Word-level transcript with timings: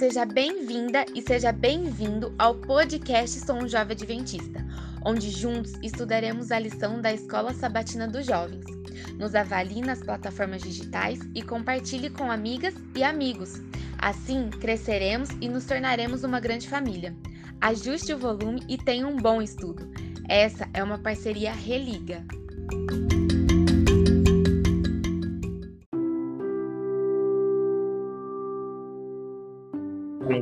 seja 0.00 0.24
bem-vinda 0.24 1.04
e 1.14 1.20
seja 1.20 1.52
bem-vindo 1.52 2.34
ao 2.38 2.54
podcast 2.54 3.38
Sou 3.38 3.56
um 3.56 3.68
Jovem 3.68 3.94
Adventista, 3.94 4.64
onde 5.04 5.28
juntos 5.28 5.74
estudaremos 5.82 6.50
a 6.50 6.58
lição 6.58 7.02
da 7.02 7.12
Escola 7.12 7.52
Sabatina 7.52 8.08
dos 8.08 8.24
Jovens. 8.24 8.64
Nos 9.18 9.34
avalie 9.34 9.82
nas 9.82 10.02
plataformas 10.02 10.62
digitais 10.62 11.18
e 11.34 11.42
compartilhe 11.42 12.08
com 12.08 12.30
amigas 12.30 12.72
e 12.96 13.04
amigos. 13.04 13.60
Assim, 13.98 14.48
cresceremos 14.48 15.28
e 15.38 15.50
nos 15.50 15.66
tornaremos 15.66 16.24
uma 16.24 16.40
grande 16.40 16.66
família. 16.66 17.14
Ajuste 17.60 18.14
o 18.14 18.18
volume 18.18 18.62
e 18.70 18.78
tenha 18.78 19.06
um 19.06 19.18
bom 19.18 19.42
estudo. 19.42 19.86
Essa 20.26 20.66
é 20.72 20.82
uma 20.82 20.96
parceria 20.96 21.52
Religa. 21.52 22.24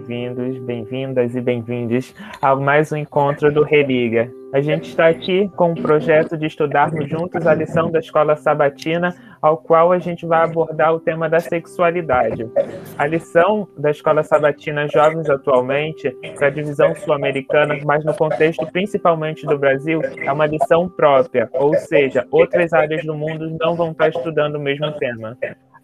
Bem-vindos, 0.09 0.59
bem-vindas 0.61 1.35
e 1.37 1.41
bem-vindos 1.43 2.15
a 2.41 2.57
mais 2.57 2.91
um 2.91 2.97
encontro 2.97 3.53
do 3.53 3.63
Religa. 3.63 4.33
A 4.55 4.61
gente 4.63 4.89
está 4.89 5.07
aqui 5.07 5.51
com 5.55 5.73
o 5.73 5.83
projeto 5.83 6.35
de 6.35 6.47
estudarmos 6.47 7.07
juntos 7.11 7.47
a 7.47 7.53
lição 7.53 7.91
da 7.91 7.99
Escola 7.99 8.35
Sabatina, 8.35 9.15
ao 9.43 9.59
qual 9.59 9.93
a 9.93 9.99
gente 9.99 10.25
vai 10.25 10.43
abordar 10.43 10.95
o 10.95 10.99
tema 10.99 11.29
da 11.29 11.41
sexualidade. 11.41 12.51
A 12.97 13.07
lição 13.07 13.69
da 13.77 13.91
Escola 13.91 14.23
Sabatina 14.23 14.89
Jovens 14.89 15.29
atualmente, 15.29 16.11
para 16.39 16.47
a 16.47 16.51
divisão 16.51 16.95
sul-americana, 16.95 17.79
mas 17.85 18.03
no 18.03 18.15
contexto 18.15 18.67
principalmente 18.73 19.45
do 19.45 19.59
Brasil, 19.59 20.01
é 20.17 20.33
uma 20.33 20.47
lição 20.47 20.89
própria, 20.89 21.51
ou 21.53 21.75
seja, 21.75 22.27
outras 22.31 22.73
áreas 22.73 23.05
do 23.05 23.15
mundo 23.15 23.55
não 23.61 23.77
vão 23.77 23.91
estar 23.91 24.09
estudando 24.09 24.55
o 24.55 24.61
mesmo 24.61 24.91
tema 24.93 25.37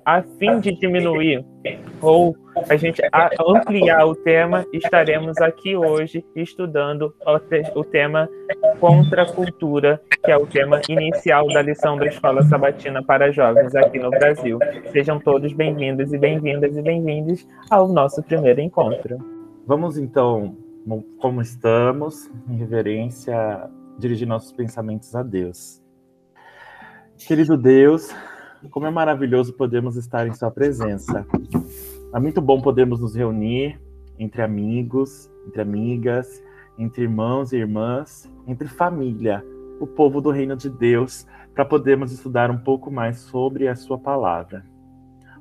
a 0.05 0.23
fim 0.23 0.61
de 0.61 0.73
diminuir 0.73 1.45
ou 2.01 2.37
a 2.69 2.77
gente 2.77 3.03
ampliar 3.41 4.07
o 4.07 4.15
tema, 4.15 4.65
estaremos 4.73 5.39
aqui 5.39 5.75
hoje 5.75 6.25
estudando 6.37 7.15
o 7.75 7.85
tema 7.85 8.29
contra 8.79 9.23
a 9.23 9.33
cultura, 9.33 10.01
que 10.23 10.31
é 10.31 10.37
o 10.37 10.47
tema 10.47 10.81
inicial 10.89 11.49
da 11.49 11.63
lição 11.63 11.97
da 11.97 12.07
Escola 12.07 12.43
Sabatina 12.43 13.03
para 13.03 13.33
Jovens 13.33 13.75
aqui 13.75 13.99
no 13.99 14.11
Brasil. 14.11 14.59
Sejam 14.93 15.19
todos 15.19 15.53
bem-vindos 15.53 16.13
e 16.13 16.19
bem-vindas 16.19 16.77
e 16.77 16.83
bem-vindos 16.83 17.47
ao 17.71 17.89
nosso 17.89 18.23
primeiro 18.23 18.61
encontro. 18.61 19.19
Vamos 19.67 19.97
então, 19.97 20.57
como 21.19 21.41
estamos, 21.41 22.31
em 22.49 22.57
reverência, 22.57 23.69
dirigir 23.99 24.29
nossos 24.29 24.53
pensamentos 24.53 25.15
a 25.15 25.23
Deus. 25.23 25.83
Querido 27.27 27.57
Deus, 27.57 28.15
como 28.71 28.87
é 28.87 28.91
maravilhoso 28.91 29.53
podermos 29.53 29.97
estar 29.97 30.27
em 30.27 30.33
Sua 30.33 30.51
presença. 30.51 31.27
É 32.15 32.19
muito 32.19 32.41
bom 32.41 32.61
podermos 32.61 33.01
nos 33.01 33.15
reunir 33.15 33.81
entre 34.19 34.43
amigos, 34.43 35.31
entre 35.47 35.63
amigas, 35.63 36.43
entre 36.79 37.03
irmãos 37.03 37.53
e 37.53 37.57
irmãs, 37.57 38.31
entre 38.47 38.69
família, 38.69 39.45
o 39.81 39.87
povo 39.87 40.21
do 40.21 40.31
Reino 40.31 40.57
de 40.57 40.71
Deus, 40.71 41.27
para 41.55 41.65
podermos 41.65 42.13
estudar 42.13 42.51
um 42.51 42.59
pouco 42.59 42.91
mais 42.91 43.19
sobre 43.19 43.69
a 43.69 43.75
Sua 43.75 43.99
palavra. 43.99 44.65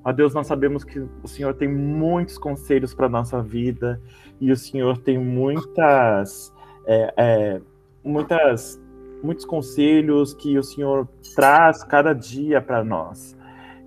Ó 0.03 0.11
Deus, 0.11 0.33
nós 0.33 0.47
sabemos 0.47 0.83
que 0.83 0.99
o 0.99 1.27
Senhor 1.27 1.53
tem 1.53 1.67
muitos 1.67 2.37
conselhos 2.37 2.93
para 2.93 3.07
nossa 3.07 3.41
vida 3.41 4.01
e 4.39 4.51
o 4.51 4.57
Senhor 4.57 4.97
tem 4.97 5.17
muitas, 5.17 6.53
é, 6.85 7.13
é, 7.15 7.61
muitas 8.03 8.82
muitos 9.23 9.45
conselhos 9.45 10.33
que 10.33 10.57
o 10.57 10.63
Senhor 10.63 11.07
traz 11.33 11.83
cada 11.83 12.13
dia 12.13 12.61
para 12.61 12.83
nós. 12.83 13.37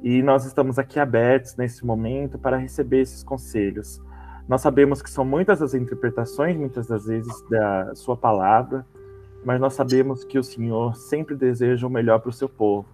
E 0.03 0.23
nós 0.23 0.47
estamos 0.47 0.79
aqui 0.79 0.99
abertos 0.99 1.57
nesse 1.57 1.85
momento 1.85 2.39
para 2.39 2.57
receber 2.57 3.01
esses 3.01 3.23
conselhos. 3.23 4.01
Nós 4.49 4.61
sabemos 4.61 5.03
que 5.03 5.11
são 5.11 5.25
muitas 5.25 5.61
as 5.61 5.75
interpretações, 5.75 6.57
muitas 6.57 6.87
das 6.87 7.07
vezes, 7.07 7.43
da 7.51 7.95
Sua 7.95 8.17
palavra, 8.17 8.87
mas 9.45 9.61
nós 9.61 9.75
sabemos 9.75 10.25
que 10.25 10.39
o 10.39 10.45
Senhor 10.45 10.97
sempre 10.97 11.35
deseja 11.35 11.87
o 11.87 11.91
melhor 11.91 12.21
para 12.21 12.31
o 12.31 12.33
seu 12.33 12.49
povo. 12.49 12.89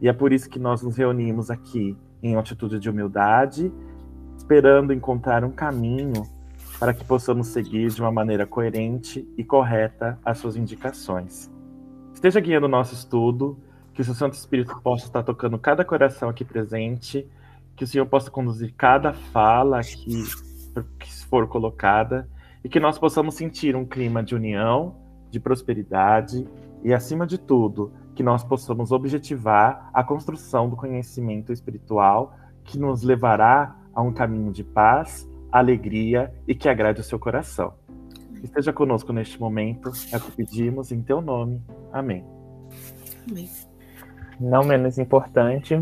E 0.00 0.08
é 0.08 0.12
por 0.12 0.32
isso 0.32 0.48
que 0.48 0.58
nós 0.58 0.82
nos 0.82 0.96
reunimos 0.96 1.50
aqui 1.50 1.96
em 2.22 2.36
atitude 2.36 2.78
de 2.78 2.88
humildade, 2.88 3.72
esperando 4.36 4.92
encontrar 4.92 5.44
um 5.44 5.50
caminho 5.50 6.22
para 6.78 6.94
que 6.94 7.04
possamos 7.04 7.48
seguir 7.48 7.90
de 7.90 8.00
uma 8.00 8.10
maneira 8.10 8.46
coerente 8.46 9.26
e 9.36 9.44
correta 9.44 10.18
as 10.24 10.38
suas 10.38 10.56
indicações. 10.56 11.50
Esteja 12.20 12.38
guiando 12.38 12.66
o 12.66 12.68
nosso 12.68 12.92
estudo, 12.92 13.58
que 13.94 14.02
o 14.02 14.04
seu 14.04 14.12
Santo 14.12 14.34
Espírito 14.34 14.78
possa 14.82 15.06
estar 15.06 15.22
tocando 15.22 15.58
cada 15.58 15.86
coração 15.86 16.28
aqui 16.28 16.44
presente, 16.44 17.26
que 17.74 17.82
o 17.82 17.86
Senhor 17.86 18.04
possa 18.04 18.30
conduzir 18.30 18.74
cada 18.76 19.14
fala 19.14 19.80
que, 19.80 20.24
que 20.98 21.24
for 21.30 21.48
colocada, 21.48 22.28
e 22.62 22.68
que 22.68 22.78
nós 22.78 22.98
possamos 22.98 23.36
sentir 23.36 23.74
um 23.74 23.86
clima 23.86 24.22
de 24.22 24.34
união, 24.34 24.96
de 25.30 25.40
prosperidade 25.40 26.46
e, 26.84 26.92
acima 26.92 27.26
de 27.26 27.38
tudo, 27.38 27.90
que 28.14 28.22
nós 28.22 28.44
possamos 28.44 28.92
objetivar 28.92 29.88
a 29.94 30.04
construção 30.04 30.68
do 30.68 30.76
conhecimento 30.76 31.54
espiritual 31.54 32.36
que 32.64 32.78
nos 32.78 33.02
levará 33.02 33.74
a 33.94 34.02
um 34.02 34.12
caminho 34.12 34.52
de 34.52 34.62
paz, 34.62 35.26
alegria 35.50 36.30
e 36.46 36.54
que 36.54 36.68
agrade 36.68 37.00
o 37.00 37.04
seu 37.04 37.18
coração. 37.18 37.79
Esteja 38.42 38.72
conosco 38.72 39.12
neste 39.12 39.38
momento, 39.40 39.90
é 40.12 40.16
o 40.16 40.20
que 40.20 40.32
pedimos 40.32 40.90
em 40.90 41.02
teu 41.02 41.20
nome. 41.20 41.62
Amém. 41.92 42.24
Amém. 43.28 43.48
Não 44.40 44.64
menos 44.64 44.98
importante, 44.98 45.80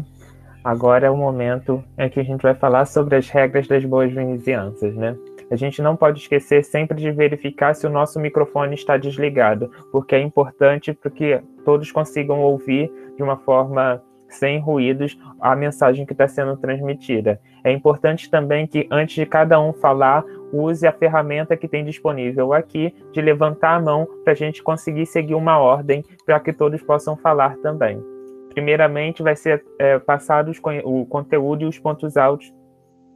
agora 0.64 1.06
é 1.06 1.10
o 1.10 1.16
momento 1.16 1.82
em 1.96 2.08
que 2.10 2.18
a 2.18 2.24
gente 2.24 2.42
vai 2.42 2.54
falar 2.54 2.86
sobre 2.86 3.16
as 3.16 3.28
regras 3.28 3.68
das 3.68 3.84
boas 3.84 4.12
vizinhanças, 4.12 4.94
né? 4.94 5.16
A 5.50 5.56
gente 5.56 5.80
não 5.80 5.96
pode 5.96 6.20
esquecer 6.20 6.62
sempre 6.62 7.00
de 7.00 7.10
verificar 7.10 7.74
se 7.74 7.86
o 7.86 7.90
nosso 7.90 8.20
microfone 8.20 8.74
está 8.74 8.96
desligado, 8.96 9.70
porque 9.90 10.14
é 10.14 10.20
importante 10.20 10.92
para 10.92 11.10
que 11.10 11.40
todos 11.64 11.90
consigam 11.90 12.40
ouvir 12.40 12.92
de 13.16 13.22
uma 13.22 13.36
forma 13.38 14.02
sem 14.28 14.60
ruídos 14.60 15.18
a 15.40 15.56
mensagem 15.56 16.04
que 16.04 16.12
está 16.12 16.28
sendo 16.28 16.56
transmitida. 16.56 17.40
É 17.64 17.72
importante 17.72 18.30
também 18.30 18.66
que, 18.66 18.86
antes 18.90 19.14
de 19.14 19.24
cada 19.24 19.58
um 19.58 19.72
falar, 19.72 20.22
use 20.52 20.86
a 20.86 20.92
ferramenta 20.92 21.56
que 21.56 21.68
tem 21.68 21.84
disponível 21.84 22.52
aqui 22.52 22.94
de 23.12 23.20
levantar 23.20 23.76
a 23.76 23.80
mão 23.80 24.06
para 24.24 24.32
a 24.32 24.36
gente 24.36 24.62
conseguir 24.62 25.06
seguir 25.06 25.34
uma 25.34 25.58
ordem 25.58 26.04
para 26.24 26.40
que 26.40 26.52
todos 26.52 26.82
possam 26.82 27.16
falar 27.16 27.56
também. 27.58 28.02
Primeiramente, 28.50 29.22
vai 29.22 29.36
ser 29.36 29.64
é, 29.78 29.98
passado 29.98 30.50
o 30.84 31.06
conteúdo 31.06 31.62
e 31.62 31.66
os 31.66 31.78
pontos 31.78 32.16
altos 32.16 32.52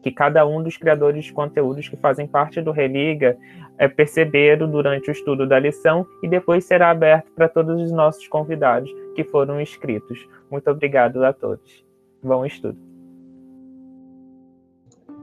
que 0.03 0.11
cada 0.11 0.45
um 0.45 0.63
dos 0.63 0.77
criadores 0.77 1.25
de 1.25 1.33
conteúdos 1.33 1.89
que 1.89 1.97
fazem 1.97 2.27
parte 2.27 2.61
do 2.61 2.73
Religa 2.73 3.39
é, 3.79 3.87
perceberam 3.87 4.69
durante 4.69 5.09
o 5.09 5.13
estudo 5.13 5.47
da 5.47 5.59
lição 5.59 6.07
e 6.23 6.29
depois 6.29 6.65
será 6.65 6.91
aberto 6.91 7.31
para 7.33 7.49
todos 7.49 7.81
os 7.81 7.93
nossos 7.93 8.27
convidados 8.27 8.93
que 9.15 9.23
foram 9.23 9.61
inscritos. 9.61 10.29
Muito 10.51 10.69
obrigado 10.71 11.25
a 11.25 11.33
todos. 11.33 11.85
Bom 12.23 12.45
estudo. 12.45 12.79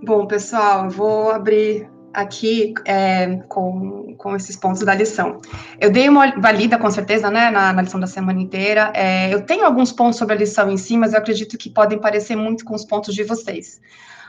Bom, 0.03 0.25
pessoal, 0.25 0.85
eu 0.85 0.89
vou 0.91 1.29
abrir 1.29 1.89
aqui 2.13 2.73
é, 2.85 3.37
com, 3.47 4.13
com 4.17 4.35
esses 4.35 4.55
pontos 4.55 4.81
da 4.81 4.93
lição. 4.93 5.41
Eu 5.79 5.91
dei 5.91 6.09
uma 6.09 6.39
valida, 6.39 6.77
com 6.77 6.89
certeza, 6.89 7.29
né, 7.29 7.49
na, 7.49 7.73
na 7.73 7.81
lição 7.81 7.99
da 7.99 8.07
semana 8.07 8.39
inteira. 8.39 8.91
É, 8.95 9.33
eu 9.33 9.41
tenho 9.45 9.65
alguns 9.65 9.91
pontos 9.91 10.17
sobre 10.17 10.35
a 10.35 10.37
lição 10.37 10.69
em 10.69 10.77
si, 10.77 10.97
mas 10.97 11.13
eu 11.13 11.19
acredito 11.19 11.57
que 11.57 11.69
podem 11.69 11.99
parecer 11.99 12.35
muito 12.35 12.65
com 12.65 12.75
os 12.75 12.85
pontos 12.85 13.13
de 13.13 13.23
vocês. 13.23 13.79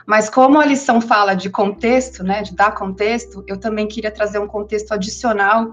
Mas 0.05 0.29
como 0.29 0.59
a 0.59 0.65
lição 0.65 0.99
fala 0.99 1.33
de 1.33 1.49
contexto, 1.49 2.23
né, 2.23 2.41
de 2.41 2.55
dar 2.55 2.71
contexto, 2.71 3.43
eu 3.47 3.57
também 3.57 3.87
queria 3.87 4.11
trazer 4.11 4.39
um 4.39 4.47
contexto 4.47 4.91
adicional, 4.93 5.71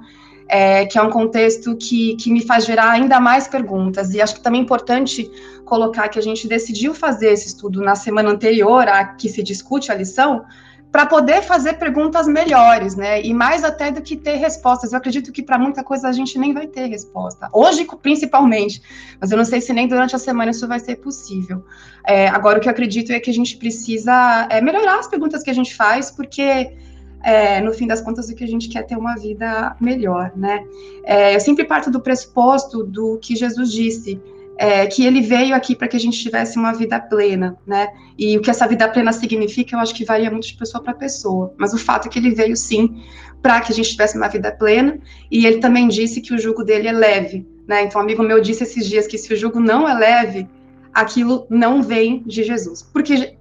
é, 0.49 0.87
que 0.87 0.99
é 0.99 1.03
um 1.03 1.11
contexto 1.11 1.77
que, 1.77 2.17
que 2.17 2.31
me 2.31 2.45
faz 2.45 2.65
gerar 2.65 2.91
ainda 2.91 3.21
mais 3.21 3.47
perguntas. 3.47 4.15
E 4.15 4.21
acho 4.21 4.35
que 4.35 4.41
também 4.41 4.61
é 4.61 4.65
importante 4.65 5.31
colocar 5.65 6.09
que 6.09 6.19
a 6.19 6.23
gente 6.23 6.49
decidiu 6.49 6.95
fazer 6.95 7.33
esse 7.33 7.49
estudo 7.49 7.83
na 7.83 7.95
semana 7.95 8.31
anterior 8.31 8.89
a 8.89 9.04
que 9.04 9.28
se 9.28 9.43
discute 9.43 9.93
a 9.93 9.95
lição, 9.95 10.45
para 10.91 11.05
poder 11.05 11.43
fazer 11.43 11.75
perguntas 11.75 12.27
melhores, 12.27 12.97
né? 12.97 13.23
E 13.23 13.35
mais 13.35 13.63
até 13.63 13.91
do 13.91 14.01
que 14.01 14.17
ter 14.17 14.37
respostas. 14.37 14.93
Eu 14.93 14.99
acredito 14.99 15.31
que 15.31 15.43
para 15.43 15.59
muita 15.59 15.85
coisa 15.85 16.09
a 16.09 16.13
gente 16.13 16.39
nem 16.39 16.55
vai 16.55 16.67
ter 16.67 16.87
resposta. 16.87 17.49
Hoje, 17.53 17.87
principalmente. 18.01 18.81
Mas 19.21 19.31
eu 19.31 19.37
não 19.37 19.45
sei 19.45 19.61
se 19.61 19.73
nem 19.73 19.87
durante 19.87 20.17
a 20.17 20.19
semana 20.19 20.51
isso 20.51 20.67
vai 20.67 20.81
ser 20.81 20.97
possível. 20.97 21.63
É, 22.07 22.29
agora, 22.29 22.59
o 22.59 22.61
que 22.61 22.69
eu 22.69 22.73
acredito 22.73 23.13
é 23.13 23.21
que 23.21 23.31
a 23.31 23.35
gente 23.35 23.57
precisa 23.59 24.49
é, 24.51 24.61
melhorar 24.63 24.99
as 24.99 25.07
perguntas 25.07 25.43
que 25.43 25.51
a 25.51 25.55
gente 25.55 25.75
faz, 25.75 26.11
porque. 26.11 26.77
É, 27.21 27.61
no 27.61 27.73
fim 27.73 27.89
das 27.89 28.01
contas, 28.01 28.29
o 28.29 28.35
que 28.35 28.45
a 28.45 28.47
gente 28.47 28.69
quer 28.69 28.79
é 28.79 28.83
ter 28.83 28.97
uma 28.97 29.17
vida 29.17 29.75
melhor, 29.81 30.31
né? 30.37 30.65
É, 31.03 31.35
eu 31.35 31.41
sempre 31.41 31.65
parto 31.65 31.91
do 31.91 32.01
pressuposto 32.01 32.85
do 32.85 33.19
que 33.21 33.35
Jesus 33.35 33.73
disse, 33.73 34.23
é, 34.59 34.87
que 34.89 35.07
ele 35.07 35.21
veio 35.21 35.55
aqui 35.55 35.77
para 35.77 35.87
que 35.87 35.97
a 35.97 36.01
gente 36.01 36.21
tivesse 36.21 36.59
uma 36.59 36.72
vida 36.72 36.99
plena, 36.99 37.57
né? 37.65 37.89
E 38.19 38.37
o 38.37 38.43
que 38.43 38.51
essa 38.51 38.66
vida 38.66 38.89
plena 38.89 39.13
significa, 39.13 39.77
eu 39.77 39.81
acho 39.81 39.95
que 39.95 40.05
varia 40.05 40.31
muito 40.31 40.49
de 40.49 40.55
pessoa 40.55 40.83
para 40.83 40.93
pessoa. 40.93 41.55
Mas 41.57 41.72
o 41.72 41.78
fato 41.78 42.09
é 42.09 42.10
que 42.10 42.19
ele 42.19 42.34
veio 42.34 42.57
sim 42.57 43.01
para 43.41 43.60
que 43.60 43.72
a 43.72 43.75
gente 43.75 43.91
tivesse 43.91 44.16
uma 44.16 44.27
vida 44.27 44.51
plena. 44.51 44.99
E 45.31 45.47
ele 45.47 45.59
também 45.59 45.87
disse 45.87 46.21
que 46.21 46.34
o 46.34 46.39
jugo 46.39 46.65
dele 46.65 46.89
é 46.89 46.93
leve, 46.93 47.47
né? 47.69 47.84
Então, 47.84 48.01
um 48.01 48.05
amigo 48.05 48.22
meu 48.25 48.41
disse 48.41 48.65
esses 48.65 48.84
dias 48.84 49.07
que 49.07 49.16
se 49.16 49.33
o 49.33 49.37
jugo 49.37 49.60
não 49.60 49.89
é 49.89 49.95
leve, 49.95 50.49
aquilo 50.93 51.47
não 51.49 51.81
vem 51.81 52.25
de 52.27 52.43
Jesus, 52.43 52.83
porque 52.83 53.37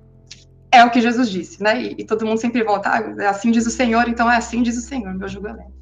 é 0.71 0.83
o 0.83 0.91
que 0.91 1.01
Jesus 1.01 1.31
disse, 1.31 1.63
né? 1.63 1.81
E, 1.81 1.95
e 1.97 2.03
todo 2.05 2.27
mundo 2.27 2.39
sempre 2.39 2.63
volta, 2.63 2.89
ah, 2.89 3.29
assim 3.29 3.49
diz 3.49 3.65
o 3.65 3.71
Senhor, 3.71 4.07
então 4.07 4.31
é 4.31 4.37
assim 4.37 4.61
diz 4.61 4.77
o 4.77 4.81
Senhor, 4.81 5.13
meu 5.15 5.27
jugo 5.27 5.47
é 5.47 5.53
leve. 5.53 5.76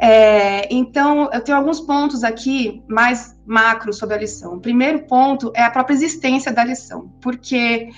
É, 0.00 0.72
então, 0.72 1.28
eu 1.32 1.40
tenho 1.40 1.58
alguns 1.58 1.80
pontos 1.80 2.22
aqui 2.22 2.82
mais 2.86 3.36
macro 3.44 3.92
sobre 3.92 4.14
a 4.14 4.18
lição. 4.18 4.54
O 4.54 4.60
primeiro 4.60 5.00
ponto 5.00 5.50
é 5.54 5.62
a 5.62 5.70
própria 5.70 5.94
existência 5.94 6.52
da 6.52 6.62
lição, 6.62 7.10
porque 7.20 7.90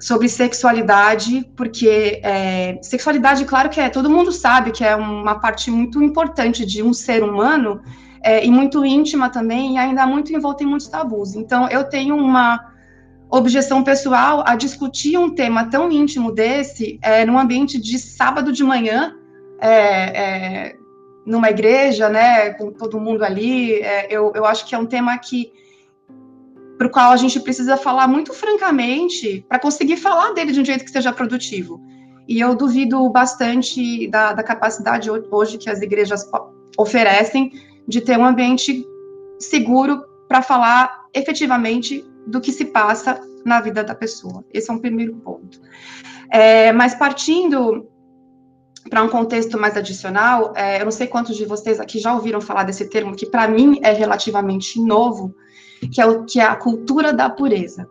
sobre 0.00 0.28
sexualidade, 0.28 1.50
porque 1.56 2.20
é, 2.22 2.78
sexualidade, 2.82 3.44
claro 3.44 3.68
que 3.68 3.80
é, 3.80 3.88
todo 3.88 4.08
mundo 4.08 4.30
sabe 4.30 4.70
que 4.70 4.84
é 4.84 4.94
uma 4.94 5.40
parte 5.40 5.72
muito 5.72 6.00
importante 6.00 6.64
de 6.64 6.84
um 6.84 6.92
ser 6.92 7.24
humano 7.24 7.80
é, 8.22 8.44
e 8.44 8.50
muito 8.50 8.84
íntima 8.84 9.28
também, 9.28 9.74
e 9.74 9.78
ainda 9.78 10.06
muito 10.06 10.32
envolta 10.32 10.62
em 10.62 10.66
muitos 10.66 10.86
tabus. 10.86 11.34
Então, 11.34 11.68
eu 11.68 11.82
tenho 11.82 12.16
uma 12.16 12.72
objeção 13.28 13.82
pessoal 13.82 14.44
a 14.46 14.54
discutir 14.54 15.18
um 15.18 15.34
tema 15.34 15.64
tão 15.64 15.90
íntimo 15.90 16.32
desse 16.32 16.98
é, 17.02 17.26
num 17.26 17.38
ambiente 17.38 17.78
de 17.80 17.98
sábado 17.98 18.52
de 18.52 18.62
manhã, 18.62 19.14
é, 19.60 19.70
é, 19.70 20.77
numa 21.28 21.50
igreja, 21.50 22.08
né, 22.08 22.50
com 22.54 22.72
todo 22.72 22.98
mundo 22.98 23.22
ali. 23.22 23.74
É, 23.74 24.06
eu, 24.10 24.32
eu 24.34 24.44
acho 24.44 24.66
que 24.66 24.74
é 24.74 24.78
um 24.78 24.86
tema 24.86 25.16
que 25.18 25.52
para 26.76 26.86
o 26.86 26.90
qual 26.90 27.12
a 27.12 27.16
gente 27.16 27.40
precisa 27.40 27.76
falar 27.76 28.06
muito 28.06 28.32
francamente 28.32 29.44
para 29.48 29.58
conseguir 29.58 29.96
falar 29.96 30.32
dele 30.32 30.52
de 30.52 30.60
um 30.60 30.64
jeito 30.64 30.84
que 30.84 30.90
seja 30.90 31.12
produtivo. 31.12 31.80
E 32.26 32.40
eu 32.40 32.54
duvido 32.54 33.08
bastante 33.10 34.06
da, 34.08 34.32
da 34.32 34.42
capacidade 34.42 35.10
hoje 35.10 35.58
que 35.58 35.68
as 35.68 35.80
igrejas 35.80 36.28
oferecem 36.78 37.52
de 37.86 38.00
ter 38.00 38.18
um 38.18 38.24
ambiente 38.24 38.86
seguro 39.38 40.04
para 40.28 40.40
falar 40.40 41.06
efetivamente 41.12 42.04
do 42.26 42.40
que 42.40 42.52
se 42.52 42.66
passa 42.66 43.20
na 43.44 43.60
vida 43.60 43.82
da 43.82 43.94
pessoa. 43.94 44.44
Esse 44.52 44.70
é 44.70 44.74
um 44.74 44.78
primeiro 44.78 45.14
ponto. 45.16 45.60
É, 46.30 46.70
mas 46.72 46.94
partindo 46.94 47.87
para 48.88 49.02
um 49.02 49.08
contexto 49.08 49.58
mais 49.58 49.76
adicional, 49.76 50.52
é, 50.56 50.80
eu 50.80 50.84
não 50.84 50.92
sei 50.92 51.06
quantos 51.06 51.36
de 51.36 51.44
vocês 51.44 51.78
aqui 51.80 51.98
já 51.98 52.14
ouviram 52.14 52.40
falar 52.40 52.64
desse 52.64 52.88
termo, 52.88 53.14
que 53.14 53.26
para 53.26 53.46
mim 53.48 53.78
é 53.82 53.92
relativamente 53.92 54.80
novo, 54.80 55.34
que 55.92 56.00
é, 56.00 56.06
o, 56.06 56.24
que 56.24 56.40
é 56.40 56.44
a 56.44 56.56
cultura 56.56 57.12
da 57.12 57.28
pureza. 57.28 57.88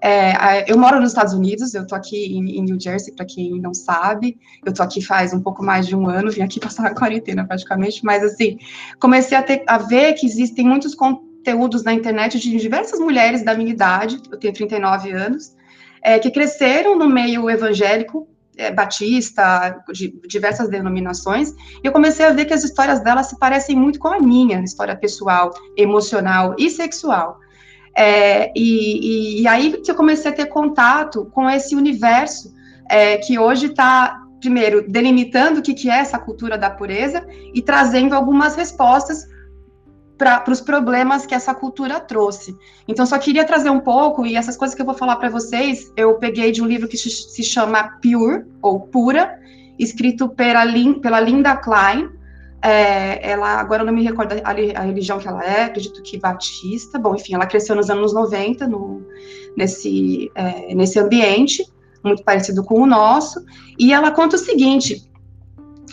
É, 0.00 0.70
eu 0.70 0.78
moro 0.78 1.00
nos 1.00 1.10
Estados 1.10 1.34
Unidos, 1.34 1.74
eu 1.74 1.86
tô 1.86 1.94
aqui 1.94 2.26
em, 2.26 2.58
em 2.58 2.62
New 2.62 2.80
Jersey, 2.80 3.14
para 3.14 3.26
quem 3.26 3.60
não 3.60 3.74
sabe, 3.74 4.38
eu 4.64 4.72
tô 4.72 4.82
aqui 4.82 5.02
faz 5.02 5.32
um 5.32 5.40
pouco 5.40 5.64
mais 5.64 5.86
de 5.86 5.96
um 5.96 6.08
ano, 6.08 6.30
vim 6.30 6.42
aqui 6.42 6.60
passar 6.60 6.86
a 6.86 6.94
quarentena 6.94 7.46
praticamente, 7.46 8.04
mas 8.04 8.22
assim, 8.22 8.58
comecei 9.00 9.36
a, 9.36 9.42
ter, 9.42 9.64
a 9.66 9.78
ver 9.78 10.14
que 10.14 10.26
existem 10.26 10.64
muitos 10.64 10.94
conteúdos 10.94 11.82
na 11.82 11.92
internet 11.92 12.38
de 12.38 12.56
diversas 12.56 13.00
mulheres 13.00 13.44
da 13.44 13.54
minha 13.54 13.70
idade, 13.70 14.20
eu 14.30 14.38
tenho 14.38 14.52
39 14.52 15.10
anos, 15.10 15.56
é, 16.02 16.18
que 16.18 16.30
cresceram 16.30 16.96
no 16.96 17.08
meio 17.08 17.50
evangélico, 17.50 18.28
é, 18.58 18.72
batista, 18.72 19.82
de 19.92 20.12
diversas 20.26 20.68
denominações, 20.68 21.50
e 21.50 21.86
eu 21.86 21.92
comecei 21.92 22.26
a 22.26 22.32
ver 22.32 22.44
que 22.44 22.52
as 22.52 22.64
histórias 22.64 23.00
delas 23.00 23.26
se 23.26 23.38
parecem 23.38 23.76
muito 23.76 23.98
com 23.98 24.08
a 24.08 24.20
minha, 24.20 24.60
história 24.60 24.96
pessoal, 24.96 25.50
emocional 25.76 26.54
e 26.58 26.68
sexual. 26.68 27.38
É, 27.96 28.52
e, 28.54 29.38
e, 29.38 29.42
e, 29.42 29.48
aí 29.48 29.72
que 29.78 29.90
eu 29.90 29.94
comecei 29.94 30.30
a 30.30 30.34
ter 30.34 30.46
contato 30.46 31.26
com 31.32 31.48
esse 31.48 31.74
universo 31.74 32.52
é, 32.88 33.16
que 33.16 33.38
hoje 33.38 33.66
está, 33.66 34.20
primeiro, 34.40 34.88
delimitando 34.88 35.60
o 35.60 35.62
que, 35.62 35.74
que 35.74 35.90
é 35.90 35.98
essa 35.98 36.18
cultura 36.18 36.56
da 36.56 36.70
pureza 36.70 37.26
e 37.54 37.62
trazendo 37.62 38.14
algumas 38.14 38.54
respostas 38.54 39.26
para 40.18 40.50
os 40.50 40.60
problemas 40.60 41.24
que 41.24 41.34
essa 41.34 41.54
cultura 41.54 42.00
trouxe. 42.00 42.56
Então, 42.88 43.06
só 43.06 43.16
queria 43.18 43.44
trazer 43.44 43.70
um 43.70 43.78
pouco, 43.78 44.26
e 44.26 44.34
essas 44.34 44.56
coisas 44.56 44.74
que 44.74 44.82
eu 44.82 44.86
vou 44.86 44.94
falar 44.94 45.16
para 45.16 45.30
vocês, 45.30 45.92
eu 45.96 46.16
peguei 46.16 46.50
de 46.50 46.60
um 46.60 46.66
livro 46.66 46.88
que 46.88 46.96
se 46.96 47.44
chama 47.44 47.98
Pure, 48.02 48.44
ou 48.60 48.80
Pura, 48.80 49.38
escrito 49.78 50.28
pela, 50.28 50.64
pela 51.00 51.20
Linda 51.20 51.56
Klein. 51.56 52.10
É, 52.60 53.30
ela, 53.30 53.60
agora 53.60 53.82
eu 53.82 53.86
não 53.86 53.92
me 53.92 54.02
recordo 54.02 54.32
a, 54.32 54.50
a, 54.50 54.82
religião 54.82 55.20
que 55.20 55.28
ela 55.28 55.44
é, 55.44 55.64
acredito 55.64 56.02
que 56.02 56.18
batista. 56.18 56.98
Bom, 56.98 57.14
enfim, 57.14 57.34
ela 57.34 57.46
cresceu 57.46 57.76
nos 57.76 57.88
anos 57.88 58.12
90 58.12 58.66
no, 58.66 59.06
nesse, 59.56 60.28
é, 60.34 60.74
nesse 60.74 60.98
ambiente, 60.98 61.64
muito 62.02 62.24
parecido 62.24 62.64
com 62.64 62.82
o 62.82 62.86
nosso, 62.86 63.44
e 63.78 63.92
ela 63.92 64.10
conta 64.10 64.34
o 64.34 64.38
seguinte: 64.38 65.07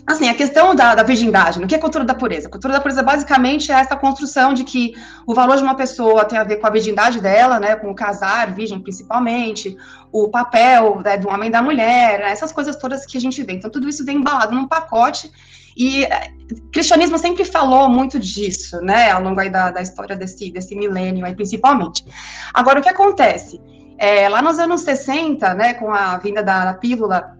Assim, 0.07 0.29
a 0.29 0.35
questão 0.35 0.75
da, 0.75 0.93
da 0.93 1.01
virgindade, 1.01 1.59
o 1.59 1.65
que 1.65 1.73
é 1.73 1.79
cultura 1.79 2.05
da 2.05 2.13
pureza? 2.13 2.47
Cultura 2.47 2.73
da 2.75 2.79
pureza 2.79 3.01
basicamente 3.01 3.71
é 3.71 3.75
essa 3.75 3.95
construção 3.95 4.53
de 4.53 4.63
que 4.63 4.93
o 5.25 5.33
valor 5.33 5.57
de 5.57 5.63
uma 5.63 5.73
pessoa 5.73 6.23
tem 6.25 6.37
a 6.37 6.43
ver 6.43 6.57
com 6.57 6.67
a 6.67 6.69
virgindade 6.69 7.19
dela, 7.19 7.59
né, 7.59 7.75
com 7.75 7.89
o 7.89 7.95
casar, 7.95 8.53
virgem 8.53 8.79
principalmente, 8.79 9.75
o 10.11 10.29
papel 10.29 11.01
né, 11.03 11.17
do 11.17 11.27
homem 11.27 11.49
e 11.49 11.51
da 11.51 11.59
mulher, 11.59 12.19
né, 12.19 12.29
essas 12.29 12.51
coisas 12.51 12.75
todas 12.75 13.03
que 13.03 13.17
a 13.17 13.21
gente 13.21 13.41
vê. 13.41 13.53
Então, 13.53 13.71
tudo 13.71 13.89
isso 13.89 14.05
vem 14.05 14.17
embalado 14.17 14.53
num 14.53 14.67
pacote 14.67 15.31
e 15.75 16.05
o 16.51 16.71
cristianismo 16.71 17.17
sempre 17.17 17.43
falou 17.43 17.89
muito 17.89 18.19
disso, 18.19 18.79
né, 18.81 19.09
ao 19.09 19.23
longo 19.23 19.39
aí 19.39 19.49
da, 19.49 19.71
da 19.71 19.81
história 19.81 20.15
desse, 20.15 20.51
desse 20.51 20.75
milênio 20.75 21.25
aí, 21.25 21.33
principalmente. 21.33 22.05
Agora, 22.53 22.79
o 22.79 22.83
que 22.83 22.89
acontece? 22.89 23.59
É, 23.97 24.29
lá 24.29 24.39
nos 24.39 24.59
anos 24.59 24.81
60, 24.81 25.55
né, 25.55 25.73
com 25.73 25.91
a 25.91 26.17
vinda 26.19 26.43
da, 26.43 26.65
da 26.65 26.73
pílula 26.75 27.34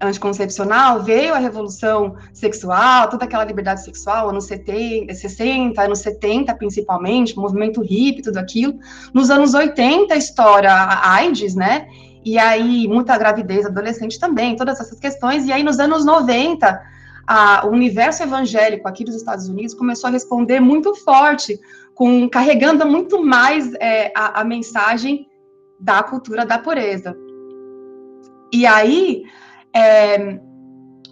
anticoncepcional, 0.00 1.02
veio 1.02 1.34
a 1.34 1.38
revolução 1.38 2.16
sexual, 2.32 3.08
toda 3.08 3.24
aquela 3.24 3.44
liberdade 3.44 3.84
sexual, 3.84 4.28
anos 4.28 4.46
70, 4.46 5.12
60, 5.12 5.82
anos 5.82 5.98
70 6.00 6.54
principalmente, 6.54 7.36
movimento 7.36 7.82
hippie, 7.82 8.22
tudo 8.22 8.38
aquilo. 8.38 8.78
Nos 9.12 9.30
anos 9.30 9.54
80, 9.54 10.14
história 10.16 10.72
a 10.72 11.14
AIDS, 11.14 11.54
né? 11.54 11.88
E 12.24 12.38
aí, 12.38 12.86
muita 12.86 13.16
gravidez 13.16 13.66
adolescente 13.66 14.18
também, 14.18 14.56
todas 14.56 14.80
essas 14.80 14.98
questões. 14.98 15.46
E 15.46 15.52
aí, 15.52 15.62
nos 15.62 15.78
anos 15.78 16.04
90, 16.04 16.80
a, 17.26 17.66
o 17.66 17.70
universo 17.70 18.22
evangélico 18.22 18.86
aqui 18.86 19.04
dos 19.04 19.14
Estados 19.14 19.48
Unidos 19.48 19.74
começou 19.74 20.08
a 20.08 20.12
responder 20.12 20.60
muito 20.60 20.94
forte, 20.94 21.58
com 21.94 22.28
carregando 22.28 22.86
muito 22.86 23.24
mais 23.24 23.72
é, 23.74 24.12
a, 24.14 24.40
a 24.40 24.44
mensagem 24.44 25.26
da 25.80 26.02
cultura 26.02 26.44
da 26.44 26.58
pureza. 26.58 27.16
E 28.52 28.66
aí, 28.66 29.24
é, 29.78 30.40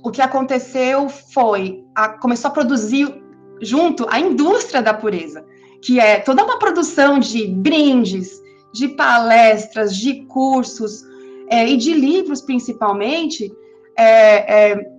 o 0.02 0.10
que 0.10 0.20
aconteceu 0.20 1.08
foi, 1.08 1.84
a, 1.94 2.08
começou 2.08 2.48
a 2.48 2.54
produzir 2.54 3.22
junto 3.62 4.06
a 4.10 4.18
indústria 4.18 4.82
da 4.82 4.92
pureza, 4.92 5.44
que 5.82 6.00
é 6.00 6.18
toda 6.18 6.44
uma 6.44 6.58
produção 6.58 7.18
de 7.18 7.46
brindes, 7.46 8.28
de 8.74 8.88
palestras, 8.88 9.96
de 9.96 10.26
cursos 10.26 11.02
é, 11.48 11.68
e 11.68 11.76
de 11.76 11.92
livros, 11.92 12.40
principalmente, 12.42 13.52
é, 13.96 14.72
é, 14.72 14.90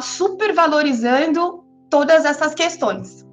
super 0.00 0.52
valorizando 0.54 1.62
todas 1.90 2.24
essas 2.24 2.54
questões. 2.54 3.26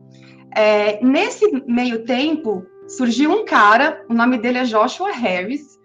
É, 0.56 1.04
nesse 1.04 1.64
meio 1.66 2.04
tempo, 2.06 2.66
surgiu 2.88 3.32
um 3.32 3.46
cara, 3.46 4.04
o 4.10 4.14
nome 4.14 4.38
dele 4.38 4.60
é 4.60 4.64
Joshua 4.64 5.12
Harris, 5.12 5.77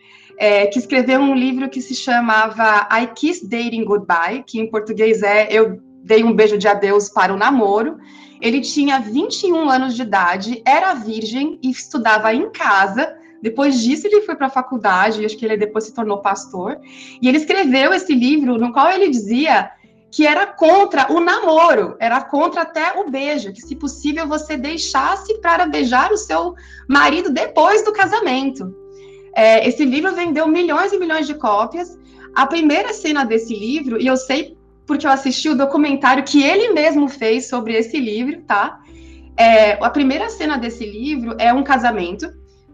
é, 0.42 0.66
que 0.66 0.76
escreveu 0.76 1.20
um 1.20 1.36
livro 1.36 1.68
que 1.68 1.80
se 1.80 1.94
chamava 1.94 2.88
I 2.90 3.06
Kiss 3.14 3.48
Dating 3.48 3.84
Goodbye, 3.84 4.42
que 4.44 4.58
em 4.58 4.68
português 4.68 5.22
é 5.22 5.46
Eu 5.48 5.80
Dei 6.02 6.24
um 6.24 6.34
Beijo 6.34 6.58
de 6.58 6.66
Adeus 6.66 7.08
para 7.08 7.32
o 7.32 7.36
Namoro. 7.36 7.96
Ele 8.40 8.60
tinha 8.60 8.98
21 8.98 9.70
anos 9.70 9.94
de 9.94 10.02
idade, 10.02 10.60
era 10.66 10.94
virgem 10.94 11.60
e 11.62 11.70
estudava 11.70 12.34
em 12.34 12.50
casa. 12.50 13.16
Depois 13.40 13.80
disso, 13.80 14.08
ele 14.08 14.22
foi 14.22 14.34
para 14.34 14.48
a 14.48 14.50
faculdade, 14.50 15.24
acho 15.24 15.38
que 15.38 15.44
ele 15.44 15.56
depois 15.56 15.84
se 15.84 15.94
tornou 15.94 16.18
pastor. 16.18 16.76
E 17.22 17.28
ele 17.28 17.38
escreveu 17.38 17.94
esse 17.94 18.12
livro 18.12 18.58
no 18.58 18.72
qual 18.72 18.90
ele 18.90 19.10
dizia 19.10 19.70
que 20.10 20.26
era 20.26 20.44
contra 20.44 21.12
o 21.12 21.20
namoro, 21.20 21.94
era 22.00 22.20
contra 22.20 22.62
até 22.62 22.98
o 22.98 23.08
beijo, 23.08 23.52
que 23.52 23.62
se 23.62 23.76
possível 23.76 24.26
você 24.26 24.56
deixasse 24.56 25.40
para 25.40 25.66
beijar 25.66 26.10
o 26.10 26.16
seu 26.16 26.56
marido 26.88 27.30
depois 27.30 27.84
do 27.84 27.92
casamento. 27.92 28.81
É, 29.34 29.66
esse 29.66 29.84
livro 29.84 30.14
vendeu 30.14 30.46
milhões 30.46 30.92
e 30.92 30.98
milhões 30.98 31.26
de 31.26 31.34
cópias. 31.34 31.98
A 32.34 32.46
primeira 32.46 32.92
cena 32.92 33.24
desse 33.24 33.54
livro, 33.54 34.00
e 34.00 34.06
eu 34.06 34.16
sei 34.16 34.56
porque 34.86 35.06
eu 35.06 35.10
assisti 35.10 35.48
o 35.48 35.56
documentário 35.56 36.24
que 36.24 36.42
ele 36.42 36.72
mesmo 36.72 37.08
fez 37.08 37.48
sobre 37.48 37.74
esse 37.74 37.98
livro, 37.98 38.42
tá? 38.42 38.80
É, 39.36 39.72
a 39.72 39.90
primeira 39.90 40.28
cena 40.28 40.58
desse 40.58 40.84
livro 40.84 41.34
é 41.38 41.52
um 41.52 41.62
casamento, 41.62 42.28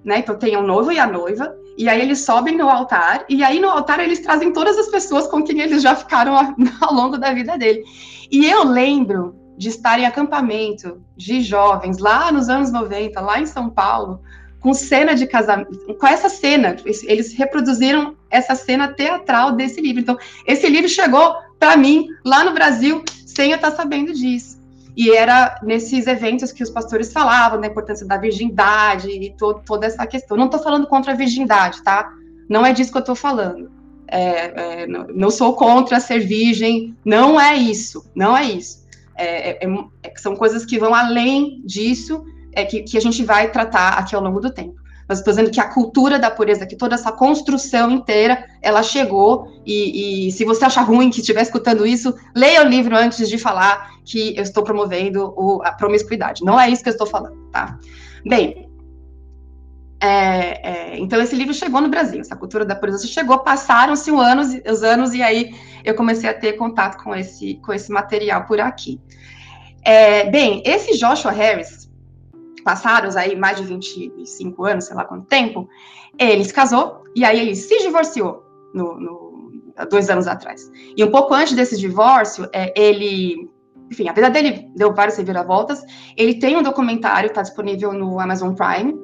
né? 0.05 0.19
Então 0.19 0.37
tem 0.37 0.57
o 0.57 0.62
noivo 0.62 0.91
e 0.91 0.99
a 0.99 1.07
noiva, 1.07 1.55
e 1.77 1.88
aí 1.88 2.00
eles 2.00 2.25
sobem 2.25 2.57
no 2.57 2.69
altar, 2.69 3.25
e 3.29 3.45
aí 3.45 3.61
no 3.61 3.69
altar 3.69 4.00
eles 4.00 4.21
trazem 4.21 4.53
todas 4.53 4.77
as 4.79 4.88
pessoas 4.88 5.27
com 5.27 5.43
quem 5.45 5.61
eles 5.61 5.83
já 5.83 5.95
ficaram 5.95 6.35
ao 6.81 6.95
longo 6.95 7.19
da 7.19 7.33
vida 7.33 7.57
dele. 7.57 7.85
E 8.31 8.47
eu 8.47 8.65
lembro 8.65 9.37
de 9.57 9.69
estar 9.69 9.99
em 9.99 10.07
acampamento 10.07 11.03
de 11.17 11.41
jovens 11.41 11.99
lá 11.99 12.31
nos 12.33 12.49
anos 12.49 12.73
90, 12.73 13.21
lá 13.21 13.41
em 13.41 13.47
São 13.47 13.69
Paulo, 13.69 14.21
com 14.61 14.75
cena 14.75 15.15
de 15.15 15.27
casamento, 15.27 15.95
com 15.95 16.07
essa 16.07 16.29
cena, 16.29 16.77
eles 17.05 17.33
reproduziram 17.33 18.17
essa 18.31 18.55
cena 18.55 18.88
teatral 18.88 19.53
desse 19.53 19.81
livro. 19.81 20.00
Então, 20.00 20.19
esse 20.47 20.69
livro 20.69 20.88
chegou 20.88 21.37
para 21.59 21.77
mim 21.77 22.09
lá 22.25 22.45
no 22.45 22.53
Brasil 22.53 23.03
sem 23.27 23.50
eu 23.50 23.57
estar 23.57 23.71
sabendo 23.71 24.12
disso. 24.12 24.59
E 24.97 25.12
era 25.12 25.61
nesses 25.62 26.09
eventos 26.09 26.50
que 26.50 26.62
os 26.62 26.71
pastores 26.71 27.12
falavam 27.12 27.61
da 27.61 27.69
importância 27.69 28.05
da 28.05 28.17
virgindade 28.17 29.09
e 29.09 29.31
to 29.35 29.62
toda 29.65 29.87
essa 29.87 30.05
questão. 30.07 30.37
Não 30.37 30.47
estou 30.47 30.61
falando 30.61 30.88
contra 30.88 31.12
a 31.12 31.15
virgindade, 31.15 31.81
tá? 31.85 32.12
Não 32.49 32.67
é 32.67 32.73
disso 32.73 32.91
que 32.91 32.99
eu 32.99 33.00
estou 33.00 33.15
falando. 33.15 33.71
é, 34.09 34.83
é, 34.83 34.87
não 34.87 35.31
sou 35.31 35.55
contra 35.55 36.00
ser 36.00 36.21
virgem, 36.21 36.97
não 37.05 37.41
é 37.41 37.55
isso, 37.55 38.11
não 38.15 38.37
é 38.37 38.45
isso. 38.45 38.85
É, 39.17 39.65
é, 39.65 39.69
é 40.03 40.12
são 40.17 40.35
coisas 40.35 40.65
que 40.65 40.79
vão 40.79 40.95
além 40.95 41.62
disso, 41.65 42.25
que, 42.65 42.83
que 42.83 42.97
a 42.97 43.00
gente 43.00 43.25
vai 43.25 43.50
tratar 43.50 43.91
aqui 43.91 44.15
ao 44.15 44.23
longo 44.23 44.41
do 44.41 44.50
tempo 44.50 44.88
mas 45.09 45.19
estou 45.19 45.33
dizendo 45.33 45.50
que 45.50 45.59
a 45.59 45.67
cultura 45.67 46.19
da 46.19 46.31
pureza, 46.31 46.67
que 46.67 46.77
toda 46.77 46.95
essa 46.95 47.11
construção 47.11 47.91
inteira, 47.91 48.45
ela 48.61 48.83
chegou, 48.83 49.50
e, 49.65 50.29
e 50.29 50.33
se 50.33 50.45
você 50.45 50.67
achar 50.67 50.83
ruim 50.83 51.09
que 51.09 51.21
estiver 51.21 51.41
escutando 51.41 51.87
isso, 51.87 52.15
leia 52.37 52.62
o 52.62 52.69
livro 52.69 52.95
antes 52.95 53.27
de 53.27 53.38
falar 53.38 53.91
que 54.05 54.37
eu 54.37 54.43
estou 54.43 54.62
promovendo 54.62 55.33
o, 55.35 55.62
a 55.65 55.73
promiscuidade. 55.73 56.45
Não 56.45 56.61
é 56.61 56.69
isso 56.69 56.83
que 56.83 56.91
eu 56.91 56.93
estou 56.93 57.07
falando, 57.07 57.38
tá? 57.50 57.79
Bem, 58.27 58.69
é, 59.99 60.09
é, 60.71 60.99
então 60.99 61.21
esse 61.23 61.35
livro 61.35 61.55
chegou 61.55 61.81
no 61.81 61.88
Brasil, 61.88 62.21
essa 62.21 62.37
cultura 62.37 62.67
da 62.67 62.77
pureza 62.77 63.07
chegou, 63.07 63.38
passaram-se 63.38 64.12
os 64.12 64.21
anos, 64.21 64.61
os 64.71 64.83
anos 64.83 65.15
e 65.15 65.23
aí 65.23 65.55
eu 65.85 65.95
comecei 65.95 66.29
a 66.29 66.35
ter 66.35 66.53
contato 66.53 67.03
com 67.03 67.15
esse, 67.15 67.55
com 67.65 67.73
esse 67.73 67.91
material 67.91 68.45
por 68.45 68.61
aqui. 68.61 69.00
É, 69.83 70.29
bem, 70.31 70.62
esse 70.67 70.99
Joshua 70.99 71.33
Harris, 71.33 71.77
passaram 72.68 73.08
aí 73.16 73.34
mais 73.34 73.56
de 73.56 73.64
25 73.64 74.62
anos, 74.62 74.84
sei 74.84 74.94
lá 74.94 75.06
quanto 75.06 75.25
tempo, 75.25 75.66
ele 76.18 76.44
se 76.44 76.52
casou 76.52 77.02
e 77.16 77.25
aí 77.25 77.40
ele 77.40 77.56
se 77.56 77.78
divorciou 77.78 78.44
no, 78.75 79.00
no, 79.00 79.52
dois 79.88 80.10
anos 80.10 80.26
atrás. 80.26 80.70
E 80.94 81.02
um 81.02 81.10
pouco 81.10 81.32
antes 81.32 81.54
desse 81.54 81.78
divórcio, 81.78 82.46
é, 82.52 82.70
ele, 82.78 83.48
enfim, 83.90 84.06
a 84.06 84.12
vida 84.12 84.28
dele 84.28 84.68
deu 84.76 84.92
várias 84.92 85.16
reviravoltas. 85.16 85.82
Ele 86.14 86.34
tem 86.34 86.58
um 86.58 86.62
documentário, 86.62 87.28
está 87.28 87.40
disponível 87.40 87.90
no 87.94 88.20
Amazon 88.20 88.52
Prime, 88.52 88.94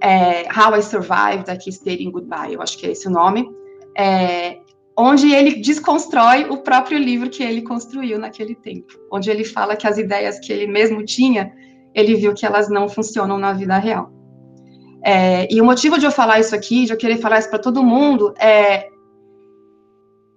é, 0.00 0.44
How 0.44 0.74
I 0.74 0.82
Survived 0.82 1.50
Aqui 1.50 1.68
Stating 1.68 2.10
Goodbye, 2.10 2.54
eu 2.54 2.62
acho 2.62 2.78
que 2.78 2.86
é 2.86 2.92
esse 2.92 3.06
o 3.08 3.10
nome, 3.10 3.46
é, 3.94 4.56
onde 4.96 5.34
ele 5.34 5.56
desconstrói 5.56 6.44
o 6.48 6.62
próprio 6.62 6.98
livro 6.98 7.28
que 7.28 7.42
ele 7.42 7.60
construiu 7.60 8.18
naquele 8.18 8.54
tempo, 8.54 8.94
onde 9.12 9.30
ele 9.30 9.44
fala 9.44 9.76
que 9.76 9.86
as 9.86 9.98
ideias 9.98 10.38
que 10.38 10.50
ele 10.50 10.66
mesmo 10.66 11.04
tinha 11.04 11.52
ele 11.94 12.14
viu 12.14 12.34
que 12.34 12.46
elas 12.46 12.68
não 12.68 12.88
funcionam 12.88 13.38
na 13.38 13.52
vida 13.52 13.76
real. 13.78 14.10
É, 15.04 15.52
e 15.52 15.60
o 15.60 15.64
motivo 15.64 15.98
de 15.98 16.06
eu 16.06 16.12
falar 16.12 16.38
isso 16.40 16.54
aqui, 16.54 16.84
de 16.84 16.92
eu 16.92 16.96
querer 16.96 17.18
falar 17.18 17.38
isso 17.38 17.50
para 17.50 17.58
todo 17.58 17.82
mundo, 17.82 18.34
é. 18.38 18.88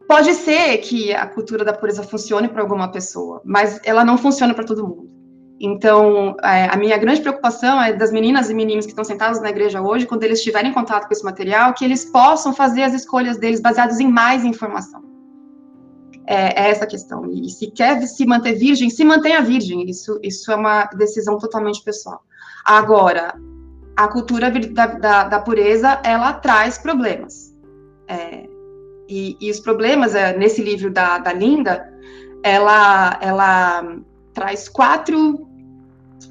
Pode 0.08 0.34
ser 0.34 0.78
que 0.80 1.14
a 1.14 1.26
cultura 1.26 1.66
da 1.66 1.74
pureza 1.74 2.04
funcione 2.04 2.48
para 2.48 2.62
alguma 2.62 2.92
pessoa, 2.92 3.42
mas 3.44 3.80
ela 3.84 4.06
não 4.06 4.18
funciona 4.18 4.54
para 4.54 4.64
todo 4.64 4.88
mundo. 4.88 5.08
Então, 5.60 6.36
é, 6.44 6.66
a 6.66 6.76
minha 6.78 6.98
grande 6.98 7.22
preocupação 7.22 7.82
é 7.82 7.94
das 7.94 8.12
meninas 8.12 8.50
e 8.50 8.54
meninos 8.54 8.86
que 8.86 8.92
estão 8.92 9.04
sentados 9.04 9.42
na 9.42 9.50
igreja 9.50 9.82
hoje, 9.82 10.06
quando 10.06 10.24
eles 10.24 10.44
tiverem 10.44 10.74
contato 10.74 11.08
com 11.08 11.14
esse 11.14 11.24
material, 11.24 11.74
que 11.74 11.86
eles 11.86 12.06
possam 12.06 12.54
fazer 12.54 12.84
as 12.84 12.94
escolhas 12.94 13.38
deles 13.38 13.60
baseadas 13.60 14.00
em 14.00 14.08
mais 14.08 14.44
informação 14.44 15.15
é, 16.28 16.64
é 16.64 16.70
essa 16.70 16.86
questão. 16.86 17.30
E 17.32 17.50
se 17.50 17.72
quer 17.72 18.02
se 18.02 18.26
manter 18.26 18.54
virgem, 18.56 18.90
se 18.90 19.04
mantenha 19.04 19.42
virgem. 19.42 19.90
Isso, 19.90 20.20
isso 20.24 20.52
é 20.52 20.56
uma 20.56 20.86
decisão 20.86 21.38
totalmente 21.38 21.84
pessoal. 21.84 22.24
Agora, 22.64 23.36
a 23.96 24.08
cultura 24.08 24.52
da, 24.52 24.88
da, 24.88 25.24
da 25.26 25.40
pureza, 25.40 26.02
ela 26.04 26.34
traz 26.34 26.78
problemas. 26.78 27.54
É, 28.08 28.48
e, 29.08 29.38
e, 29.40 29.52
os 29.52 29.60
problemas, 29.60 30.16
é, 30.16 30.36
nesse 30.36 30.62
livro 30.62 30.92
da, 30.92 31.20
da 31.20 31.32
Linda, 31.32 31.94
ela, 32.44 33.18
ela 33.22 33.84
traz 34.34 34.68
quatro 34.68 35.48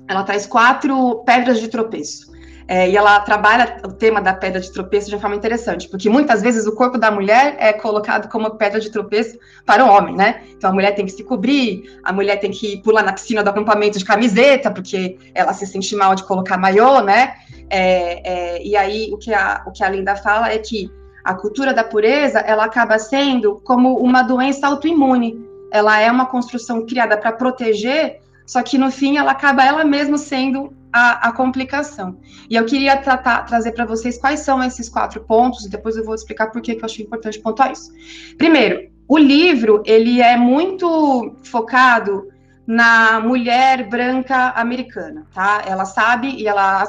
ela 0.07 0.23
traz 0.23 0.47
quatro 0.47 1.23
pedras 1.25 1.61
de 1.61 1.69
tropeço. 1.69 2.34
É, 2.67 2.89
e 2.89 2.97
ela 2.97 3.21
trabalha 3.21 3.77
o 3.85 3.93
tema 3.93 4.23
da 4.23 4.33
pedra 4.33 4.59
de 4.59 4.73
tropeço 4.73 5.09
de 5.09 5.15
uma 5.15 5.21
forma 5.21 5.37
interessante, 5.37 5.87
porque 5.89 6.09
muitas 6.09 6.41
vezes 6.41 6.67
o 6.67 6.75
corpo 6.75 6.97
da 6.97 7.11
mulher 7.11 7.57
é 7.59 7.75
colocado 7.75 8.31
como 8.31 8.51
pedra 8.53 8.81
de 8.81 8.91
tropeço 8.91 9.39
para 9.67 9.85
o 9.85 9.89
homem, 9.89 10.15
né? 10.15 10.43
Então 10.57 10.71
a 10.71 10.73
mulher 10.73 10.95
tem 10.95 11.05
que 11.05 11.13
se 11.13 11.23
cobrir, 11.23 11.99
a 12.03 12.13
mulher 12.13 12.41
tem 12.41 12.51
que 12.51 12.79
pular 12.79 13.03
na 13.03 13.13
piscina 13.13 13.43
do 13.43 13.51
acampamento 13.51 13.99
de 13.99 14.05
camiseta, 14.05 14.71
porque 14.71 15.19
ela 15.35 15.53
se 15.53 15.67
sente 15.67 15.95
mal 15.95 16.15
de 16.15 16.25
colocar 16.25 16.57
maiô, 16.57 17.03
né? 17.03 17.35
É, 17.69 18.57
é, 18.57 18.67
e 18.67 18.75
aí 18.77 19.11
o 19.13 19.19
que, 19.19 19.35
a, 19.35 19.63
o 19.67 19.71
que 19.71 19.85
a 19.85 19.89
Linda 19.91 20.17
fala 20.17 20.51
é 20.51 20.59
que 20.59 20.91
a 21.23 21.35
cultura 21.35 21.75
da 21.75 21.85
pureza 21.85 22.39
ela 22.41 22.65
acaba 22.65 22.99
sendo 22.99 23.61
como 23.65 23.97
uma 23.99 24.23
doença 24.23 24.67
autoimune. 24.67 25.39
Ela 25.71 26.01
é 26.01 26.11
uma 26.11 26.27
construção 26.27 26.87
criada 26.87 27.17
para 27.17 27.33
proteger, 27.33 28.21
só 28.47 28.63
que 28.63 28.79
no 28.79 28.91
fim 28.91 29.17
ela 29.17 29.33
acaba 29.33 29.65
ela 29.65 29.85
mesma 29.85 30.17
sendo 30.17 30.73
a, 30.95 31.29
a 31.29 31.33
complicação. 31.33 32.21
E 32.49 32.55
eu 32.55 32.65
queria 32.65 32.97
tratar, 32.97 33.43
trazer 33.43 33.73
para 33.73 33.85
vocês 33.85 34.17
quais 34.17 34.41
são 34.41 34.63
esses 34.63 34.89
quatro 34.89 35.21
pontos, 35.25 35.67
e 35.67 35.69
depois 35.69 35.97
eu 35.97 36.05
vou 36.05 36.15
explicar 36.15 36.53
por 36.53 36.63
que, 36.63 36.71
eu 36.71 36.85
acho 36.85 37.03
importante 37.03 37.41
pontuar 37.41 37.73
isso. 37.73 37.93
Primeiro, 38.39 38.89
o 39.09 39.19
livro, 39.19 39.83
ele 39.85 40.23
é 40.23 40.37
muito 40.37 41.35
focado 41.43 42.29
na 42.65 43.19
mulher 43.19 43.89
branca 43.89 44.51
americana, 44.51 45.27
tá? 45.35 45.65
Ela 45.67 45.85
sabe 45.85 46.29
e 46.29 46.47
ela 46.47 46.85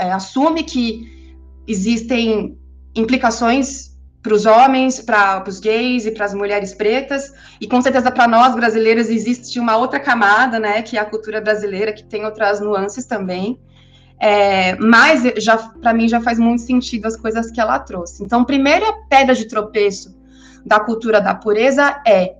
é, 0.00 0.12
assume 0.12 0.64
que 0.64 1.32
existem 1.68 2.58
implicações 2.96 3.95
para 4.26 4.34
os 4.34 4.44
homens, 4.44 5.00
para 5.00 5.44
os 5.46 5.60
gays 5.60 6.04
e 6.04 6.10
para 6.10 6.24
as 6.24 6.34
mulheres 6.34 6.74
pretas, 6.74 7.32
e 7.60 7.68
com 7.68 7.80
certeza 7.80 8.10
para 8.10 8.26
nós 8.26 8.56
brasileiros 8.56 9.08
existe 9.08 9.60
uma 9.60 9.76
outra 9.76 10.00
camada, 10.00 10.58
né, 10.58 10.82
que 10.82 10.96
é 10.96 11.00
a 11.00 11.04
cultura 11.04 11.40
brasileira, 11.40 11.92
que 11.92 12.02
tem 12.02 12.24
outras 12.24 12.60
nuances 12.60 13.04
também. 13.04 13.60
É, 14.18 14.74
mas 14.76 15.22
já 15.36 15.56
para 15.56 15.94
mim 15.94 16.08
já 16.08 16.20
faz 16.20 16.40
muito 16.40 16.62
sentido 16.62 17.06
as 17.06 17.16
coisas 17.16 17.52
que 17.52 17.60
ela 17.60 17.78
trouxe. 17.78 18.24
Então, 18.24 18.44
primeira 18.44 18.86
pedra 19.08 19.34
de 19.34 19.46
tropeço 19.46 20.18
da 20.64 20.80
cultura 20.80 21.20
da 21.20 21.34
pureza 21.34 22.02
é 22.04 22.34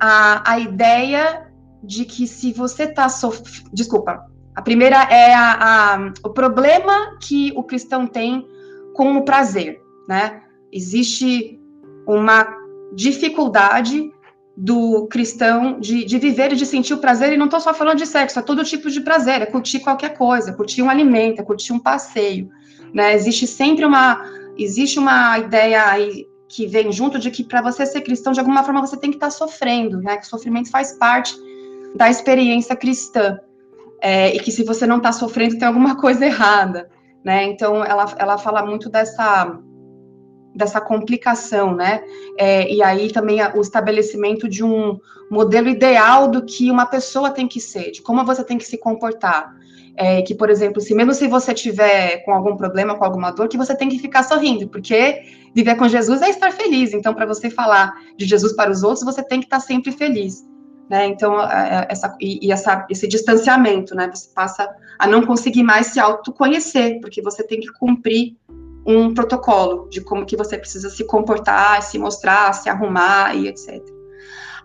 a, 0.00 0.52
a 0.52 0.58
ideia 0.58 1.46
de 1.80 2.04
que 2.04 2.26
se 2.26 2.52
você 2.52 2.84
está 2.84 3.08
sofrendo. 3.08 3.70
Desculpa. 3.72 4.26
A 4.54 4.62
primeira 4.62 4.96
é 5.04 5.32
a, 5.32 5.94
a, 5.94 6.12
o 6.24 6.30
problema 6.30 7.16
que 7.20 7.52
o 7.54 7.62
cristão 7.62 8.06
tem 8.06 8.46
com 8.94 9.16
o 9.16 9.24
prazer, 9.24 9.80
né? 10.08 10.42
Existe 10.72 11.60
uma 12.06 12.56
dificuldade 12.94 14.10
do 14.56 15.06
cristão 15.06 15.80
de, 15.80 16.04
de 16.04 16.18
viver 16.18 16.52
e 16.52 16.56
de 16.56 16.66
sentir 16.66 16.94
o 16.94 16.98
prazer, 16.98 17.32
e 17.32 17.36
não 17.36 17.46
estou 17.46 17.60
só 17.60 17.72
falando 17.72 17.98
de 17.98 18.06
sexo, 18.06 18.38
é 18.38 18.42
todo 18.42 18.64
tipo 18.64 18.90
de 18.90 19.00
prazer, 19.00 19.40
é 19.40 19.46
curtir 19.46 19.80
qualquer 19.80 20.16
coisa, 20.16 20.50
é 20.50 20.54
curtir 20.54 20.82
um 20.82 20.90
alimento, 20.90 21.40
é 21.40 21.44
curtir 21.44 21.72
um 21.72 21.78
passeio, 21.78 22.50
né? 22.92 23.14
Existe 23.14 23.46
sempre 23.46 23.84
uma, 23.84 24.22
existe 24.58 24.98
uma 24.98 25.38
ideia 25.38 25.88
aí 25.88 26.26
que 26.48 26.66
vem 26.66 26.92
junto 26.92 27.18
de 27.18 27.30
que 27.30 27.42
para 27.42 27.62
você 27.62 27.86
ser 27.86 28.02
cristão, 28.02 28.32
de 28.32 28.40
alguma 28.40 28.62
forma 28.62 28.80
você 28.80 28.96
tem 28.98 29.10
que 29.10 29.16
estar 29.16 29.28
tá 29.28 29.32
sofrendo, 29.32 29.98
né? 30.02 30.18
Que 30.18 30.26
o 30.26 30.28
sofrimento 30.28 30.70
faz 30.70 30.92
parte 30.92 31.34
da 31.94 32.10
experiência 32.10 32.76
cristã, 32.76 33.38
é, 34.02 34.34
e 34.34 34.40
que 34.40 34.50
se 34.50 34.64
você 34.64 34.86
não 34.86 34.98
está 34.98 35.12
sofrendo, 35.12 35.58
tem 35.58 35.66
alguma 35.66 35.96
coisa 35.96 36.26
errada, 36.26 36.90
né? 37.24 37.44
Então, 37.44 37.82
ela, 37.84 38.14
ela 38.18 38.36
fala 38.36 38.66
muito 38.66 38.90
dessa 38.90 39.58
dessa 40.54 40.80
complicação, 40.80 41.74
né? 41.74 42.02
É, 42.38 42.70
e 42.70 42.82
aí 42.82 43.10
também 43.10 43.38
o 43.54 43.60
estabelecimento 43.60 44.48
de 44.48 44.62
um 44.64 44.98
modelo 45.30 45.68
ideal 45.68 46.28
do 46.28 46.44
que 46.44 46.70
uma 46.70 46.86
pessoa 46.86 47.30
tem 47.30 47.48
que 47.48 47.60
ser, 47.60 47.90
de 47.90 48.02
como 48.02 48.24
você 48.24 48.44
tem 48.44 48.58
que 48.58 48.64
se 48.64 48.78
comportar. 48.78 49.54
É, 49.94 50.22
que, 50.22 50.34
por 50.34 50.48
exemplo, 50.48 50.80
se 50.80 50.94
mesmo 50.94 51.12
se 51.12 51.28
você 51.28 51.52
tiver 51.52 52.24
com 52.24 52.32
algum 52.32 52.56
problema, 52.56 52.94
com 52.94 53.04
alguma 53.04 53.30
dor, 53.30 53.46
que 53.46 53.58
você 53.58 53.76
tem 53.76 53.90
que 53.90 53.98
ficar 53.98 54.22
sorrindo, 54.22 54.66
porque 54.68 55.22
viver 55.54 55.74
com 55.74 55.86
Jesus 55.86 56.22
é 56.22 56.30
estar 56.30 56.50
feliz. 56.50 56.94
Então, 56.94 57.12
para 57.12 57.26
você 57.26 57.50
falar 57.50 57.92
de 58.16 58.24
Jesus 58.24 58.54
para 58.54 58.70
os 58.70 58.82
outros, 58.82 59.04
você 59.04 59.22
tem 59.22 59.40
que 59.40 59.46
estar 59.46 59.60
sempre 59.60 59.92
feliz. 59.92 60.46
Né? 60.88 61.06
Então, 61.06 61.36
essa, 61.88 62.16
e, 62.20 62.46
e 62.46 62.52
essa, 62.52 62.86
esse 62.90 63.06
distanciamento, 63.06 63.94
né? 63.94 64.10
Você 64.12 64.28
passa 64.34 64.68
a 64.98 65.06
não 65.06 65.24
conseguir 65.24 65.62
mais 65.62 65.88
se 65.88 66.00
autoconhecer, 66.00 67.00
porque 67.00 67.22
você 67.22 67.42
tem 67.42 67.60
que 67.60 67.72
cumprir 67.72 68.36
um 68.86 69.14
protocolo 69.14 69.88
de 69.88 70.00
como 70.00 70.26
que 70.26 70.36
você 70.36 70.58
precisa 70.58 70.90
se 70.90 71.04
comportar, 71.06 71.82
se 71.82 71.98
mostrar, 71.98 72.52
se 72.52 72.68
arrumar 72.68 73.34
e 73.36 73.48
etc. 73.48 73.80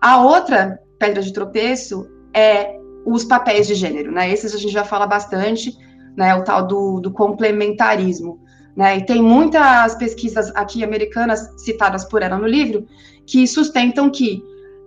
A 0.01 0.21
outra 0.21 0.79
pedra 0.97 1.21
de 1.21 1.31
tropeço 1.31 2.07
é 2.33 2.77
os 3.05 3.23
papéis 3.23 3.67
de 3.67 3.75
gênero, 3.75 4.11
né? 4.11 4.31
Esses 4.31 4.53
a 4.53 4.57
gente 4.57 4.73
já 4.73 4.83
fala 4.83 5.05
bastante, 5.05 5.75
né? 6.15 6.35
O 6.35 6.43
tal 6.43 6.65
do, 6.65 6.99
do 6.99 7.11
complementarismo, 7.11 8.39
né? 8.75 8.97
E 8.97 9.05
tem 9.05 9.21
muitas 9.21 9.95
pesquisas 9.95 10.51
aqui 10.55 10.83
americanas 10.83 11.49
citadas 11.57 12.03
por 12.05 12.21
ela 12.21 12.37
no 12.37 12.47
livro 12.47 12.85
que 13.25 13.45
sustentam 13.47 14.09
que 14.09 14.43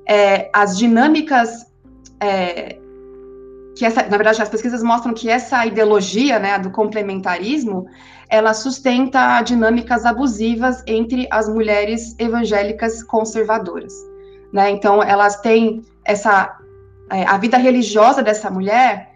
é, 0.08 0.50
as 0.52 0.76
dinâmicas 0.76 1.66
é, 2.20 2.79
que 3.80 3.86
essa, 3.86 4.02
na 4.02 4.18
verdade, 4.18 4.42
as 4.42 4.48
pesquisas 4.50 4.82
mostram 4.82 5.14
que 5.14 5.30
essa 5.30 5.64
ideologia, 5.64 6.38
né, 6.38 6.58
do 6.58 6.70
complementarismo, 6.70 7.86
ela 8.28 8.52
sustenta 8.52 9.40
dinâmicas 9.40 10.04
abusivas 10.04 10.82
entre 10.86 11.26
as 11.30 11.48
mulheres 11.48 12.14
evangélicas 12.18 13.02
conservadoras, 13.02 13.94
né? 14.52 14.68
Então, 14.68 15.02
elas 15.02 15.40
têm 15.40 15.82
essa 16.04 16.58
é, 17.10 17.24
a 17.24 17.38
vida 17.38 17.56
religiosa 17.56 18.22
dessa 18.22 18.50
mulher, 18.50 19.14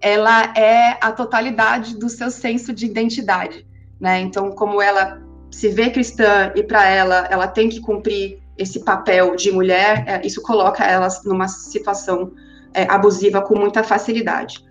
ela 0.00 0.52
é 0.56 0.98
a 1.00 1.12
totalidade 1.12 1.96
do 1.96 2.08
seu 2.08 2.32
senso 2.32 2.72
de 2.72 2.86
identidade, 2.86 3.64
né? 4.00 4.18
Então, 4.18 4.50
como 4.50 4.82
ela 4.82 5.22
se 5.52 5.68
vê 5.68 5.88
cristã 5.88 6.50
e 6.56 6.64
para 6.64 6.84
ela 6.84 7.28
ela 7.30 7.46
tem 7.46 7.68
que 7.68 7.80
cumprir 7.80 8.42
esse 8.58 8.84
papel 8.84 9.36
de 9.36 9.52
mulher, 9.52 10.02
é, 10.08 10.26
isso 10.26 10.42
coloca 10.42 10.82
elas 10.82 11.22
numa 11.22 11.46
situação 11.46 12.32
é, 12.74 12.82
abusiva 12.90 13.42
com 13.42 13.58
muita 13.58 13.82
facilidade. 13.82 14.64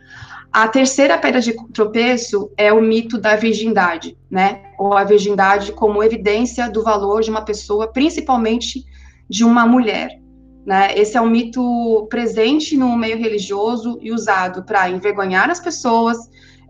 A 0.52 0.68
terceira 0.68 1.18
pedra 1.18 1.40
de 1.40 1.54
tropeço 1.72 2.52
é 2.58 2.74
o 2.74 2.82
mito 2.82 3.20
da 3.20 3.36
virgindade, 3.36 4.18
né? 4.30 4.64
Ou 4.80 4.94
a 4.94 5.04
virgindade 5.04 5.72
como 5.74 6.04
evidência 6.04 6.70
do 6.70 6.84
valor 6.84 7.22
de 7.22 7.30
uma 7.30 7.44
pessoa, 7.44 7.88
principalmente 7.88 8.84
de 9.30 9.44
uma 9.44 9.68
mulher. 9.68 10.20
Né? 10.66 10.98
Esse 10.98 11.18
é 11.18 11.22
um 11.22 11.30
mito 11.30 12.08
presente 12.10 12.76
no 12.76 12.98
meio 12.98 13.18
religioso 13.18 14.00
e 14.02 14.12
usado 14.12 14.64
para 14.64 14.90
envergonhar 14.90 15.50
as 15.50 15.60
pessoas, 15.60 16.18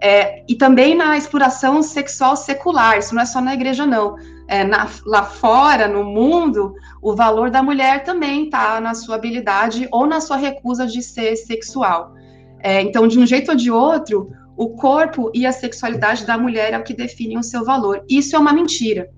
é, 0.01 0.43
e 0.47 0.55
também 0.55 0.95
na 0.95 1.17
exploração 1.17 1.83
sexual 1.83 2.35
secular, 2.35 2.97
isso 2.97 3.13
não 3.13 3.21
é 3.21 3.25
só 3.25 3.41
na 3.41 3.53
igreja, 3.53 3.85
não. 3.85 4.15
É, 4.47 4.63
na, 4.63 4.87
lá 5.05 5.23
fora, 5.23 5.87
no 5.87 6.03
mundo, 6.03 6.73
o 7.01 7.15
valor 7.15 7.51
da 7.51 7.61
mulher 7.61 8.03
também 8.03 8.45
está 8.45 8.79
na 8.79 8.95
sua 8.95 9.15
habilidade 9.15 9.87
ou 9.91 10.07
na 10.07 10.19
sua 10.19 10.37
recusa 10.37 10.87
de 10.87 11.03
ser 11.03 11.35
sexual. 11.35 12.13
É, 12.61 12.81
então, 12.81 13.07
de 13.07 13.19
um 13.19 13.25
jeito 13.25 13.51
ou 13.51 13.57
de 13.57 13.69
outro, 13.69 14.31
o 14.57 14.69
corpo 14.69 15.31
e 15.33 15.45
a 15.45 15.51
sexualidade 15.51 16.25
da 16.25 16.37
mulher 16.37 16.73
é 16.73 16.77
o 16.77 16.83
que 16.83 16.93
definem 16.93 17.37
o 17.37 17.43
seu 17.43 17.63
valor. 17.63 18.03
Isso 18.09 18.35
é 18.35 18.39
uma 18.39 18.51
mentira. 18.51 19.09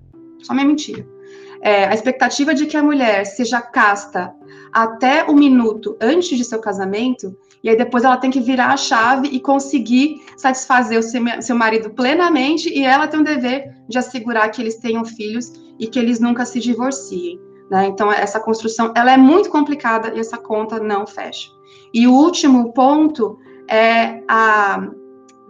Só 0.42 0.52
uma 0.52 0.64
mentira. 0.64 1.06
É, 1.60 1.84
a 1.84 1.94
expectativa 1.94 2.52
de 2.54 2.66
que 2.66 2.76
a 2.76 2.82
mulher 2.82 3.24
seja 3.24 3.60
casta 3.60 4.32
até 4.72 5.24
o 5.24 5.34
minuto 5.34 5.96
antes 6.00 6.36
de 6.36 6.44
seu 6.44 6.60
casamento 6.60 7.36
e 7.62 7.68
aí 7.68 7.76
depois 7.76 8.02
ela 8.04 8.16
tem 8.16 8.30
que 8.30 8.40
virar 8.40 8.72
a 8.72 8.76
chave 8.76 9.28
e 9.28 9.38
conseguir 9.38 10.20
satisfazer 10.36 10.98
o 10.98 11.02
seu, 11.02 11.56
marido 11.56 11.90
plenamente 11.90 12.68
e 12.68 12.84
ela 12.84 13.06
tem 13.06 13.20
o 13.20 13.24
dever 13.24 13.72
de 13.88 13.98
assegurar 13.98 14.50
que 14.50 14.60
eles 14.60 14.76
tenham 14.76 15.04
filhos 15.04 15.52
e 15.78 15.86
que 15.86 15.98
eles 15.98 16.18
nunca 16.18 16.44
se 16.44 16.58
divorciem. 16.58 17.40
Né? 17.70 17.86
Então 17.86 18.10
essa 18.10 18.40
construção 18.40 18.92
ela 18.96 19.12
é 19.12 19.16
muito 19.16 19.48
complicada 19.48 20.12
e 20.14 20.20
essa 20.20 20.36
conta 20.36 20.80
não 20.80 21.06
fecha. 21.06 21.48
E 21.94 22.06
o 22.06 22.12
último 22.12 22.72
ponto 22.72 23.38
é 23.70 24.20
a 24.26 24.88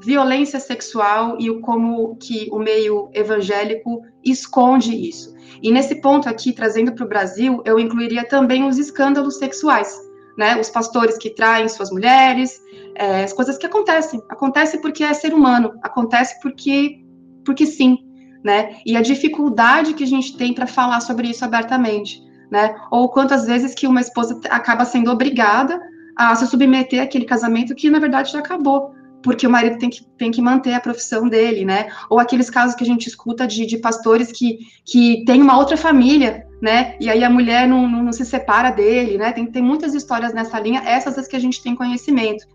violência 0.00 0.60
sexual 0.60 1.36
e 1.38 1.48
o 1.48 1.60
como 1.60 2.16
que 2.16 2.48
o 2.52 2.58
meio 2.58 3.08
evangélico 3.14 4.02
esconde 4.22 4.94
isso. 4.94 5.32
E 5.62 5.70
nesse 5.70 6.00
ponto 6.00 6.28
aqui, 6.28 6.52
trazendo 6.52 6.92
para 6.92 7.04
o 7.04 7.08
Brasil, 7.08 7.62
eu 7.64 7.78
incluiria 7.78 8.26
também 8.26 8.66
os 8.66 8.78
escândalos 8.78 9.38
sexuais 9.38 10.11
né? 10.36 10.58
Os 10.60 10.70
pastores 10.70 11.18
que 11.18 11.30
traem 11.30 11.68
suas 11.68 11.90
mulheres, 11.90 12.60
é, 12.94 13.24
as 13.24 13.32
coisas 13.32 13.58
que 13.58 13.66
acontecem. 13.66 14.22
Acontece 14.28 14.78
porque 14.78 15.04
é 15.04 15.12
ser 15.14 15.34
humano, 15.34 15.74
acontece 15.82 16.40
porque, 16.40 17.00
porque 17.44 17.66
sim, 17.66 17.98
né? 18.42 18.76
E 18.84 18.96
a 18.96 19.02
dificuldade 19.02 19.94
que 19.94 20.04
a 20.04 20.06
gente 20.06 20.36
tem 20.36 20.52
para 20.52 20.66
falar 20.66 21.00
sobre 21.00 21.28
isso 21.28 21.44
abertamente, 21.44 22.22
né? 22.50 22.74
Ou 22.90 23.08
quantas 23.08 23.46
vezes 23.46 23.74
que 23.74 23.86
uma 23.86 24.00
esposa 24.00 24.40
acaba 24.50 24.84
sendo 24.84 25.10
obrigada 25.10 25.80
a 26.16 26.34
se 26.34 26.46
submeter 26.46 27.02
àquele 27.02 27.24
casamento 27.24 27.74
que 27.74 27.88
na 27.88 27.98
verdade 27.98 28.32
já 28.32 28.40
acabou, 28.40 28.94
porque 29.22 29.46
o 29.46 29.50
marido 29.50 29.78
tem 29.78 29.88
que, 29.88 30.04
tem 30.18 30.30
que 30.30 30.42
manter 30.42 30.74
a 30.74 30.80
profissão 30.80 31.28
dele, 31.28 31.64
né? 31.64 31.88
Ou 32.10 32.18
aqueles 32.18 32.50
casos 32.50 32.74
que 32.74 32.84
a 32.84 32.86
gente 32.86 33.06
escuta 33.06 33.46
de, 33.46 33.64
de 33.64 33.78
pastores 33.78 34.30
que, 34.32 34.58
que 34.84 35.24
têm 35.24 35.40
uma 35.40 35.56
outra 35.56 35.76
família, 35.76 36.46
né? 36.62 36.94
E 37.00 37.10
aí 37.10 37.24
a 37.24 37.28
mulher 37.28 37.66
não, 37.66 37.88
não, 37.88 38.04
não 38.04 38.12
se 38.12 38.24
separa 38.24 38.70
dele, 38.70 39.18
né? 39.18 39.32
Tem, 39.32 39.44
tem 39.44 39.60
muitas 39.60 39.94
histórias 39.94 40.32
nessa 40.32 40.60
linha, 40.60 40.80
essas 40.86 41.18
as 41.18 41.26
que 41.26 41.34
a 41.34 41.40
gente 41.40 41.60
tem 41.60 41.74
conhecimento. 41.74 42.46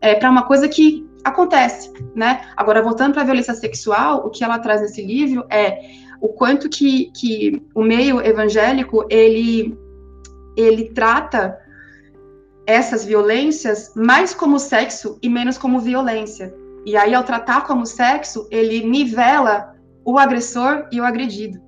É, 0.00 0.14
para 0.14 0.30
uma 0.30 0.44
coisa 0.44 0.68
que 0.68 1.04
acontece, 1.24 1.92
né? 2.14 2.48
Agora, 2.56 2.80
voltando 2.80 3.14
para 3.14 3.22
a 3.22 3.24
violência 3.24 3.54
sexual, 3.54 4.24
o 4.24 4.30
que 4.30 4.44
ela 4.44 4.60
traz 4.60 4.82
nesse 4.82 5.04
livro 5.04 5.44
é 5.50 5.80
o 6.20 6.28
quanto 6.28 6.68
que, 6.68 7.10
que 7.10 7.60
o 7.74 7.82
meio 7.82 8.24
evangélico, 8.24 9.04
ele, 9.10 9.76
ele 10.56 10.90
trata 10.90 11.58
essas 12.66 13.04
violências 13.04 13.92
mais 13.96 14.32
como 14.32 14.60
sexo 14.60 15.18
e 15.20 15.28
menos 15.28 15.58
como 15.58 15.80
violência. 15.80 16.54
E 16.84 16.96
aí, 16.96 17.12
ao 17.14 17.24
tratar 17.24 17.66
como 17.66 17.84
sexo, 17.84 18.46
ele 18.48 18.86
nivela 18.86 19.74
o 20.04 20.20
agressor 20.20 20.86
e 20.92 21.00
o 21.00 21.04
agredido, 21.04 21.60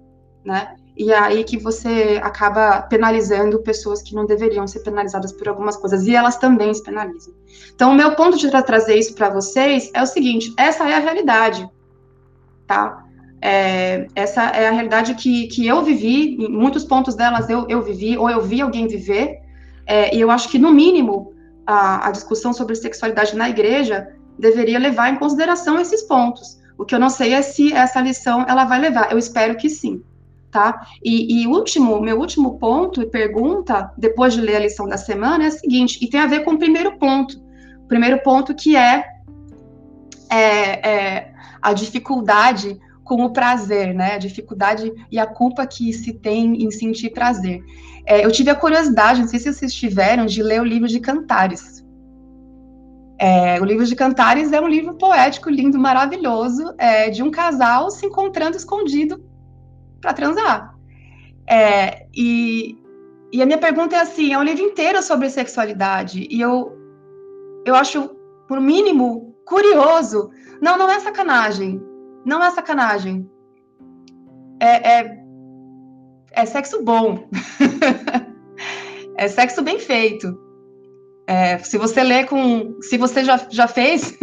né? 0.44 0.76
E 0.98 1.12
é 1.12 1.18
aí 1.18 1.44
que 1.44 1.56
você 1.56 2.20
acaba 2.20 2.82
penalizando 2.82 3.62
pessoas 3.62 4.02
que 4.02 4.16
não 4.16 4.26
deveriam 4.26 4.66
ser 4.66 4.80
penalizadas 4.80 5.30
por 5.30 5.48
algumas 5.48 5.76
coisas, 5.76 6.04
e 6.08 6.16
elas 6.16 6.36
também 6.36 6.74
se 6.74 6.82
penalizam. 6.82 7.32
Então, 7.72 7.92
o 7.92 7.94
meu 7.94 8.16
ponto 8.16 8.36
de 8.36 8.50
trazer 8.64 8.96
isso 8.96 9.14
para 9.14 9.30
vocês 9.30 9.92
é 9.94 10.02
o 10.02 10.06
seguinte: 10.06 10.52
essa 10.56 10.88
é 10.88 10.94
a 10.94 10.98
realidade, 10.98 11.70
tá? 12.66 13.04
É, 13.40 14.08
essa 14.16 14.42
é 14.42 14.66
a 14.66 14.72
realidade 14.72 15.14
que, 15.14 15.46
que 15.46 15.64
eu 15.64 15.84
vivi, 15.84 16.34
em 16.34 16.48
muitos 16.50 16.84
pontos 16.84 17.14
delas 17.14 17.48
eu, 17.48 17.66
eu 17.68 17.80
vivi, 17.80 18.18
ou 18.18 18.28
eu 18.28 18.42
vi 18.42 18.60
alguém 18.60 18.88
viver, 18.88 19.38
é, 19.86 20.12
e 20.12 20.20
eu 20.20 20.32
acho 20.32 20.48
que, 20.48 20.58
no 20.58 20.72
mínimo, 20.72 21.32
a, 21.64 22.08
a, 22.08 22.10
discussão 22.10 22.52
sobre 22.52 22.74
sexualidade 22.74 23.36
na 23.36 23.48
igreja 23.48 24.08
deveria 24.36 24.80
levar 24.80 25.10
em 25.10 25.16
consideração 25.16 25.80
esses 25.80 26.02
pontos. 26.02 26.58
O 26.76 26.84
que 26.84 26.94
eu 26.94 26.98
não 26.98 27.08
sei 27.08 27.34
é 27.34 27.42
se 27.42 27.72
essa 27.72 28.00
lição 28.00 28.44
ela 28.48 28.64
vai 28.64 28.80
levar. 28.80 29.12
Eu 29.12 29.18
espero 29.18 29.56
que 29.56 29.70
sim, 29.70 30.02
tá? 30.50 30.86
E, 31.04 31.42
e 31.42 31.46
último, 31.46 32.00
meu 32.00 32.18
último 32.18 32.58
ponto 32.58 33.02
e 33.02 33.06
pergunta, 33.06 33.92
depois 33.96 34.34
de 34.34 34.40
ler 34.40 34.56
a 34.56 34.60
lição 34.60 34.88
da 34.88 34.96
semana, 34.96 35.44
é 35.44 35.46
a 35.48 35.52
seguinte, 35.52 35.98
e 36.02 36.08
tem 36.08 36.20
a 36.20 36.26
ver 36.26 36.44
com 36.44 36.52
o 36.52 36.58
primeiro 36.58 36.98
ponto. 36.98 37.38
O 37.84 37.88
primeiro 37.88 38.22
ponto 38.22 38.54
que 38.54 38.76
é, 38.76 39.04
é, 40.30 40.88
é 40.88 41.32
a 41.60 41.72
dificuldade 41.72 42.78
com 43.04 43.24
o 43.24 43.32
prazer, 43.32 43.94
né? 43.94 44.14
A 44.14 44.18
dificuldade 44.18 44.92
e 45.10 45.18
a 45.18 45.26
culpa 45.26 45.66
que 45.66 45.92
se 45.92 46.12
tem 46.12 46.62
em 46.62 46.70
sentir 46.70 47.10
prazer. 47.10 47.62
É, 48.06 48.24
eu 48.24 48.30
tive 48.30 48.50
a 48.50 48.54
curiosidade, 48.54 49.20
não 49.20 49.28
sei 49.28 49.38
se 49.38 49.52
vocês 49.52 49.72
tiveram, 49.72 50.26
de 50.26 50.42
ler 50.42 50.60
o 50.60 50.64
livro 50.64 50.88
de 50.88 51.00
Cantares. 51.00 51.84
É, 53.18 53.60
o 53.60 53.64
livro 53.64 53.84
de 53.84 53.96
Cantares 53.96 54.52
é 54.52 54.60
um 54.60 54.68
livro 54.68 54.94
poético, 54.94 55.50
lindo, 55.50 55.78
maravilhoso, 55.78 56.74
é, 56.78 57.10
de 57.10 57.22
um 57.22 57.30
casal 57.30 57.90
se 57.90 58.06
encontrando 58.06 58.56
escondido 58.56 59.27
para 60.00 60.12
transar. 60.12 60.74
É, 61.46 62.06
e, 62.14 62.76
e 63.32 63.42
a 63.42 63.46
minha 63.46 63.58
pergunta 63.58 63.96
é 63.96 64.00
assim: 64.00 64.32
é 64.32 64.38
um 64.38 64.42
livro 64.42 64.62
inteiro 64.62 65.02
sobre 65.02 65.30
sexualidade, 65.30 66.26
e 66.30 66.40
eu, 66.40 66.76
eu 67.64 67.74
acho, 67.74 68.08
por 68.46 68.60
mínimo, 68.60 69.34
curioso. 69.44 70.30
Não, 70.60 70.76
não 70.76 70.90
é 70.90 71.00
sacanagem. 71.00 71.80
Não 72.24 72.42
é 72.42 72.50
sacanagem. 72.50 73.28
É, 74.60 75.00
é, 75.00 75.18
é 76.32 76.44
sexo 76.44 76.82
bom. 76.82 77.28
é 79.16 79.28
sexo 79.28 79.62
bem 79.62 79.78
feito. 79.78 80.38
É, 81.26 81.58
se 81.58 81.78
você 81.78 82.02
lê 82.02 82.24
com. 82.24 82.80
Se 82.82 82.96
você 82.96 83.24
já, 83.24 83.38
já 83.50 83.68
fez, 83.68 84.18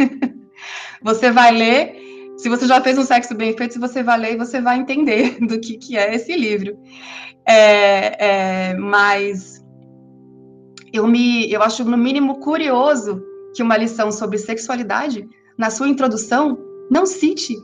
você 1.02 1.30
vai 1.30 1.52
ler. 1.52 2.05
Se 2.36 2.48
você 2.48 2.66
já 2.66 2.80
fez 2.80 2.98
um 2.98 3.04
sexo 3.04 3.34
bem 3.34 3.56
feito, 3.56 3.80
você 3.80 4.02
vai 4.02 4.18
ler 4.18 4.36
você 4.36 4.60
vai 4.60 4.78
entender 4.78 5.38
do 5.44 5.58
que, 5.58 5.78
que 5.78 5.96
é 5.96 6.14
esse 6.14 6.36
livro. 6.36 6.78
É, 7.46 8.70
é, 8.70 8.74
mas 8.74 9.64
eu 10.92 11.06
me 11.06 11.50
eu 11.50 11.62
acho 11.62 11.84
no 11.84 11.96
mínimo 11.96 12.40
curioso 12.40 13.22
que 13.54 13.62
uma 13.62 13.76
lição 13.76 14.12
sobre 14.12 14.36
sexualidade, 14.38 15.26
na 15.56 15.70
sua 15.70 15.88
introdução, 15.88 16.58
não 16.90 17.06
cite 17.06 17.56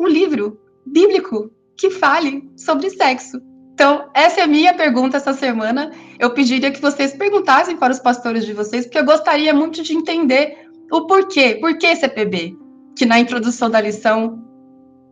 um 0.00 0.06
livro 0.06 0.58
bíblico 0.84 1.50
que 1.76 1.90
fale 1.90 2.50
sobre 2.56 2.90
sexo. 2.90 3.40
Então, 3.72 4.10
essa 4.12 4.40
é 4.40 4.42
a 4.42 4.48
minha 4.48 4.74
pergunta 4.74 5.18
essa 5.18 5.32
semana. 5.32 5.92
Eu 6.18 6.34
pediria 6.34 6.72
que 6.72 6.80
vocês 6.80 7.12
perguntassem 7.14 7.76
para 7.76 7.92
os 7.92 8.00
pastores 8.00 8.44
de 8.44 8.52
vocês, 8.52 8.84
porque 8.84 8.98
eu 8.98 9.04
gostaria 9.04 9.54
muito 9.54 9.84
de 9.84 9.94
entender 9.94 10.68
o 10.90 11.06
porquê. 11.06 11.56
Por 11.60 11.78
que 11.78 11.94
CPB? 11.94 12.56
Que 12.98 13.06
na 13.06 13.20
introdução 13.20 13.70
da 13.70 13.80
lição, 13.80 14.44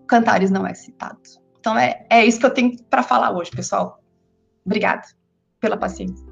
Cantares 0.08 0.50
não 0.50 0.66
é 0.66 0.74
citado. 0.74 1.20
Então, 1.60 1.78
é, 1.78 2.04
é 2.10 2.24
isso 2.24 2.40
que 2.40 2.46
eu 2.46 2.52
tenho 2.52 2.76
para 2.84 3.02
falar 3.02 3.30
hoje, 3.30 3.50
pessoal. 3.50 4.00
Obrigada 4.64 5.02
pela 5.60 5.76
paciência. 5.76 6.26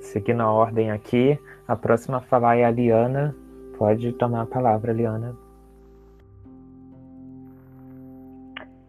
Seguindo 0.00 0.42
a 0.42 0.50
ordem 0.50 0.90
aqui, 0.90 1.38
a 1.66 1.74
próxima 1.76 2.18
a 2.18 2.20
falar 2.20 2.56
é 2.56 2.64
a 2.64 2.70
Liana, 2.70 3.34
Pode 3.78 4.12
tomar 4.14 4.42
a 4.42 4.46
palavra, 4.46 4.92
Liana. 4.92 5.36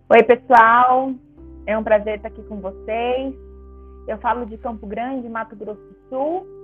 Oi, 0.10 0.24
pessoal. 0.24 1.14
É 1.68 1.78
um 1.78 1.84
prazer 1.84 2.16
estar 2.16 2.30
aqui 2.30 2.42
com 2.44 2.60
vocês. 2.60 3.36
Eu 4.08 4.18
falo 4.18 4.48
de 4.48 4.58
Campo 4.58 4.88
Grande, 4.88 5.30
Mato 5.30 5.56
Grosso 5.56 5.80
do 5.80 5.96
Sul. 6.10 6.59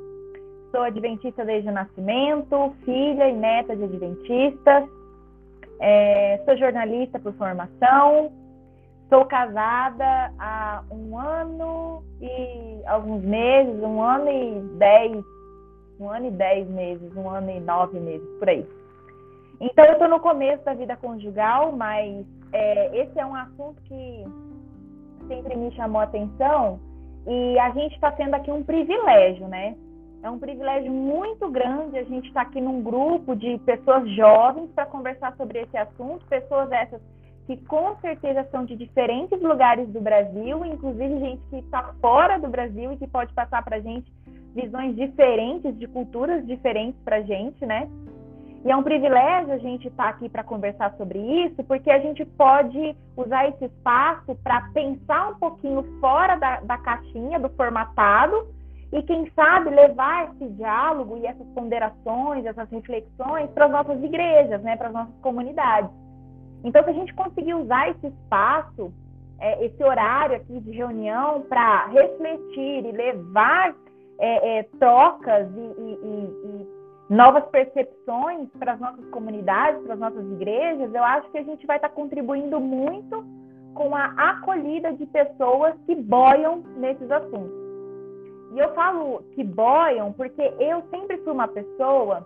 Sou 0.76 0.84
adventista 0.84 1.46
desde 1.46 1.70
o 1.70 1.72
nascimento, 1.72 2.76
filha 2.84 3.30
e 3.30 3.34
neta 3.34 3.74
de 3.78 3.86
adventistas. 3.86 4.84
É, 5.80 6.42
sou 6.44 6.58
jornalista 6.58 7.18
por 7.18 7.32
formação. 7.36 8.34
Sou 9.08 9.24
casada 9.24 10.34
há 10.38 10.84
um 10.92 11.18
ano 11.18 12.04
e 12.20 12.82
alguns 12.88 13.24
meses, 13.24 13.82
um 13.82 14.02
ano 14.02 14.30
e 14.30 14.60
dez 14.78 15.24
um 15.98 16.10
ano 16.10 16.28
e 16.28 16.32
dez 16.32 16.68
meses, 16.68 17.16
um 17.16 17.30
ano 17.30 17.52
e 17.52 17.60
nove 17.62 17.98
meses, 17.98 18.28
por 18.38 18.50
aí. 18.50 18.68
Então, 19.62 19.86
eu 19.86 19.94
estou 19.94 20.10
no 20.10 20.20
começo 20.20 20.66
da 20.66 20.74
vida 20.74 20.98
conjugal, 20.98 21.72
mas 21.72 22.26
é, 22.52 22.98
esse 23.02 23.18
é 23.18 23.26
um 23.26 23.34
assunto 23.34 23.82
que 23.84 24.26
sempre 25.30 25.56
me 25.56 25.72
chamou 25.72 26.02
a 26.02 26.04
atenção 26.04 26.82
e 27.26 27.58
a 27.60 27.70
gente 27.70 27.96
está 27.96 28.12
tendo 28.12 28.34
aqui 28.34 28.52
um 28.52 28.62
privilégio, 28.62 29.48
né? 29.48 29.78
É 30.24 30.30
um 30.30 30.40
privilégio 30.40 30.92
muito 30.92 31.50
grande 31.50 31.98
a 31.98 32.04
gente 32.04 32.28
estar 32.28 32.44
tá 32.44 32.50
aqui 32.50 32.60
num 32.60 32.82
grupo 32.82 33.36
de 33.36 33.58
pessoas 33.60 34.10
jovens 34.16 34.70
para 34.74 34.86
conversar 34.86 35.36
sobre 35.38 35.60
esse 35.60 35.78
assunto, 35.78 36.26
pessoas 36.26 36.72
essas 36.72 37.02
que 37.46 37.58
com 37.58 37.96
certeza 37.98 38.48
são 38.52 38.66
de 38.66 38.76
diferentes 38.76 39.40
lugares 39.40 39.88
do 39.90 40.02
Brasil, 40.02 40.66
inclusive 40.66 41.20
gente 41.20 41.42
que 41.50 41.58
está 41.58 41.94
fora 42.02 42.40
do 42.40 42.48
Brasil 42.48 42.92
e 42.92 42.98
que 42.98 43.08
pode 43.08 43.32
passar 43.34 43.64
para 43.64 43.78
a 43.78 43.80
gente 43.80 44.12
visões 44.56 44.96
diferentes, 44.96 45.78
de 45.78 45.88
culturas 45.88 46.46
diferentes 46.48 47.00
para 47.04 47.18
a 47.18 47.22
gente, 47.22 47.64
né? 47.66 47.88
E 48.64 48.72
é 48.72 48.76
um 48.76 48.82
privilégio 48.82 49.54
a 49.54 49.58
gente 49.60 49.88
estar 49.88 50.06
tá 50.06 50.10
aqui 50.10 50.28
para 50.28 50.44
conversar 50.44 50.96
sobre 50.98 51.20
isso, 51.20 51.64
porque 51.66 51.92
a 51.92 52.00
gente 52.00 52.26
pode 52.26 52.96
usar 53.16 53.48
esse 53.50 53.66
espaço 53.66 54.36
para 54.44 54.62
pensar 54.74 55.30
um 55.30 55.36
pouquinho 55.36 55.84
fora 56.00 56.36
da, 56.36 56.62
da 56.62 56.78
caixinha, 56.80 57.40
do 57.40 57.50
formatado, 57.50 58.48
e 58.96 59.04
quem 59.04 59.30
sabe 59.36 59.70
levar 59.72 60.30
esse 60.30 60.48
diálogo 60.54 61.18
e 61.18 61.26
essas 61.26 61.46
ponderações, 61.50 62.46
essas 62.46 62.70
reflexões 62.70 63.50
para 63.52 63.66
as 63.66 63.72
nossas 63.72 64.02
igrejas, 64.02 64.62
né, 64.62 64.78
para 64.78 64.88
as 64.88 64.94
nossas 64.94 65.16
comunidades. 65.22 65.92
Então, 66.64 66.82
se 66.82 66.90
a 66.92 66.94
gente 66.94 67.14
conseguir 67.14 67.56
usar 67.56 67.90
esse 67.90 68.08
espaço, 68.08 68.94
é, 69.38 69.66
esse 69.66 69.84
horário 69.84 70.38
aqui 70.38 70.62
de 70.62 70.72
reunião 70.72 71.42
para 71.42 71.88
refletir 71.88 72.86
e 72.86 72.92
levar 72.94 73.76
é, 74.18 74.60
é, 74.60 74.64
trocas 74.80 75.48
e, 75.54 75.82
e, 75.82 75.94
e, 76.06 76.68
novas 77.10 77.44
percepções 77.50 78.48
para 78.58 78.74
as 78.74 78.80
nossas 78.80 79.06
comunidades, 79.10 79.84
para 79.84 79.96
as 79.96 80.00
nossas 80.00 80.26
igrejas, 80.32 80.96
eu 80.96 81.04
acho 81.04 81.30
que 81.32 81.38
a 81.38 81.44
gente 81.44 81.68
vai 81.68 81.76
estar 81.76 81.90
tá 81.90 81.94
contribuindo 81.96 82.62
muito 82.62 83.26
com 83.74 83.94
a 83.94 84.06
acolhida 84.06 84.94
de 84.94 85.06
pessoas 85.08 85.76
que 85.86 85.94
boiam 85.96 86.64
nesses 86.78 87.12
assuntos. 87.12 87.65
E 88.56 88.60
eu 88.60 88.74
falo 88.74 89.22
que 89.34 89.44
boiam 89.44 90.14
porque 90.14 90.42
eu 90.60 90.82
sempre 90.90 91.18
fui 91.18 91.34
uma 91.34 91.48
pessoa, 91.48 92.26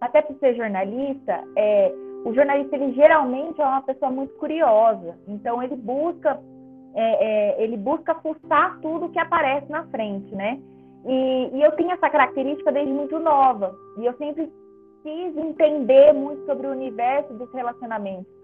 até 0.00 0.22
por 0.22 0.38
ser 0.38 0.54
jornalista, 0.54 1.42
é, 1.56 1.92
o 2.24 2.32
jornalista 2.32 2.76
ele 2.76 2.92
geralmente 2.92 3.60
é 3.60 3.66
uma 3.66 3.82
pessoa 3.82 4.08
muito 4.08 4.34
curiosa, 4.34 5.18
então 5.26 5.60
ele 5.60 5.74
busca 5.74 6.40
é, 6.94 7.24
é, 7.24 7.62
ele 7.62 7.76
busca 7.76 8.14
fuçar 8.16 8.78
tudo 8.80 9.08
que 9.08 9.18
aparece 9.18 9.70
na 9.70 9.84
frente, 9.88 10.34
né? 10.34 10.60
E, 11.04 11.50
e 11.54 11.62
eu 11.62 11.74
tinha 11.76 11.94
essa 11.94 12.08
característica 12.08 12.72
desde 12.72 12.92
muito 12.92 13.18
nova. 13.18 13.74
E 13.98 14.06
eu 14.06 14.16
sempre 14.16 14.50
quis 15.02 15.36
entender 15.36 16.12
muito 16.12 16.44
sobre 16.46 16.66
o 16.66 16.70
universo 16.70 17.32
dos 17.34 17.52
relacionamentos. 17.52 18.37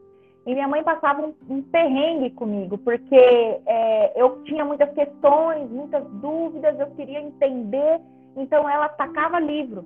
E 0.46 0.54
minha 0.54 0.68
mãe 0.68 0.82
passava 0.82 1.22
um, 1.22 1.34
um 1.48 1.62
perrengue 1.62 2.30
comigo, 2.30 2.76
porque 2.78 3.16
é, 3.16 4.12
eu 4.14 4.42
tinha 4.44 4.64
muitas 4.64 4.92
questões, 4.92 5.70
muitas 5.70 6.04
dúvidas, 6.20 6.78
eu 6.78 6.88
queria 6.90 7.20
entender. 7.20 8.00
Então 8.36 8.68
ela 8.68 8.88
tacava 8.88 9.40
livro, 9.40 9.84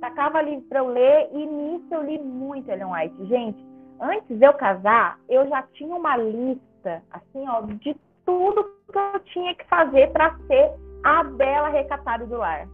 tacava 0.00 0.42
livro 0.42 0.64
para 0.68 0.80
eu 0.80 0.86
ler, 0.86 1.28
e 1.32 1.46
nisso 1.46 1.92
eu 1.92 2.02
li 2.02 2.18
muito 2.18 2.70
Ellen 2.70 2.92
White. 2.92 3.26
Gente, 3.26 3.58
antes 4.00 4.38
de 4.38 4.44
eu 4.44 4.52
casar, 4.54 5.18
eu 5.28 5.48
já 5.48 5.62
tinha 5.74 5.94
uma 5.96 6.16
lista, 6.16 7.02
assim, 7.10 7.48
ó, 7.48 7.62
de 7.62 7.96
tudo 8.24 8.70
que 8.92 8.98
eu 8.98 9.20
tinha 9.32 9.54
que 9.54 9.64
fazer 9.64 10.10
para 10.12 10.36
ser 10.46 10.70
a 11.02 11.24
bela 11.24 11.68
recatada 11.68 12.26
do 12.26 12.36
lar. 12.36 12.68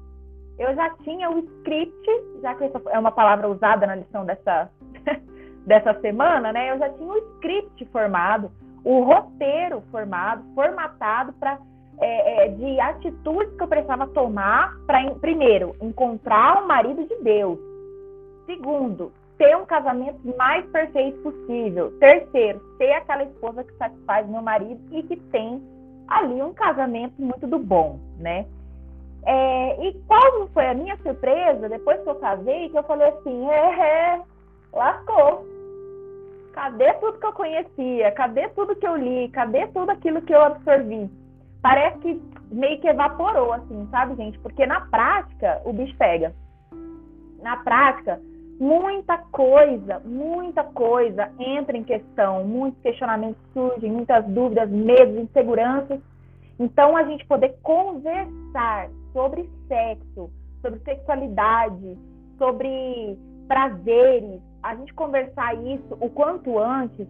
Eu 0.59 0.75
já 0.75 0.91
tinha 1.05 1.31
o 1.31 1.39
script, 1.39 2.11
já 2.41 2.55
que 2.55 2.65
essa 2.65 2.81
é 2.91 2.99
uma 2.99 3.13
palavra 3.13 3.49
usada 3.49 3.87
na 3.87 3.97
lição 3.97 4.25
dessa, 4.25 4.71
dessa 5.67 5.99
semana, 6.01 6.53
né? 6.53 6.71
Eu 6.71 6.79
já 6.79 6.89
tinha 6.91 7.13
o 7.13 7.19
script 7.35 7.85
formado, 7.87 8.51
o 8.85 9.01
roteiro 9.01 9.83
formado, 9.91 10.43
formatado 10.55 11.33
para 11.35 11.59
é, 11.99 12.45
é, 12.45 12.49
de 12.49 12.79
atitudes 12.79 13.55
que 13.57 13.63
eu 13.63 13.69
precisava 13.69 14.07
tomar 14.09 14.77
para, 14.87 15.11
primeiro, 15.15 15.75
encontrar 15.81 16.63
o 16.63 16.69
marido 16.69 17.05
de 17.07 17.17
Deus. 17.23 17.59
Segundo, 18.45 19.13
ter 19.39 19.57
um 19.57 19.67
casamento 19.67 20.19
mais 20.37 20.65
perfeito 20.67 21.19
possível. 21.21 21.91
Terceiro, 21.99 22.61
ter 22.79 22.93
aquela 22.93 23.25
esposa 23.25 23.65
que 23.65 23.73
satisfaz 23.77 24.29
meu 24.29 24.43
marido 24.43 24.81
e 24.93 25.03
que 25.03 25.17
tem 25.17 25.63
ali 26.07 26.41
um 26.41 26.53
casamento 26.53 27.15
muito 27.19 27.47
do 27.47 27.59
bom, 27.59 27.99
né? 28.19 28.47
É, 29.25 29.89
e 29.89 29.95
qual 30.07 30.47
foi 30.55 30.67
a 30.69 30.75
minha 30.75 30.97
surpresa 30.99 31.69
depois 31.69 32.01
que 32.01 32.09
eu 32.09 32.15
casei, 32.17 32.69
que 32.69 32.79
eu 32.79 32.85
falei 32.85 33.09
assim, 33.09 33.47
é, 33.51 33.81
é, 33.81 34.23
lascou. 34.73 35.56
Cadê 36.57 36.91
tudo 36.95 37.19
que 37.19 37.27
eu 37.27 37.35
conhecia? 37.35 38.11
Cadê 38.13 38.49
tudo 38.49 38.75
que 38.75 38.89
eu 38.89 38.97
li? 38.97 39.29
Cadê 39.29 39.67
tudo 39.67 39.91
aquilo 39.91 40.23
que 40.23 40.35
eu 40.35 40.41
absorvi? 40.43 41.11
Parece 41.61 41.99
que 41.99 42.23
meio 42.51 42.81
que 42.81 42.89
evaporou, 42.89 43.53
assim, 43.53 43.87
sabe, 43.91 44.17
gente? 44.17 44.39
Porque 44.39 44.65
na 44.65 44.81
prática 44.81 45.61
o 45.67 45.73
bicho 45.75 45.95
pega. 45.99 46.35
Na 47.43 47.59
prática, 47.59 48.19
muita 48.59 49.19
coisa, 49.19 50.01
muita 50.03 50.65
coisa 50.65 51.31
entra 51.39 51.77
em 51.77 51.85
questão, 51.85 52.43
muitos 52.45 52.81
questionamentos 52.81 53.43
surgem, 53.53 53.93
muitas 53.93 54.25
dúvidas, 54.25 54.71
medos, 54.71 55.15
inseguranças. 55.15 56.01
Então, 56.59 56.97
a 56.97 57.03
gente 57.03 57.27
poder 57.27 57.55
conversar 57.63 58.89
sobre 59.13 59.47
sexo, 59.69 60.31
sobre 60.63 60.81
sexualidade, 60.81 61.99
sobre 62.39 63.19
prazeres, 63.47 64.41
a 64.71 64.75
gente 64.75 64.93
conversar 64.95 65.55
isso 65.55 65.97
o 66.01 66.11
quanto 66.11 66.59
antes 66.59 67.07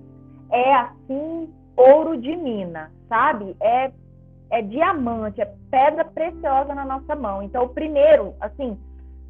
é 0.51 0.75
assim 0.75 1.53
ouro 1.77 2.16
de 2.16 2.35
mina, 2.37 2.90
sabe? 3.09 3.57
É 3.61 3.90
é 4.51 4.62
diamante, 4.62 5.40
é 5.40 5.53
pedra 5.71 6.05
preciosa 6.05 6.75
na 6.75 6.85
nossa 6.85 7.16
mão. 7.16 7.42
Então, 7.42 7.69
primeiro, 7.69 8.35
assim, 8.40 8.79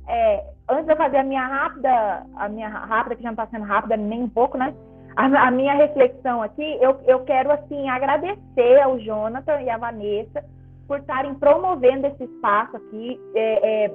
é, 0.07 0.45
antes 0.69 0.87
de 0.87 0.93
eu 0.93 0.97
fazer 0.97 1.19
a 1.19 1.25
minha 1.25 1.47
rápida, 1.47 2.27
a 2.37 2.49
minha 2.49 2.69
rápida, 2.69 3.17
que 3.17 3.23
já 3.23 3.29
não 3.29 3.43
está 3.43 3.47
sendo 3.47 3.65
rápida 3.65 3.97
nem 3.97 4.25
um 4.25 4.29
pouco, 4.29 4.59
né? 4.59 4.75
A, 5.17 5.49
a, 5.49 5.51
minha 5.51 5.75
reflexão 5.75 6.43
aqui, 6.43 6.79
eu, 6.81 7.01
eu 7.07 7.21
quero, 7.25 7.51
assim, 7.51 7.89
agradecer 7.89 8.81
ao 8.83 8.99
Jonathan 8.99 9.63
e 9.63 9.71
à 9.71 9.79
Vanessa 9.79 10.45
por 10.87 10.99
estarem 10.99 11.35
promovendo 11.35 12.07
esse 12.07 12.25
espaço 12.25 12.77
aqui. 12.77 13.19
É, 13.35 13.87
é, 13.87 13.95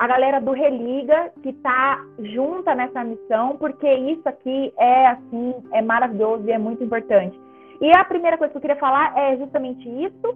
a 0.00 0.06
galera 0.06 0.40
do 0.40 0.52
Religa, 0.52 1.30
que 1.42 1.50
está 1.50 2.02
junta 2.20 2.74
nessa 2.74 3.04
missão, 3.04 3.58
porque 3.58 3.86
isso 3.86 4.26
aqui 4.26 4.72
é, 4.78 5.08
assim, 5.08 5.54
é 5.72 5.82
maravilhoso 5.82 6.42
e 6.46 6.52
é 6.52 6.56
muito 6.56 6.82
importante. 6.82 7.38
E 7.82 7.92
a 7.94 8.02
primeira 8.02 8.38
coisa 8.38 8.50
que 8.50 8.56
eu 8.56 8.62
queria 8.62 8.78
falar 8.78 9.12
é 9.14 9.36
justamente 9.36 9.86
isso, 9.86 10.34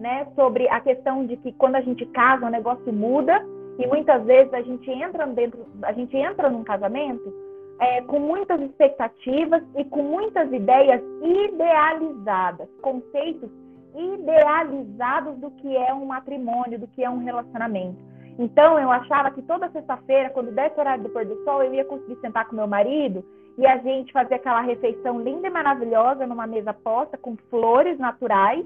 né? 0.00 0.26
Sobre 0.34 0.68
a 0.70 0.80
questão 0.80 1.24
de 1.24 1.36
que 1.36 1.52
quando 1.52 1.76
a 1.76 1.80
gente 1.82 2.04
casa, 2.06 2.46
o 2.46 2.50
negócio 2.50 2.92
muda 2.92 3.46
e 3.78 3.86
muitas 3.86 4.24
vezes 4.24 4.52
a 4.52 4.62
gente 4.62 4.90
entra 4.90 5.24
dentro, 5.28 5.64
a 5.84 5.92
gente 5.92 6.16
entra 6.16 6.50
num 6.50 6.64
casamento 6.64 7.32
é, 7.78 8.02
com 8.02 8.18
muitas 8.18 8.60
expectativas 8.60 9.62
e 9.76 9.84
com 9.84 10.02
muitas 10.02 10.52
ideias 10.52 11.00
idealizadas, 11.22 12.68
conceitos 12.82 13.50
idealizados 13.94 15.38
do 15.38 15.52
que 15.52 15.76
é 15.76 15.94
um 15.94 16.06
matrimônio, 16.06 16.76
do 16.76 16.88
que 16.88 17.04
é 17.04 17.08
um 17.08 17.18
relacionamento. 17.18 18.15
Então 18.38 18.78
eu 18.78 18.90
achava 18.90 19.30
que 19.30 19.42
toda 19.42 19.70
sexta-feira, 19.70 20.30
quando 20.30 20.52
desse 20.52 20.76
o 20.76 20.80
horário 20.80 21.04
do 21.04 21.10
pôr 21.10 21.24
do 21.24 21.42
sol, 21.44 21.62
eu 21.62 21.74
ia 21.74 21.84
conseguir 21.84 22.16
sentar 22.20 22.46
com 22.46 22.56
meu 22.56 22.66
marido 22.66 23.24
e 23.56 23.66
a 23.66 23.78
gente 23.78 24.12
fazer 24.12 24.34
aquela 24.34 24.60
refeição 24.60 25.20
linda 25.20 25.46
e 25.46 25.50
maravilhosa 25.50 26.26
numa 26.26 26.46
mesa 26.46 26.74
posta 26.74 27.16
com 27.16 27.36
flores 27.48 27.98
naturais, 27.98 28.64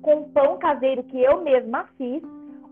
com 0.00 0.28
pão 0.30 0.58
caseiro 0.58 1.04
que 1.04 1.22
eu 1.22 1.42
mesma 1.42 1.84
fiz 1.96 2.22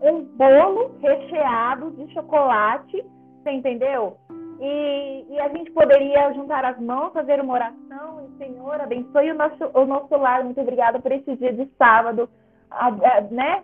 um 0.01 0.23
bolo 0.23 0.95
recheado 1.01 1.91
de 1.91 2.11
chocolate, 2.13 3.05
você 3.41 3.51
entendeu? 3.51 4.17
E, 4.59 5.25
e, 5.29 5.39
a 5.39 5.49
gente 5.49 5.71
poderia 5.71 6.33
juntar 6.33 6.63
as 6.65 6.79
mãos, 6.79 7.13
fazer 7.13 7.39
uma 7.41 7.53
oração, 7.53 8.27
e 8.27 8.37
Senhor, 8.37 8.79
abençoe 8.79 9.31
o 9.31 9.35
nosso, 9.35 9.71
o 9.73 9.85
nosso 9.85 10.15
lar, 10.15 10.43
muito 10.43 10.61
obrigada 10.61 10.99
por 10.99 11.11
esse 11.11 11.35
dia 11.35 11.51
de 11.53 11.67
sábado, 11.77 12.29
a, 12.69 12.87
a, 12.87 13.21
né? 13.21 13.63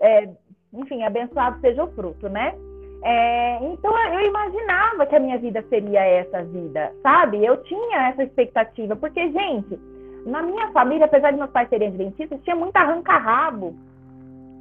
É, 0.00 0.30
enfim, 0.72 1.02
abençoado 1.02 1.60
seja 1.60 1.84
o 1.84 1.92
fruto, 1.92 2.28
né? 2.28 2.54
É, 3.04 3.58
então 3.64 3.92
eu 4.12 4.20
imaginava 4.20 5.06
que 5.06 5.16
a 5.16 5.20
minha 5.20 5.38
vida 5.38 5.64
seria 5.68 6.00
essa 6.00 6.42
vida, 6.44 6.92
sabe? 7.02 7.44
Eu 7.44 7.62
tinha 7.64 8.08
essa 8.08 8.22
expectativa, 8.22 8.94
porque, 8.94 9.30
gente, 9.32 9.78
na 10.24 10.40
minha 10.42 10.70
família, 10.70 11.06
apesar 11.06 11.32
de 11.32 11.38
meus 11.38 11.50
pais 11.50 11.68
serem 11.68 11.88
adventistas, 11.88 12.40
tinha 12.42 12.54
muito 12.54 12.76
arranca-rabo 12.76 13.74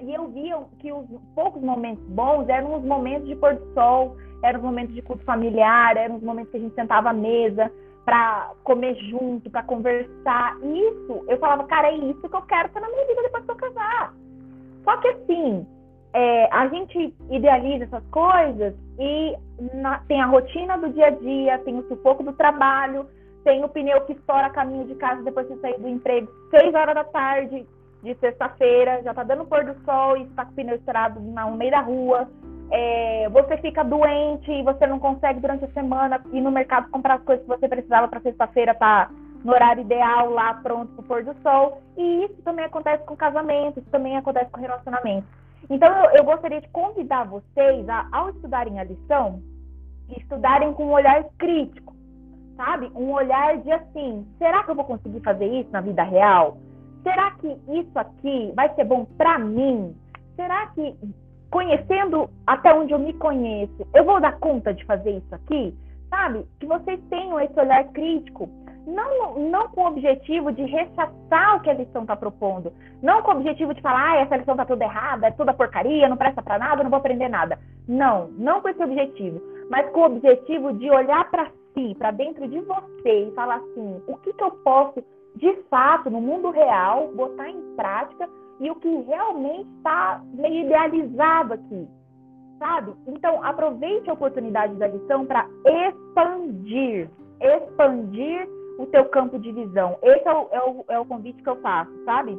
e 0.02 0.14
eu 0.14 0.28
via 0.30 0.58
que 0.80 0.92
os 0.92 1.06
poucos 1.36 1.62
momentos 1.62 2.04
bons 2.06 2.50
eram 2.50 2.76
os 2.76 2.84
momentos 2.84 3.28
de 3.28 3.36
pôr 3.36 3.54
do 3.54 3.74
sol, 3.74 4.18
eram 4.44 4.60
os 4.60 4.66
momentos 4.66 4.96
de 4.96 5.02
culto 5.04 5.24
familiar, 5.24 5.96
eram 5.96 6.16
os 6.16 6.24
momentos 6.24 6.52
que 6.52 6.58
a 6.58 6.62
gente 6.62 6.74
sentava 6.74 7.12
à 7.12 7.14
mesa 7.14 7.72
para 8.04 8.52
comer 8.64 8.96
junto, 8.96 9.50
para 9.52 9.62
conversar. 9.62 10.58
Isso, 10.64 11.24
eu 11.28 11.38
falava, 11.38 11.66
cara, 11.66 11.90
é 11.90 11.96
isso 11.96 12.28
que 12.28 12.36
eu 12.36 12.42
quero 12.42 12.70
ter 12.70 12.80
na 12.80 12.90
minha 12.90 13.06
vida 13.06 13.22
depois 13.22 13.46
que 13.46 13.52
eu 13.52 13.56
casar. 13.56 14.14
Só 14.84 14.98
que 14.98 15.08
assim, 15.10 15.68
é, 16.14 16.50
a 16.52 16.68
gente 16.68 17.14
idealiza 17.30 17.86
essas 17.86 18.04
coisas 18.08 18.74
e 19.00 19.36
na, 19.76 20.00
tem 20.08 20.22
a 20.22 20.26
rotina 20.26 20.78
do 20.78 20.90
dia 20.90 21.08
a 21.08 21.10
dia, 21.12 21.60
tem 21.60 21.78
o 21.78 21.88
sufoco 21.88 22.24
do 22.24 22.34
trabalho, 22.34 23.08
tem 23.44 23.64
o 23.64 23.70
pneu 23.70 24.02
que 24.02 24.14
estoura 24.14 24.50
caminho 24.50 24.86
de 24.86 24.96
casa 24.96 25.24
depois 25.24 25.48
de 25.48 25.60
sair 25.60 25.80
do 25.80 25.88
emprego, 25.88 26.28
seis 26.50 26.74
horas 26.74 26.96
da 26.96 27.04
tarde 27.04 27.66
de 28.04 28.16
sexta-feira, 28.16 29.02
já 29.04 29.14
tá 29.14 29.24
dando 29.24 29.46
pôr 29.46 29.64
do 29.64 29.76
sol 29.86 30.18
e 30.18 30.24
está 30.24 30.44
com 30.44 30.52
o 30.52 30.56
pneu 30.56 30.76
estourado 30.76 31.20
no 31.20 31.56
meio 31.56 31.72
da 31.72 31.82
rua. 31.82 32.28
É, 32.74 33.30
você 33.30 33.58
fica 33.58 33.84
doente 33.84 34.50
e 34.52 34.64
você 34.64 34.88
não 34.88 35.00
consegue 35.00 35.40
durante 35.40 35.66
a 35.66 35.72
semana 35.72 36.22
ir 36.32 36.42
no 36.42 36.52
mercado 36.52 36.90
comprar 36.90 37.16
as 37.16 37.24
coisas 37.24 37.44
que 37.46 37.50
você 37.50 37.68
precisava 37.68 38.08
para 38.08 38.22
sexta-feira 38.22 38.74
para 38.74 39.10
no 39.44 39.54
horário 39.54 39.82
ideal 39.82 40.30
lá 40.30 40.54
pronto 40.56 40.94
para 40.94 41.02
o 41.02 41.08
pôr 41.08 41.24
do 41.24 41.36
sol. 41.42 41.82
E 41.98 42.26
isso 42.26 42.42
também 42.44 42.66
acontece 42.66 43.04
com 43.06 43.16
casamento, 43.16 43.80
isso 43.80 43.90
também 43.90 44.18
acontece 44.18 44.50
com 44.52 44.62
relacionamento. 44.62 45.28
Então 45.70 45.90
eu, 46.06 46.18
eu 46.18 46.24
gostaria 46.24 46.62
de 46.62 46.70
convidar 46.70 47.26
vocês 47.26 47.88
a, 47.88 48.08
ao 48.12 48.30
estudarem 48.30 48.80
a 48.80 48.84
lição, 48.84 49.42
estudarem 50.10 50.74
com 50.74 50.86
um 50.86 50.92
olhar 50.92 51.24
crítico 51.38 51.92
sabe? 52.56 52.92
Um 52.96 53.12
olhar 53.12 53.58
de 53.58 53.72
assim, 53.72 54.26
será 54.38 54.64
que 54.64 54.72
eu 54.72 54.76
vou 54.76 54.86
conseguir 54.86 55.20
fazer 55.22 55.48
isso 55.48 55.72
na 55.72 55.82
vida 55.82 56.04
real? 56.04 56.58
Será 57.04 57.32
que 57.32 57.48
isso 57.48 57.98
aqui 57.98 58.54
vai 58.56 58.74
ser 58.76 58.84
bom 58.84 59.06
para 59.18 59.40
mim? 59.40 59.96
Será 60.36 60.68
que 60.68 60.96
conhecendo 61.50 62.30
até 62.46 62.74
onde 62.74 62.94
eu 62.94 63.00
me 63.00 63.14
conheço, 63.14 63.88
eu 63.94 64.06
vou 64.06 64.22
dar 64.22 64.38
conta 64.40 64.74
de 64.74 64.86
fazer 64.86 65.18
isso 65.18 65.36
aqui? 65.36 65.76
Sabe? 66.10 66.46
Que 66.60 66.66
vocês 66.66 67.00
tenham 67.10 67.40
esse 67.40 67.60
olhar 67.60 67.84
crítico, 67.86 68.48
não, 68.86 69.40
não 69.40 69.68
com 69.70 69.82
o 69.82 69.88
objetivo 69.88 70.52
de 70.52 70.64
rechaçar 70.64 71.56
o 71.56 71.60
que 71.62 71.70
a 71.70 71.74
lição 71.74 72.02
está 72.02 72.16
propondo, 72.16 72.74
não 73.02 73.22
com 73.22 73.32
o 73.32 73.36
objetivo 73.36 73.74
de 73.74 73.82
falar, 73.82 74.12
ah, 74.12 74.22
essa 74.22 74.38
lição 74.38 74.54
está 74.54 74.66
toda 74.66 74.84
errada, 74.84 75.28
é 75.28 75.32
toda 75.32 75.54
porcaria, 75.54 76.10
não 76.10 76.18
presta 76.18 76.42
para 76.42 76.58
nada, 76.58 76.84
não 76.84 76.90
vou 76.90 76.98
aprender 76.98 77.30
nada. 77.30 77.60
Não, 77.88 78.28
não 78.38 78.62
com 78.62 78.70
esse 78.70 78.84
objetivo, 78.84 79.42
mas 79.70 79.90
com 79.92 80.02
o 80.02 80.06
objetivo 80.06 80.74
de 80.74 80.90
olhar 80.90 81.30
para 81.30 81.52
si, 81.74 81.96
para 81.98 82.12
dentro 82.12 82.48
de 82.48 82.60
você 82.60 83.28
e 83.28 83.32
falar 83.32 83.58
assim: 83.58 84.02
o 84.08 84.18
que, 84.18 84.34
que 84.34 84.44
eu 84.44 84.52
posso, 84.64 85.04
de 85.36 85.54
fato, 85.70 86.10
no 86.10 86.22
mundo 86.22 86.50
real, 86.50 87.10
botar 87.14 87.50
em 87.50 87.62
prática 87.76 88.28
e 88.60 88.70
o 88.70 88.76
que 88.76 88.90
realmente 89.08 89.70
está 89.78 90.22
meio 90.34 90.66
idealizado 90.66 91.54
aqui, 91.54 91.88
sabe? 92.60 92.94
Então, 93.08 93.44
aproveite 93.44 94.10
a 94.10 94.14
oportunidade 94.14 94.76
da 94.76 94.88
lição 94.88 95.26
para 95.26 95.48
expandir, 95.66 97.10
expandir 97.40 98.48
o 98.82 98.88
teu 98.88 99.06
campo 99.06 99.38
de 99.38 99.52
visão. 99.52 99.98
Esse 100.02 100.28
é 100.28 100.34
o, 100.34 100.48
é, 100.52 100.60
o, 100.64 100.86
é 100.90 101.00
o 101.00 101.06
convite 101.06 101.42
que 101.42 101.50
eu 101.50 101.58
faço, 101.58 101.92
sabe? 102.04 102.38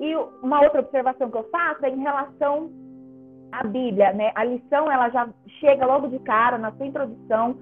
E 0.00 0.14
uma 0.42 0.62
outra 0.62 0.80
observação 0.80 1.30
que 1.30 1.36
eu 1.36 1.48
faço 1.50 1.84
é 1.84 1.90
em 1.90 2.00
relação 2.00 2.70
à 3.52 3.64
Bíblia, 3.64 4.12
né? 4.12 4.30
A 4.34 4.44
lição 4.44 4.90
ela 4.90 5.08
já 5.08 5.28
chega 5.58 5.86
logo 5.86 6.08
de 6.08 6.18
cara 6.20 6.58
na 6.58 6.72
sua 6.72 6.86
introdução 6.86 7.56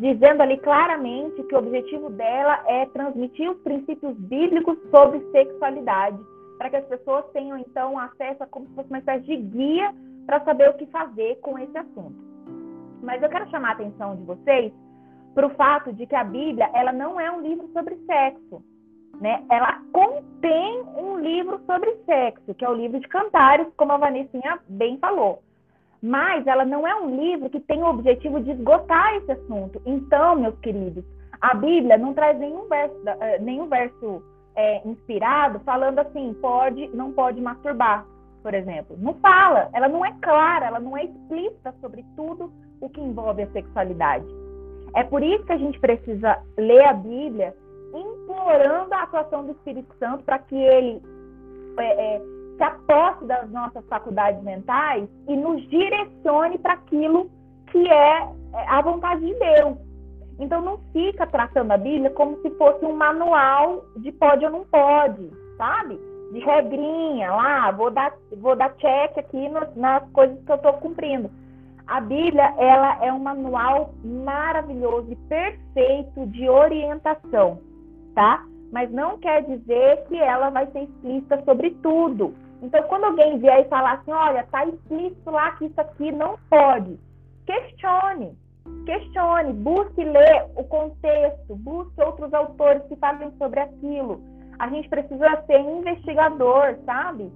dizendo 0.00 0.40
ali 0.42 0.58
claramente 0.58 1.40
que 1.44 1.54
o 1.54 1.58
objetivo 1.58 2.10
dela 2.10 2.64
é 2.66 2.84
transmitir 2.86 3.48
os 3.48 3.58
princípios 3.58 4.16
bíblicos 4.18 4.76
sobre 4.90 5.20
sexualidade, 5.30 6.18
para 6.58 6.68
que 6.68 6.76
as 6.76 6.86
pessoas 6.86 7.24
tenham 7.32 7.56
então 7.58 7.96
acesso 7.96 8.42
a 8.42 8.46
como 8.46 8.66
se 8.66 8.74
fosse 8.74 8.88
uma 8.88 8.98
espécie 8.98 9.24
de 9.24 9.36
guia 9.36 9.94
para 10.26 10.40
saber 10.40 10.68
o 10.68 10.74
que 10.74 10.86
fazer 10.86 11.36
com 11.42 11.56
esse 11.60 11.78
assunto. 11.78 12.16
Mas 13.02 13.22
eu 13.22 13.28
quero 13.28 13.48
chamar 13.50 13.68
a 13.68 13.72
atenção 13.72 14.16
de 14.16 14.24
vocês 14.24 14.72
para 15.34 15.46
o 15.46 15.54
fato 15.54 15.92
de 15.92 16.06
que 16.06 16.14
a 16.14 16.24
Bíblia 16.24 16.70
ela 16.74 16.92
não 16.92 17.20
é 17.20 17.30
um 17.30 17.40
livro 17.40 17.68
sobre 17.72 17.96
sexo, 18.06 18.62
né? 19.20 19.44
Ela 19.50 19.80
contém 19.92 20.82
um 20.96 21.18
livro 21.18 21.60
sobre 21.66 21.94
sexo, 22.04 22.54
que 22.54 22.64
é 22.64 22.68
o 22.68 22.74
livro 22.74 23.00
de 23.00 23.08
Cantares, 23.08 23.68
como 23.76 23.92
a 23.92 23.96
Vanessinha 23.96 24.58
bem 24.68 24.98
falou 24.98 25.42
mas 26.02 26.44
ela 26.48 26.64
não 26.64 26.84
é 26.86 26.96
um 26.96 27.14
livro 27.14 27.48
que 27.48 27.60
tem 27.60 27.80
o 27.80 27.86
objetivo 27.86 28.40
de 28.40 28.50
esgotar 28.50 29.14
esse 29.14 29.30
assunto. 29.30 29.80
Então, 29.86 30.34
meus 30.34 30.58
queridos, 30.58 31.04
a 31.40 31.54
Bíblia 31.54 31.96
não 31.96 32.12
traz 32.12 32.36
nenhum 32.38 32.68
verso, 32.68 32.96
eh, 33.06 33.38
nenhum 33.38 33.68
verso 33.68 34.20
é, 34.56 34.86
inspirado 34.86 35.60
falando 35.60 36.00
assim, 36.00 36.34
pode, 36.40 36.88
não 36.88 37.12
pode 37.12 37.40
masturbar, 37.40 38.04
por 38.42 38.52
exemplo. 38.52 38.96
Não 38.98 39.14
fala, 39.14 39.70
ela 39.72 39.88
não 39.88 40.04
é 40.04 40.12
clara, 40.20 40.66
ela 40.66 40.80
não 40.80 40.96
é 40.96 41.04
explícita 41.04 41.72
sobre 41.80 42.04
tudo 42.16 42.52
o 42.80 42.88
que 42.88 43.00
envolve 43.00 43.42
a 43.42 43.50
sexualidade. 43.52 44.26
É 44.94 45.02
por 45.04 45.22
isso 45.22 45.44
que 45.44 45.52
a 45.52 45.58
gente 45.58 45.78
precisa 45.80 46.38
ler 46.56 46.84
a 46.84 46.92
Bíblia 46.92 47.54
implorando 47.94 48.94
a 48.94 49.02
atuação 49.02 49.44
do 49.44 49.52
Espírito 49.52 49.94
Santo 49.98 50.24
para 50.24 50.38
que 50.38 50.54
ele 50.54 51.02
é, 51.78 52.16
é, 52.16 52.22
se 52.56 52.62
aposte 52.62 53.24
das 53.24 53.50
nossas 53.50 53.84
faculdades 53.86 54.42
mentais 54.42 55.08
e 55.28 55.36
nos 55.36 55.62
direcione 55.68 56.58
para 56.58 56.74
aquilo 56.74 57.30
que 57.70 57.88
é, 57.88 58.28
é 58.54 58.68
a 58.68 58.82
vontade 58.82 59.24
de 59.24 59.34
Deus. 59.34 59.76
Então 60.38 60.60
não 60.60 60.78
fica 60.92 61.26
tratando 61.26 61.72
a 61.72 61.76
Bíblia 61.76 62.10
como 62.10 62.40
se 62.42 62.50
fosse 62.52 62.84
um 62.84 62.94
manual 62.94 63.84
de 63.96 64.12
pode 64.12 64.44
ou 64.44 64.50
não 64.50 64.64
pode, 64.64 65.30
sabe? 65.56 65.98
De 66.32 66.40
regrinha 66.40 67.30
lá, 67.30 67.70
vou 67.70 67.90
dar, 67.90 68.12
vou 68.38 68.56
dar 68.56 68.74
check 68.76 69.18
aqui 69.18 69.48
nas, 69.48 69.74
nas 69.76 70.08
coisas 70.10 70.42
que 70.44 70.50
eu 70.50 70.56
estou 70.56 70.72
cumprindo. 70.74 71.30
A 71.86 72.00
Bíblia, 72.00 72.54
ela 72.58 73.04
é 73.04 73.12
um 73.12 73.18
manual 73.18 73.92
maravilhoso 74.04 75.10
e 75.10 75.16
perfeito 75.16 76.26
de 76.28 76.48
orientação, 76.48 77.60
tá? 78.14 78.44
Mas 78.72 78.90
não 78.90 79.18
quer 79.18 79.42
dizer 79.42 80.04
que 80.08 80.16
ela 80.16 80.50
vai 80.50 80.66
ser 80.68 80.84
explícita 80.84 81.42
sobre 81.44 81.70
tudo. 81.82 82.34
Então, 82.62 82.82
quando 82.84 83.04
alguém 83.04 83.38
vier 83.38 83.60
e 83.60 83.68
falar 83.68 83.94
assim, 83.94 84.12
olha, 84.12 84.46
tá 84.50 84.64
explícito 84.64 85.30
lá 85.30 85.50
que 85.52 85.66
isso 85.66 85.80
aqui 85.80 86.12
não 86.12 86.38
pode, 86.48 86.98
questione, 87.44 88.38
questione, 88.86 89.52
busque 89.52 90.04
ler 90.04 90.46
o 90.56 90.64
contexto, 90.64 91.56
busque 91.56 92.00
outros 92.00 92.32
autores 92.32 92.82
que 92.84 92.96
falem 92.96 93.32
sobre 93.36 93.60
aquilo. 93.60 94.20
A 94.58 94.68
gente 94.68 94.88
precisa 94.88 95.42
ser 95.46 95.58
investigador, 95.58 96.78
sabe? 96.86 97.32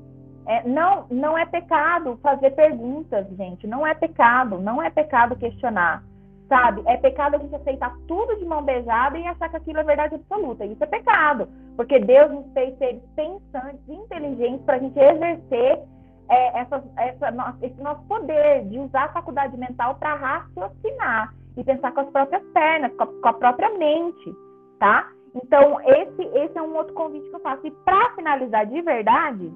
É, 0.46 0.66
não, 0.66 1.06
não 1.10 1.36
é 1.36 1.44
pecado 1.44 2.18
fazer 2.22 2.50
perguntas, 2.50 3.26
gente. 3.36 3.66
Não 3.66 3.86
é 3.86 3.94
pecado, 3.94 4.58
não 4.58 4.80
é 4.82 4.88
pecado 4.90 5.36
questionar. 5.36 6.04
Sabe? 6.48 6.82
É 6.86 6.96
pecado 6.96 7.34
a 7.34 7.38
gente 7.38 7.56
aceitar 7.56 7.92
tudo 8.06 8.36
de 8.36 8.44
mão 8.44 8.62
beijada 8.62 9.18
e 9.18 9.26
achar 9.26 9.48
que 9.48 9.56
aquilo 9.56 9.80
é 9.80 9.84
verdade 9.84 10.14
absoluta. 10.14 10.64
Isso 10.64 10.82
é 10.84 10.86
pecado. 10.86 11.48
Porque 11.74 11.98
Deus 11.98 12.30
nos 12.30 12.52
fez 12.52 12.78
seres 12.78 13.02
pensantes, 13.16 13.88
inteligentes, 13.88 14.64
para 14.64 14.76
a 14.76 14.78
gente 14.78 14.96
exercer 14.96 15.80
é, 16.28 16.60
essa, 16.60 16.84
essa, 16.96 17.56
esse 17.62 17.82
nosso 17.82 18.02
poder 18.04 18.64
de 18.68 18.78
usar 18.78 19.06
a 19.06 19.12
faculdade 19.12 19.56
mental 19.56 19.96
para 19.96 20.14
raciocinar 20.14 21.34
e 21.56 21.64
pensar 21.64 21.92
com 21.92 22.00
as 22.00 22.10
próprias 22.10 22.42
pernas, 22.52 22.94
com 22.94 23.02
a, 23.02 23.06
com 23.06 23.28
a, 23.28 23.32
própria 23.32 23.70
mente, 23.76 24.32
tá? 24.78 25.08
Então, 25.34 25.80
esse, 25.80 26.22
esse 26.22 26.56
é 26.56 26.62
um 26.62 26.76
outro 26.76 26.94
convite 26.94 27.28
que 27.28 27.34
eu 27.34 27.40
faço. 27.40 27.66
E 27.66 27.70
para 27.70 28.14
finalizar 28.14 28.66
de 28.66 28.80
verdade, 28.82 29.52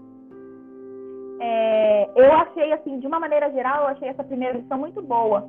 é, 1.40 2.10
eu 2.14 2.32
achei, 2.32 2.72
assim, 2.72 3.00
de 3.00 3.06
uma 3.06 3.18
maneira 3.18 3.50
geral, 3.50 3.82
eu 3.82 3.88
achei 3.88 4.08
essa 4.08 4.22
primeira 4.22 4.58
lição 4.58 4.78
muito 4.78 5.02
boa 5.02 5.48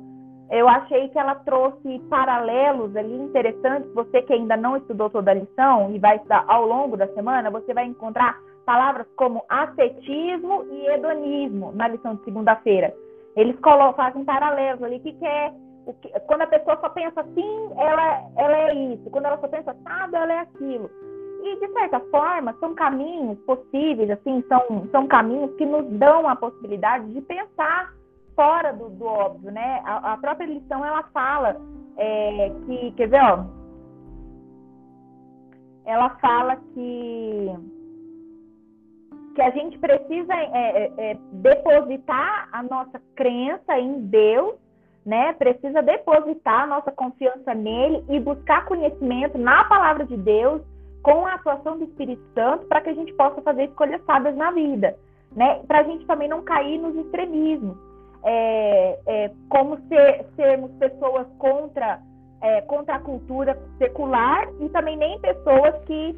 eu 0.52 0.68
achei 0.68 1.08
que 1.08 1.18
ela 1.18 1.34
trouxe 1.36 1.98
paralelos 2.10 2.94
ali 2.94 3.14
interessantes. 3.14 3.90
Você 3.94 4.20
que 4.20 4.34
ainda 4.34 4.54
não 4.54 4.76
estudou 4.76 5.08
toda 5.08 5.30
a 5.30 5.34
lição 5.34 5.90
e 5.94 5.98
vai 5.98 6.16
estudar 6.16 6.44
ao 6.46 6.66
longo 6.66 6.94
da 6.94 7.08
semana, 7.14 7.50
você 7.50 7.72
vai 7.72 7.86
encontrar 7.86 8.38
palavras 8.66 9.06
como 9.16 9.42
ascetismo 9.48 10.66
e 10.70 10.86
hedonismo 10.88 11.72
na 11.72 11.88
lição 11.88 12.16
de 12.16 12.24
segunda-feira. 12.24 12.94
Eles 13.34 13.58
colocam, 13.60 13.94
fazem 13.94 14.26
paralelos 14.26 14.82
ali. 14.82 14.96
O 14.96 15.00
que, 15.00 15.12
que 15.14 15.26
é? 15.26 15.54
O 15.86 15.94
que, 15.94 16.08
quando 16.26 16.42
a 16.42 16.46
pessoa 16.46 16.78
só 16.82 16.90
pensa 16.90 17.22
assim, 17.22 17.70
ela, 17.78 18.22
ela 18.36 18.56
é 18.58 18.74
isso. 18.92 19.08
Quando 19.08 19.24
ela 19.24 19.38
só 19.38 19.48
pensa 19.48 19.70
assado, 19.70 20.16
ela 20.16 20.34
é 20.34 20.38
aquilo. 20.40 20.90
E, 21.42 21.58
de 21.58 21.72
certa 21.72 21.98
forma, 21.98 22.54
são 22.60 22.72
caminhos 22.72 23.36
possíveis, 23.40 24.08
assim, 24.10 24.44
são, 24.48 24.86
são 24.92 25.08
caminhos 25.08 25.52
que 25.56 25.66
nos 25.66 25.84
dão 25.98 26.28
a 26.28 26.36
possibilidade 26.36 27.12
de 27.12 27.20
pensar 27.20 27.92
fora 28.36 28.72
do, 28.72 28.88
do 28.90 29.04
óbvio, 29.04 29.50
né? 29.50 29.82
A, 29.84 30.12
a, 30.12 30.16
própria 30.18 30.46
lição 30.46 30.84
ela 30.84 31.02
fala 31.12 31.56
é, 31.96 32.52
que, 32.64 32.92
quer 32.92 33.08
ver, 33.08 33.22
ó, 33.22 33.44
ela 35.84 36.10
fala 36.20 36.56
que 36.56 37.50
que 39.34 39.40
a 39.40 39.50
gente 39.50 39.78
precisa 39.78 40.34
é, 40.34 40.50
é, 40.52 40.92
é, 40.98 41.18
depositar 41.32 42.50
a 42.52 42.62
nossa 42.62 43.00
crença 43.16 43.78
em 43.78 44.02
Deus, 44.02 44.56
né? 45.06 45.32
Precisa 45.32 45.82
depositar 45.82 46.68
nossa 46.68 46.92
confiança 46.92 47.54
nele 47.54 48.04
e 48.10 48.20
buscar 48.20 48.66
conhecimento 48.66 49.38
na 49.38 49.64
palavra 49.64 50.04
de 50.04 50.18
Deus 50.18 50.62
com 51.02 51.26
a 51.26 51.34
atuação 51.34 51.78
do 51.78 51.84
Espírito 51.84 52.22
Santo 52.34 52.66
para 52.66 52.80
que 52.80 52.90
a 52.90 52.94
gente 52.94 53.12
possa 53.14 53.42
fazer 53.42 53.64
escolhas 53.64 54.02
sábias 54.04 54.36
na 54.36 54.50
vida, 54.52 54.96
né? 55.34 55.60
Para 55.66 55.80
a 55.80 55.82
gente 55.82 56.06
também 56.06 56.28
não 56.28 56.42
cair 56.42 56.78
nos 56.78 56.94
extremismos 56.96 57.76
é, 58.24 58.98
é, 59.06 59.30
como 59.48 59.78
ser, 59.88 60.26
sermos 60.36 60.70
pessoas 60.72 61.26
contra, 61.38 62.00
é, 62.40 62.60
contra 62.62 62.96
a 62.96 63.00
cultura 63.00 63.58
secular 63.78 64.48
e 64.60 64.68
também 64.68 64.96
nem 64.96 65.18
pessoas 65.20 65.74
que 65.86 66.16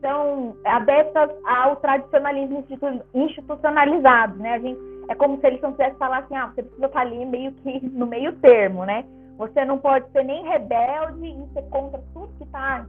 são 0.00 0.54
adeptas 0.64 1.30
ao 1.44 1.76
tradicionalismo 1.76 2.64
institucionalizado, 3.14 4.36
né? 4.36 4.54
A 4.54 4.58
gente, 4.58 4.78
é 5.08 5.14
como 5.14 5.40
se 5.40 5.46
a 5.46 5.50
lição 5.50 5.72
tivesse 5.72 5.96
falar 5.96 6.18
assim, 6.18 6.36
ah, 6.36 6.46
você 6.46 6.62
precisa 6.62 6.86
estar 6.86 7.00
ali 7.00 7.24
meio 7.24 7.52
que 7.52 7.80
no 7.88 8.06
meio 8.06 8.32
termo, 8.36 8.84
né? 8.84 9.04
Você 9.38 9.64
não 9.64 9.78
pode 9.78 10.10
ser 10.10 10.24
nem 10.24 10.44
rebelde 10.44 11.26
e 11.26 11.52
ser 11.54 11.62
contra 11.70 12.00
tudo 12.12 12.28
que 12.38 12.44
está 12.44 12.86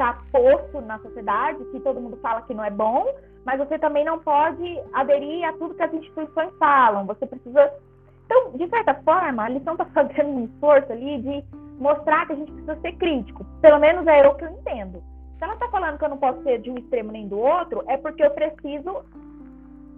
tá 0.00 0.18
posto 0.32 0.80
na 0.80 0.98
sociedade, 1.00 1.62
que 1.66 1.80
todo 1.80 2.00
mundo 2.00 2.16
fala 2.22 2.40
que 2.42 2.54
não 2.54 2.64
é 2.64 2.70
bom, 2.70 3.06
mas 3.44 3.58
você 3.58 3.78
também 3.78 4.02
não 4.02 4.18
pode 4.18 4.80
aderir 4.94 5.46
a 5.46 5.52
tudo 5.52 5.74
que 5.74 5.82
as 5.82 5.92
instituições 5.92 6.50
falam. 6.58 7.04
Você 7.04 7.26
precisa. 7.26 7.70
Então, 8.24 8.52
de 8.52 8.66
certa 8.68 8.94
forma, 8.94 9.44
a 9.44 9.48
lição 9.50 9.74
está 9.74 9.84
fazendo 9.92 10.30
um 10.30 10.44
esforço 10.46 10.90
ali 10.90 11.20
de 11.20 11.44
mostrar 11.78 12.26
que 12.26 12.32
a 12.32 12.36
gente 12.36 12.50
precisa 12.50 12.80
ser 12.80 12.92
crítico. 12.92 13.44
Pelo 13.60 13.78
menos 13.78 14.06
é 14.06 14.26
o 14.26 14.34
que 14.36 14.44
eu 14.44 14.50
entendo. 14.50 15.02
Se 15.36 15.44
ela 15.44 15.52
está 15.52 15.68
falando 15.68 15.98
que 15.98 16.04
eu 16.04 16.08
não 16.08 16.18
posso 16.18 16.42
ser 16.44 16.60
de 16.60 16.70
um 16.70 16.78
extremo 16.78 17.12
nem 17.12 17.28
do 17.28 17.38
outro, 17.38 17.84
é 17.86 17.98
porque 17.98 18.24
eu 18.24 18.30
preciso 18.30 19.04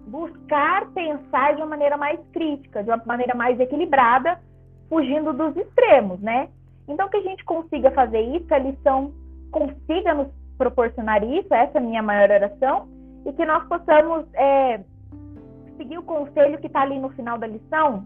buscar 0.08 0.86
pensar 0.90 1.54
de 1.54 1.62
uma 1.62 1.68
maneira 1.68 1.96
mais 1.96 2.18
crítica, 2.32 2.82
de 2.82 2.90
uma 2.90 3.00
maneira 3.06 3.36
mais 3.36 3.58
equilibrada, 3.60 4.40
fugindo 4.88 5.32
dos 5.32 5.56
extremos, 5.56 6.20
né? 6.20 6.48
Então, 6.88 7.08
que 7.08 7.18
a 7.18 7.22
gente 7.22 7.44
consiga 7.44 7.92
fazer 7.92 8.20
isso, 8.20 8.52
a 8.52 8.58
lição 8.58 9.12
consiga 9.52 10.14
nos 10.14 10.28
proporcionar 10.58 11.22
isso, 11.22 11.54
essa 11.54 11.78
é 11.78 11.80
a 11.80 11.84
minha 11.84 12.02
maior 12.02 12.30
oração, 12.30 12.88
e 13.24 13.32
que 13.32 13.44
nós 13.44 13.64
possamos 13.68 14.26
é, 14.34 14.80
seguir 15.76 15.98
o 15.98 16.02
conselho 16.02 16.58
que 16.58 16.66
está 16.66 16.82
ali 16.82 16.98
no 16.98 17.10
final 17.10 17.38
da 17.38 17.46
lição, 17.46 18.04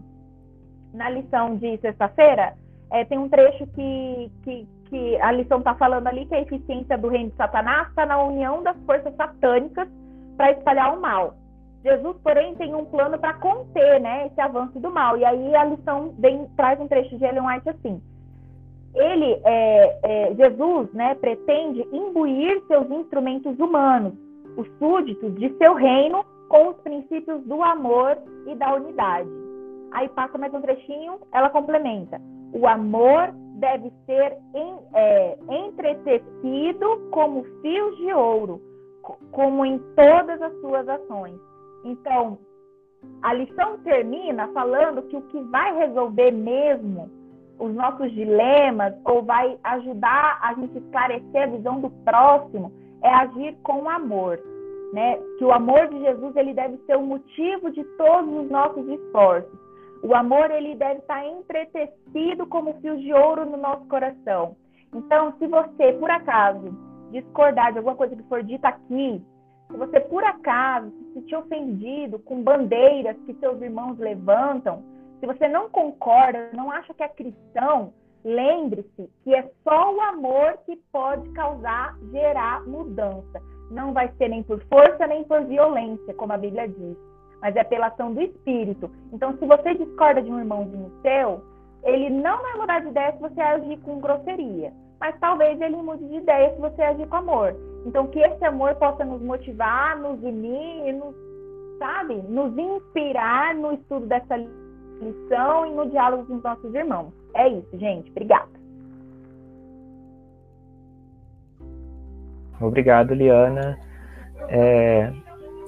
na 0.93 1.09
lição 1.09 1.55
de 1.55 1.77
sexta-feira, 1.77 2.53
é, 2.91 3.03
tem 3.05 3.17
um 3.17 3.29
trecho 3.29 3.65
que, 3.67 4.31
que, 4.43 4.67
que 4.85 5.21
a 5.21 5.31
lição 5.31 5.59
está 5.59 5.75
falando 5.75 6.07
ali 6.07 6.25
que 6.25 6.35
a 6.35 6.41
eficiência 6.41 6.97
do 6.97 7.07
reino 7.07 7.31
de 7.31 7.35
Satanás 7.35 7.87
está 7.89 8.05
na 8.05 8.21
união 8.21 8.63
das 8.63 8.77
forças 8.85 9.15
satânicas 9.15 9.87
para 10.35 10.51
espalhar 10.51 10.95
o 10.95 11.01
mal. 11.01 11.35
Jesus, 11.83 12.17
porém, 12.23 12.55
tem 12.55 12.73
um 12.73 12.85
plano 12.85 13.17
para 13.17 13.33
conter 13.35 13.99
né, 14.01 14.27
esse 14.27 14.41
avanço 14.41 14.79
do 14.79 14.91
mal. 14.91 15.17
E 15.17 15.23
aí 15.23 15.55
a 15.55 15.65
lição 15.65 16.13
vem, 16.17 16.47
traz 16.55 16.79
um 16.79 16.87
trecho 16.87 17.17
de 17.17 17.23
Ellen 17.23 17.45
White 17.45 17.69
assim. 17.69 18.01
Ele, 18.95 19.39
é, 19.43 19.99
é, 20.03 20.35
Jesus, 20.35 20.91
né, 20.93 21.15
pretende 21.15 21.87
imbuir 21.91 22.61
seus 22.67 22.89
instrumentos 22.89 23.57
humanos, 23.59 24.13
os 24.55 24.67
súditos 24.79 25.35
de 25.35 25.55
seu 25.57 25.73
reino, 25.75 26.25
com 26.49 26.69
os 26.69 26.77
princípios 26.77 27.43
do 27.43 27.61
amor 27.61 28.17
e 28.47 28.55
da 28.55 28.73
unidade. 28.73 29.29
Aí 29.91 30.07
passa 30.09 30.37
mais 30.37 30.53
um 30.53 30.61
trechinho, 30.61 31.19
ela 31.31 31.49
complementa. 31.49 32.19
O 32.53 32.67
amor 32.67 33.33
deve 33.55 33.91
ser 34.05 34.37
em, 34.55 34.75
é, 34.93 35.37
entretecido 35.49 37.09
como 37.11 37.43
fios 37.61 37.97
de 37.97 38.13
ouro, 38.13 38.61
como 39.31 39.65
em 39.65 39.79
todas 39.95 40.41
as 40.41 40.53
suas 40.61 40.87
ações. 40.87 41.39
Então, 41.83 42.37
a 43.21 43.33
lição 43.33 43.77
termina 43.79 44.47
falando 44.49 45.01
que 45.03 45.17
o 45.17 45.21
que 45.23 45.39
vai 45.43 45.75
resolver 45.77 46.31
mesmo 46.31 47.09
os 47.59 47.73
nossos 47.73 48.11
dilemas 48.11 48.93
ou 49.05 49.23
vai 49.23 49.57
ajudar 49.63 50.39
a 50.41 50.53
gente 50.53 50.77
esclarecer 50.77 51.43
a 51.43 51.47
visão 51.47 51.81
do 51.81 51.89
próximo 51.89 52.71
é 53.01 53.09
agir 53.09 53.55
com 53.63 53.89
amor, 53.89 54.39
né? 54.93 55.17
Que 55.37 55.43
o 55.43 55.51
amor 55.51 55.87
de 55.87 55.99
Jesus 55.99 56.35
ele 56.35 56.53
deve 56.53 56.77
ser 56.85 56.97
o 56.97 57.03
motivo 57.03 57.71
de 57.71 57.83
todos 57.97 58.45
os 58.45 58.49
nossos 58.49 58.87
esforços. 58.87 59.59
O 60.03 60.15
amor 60.15 60.51
ele 60.51 60.75
deve 60.75 60.99
estar 60.99 61.25
entretecido 61.25 62.45
como 62.47 62.79
fios 62.81 62.99
de 63.01 63.13
ouro 63.13 63.45
no 63.45 63.57
nosso 63.57 63.85
coração. 63.85 64.55
Então, 64.93 65.33
se 65.37 65.47
você 65.47 65.93
por 65.93 66.09
acaso 66.09 66.75
discordar 67.11 67.71
de 67.71 67.79
alguma 67.79 67.95
coisa 67.95 68.15
que 68.15 68.23
for 68.23 68.43
dita 68.43 68.67
aqui, 68.67 69.21
se 69.69 69.77
você 69.77 69.99
por 69.99 70.23
acaso 70.23 70.89
se 70.89 71.13
sentir 71.13 71.35
ofendido 71.35 72.19
com 72.19 72.43
bandeiras 72.43 73.17
que 73.25 73.33
seus 73.35 73.61
irmãos 73.61 73.97
levantam, 73.97 74.83
se 75.19 75.25
você 75.25 75.47
não 75.47 75.69
concorda, 75.69 76.49
não 76.53 76.71
acha 76.71 76.93
que 76.93 77.03
é 77.03 77.07
cristão, 77.07 77.93
lembre-se 78.23 79.09
que 79.23 79.33
é 79.33 79.49
só 79.63 79.95
o 79.95 80.01
amor 80.01 80.57
que 80.65 80.75
pode 80.91 81.27
causar, 81.31 81.97
gerar 82.11 82.63
mudança. 82.67 83.41
Não 83.71 83.93
vai 83.93 84.11
ser 84.17 84.29
nem 84.29 84.43
por 84.43 84.61
força 84.65 85.07
nem 85.07 85.23
por 85.23 85.43
violência, 85.45 86.13
como 86.13 86.33
a 86.33 86.37
Bíblia 86.37 86.67
diz, 86.67 86.97
mas 87.41 87.55
é 87.55 87.63
pela 87.63 87.87
ação 87.87 88.13
do 88.13 88.21
Espírito. 88.21 88.89
Então, 89.11 89.37
se 89.37 89.45
você 89.45 89.73
discorda 89.73 90.21
de 90.21 90.31
um 90.31 90.39
irmãozinho 90.39 90.91
seu, 91.01 91.41
ele 91.83 92.09
não 92.09 92.41
vai 92.41 92.57
mudar 92.57 92.79
de 92.81 92.89
ideia 92.89 93.13
se 93.13 93.19
você 93.19 93.41
agir 93.41 93.77
com 93.81 93.99
grosseria, 93.99 94.71
mas 94.99 95.19
talvez 95.19 95.59
ele 95.59 95.75
mude 95.77 96.07
de 96.07 96.15
ideia 96.15 96.53
se 96.53 96.61
você 96.61 96.81
agir 96.81 97.07
com 97.07 97.17
amor. 97.17 97.55
Então, 97.85 98.07
que 98.07 98.19
esse 98.19 98.43
amor 98.45 98.75
possa 98.75 99.05
nos 99.05 99.21
motivar, 99.21 99.97
nos 99.99 100.21
unir, 100.21 100.93
nos, 100.93 101.15
sabe, 101.79 102.15
nos 102.15 102.57
inspirar 102.57 103.55
no 103.55 103.73
estudo 103.73 104.05
dessa 104.07 104.35
lição 105.01 105.65
e 105.65 105.71
no 105.71 105.89
diálogo 105.89 106.25
com 106.25 106.35
os 106.35 106.43
nossos 106.43 106.73
irmãos. 106.73 107.13
É 107.33 107.47
isso, 107.47 107.77
gente. 107.77 108.09
Obrigada. 108.11 108.57
Obrigado, 112.59 113.13
Liana. 113.13 113.77
É, 114.49 115.11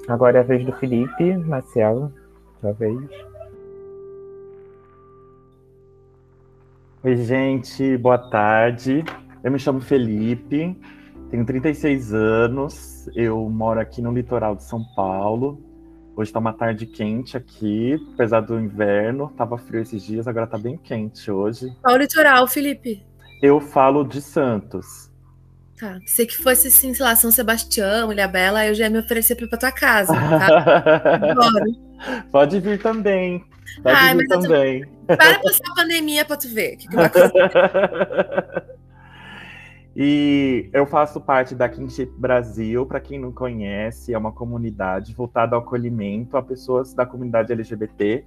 agora 0.07 0.39
é 0.39 0.41
a 0.41 0.43
vez 0.43 0.65
do 0.65 0.71
Felipe 0.73 1.37
Marcelo, 1.37 2.11
sua 2.59 2.73
vez. 2.73 2.97
Oi, 7.03 7.15
gente, 7.15 7.97
boa 7.97 8.17
tarde. 8.17 9.03
Eu 9.43 9.51
me 9.51 9.59
chamo 9.59 9.79
Felipe, 9.79 10.77
tenho 11.29 11.45
36 11.45 12.13
anos, 12.13 13.09
eu 13.15 13.49
moro 13.49 13.79
aqui 13.79 14.01
no 14.01 14.11
litoral 14.11 14.55
de 14.55 14.63
São 14.63 14.83
Paulo, 14.95 15.61
Hoje 16.19 16.33
tá 16.33 16.39
uma 16.39 16.51
tarde 16.51 16.85
quente 16.85 17.37
aqui, 17.37 17.97
apesar 18.13 18.41
do 18.41 18.59
inverno. 18.59 19.33
Tava 19.37 19.57
frio 19.57 19.81
esses 19.81 20.03
dias, 20.03 20.27
agora 20.27 20.45
tá 20.45 20.57
bem 20.57 20.77
quente 20.77 21.31
hoje. 21.31 21.73
Qual 21.81 21.95
litoral, 21.95 22.45
Felipe? 22.45 23.01
Eu 23.41 23.61
falo 23.61 24.03
de 24.03 24.21
Santos. 24.21 25.09
Tá. 25.79 25.97
Se 26.05 26.25
que 26.25 26.35
fosse 26.35 26.67
assim, 26.67 26.93
sei 26.93 27.05
lá, 27.05 27.15
São 27.15 27.31
Sebastião, 27.31 28.11
Ilha 28.11 28.27
Bela, 28.27 28.67
eu 28.67 28.75
já 28.75 28.83
ia 28.83 28.89
me 28.89 28.99
oferecer 28.99 29.33
pra 29.35 29.45
ir 29.45 29.47
pra 29.47 29.57
tua 29.59 29.71
casa, 29.71 30.13
tá? 30.13 31.31
Pode 32.29 32.59
vir 32.59 32.81
também. 32.81 33.41
Pode 33.81 33.95
Ai, 33.95 34.17
vir 34.17 34.27
também. 34.27 34.83
Tô... 34.83 35.15
Para 35.15 35.39
passar 35.39 35.71
a 35.71 35.75
pandemia 35.75 36.25
pra 36.25 36.35
tu 36.35 36.49
ver. 36.49 36.75
Que 36.75 36.85
que 36.89 36.95
vai 36.97 37.09
E 39.95 40.69
eu 40.71 40.85
faço 40.85 41.19
parte 41.19 41.55
da 41.55 41.67
Kinship 41.67 42.11
Brasil, 42.17 42.85
para 42.85 42.99
quem 42.99 43.19
não 43.19 43.31
conhece, 43.31 44.13
é 44.13 44.17
uma 44.17 44.31
comunidade 44.31 45.13
voltada 45.13 45.55
ao 45.55 45.61
acolhimento 45.61 46.37
a 46.37 46.43
pessoas 46.43 46.93
da 46.93 47.05
comunidade 47.05 47.51
LGBT 47.51 48.25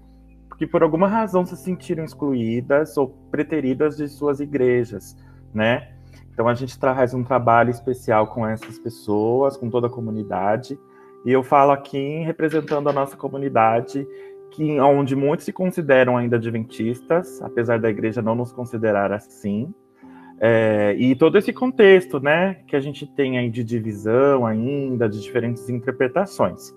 que 0.62 0.66
por 0.66 0.82
alguma 0.82 1.08
razão 1.08 1.44
se 1.44 1.56
sentiram 1.56 2.04
excluídas 2.04 2.96
ou 2.96 3.08
preteridas 3.32 3.96
de 3.96 4.08
suas 4.08 4.38
igrejas, 4.38 5.16
né? 5.52 5.92
Então 6.32 6.46
a 6.46 6.54
gente 6.54 6.78
traz 6.78 7.12
um 7.12 7.24
trabalho 7.24 7.70
especial 7.70 8.28
com 8.28 8.46
essas 8.46 8.78
pessoas, 8.78 9.56
com 9.56 9.68
toda 9.68 9.88
a 9.88 9.90
comunidade, 9.90 10.78
e 11.26 11.32
eu 11.32 11.42
falo 11.42 11.72
aqui 11.72 12.22
representando 12.22 12.88
a 12.88 12.92
nossa 12.92 13.16
comunidade, 13.16 14.06
que 14.52 14.78
onde 14.80 15.16
muitos 15.16 15.46
se 15.46 15.52
consideram 15.52 16.16
ainda 16.16 16.36
adventistas, 16.36 17.42
apesar 17.42 17.80
da 17.80 17.90
igreja 17.90 18.22
não 18.22 18.36
nos 18.36 18.52
considerar 18.52 19.12
assim, 19.12 19.74
é, 20.44 20.96
e 20.98 21.14
todo 21.14 21.38
esse 21.38 21.52
contexto, 21.52 22.18
né, 22.18 22.54
que 22.66 22.74
a 22.74 22.80
gente 22.80 23.06
tem 23.06 23.38
aí 23.38 23.48
de 23.48 23.62
divisão 23.62 24.44
ainda, 24.44 25.08
de 25.08 25.20
diferentes 25.20 25.68
interpretações. 25.68 26.74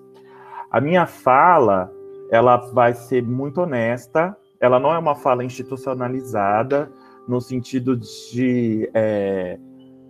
A 0.70 0.80
minha 0.80 1.04
fala, 1.04 1.90
ela 2.30 2.58
vai 2.58 2.94
ser 2.94 3.24
muito 3.24 3.60
honesta, 3.60 4.36
ela 4.60 4.78
não 4.78 4.94
é 4.94 4.98
uma 4.98 5.16
fala 5.16 5.42
institucionalizada, 5.44 6.92
no 7.26 7.40
sentido 7.40 7.96
de 7.96 8.88
é, 8.94 9.58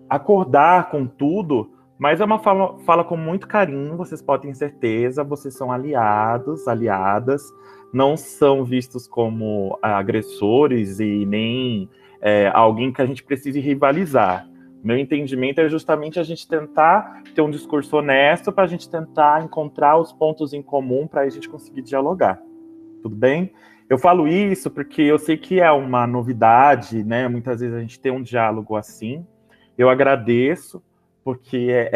acordar 0.06 0.90
com 0.90 1.06
tudo, 1.06 1.70
mas 1.98 2.20
é 2.20 2.26
uma 2.26 2.38
fala, 2.38 2.78
fala 2.80 3.04
com 3.04 3.16
muito 3.16 3.48
carinho, 3.48 3.96
vocês 3.96 4.20
podem 4.20 4.52
ter 4.52 4.58
certeza, 4.58 5.24
vocês 5.24 5.54
são 5.54 5.72
aliados, 5.72 6.68
aliadas, 6.68 7.42
não 7.90 8.18
são 8.18 8.64
vistos 8.64 9.08
como 9.08 9.78
agressores 9.80 11.00
e 11.00 11.24
nem 11.24 11.88
é, 12.26 12.50
alguém 12.52 12.92
que 12.92 13.00
a 13.00 13.06
gente 13.06 13.22
precise 13.22 13.60
rivalizar. 13.60 14.48
Meu 14.82 14.98
entendimento 14.98 15.60
é 15.60 15.68
justamente 15.68 16.18
a 16.18 16.24
gente 16.24 16.48
tentar 16.48 17.22
ter 17.32 17.40
um 17.40 17.48
discurso 17.48 17.96
honesto 17.96 18.50
para 18.50 18.64
a 18.64 18.66
gente 18.66 18.90
tentar 18.90 19.44
encontrar 19.44 19.96
os 19.96 20.12
pontos 20.12 20.52
em 20.52 20.60
comum 20.60 21.06
para 21.06 21.20
a 21.20 21.28
gente 21.28 21.48
conseguir 21.48 21.82
dialogar. 21.82 22.42
Tudo 23.00 23.14
bem? 23.14 23.52
Eu 23.88 23.96
falo 23.96 24.26
isso 24.26 24.68
porque 24.68 25.02
eu 25.02 25.20
sei 25.20 25.36
que 25.36 25.60
é 25.60 25.70
uma 25.70 26.04
novidade, 26.04 27.04
né? 27.04 27.28
Muitas 27.28 27.60
vezes 27.60 27.76
a 27.76 27.80
gente 27.80 28.00
tem 28.00 28.10
um 28.10 28.22
diálogo 28.22 28.74
assim. 28.74 29.24
Eu 29.78 29.88
agradeço, 29.88 30.82
porque 31.22 31.68
é, 31.70 31.90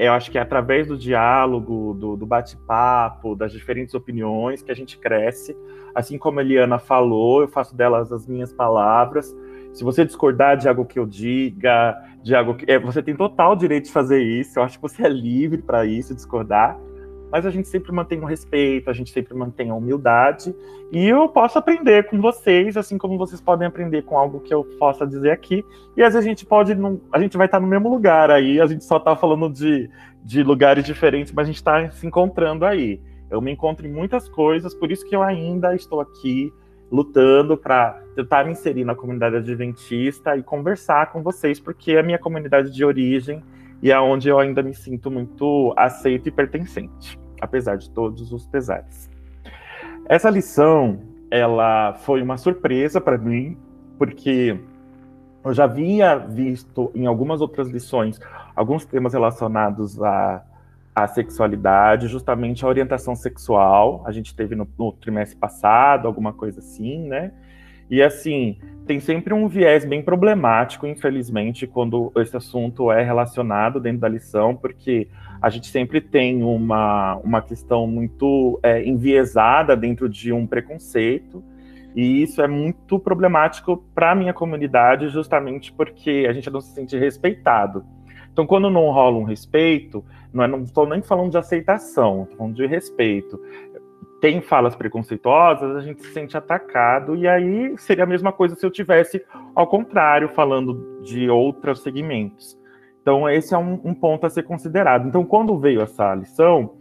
é 0.00 0.08
eu 0.08 0.12
acho 0.14 0.32
que 0.32 0.38
é 0.38 0.40
através 0.40 0.88
do 0.88 0.98
diálogo, 0.98 1.94
do, 1.94 2.16
do 2.16 2.26
bate-papo, 2.26 3.36
das 3.36 3.52
diferentes 3.52 3.94
opiniões 3.94 4.62
que 4.62 4.72
a 4.72 4.74
gente 4.74 4.98
cresce. 4.98 5.56
Assim 5.94 6.18
como 6.18 6.40
a 6.40 6.42
Eliana 6.42 6.80
falou, 6.80 7.42
eu 7.42 7.48
faço 7.48 7.76
delas 7.76 8.10
as 8.10 8.26
minhas 8.26 8.52
palavras 8.52 9.32
se 9.76 9.84
você 9.84 10.06
discordar 10.06 10.56
de 10.56 10.66
algo 10.66 10.86
que 10.86 10.98
eu 10.98 11.04
diga, 11.04 12.02
de 12.22 12.34
algo 12.34 12.54
que. 12.54 12.64
É, 12.70 12.78
você 12.78 13.02
tem 13.02 13.14
total 13.14 13.54
direito 13.54 13.84
de 13.84 13.92
fazer 13.92 14.22
isso. 14.22 14.58
Eu 14.58 14.62
acho 14.62 14.78
que 14.78 14.82
você 14.82 15.04
é 15.04 15.08
livre 15.08 15.60
para 15.60 15.84
isso, 15.84 16.14
discordar. 16.14 16.78
mas 17.30 17.44
a 17.44 17.50
gente 17.50 17.68
sempre 17.68 17.92
mantém 17.92 18.18
o 18.20 18.24
respeito, 18.24 18.88
a 18.88 18.94
gente 18.94 19.10
sempre 19.10 19.34
mantém 19.34 19.68
a 19.68 19.74
humildade, 19.74 20.54
e 20.90 21.06
eu 21.06 21.28
posso 21.28 21.58
aprender 21.58 22.08
com 22.08 22.18
vocês, 22.22 22.74
assim 22.76 22.96
como 22.96 23.18
vocês 23.18 23.38
podem 23.38 23.66
aprender 23.66 24.02
com 24.02 24.16
algo 24.16 24.40
que 24.40 24.54
eu 24.54 24.64
possa 24.78 25.06
dizer 25.06 25.32
aqui, 25.32 25.62
e 25.94 26.02
às 26.02 26.14
vezes 26.14 26.26
a 26.26 26.28
gente 26.30 26.46
pode, 26.46 26.74
não, 26.74 26.98
a 27.12 27.18
gente 27.18 27.36
vai 27.36 27.46
estar 27.46 27.60
no 27.60 27.66
mesmo 27.66 27.90
lugar 27.90 28.30
aí, 28.30 28.58
a 28.60 28.66
gente 28.66 28.84
só 28.84 28.96
está 28.96 29.14
falando 29.14 29.50
de, 29.50 29.90
de 30.24 30.42
lugares 30.42 30.86
diferentes, 30.86 31.32
mas 31.32 31.44
a 31.44 31.48
gente 31.48 31.56
está 31.56 31.90
se 31.90 32.06
encontrando 32.06 32.64
aí. 32.64 32.98
Eu 33.28 33.42
me 33.42 33.50
encontro 33.50 33.86
em 33.86 33.92
muitas 33.92 34.28
coisas, 34.28 34.72
por 34.72 34.90
isso 34.90 35.04
que 35.04 35.14
eu 35.14 35.22
ainda 35.22 35.74
estou 35.74 36.00
aqui 36.00 36.50
lutando 36.90 37.56
para 37.56 38.00
tentar 38.14 38.44
me 38.44 38.52
inserir 38.52 38.84
na 38.84 38.94
comunidade 38.94 39.36
adventista 39.36 40.36
e 40.36 40.42
conversar 40.42 41.12
com 41.12 41.22
vocês, 41.22 41.58
porque 41.58 41.92
é 41.92 42.00
a 42.00 42.02
minha 42.02 42.18
comunidade 42.18 42.70
de 42.70 42.84
origem 42.84 43.42
e 43.82 43.90
é 43.90 44.00
onde 44.00 44.28
eu 44.28 44.38
ainda 44.38 44.62
me 44.62 44.74
sinto 44.74 45.10
muito 45.10 45.74
aceito 45.76 46.28
e 46.28 46.32
pertencente, 46.32 47.18
apesar 47.40 47.76
de 47.76 47.90
todos 47.90 48.32
os 48.32 48.46
pesares. 48.46 49.10
Essa 50.08 50.30
lição, 50.30 51.00
ela 51.30 51.94
foi 51.94 52.22
uma 52.22 52.36
surpresa 52.36 53.00
para 53.00 53.18
mim, 53.18 53.56
porque 53.98 54.58
eu 55.44 55.52
já 55.52 55.64
havia 55.64 56.16
visto 56.16 56.90
em 56.94 57.06
algumas 57.06 57.40
outras 57.40 57.68
lições 57.68 58.20
alguns 58.54 58.84
temas 58.84 59.12
relacionados 59.12 60.02
a 60.02 60.42
a 60.96 61.06
sexualidade, 61.06 62.08
justamente 62.08 62.64
a 62.64 62.68
orientação 62.68 63.14
sexual. 63.14 64.02
A 64.06 64.12
gente 64.12 64.34
teve 64.34 64.54
no, 64.54 64.66
no, 64.78 64.92
trimestre 64.92 65.38
passado, 65.38 66.08
alguma 66.08 66.32
coisa 66.32 66.60
assim, 66.60 67.06
né? 67.06 67.32
E 67.90 68.02
assim, 68.02 68.58
tem 68.86 68.98
sempre 68.98 69.34
um 69.34 69.46
viés 69.46 69.84
bem 69.84 70.02
problemático, 70.02 70.86
infelizmente, 70.86 71.66
quando 71.66 72.10
esse 72.16 72.34
assunto 72.34 72.90
é 72.90 73.02
relacionado 73.02 73.78
dentro 73.78 74.00
da 74.00 74.08
lição, 74.08 74.56
porque 74.56 75.06
a 75.40 75.50
gente 75.50 75.66
sempre 75.66 76.00
tem 76.00 76.42
uma, 76.42 77.16
uma 77.16 77.42
questão 77.42 77.86
muito 77.86 78.58
é, 78.62 78.82
enviesada 78.82 79.76
dentro 79.76 80.08
de 80.08 80.32
um 80.32 80.46
preconceito. 80.46 81.44
E 81.94 82.22
isso 82.22 82.40
é 82.40 82.48
muito 82.48 82.98
problemático 82.98 83.84
para 83.94 84.12
a 84.12 84.14
minha 84.14 84.32
comunidade, 84.32 85.08
justamente 85.08 85.70
porque 85.74 86.26
a 86.26 86.32
gente 86.32 86.48
não 86.48 86.62
se 86.62 86.72
sente 86.74 86.96
respeitado. 86.96 87.84
Então, 88.36 88.46
quando 88.46 88.68
não 88.68 88.90
rola 88.90 89.16
um 89.16 89.24
respeito, 89.24 90.04
não 90.32 90.62
estou 90.62 90.86
é, 90.86 90.90
nem 90.90 91.02
falando 91.02 91.30
de 91.30 91.38
aceitação, 91.38 92.22
estou 92.22 92.38
falando 92.38 92.54
de 92.54 92.66
respeito. 92.66 93.40
Tem 94.20 94.40
falas 94.40 94.74
preconceituosas, 94.74 95.76
a 95.76 95.80
gente 95.80 96.02
se 96.02 96.12
sente 96.12 96.36
atacado, 96.36 97.14
e 97.14 97.28
aí 97.28 97.76
seria 97.78 98.04
a 98.04 98.06
mesma 98.06 98.32
coisa 98.32 98.54
se 98.54 98.64
eu 98.64 98.70
tivesse, 98.70 99.22
ao 99.54 99.66
contrário, 99.66 100.28
falando 100.30 101.00
de 101.02 101.28
outros 101.28 101.82
segmentos. 101.82 102.58
Então, 103.02 103.28
esse 103.28 103.54
é 103.54 103.58
um, 103.58 103.80
um 103.84 103.94
ponto 103.94 104.26
a 104.26 104.30
ser 104.30 104.42
considerado. 104.42 105.06
Então, 105.06 105.24
quando 105.24 105.58
veio 105.58 105.80
essa 105.80 106.14
lição, 106.14 106.74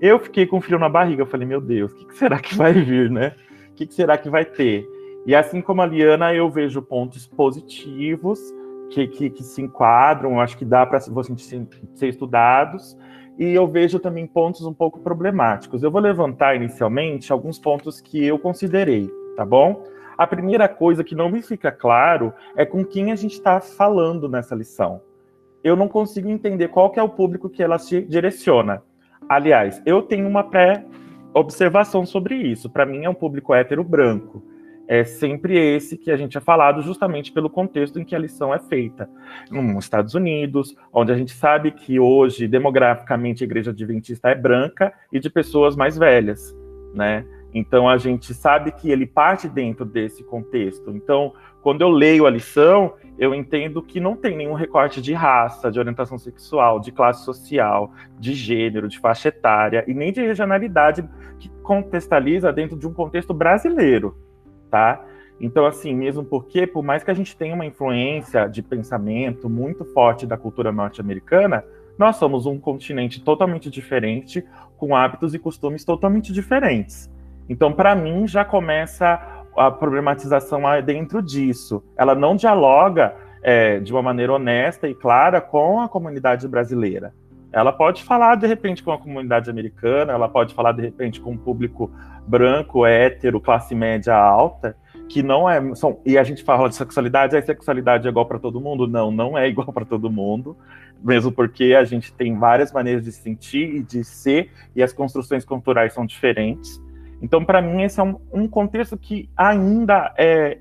eu 0.00 0.18
fiquei 0.18 0.46
com 0.46 0.60
frio 0.60 0.78
na 0.78 0.88
barriga. 0.88 1.22
Eu 1.22 1.26
falei, 1.26 1.46
meu 1.46 1.60
Deus, 1.60 1.92
o 1.92 1.96
que, 1.96 2.06
que 2.06 2.18
será 2.18 2.38
que 2.38 2.54
vai 2.54 2.72
vir, 2.72 3.10
né? 3.10 3.34
O 3.70 3.74
que, 3.74 3.86
que 3.86 3.94
será 3.94 4.18
que 4.18 4.28
vai 4.28 4.44
ter? 4.44 4.86
E 5.26 5.34
assim 5.34 5.60
como 5.60 5.82
a 5.82 5.86
Liana, 5.86 6.34
eu 6.34 6.50
vejo 6.50 6.82
pontos 6.82 7.26
positivos, 7.26 8.40
que, 8.90 9.06
que, 9.06 9.30
que 9.30 9.42
se 9.42 9.62
enquadram, 9.62 10.40
acho 10.40 10.58
que 10.58 10.64
dá 10.64 10.84
para 10.84 10.98
vocês 10.98 11.56
ser 11.94 12.08
estudados, 12.08 12.98
e 13.38 13.54
eu 13.54 13.66
vejo 13.66 13.98
também 13.98 14.26
pontos 14.26 14.66
um 14.66 14.74
pouco 14.74 15.00
problemáticos. 15.00 15.82
Eu 15.82 15.90
vou 15.90 16.00
levantar 16.00 16.56
inicialmente 16.56 17.32
alguns 17.32 17.58
pontos 17.58 18.00
que 18.00 18.22
eu 18.22 18.38
considerei, 18.38 19.08
tá 19.36 19.44
bom? 19.44 19.84
A 20.18 20.26
primeira 20.26 20.68
coisa 20.68 21.02
que 21.02 21.14
não 21.14 21.30
me 21.30 21.40
fica 21.40 21.72
claro 21.72 22.34
é 22.54 22.66
com 22.66 22.84
quem 22.84 23.10
a 23.10 23.16
gente 23.16 23.32
está 23.32 23.60
falando 23.60 24.28
nessa 24.28 24.54
lição. 24.54 25.00
Eu 25.64 25.76
não 25.76 25.88
consigo 25.88 26.28
entender 26.28 26.68
qual 26.68 26.92
é 26.96 27.02
o 27.02 27.08
público 27.08 27.48
que 27.48 27.62
ela 27.62 27.78
se 27.78 28.02
direciona. 28.02 28.82
Aliás, 29.28 29.80
eu 29.86 30.02
tenho 30.02 30.28
uma 30.28 30.44
pré-observação 30.44 32.04
sobre 32.04 32.34
isso. 32.34 32.68
Para 32.68 32.84
mim, 32.84 33.04
é 33.04 33.10
um 33.10 33.14
público 33.14 33.54
hétero 33.54 33.84
branco 33.84 34.42
é 34.90 35.04
sempre 35.04 35.56
esse 35.56 35.96
que 35.96 36.10
a 36.10 36.16
gente 36.16 36.36
é 36.36 36.40
falado, 36.40 36.82
justamente 36.82 37.30
pelo 37.30 37.48
contexto 37.48 38.00
em 38.00 38.04
que 38.04 38.12
a 38.12 38.18
lição 38.18 38.52
é 38.52 38.58
feita. 38.58 39.08
Nos 39.48 39.84
Estados 39.84 40.16
Unidos, 40.16 40.74
onde 40.92 41.12
a 41.12 41.16
gente 41.16 41.32
sabe 41.32 41.70
que 41.70 42.00
hoje, 42.00 42.48
demograficamente, 42.48 43.44
a 43.44 43.46
igreja 43.46 43.70
adventista 43.70 44.30
é 44.30 44.34
branca 44.34 44.92
e 45.12 45.20
de 45.20 45.30
pessoas 45.30 45.76
mais 45.76 45.96
velhas, 45.96 46.52
né? 46.92 47.24
Então 47.54 47.88
a 47.88 47.98
gente 47.98 48.34
sabe 48.34 48.72
que 48.72 48.90
ele 48.90 49.06
parte 49.06 49.48
dentro 49.48 49.84
desse 49.84 50.24
contexto. 50.24 50.90
Então, 50.90 51.34
quando 51.62 51.82
eu 51.82 51.88
leio 51.88 52.26
a 52.26 52.30
lição, 52.30 52.94
eu 53.16 53.32
entendo 53.32 53.80
que 53.80 54.00
não 54.00 54.16
tem 54.16 54.36
nenhum 54.36 54.54
recorte 54.54 55.00
de 55.00 55.12
raça, 55.12 55.70
de 55.70 55.78
orientação 55.78 56.18
sexual, 56.18 56.80
de 56.80 56.90
classe 56.90 57.24
social, 57.24 57.92
de 58.18 58.34
gênero, 58.34 58.88
de 58.88 58.98
faixa 58.98 59.28
etária 59.28 59.84
e 59.86 59.94
nem 59.94 60.12
de 60.12 60.20
regionalidade 60.20 61.08
que 61.38 61.48
contextualiza 61.62 62.52
dentro 62.52 62.76
de 62.76 62.88
um 62.88 62.92
contexto 62.92 63.32
brasileiro 63.32 64.16
tá? 64.70 65.04
Então, 65.40 65.64
assim, 65.64 65.94
mesmo 65.94 66.22
porque, 66.22 66.66
por 66.66 66.82
mais 66.84 67.02
que 67.02 67.10
a 67.10 67.14
gente 67.14 67.36
tenha 67.36 67.54
uma 67.54 67.64
influência 67.64 68.46
de 68.46 68.62
pensamento 68.62 69.48
muito 69.48 69.84
forte 69.86 70.26
da 70.26 70.36
cultura 70.36 70.70
norte-americana, 70.70 71.64
nós 71.98 72.16
somos 72.16 72.46
um 72.46 72.58
continente 72.58 73.22
totalmente 73.22 73.70
diferente, 73.70 74.44
com 74.76 74.94
hábitos 74.94 75.34
e 75.34 75.38
costumes 75.38 75.84
totalmente 75.84 76.32
diferentes. 76.32 77.10
Então, 77.48 77.72
para 77.72 77.94
mim, 77.94 78.26
já 78.26 78.44
começa 78.44 79.44
a 79.56 79.70
problematização 79.70 80.62
dentro 80.84 81.22
disso. 81.22 81.82
Ela 81.96 82.14
não 82.14 82.36
dialoga 82.36 83.14
é, 83.42 83.80
de 83.80 83.92
uma 83.92 84.02
maneira 84.02 84.32
honesta 84.34 84.88
e 84.88 84.94
clara 84.94 85.40
com 85.40 85.80
a 85.80 85.88
comunidade 85.88 86.46
brasileira. 86.46 87.12
Ela 87.52 87.72
pode 87.72 88.04
falar, 88.04 88.36
de 88.36 88.46
repente, 88.46 88.82
com 88.82 88.92
a 88.92 88.98
comunidade 88.98 89.50
americana, 89.50 90.12
ela 90.12 90.28
pode 90.28 90.54
falar, 90.54 90.72
de 90.72 90.82
repente, 90.82 91.20
com 91.20 91.32
um 91.32 91.36
público 91.36 91.90
branco, 92.26 92.86
hétero, 92.86 93.40
classe 93.40 93.74
média 93.74 94.14
alta, 94.14 94.76
que 95.08 95.22
não 95.22 95.50
é. 95.50 95.74
São, 95.74 95.98
e 96.06 96.16
a 96.16 96.22
gente 96.22 96.44
fala 96.44 96.68
de 96.68 96.76
sexualidade, 96.76 97.36
a 97.36 97.42
sexualidade 97.42 98.06
é 98.06 98.10
igual 98.10 98.26
para 98.26 98.38
todo 98.38 98.60
mundo? 98.60 98.86
Não, 98.86 99.10
não 99.10 99.36
é 99.36 99.48
igual 99.48 99.72
para 99.72 99.84
todo 99.84 100.08
mundo, 100.08 100.56
mesmo 101.02 101.32
porque 101.32 101.74
a 101.74 101.82
gente 101.82 102.12
tem 102.12 102.38
várias 102.38 102.72
maneiras 102.72 103.04
de 103.04 103.10
sentir 103.10 103.74
e 103.76 103.82
de 103.82 104.04
ser, 104.04 104.52
e 104.76 104.82
as 104.82 104.92
construções 104.92 105.44
culturais 105.44 105.92
são 105.92 106.06
diferentes. 106.06 106.80
Então, 107.20 107.44
para 107.44 107.60
mim, 107.60 107.82
esse 107.82 107.98
é 107.98 108.02
um, 108.02 108.16
um 108.32 108.48
contexto 108.48 108.96
que 108.96 109.28
ainda 109.36 110.14
é. 110.16 110.58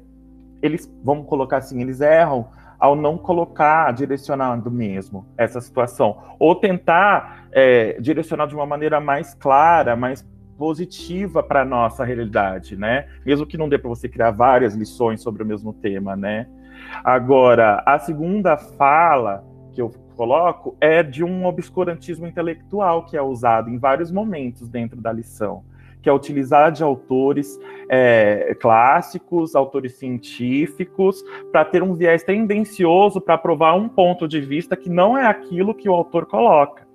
Eles, 0.62 0.92
vamos 1.04 1.26
colocar 1.28 1.58
assim, 1.58 1.82
eles 1.82 2.02
erram 2.02 2.48
ao 2.80 2.95
não 2.95 3.17
colocar 3.17 3.91
direcionando 3.93 4.71
mesmo 4.71 5.27
essa 5.38 5.59
situação, 5.59 6.17
ou 6.39 6.55
tentar 6.55 7.49
é, 7.51 7.99
direcionar 7.99 8.47
de 8.47 8.55
uma 8.55 8.65
maneira 8.65 8.99
mais 9.01 9.34
clara, 9.34 9.95
mais 9.95 10.25
positiva 10.57 11.41
para 11.41 11.63
nossa 11.63 12.03
realidade, 12.03 12.75
né? 12.75 13.07
Mesmo 13.25 13.45
que 13.45 13.57
não 13.57 13.69
dê 13.69 13.77
para 13.77 13.89
você 13.89 14.09
criar 14.09 14.32
várias 14.32 14.75
lições 14.75 15.21
sobre 15.21 15.43
o 15.43 15.45
mesmo 15.45 15.73
tema, 15.73 16.15
né? 16.15 16.47
Agora, 17.03 17.84
a 17.86 17.97
segunda 17.99 18.57
fala 18.57 19.43
que 19.71 19.82
eu 19.82 19.89
coloco 20.15 20.75
é 20.82 21.01
de 21.01 21.23
um 21.23 21.45
obscurantismo 21.45 22.27
intelectual 22.27 23.05
que 23.05 23.15
é 23.15 23.21
usado 23.21 23.69
em 23.69 23.77
vários 23.77 24.11
momentos 24.11 24.67
dentro 24.67 24.99
da 24.99 25.13
lição, 25.13 25.63
que 26.02 26.10
é 26.10 26.14
utilizar 26.14 26.72
de 26.72 26.84
autores 26.84 27.60
é, 27.89 28.56
clássicos, 28.60 29.56
autores 29.56 29.97
científicos, 29.97 31.24
para 31.52 31.66
ter 31.66 31.84
um 31.84 31.93
viés 31.93 32.24
tendencioso 32.24 33.20
para 33.20 33.38
provar 33.38 33.76
um 33.76 33.89
ponto 33.89 34.28
de 34.28 34.39
vista 34.39 34.76
que 34.76 34.89
não 34.89 35.18
é 35.18 35.26
aquilo 35.26 35.74
que 35.74 35.89
o 35.89 35.93
autor 35.93 36.26
coloca. 36.26 36.88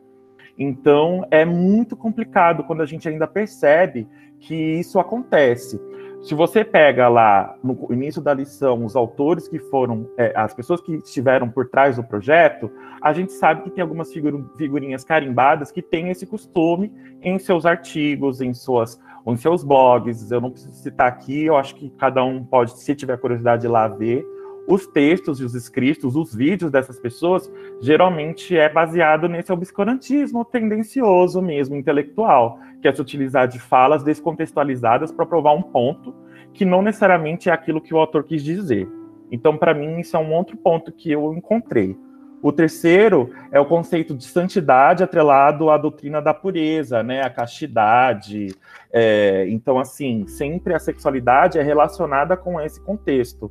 Então 0.58 1.26
é 1.30 1.44
muito 1.44 1.96
complicado 1.96 2.64
quando 2.64 2.82
a 2.82 2.86
gente 2.86 3.08
ainda 3.08 3.26
percebe 3.26 4.06
que 4.38 4.54
isso 4.54 4.98
acontece. 4.98 5.80
Se 6.22 6.34
você 6.34 6.64
pega 6.64 7.06
lá 7.08 7.54
no 7.62 7.76
início 7.90 8.22
da 8.22 8.32
lição 8.32 8.84
os 8.84 8.96
autores 8.96 9.46
que 9.46 9.58
foram, 9.58 10.08
é, 10.16 10.32
as 10.34 10.54
pessoas 10.54 10.80
que 10.80 10.94
estiveram 10.94 11.50
por 11.50 11.68
trás 11.68 11.96
do 11.96 12.04
projeto, 12.04 12.70
a 13.04 13.12
gente 13.12 13.34
sabe 13.34 13.60
que 13.60 13.70
tem 13.70 13.82
algumas 13.82 14.10
figurinhas 14.10 15.04
carimbadas 15.04 15.70
que 15.70 15.82
têm 15.82 16.08
esse 16.08 16.26
costume 16.26 16.90
em 17.20 17.38
seus 17.38 17.66
artigos, 17.66 18.40
em 18.40 18.54
suas 18.54 18.98
em 19.26 19.36
seus 19.36 19.62
blogs. 19.62 20.30
Eu 20.30 20.40
não 20.40 20.50
preciso 20.50 20.74
citar 20.74 21.06
aqui, 21.08 21.44
eu 21.44 21.56
acho 21.56 21.74
que 21.74 21.90
cada 21.98 22.24
um 22.24 22.42
pode, 22.42 22.78
se 22.78 22.94
tiver 22.94 23.18
curiosidade, 23.18 23.66
ir 23.66 23.68
lá 23.68 23.88
ver 23.88 24.26
os 24.66 24.86
textos 24.86 25.38
e 25.38 25.44
os 25.44 25.54
escritos, 25.54 26.16
os 26.16 26.34
vídeos 26.34 26.70
dessas 26.70 26.98
pessoas, 26.98 27.52
geralmente 27.82 28.56
é 28.56 28.70
baseado 28.70 29.28
nesse 29.28 29.52
obscurantismo 29.52 30.42
tendencioso 30.42 31.42
mesmo, 31.42 31.76
intelectual, 31.76 32.58
que 32.80 32.88
é 32.88 32.92
se 32.92 33.02
utilizar 33.02 33.46
de 33.46 33.58
falas 33.58 34.02
descontextualizadas 34.02 35.12
para 35.12 35.26
provar 35.26 35.52
um 35.52 35.62
ponto 35.62 36.14
que 36.54 36.64
não 36.64 36.80
necessariamente 36.80 37.50
é 37.50 37.52
aquilo 37.52 37.82
que 37.82 37.92
o 37.92 37.98
autor 37.98 38.24
quis 38.24 38.42
dizer. 38.42 38.88
Então, 39.30 39.58
para 39.58 39.74
mim, 39.74 40.00
isso 40.00 40.16
é 40.16 40.20
um 40.20 40.32
outro 40.32 40.56
ponto 40.56 40.90
que 40.90 41.12
eu 41.12 41.34
encontrei. 41.34 41.94
O 42.44 42.52
terceiro 42.52 43.30
é 43.50 43.58
o 43.58 43.64
conceito 43.64 44.14
de 44.14 44.24
santidade 44.24 45.02
atrelado 45.02 45.70
à 45.70 45.78
doutrina 45.78 46.20
da 46.20 46.34
pureza, 46.34 47.02
né, 47.02 47.22
a 47.22 47.30
castidade. 47.30 48.54
É, 48.92 49.46
então, 49.48 49.78
assim, 49.78 50.26
sempre 50.26 50.74
a 50.74 50.78
sexualidade 50.78 51.58
é 51.58 51.62
relacionada 51.62 52.36
com 52.36 52.60
esse 52.60 52.78
contexto 52.82 53.50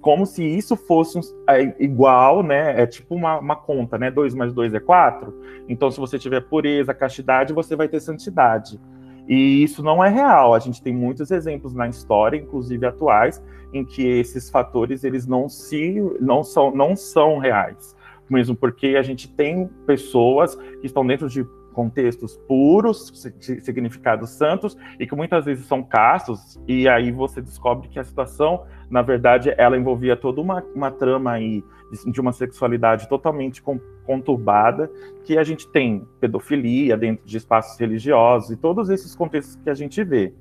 como 0.00 0.26
se 0.26 0.44
isso 0.44 0.76
fosse 0.76 1.20
é, 1.48 1.74
igual, 1.78 2.42
né? 2.42 2.82
É 2.82 2.86
tipo 2.86 3.14
uma, 3.14 3.38
uma 3.38 3.56
conta, 3.56 3.96
né? 3.96 4.10
2 4.10 4.34
mais 4.34 4.52
2 4.52 4.74
é 4.74 4.80
4. 4.80 5.32
Então, 5.68 5.90
se 5.90 6.00
você 6.00 6.18
tiver 6.18 6.40
pureza, 6.40 6.92
castidade, 6.92 7.52
você 7.52 7.76
vai 7.76 7.88
ter 7.88 8.00
santidade. 8.00 8.80
E 9.28 9.62
isso 9.62 9.82
não 9.82 10.02
é 10.02 10.08
real. 10.08 10.54
A 10.54 10.58
gente 10.58 10.82
tem 10.82 10.92
muitos 10.92 11.30
exemplos 11.30 11.74
na 11.74 11.86
história, 11.86 12.36
inclusive 12.36 12.84
atuais, 12.86 13.42
em 13.72 13.84
que 13.84 14.02
esses 14.02 14.50
fatores 14.50 15.04
eles 15.04 15.26
não 15.26 15.48
se 15.48 15.96
não 16.20 16.42
são 16.42 16.74
não 16.74 16.96
são 16.96 17.38
reais. 17.38 17.94
Mesmo 18.28 18.54
porque 18.54 18.96
a 18.98 19.02
gente 19.02 19.28
tem 19.28 19.68
pessoas 19.86 20.54
que 20.54 20.86
estão 20.86 21.06
dentro 21.06 21.28
de 21.28 21.44
contextos 21.78 22.36
puros, 22.48 23.30
significados 23.38 24.30
santos, 24.30 24.76
e 24.98 25.06
que 25.06 25.14
muitas 25.14 25.44
vezes 25.44 25.64
são 25.66 25.80
castos, 25.80 26.60
e 26.66 26.88
aí 26.88 27.12
você 27.12 27.40
descobre 27.40 27.86
que 27.86 28.00
a 28.00 28.04
situação, 28.04 28.64
na 28.90 29.00
verdade, 29.00 29.54
ela 29.56 29.78
envolvia 29.78 30.16
toda 30.16 30.40
uma, 30.40 30.60
uma 30.74 30.90
trama 30.90 31.30
aí 31.30 31.62
de 32.04 32.20
uma 32.20 32.32
sexualidade 32.32 33.08
totalmente 33.08 33.62
conturbada, 34.04 34.90
que 35.24 35.38
a 35.38 35.44
gente 35.44 35.70
tem 35.70 36.04
pedofilia 36.20 36.96
dentro 36.96 37.24
de 37.24 37.36
espaços 37.36 37.78
religiosos 37.78 38.50
e 38.50 38.56
todos 38.56 38.90
esses 38.90 39.14
contextos 39.14 39.54
que 39.62 39.70
a 39.70 39.74
gente 39.74 40.02
vê. 40.02 40.34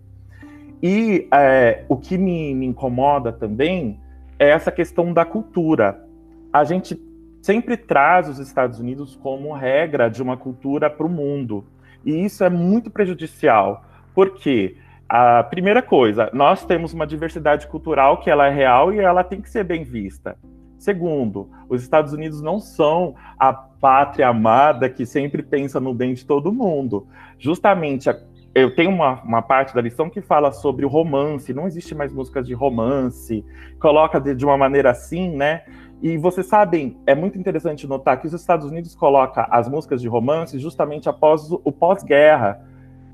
E 0.81 1.27
é, 1.31 1.85
o 1.87 1.97
que 1.97 2.17
me, 2.17 2.55
me 2.55 2.65
incomoda 2.65 3.31
também 3.31 3.99
é 4.39 4.49
essa 4.49 4.71
questão 4.71 5.13
da 5.13 5.23
cultura. 5.23 6.03
A 6.51 6.63
gente 6.63 6.95
sempre 7.41 7.77
traz 7.77 8.27
os 8.27 8.39
Estados 8.39 8.79
Unidos 8.79 9.15
como 9.15 9.53
regra 9.53 10.09
de 10.09 10.21
uma 10.21 10.37
cultura 10.37 10.89
para 10.89 11.05
o 11.05 11.09
mundo. 11.09 11.65
E 12.05 12.25
isso 12.25 12.43
é 12.43 12.49
muito 12.49 12.89
prejudicial, 12.89 13.83
porque 14.13 14.77
a 15.09 15.43
primeira 15.43 15.81
coisa, 15.81 16.29
nós 16.33 16.65
temos 16.65 16.93
uma 16.93 17.07
diversidade 17.07 17.67
cultural 17.67 18.19
que 18.19 18.29
ela 18.29 18.47
é 18.47 18.53
real 18.53 18.93
e 18.93 18.99
ela 18.99 19.23
tem 19.23 19.41
que 19.41 19.49
ser 19.49 19.63
bem 19.63 19.83
vista. 19.83 20.37
Segundo, 20.77 21.49
os 21.69 21.81
Estados 21.81 22.13
Unidos 22.13 22.41
não 22.41 22.59
são 22.59 23.15
a 23.39 23.51
pátria 23.51 24.27
amada 24.27 24.89
que 24.89 25.05
sempre 25.05 25.41
pensa 25.41 25.79
no 25.79 25.93
bem 25.93 26.13
de 26.13 26.25
todo 26.25 26.51
mundo. 26.51 27.07
Justamente, 27.39 28.09
eu 28.53 28.75
tenho 28.75 28.91
uma, 28.91 29.21
uma 29.23 29.41
parte 29.41 29.73
da 29.73 29.81
lição 29.81 30.09
que 30.09 30.21
fala 30.21 30.51
sobre 30.51 30.85
o 30.85 30.89
romance, 30.89 31.53
não 31.53 31.67
existe 31.67 31.95
mais 31.95 32.11
músicas 32.11 32.45
de 32.45 32.53
romance, 32.53 33.45
coloca 33.79 34.19
de, 34.19 34.35
de 34.35 34.45
uma 34.45 34.57
maneira 34.57 34.91
assim, 34.91 35.29
né? 35.35 35.63
E 36.01 36.17
vocês 36.17 36.45
sabem, 36.45 36.97
é 37.07 37.15
muito 37.15 37.39
interessante 37.39 37.87
notar 37.87 38.19
que 38.19 38.27
os 38.27 38.33
Estados 38.33 38.67
Unidos 38.67 38.93
coloca 38.93 39.47
as 39.49 39.67
músicas 39.67 40.01
de 40.01 40.07
romance 40.07 40.59
justamente 40.59 41.09
após 41.09 41.51
o 41.51 41.71
pós-guerra, 41.71 42.61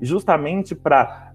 justamente 0.00 0.74
para 0.74 1.32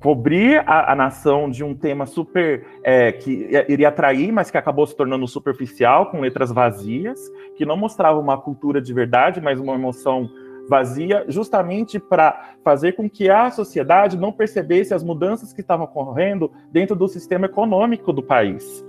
cobrir 0.00 0.62
a, 0.66 0.92
a, 0.92 0.94
nação 0.94 1.50
de 1.50 1.64
um 1.64 1.74
tema 1.74 2.06
super 2.06 2.64
é, 2.84 3.10
que 3.10 3.48
iria 3.68 3.88
atrair, 3.88 4.30
mas 4.30 4.50
que 4.50 4.56
acabou 4.56 4.86
se 4.86 4.94
tornando 4.94 5.26
superficial, 5.26 6.10
com 6.10 6.20
letras 6.20 6.52
vazias, 6.52 7.18
que 7.56 7.66
não 7.66 7.76
mostrava 7.76 8.20
uma 8.20 8.38
cultura 8.38 8.80
de 8.80 8.92
verdade, 8.92 9.40
mas 9.40 9.58
uma 9.58 9.74
emoção 9.74 10.28
vazia, 10.68 11.24
justamente 11.28 11.98
para 11.98 12.52
fazer 12.62 12.92
com 12.92 13.08
que 13.08 13.30
a 13.30 13.50
sociedade 13.50 14.18
não 14.18 14.30
percebesse 14.30 14.92
as 14.92 15.02
mudanças 15.02 15.52
que 15.52 15.62
estavam 15.62 15.86
ocorrendo 15.86 16.52
dentro 16.70 16.94
do 16.94 17.08
sistema 17.08 17.46
econômico 17.46 18.12
do 18.12 18.22
país. 18.22 18.84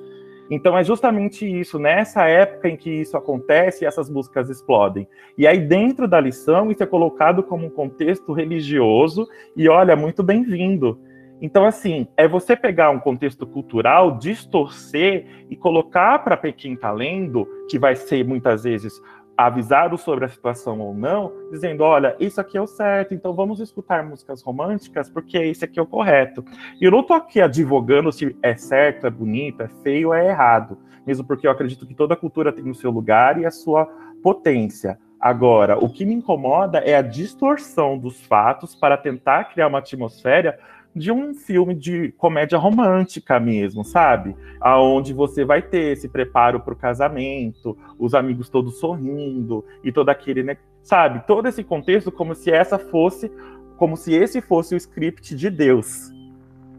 Então 0.50 0.78
é 0.78 0.84
justamente 0.84 1.46
isso, 1.46 1.78
nessa 1.78 2.26
época 2.28 2.68
em 2.68 2.76
que 2.76 2.90
isso 2.90 3.16
acontece, 3.16 3.86
essas 3.86 4.10
músicas 4.10 4.50
explodem. 4.50 5.08
E 5.38 5.46
aí 5.46 5.60
dentro 5.60 6.08
da 6.08 6.20
lição 6.20 6.72
isso 6.72 6.82
é 6.82 6.88
colocado 6.88 7.44
como 7.44 7.68
um 7.68 7.70
contexto 7.70 8.34
religioso 8.34 9.28
e 9.56 9.70
olha, 9.70 9.96
muito 9.96 10.24
bem-vindo. 10.24 11.00
Então 11.42 11.66
assim, 11.66 12.08
é 12.18 12.28
você 12.28 12.56
pegar 12.56 12.90
um 12.90 13.00
contexto 13.00 13.46
cultural, 13.46 14.18
distorcer 14.18 15.46
e 15.50 15.56
colocar 15.56 16.20
para 16.20 16.36
quem 16.52 16.74
está 16.74 16.92
lendo, 16.92 17.48
que 17.70 17.78
vai 17.78 17.96
ser 17.96 18.26
muitas 18.26 18.64
vezes 18.64 19.00
avisado 19.46 19.98
sobre 19.98 20.26
a 20.26 20.28
situação 20.28 20.80
ou 20.82 20.94
não, 20.94 21.32
dizendo: 21.50 21.82
olha, 21.84 22.16
isso 22.20 22.42
aqui 22.42 22.58
é 22.58 22.62
o 22.62 22.68
certo, 22.68 23.14
então 23.14 23.34
vamos 23.34 23.62
escutar 23.62 24.04
músicas 24.04 24.42
românticas, 24.42 25.10
porque 25.10 25.38
esse 25.38 25.64
aqui 25.64 25.80
é 25.80 25.82
o 25.82 25.88
correto. 25.88 26.44
E 26.80 26.84
eu 26.84 26.92
não 26.92 27.00
estou 27.00 27.16
aqui 27.16 27.40
advogando 27.40 28.12
se 28.12 28.36
é 28.44 28.56
certo, 28.56 29.08
é 29.08 29.10
bonito, 29.10 29.64
é 29.64 29.70
feio, 29.82 30.14
é 30.14 30.28
errado, 30.28 30.78
mesmo 31.08 31.26
porque 31.26 31.48
eu 31.48 31.52
acredito 31.52 31.88
que 31.88 31.96
toda 31.96 32.18
cultura 32.18 32.52
tem 32.52 32.70
o 32.70 32.76
seu 32.76 32.92
lugar 32.92 33.40
e 33.40 33.46
a 33.46 33.52
sua 33.52 33.86
potência. 34.22 35.00
Agora, 35.20 35.78
o 35.78 35.90
que 35.90 36.06
me 36.06 36.14
incomoda 36.14 36.80
é 36.80 36.96
a 36.96 37.02
distorção 37.02 37.98
dos 37.98 38.22
fatos 38.26 38.76
para 38.76 38.98
tentar 38.98 39.46
criar 39.46 39.68
uma 39.68 39.80
atmosfera 39.80 40.60
de 40.96 41.12
um 41.12 41.34
filme 41.34 41.76
de 41.76 42.12
comédia 42.14 42.58
romântica 42.58 43.40
mesmo, 43.40 43.84
sabe? 43.84 44.36
Aonde 44.60 45.14
você 45.14 45.46
vai 45.46 45.62
ter 45.62 45.94
esse 45.94 46.10
preparo 46.10 46.60
para 46.60 46.74
o 46.74 46.78
casamento, 46.78 47.78
os 47.98 48.14
amigos 48.14 48.50
todos 48.50 48.80
sorrindo 48.80 49.64
e 49.84 49.92
todo 49.92 50.10
aquele, 50.10 50.44
né? 50.44 50.58
Sabe? 50.84 51.26
Todo 51.28 51.48
esse 51.48 51.64
contexto 51.64 52.12
como 52.12 52.34
se 52.34 52.52
essa 52.52 52.80
fosse, 52.80 53.32
como 53.78 53.96
se 53.96 54.14
esse 54.14 54.42
fosse 54.42 54.74
o 54.74 54.78
script 54.78 55.36
de 55.36 55.50
Deus. 55.50 56.12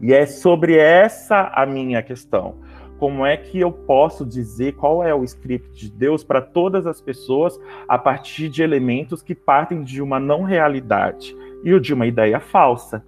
E 0.01 0.13
é 0.13 0.25
sobre 0.25 0.77
essa 0.77 1.51
a 1.53 1.65
minha 1.65 2.01
questão. 2.01 2.55
Como 2.97 3.25
é 3.25 3.35
que 3.35 3.59
eu 3.59 3.71
posso 3.71 4.23
dizer 4.23 4.73
qual 4.73 5.03
é 5.03 5.13
o 5.13 5.23
script 5.23 5.73
de 5.73 5.91
Deus 5.91 6.23
para 6.23 6.39
todas 6.39 6.85
as 6.85 7.01
pessoas 7.01 7.59
a 7.87 7.97
partir 7.97 8.47
de 8.47 8.61
elementos 8.61 9.23
que 9.23 9.33
partem 9.33 9.83
de 9.83 10.01
uma 10.03 10.19
não 10.19 10.43
realidade 10.43 11.35
e 11.63 11.79
de 11.79 11.93
uma 11.93 12.05
ideia 12.05 12.39
falsa? 12.39 13.03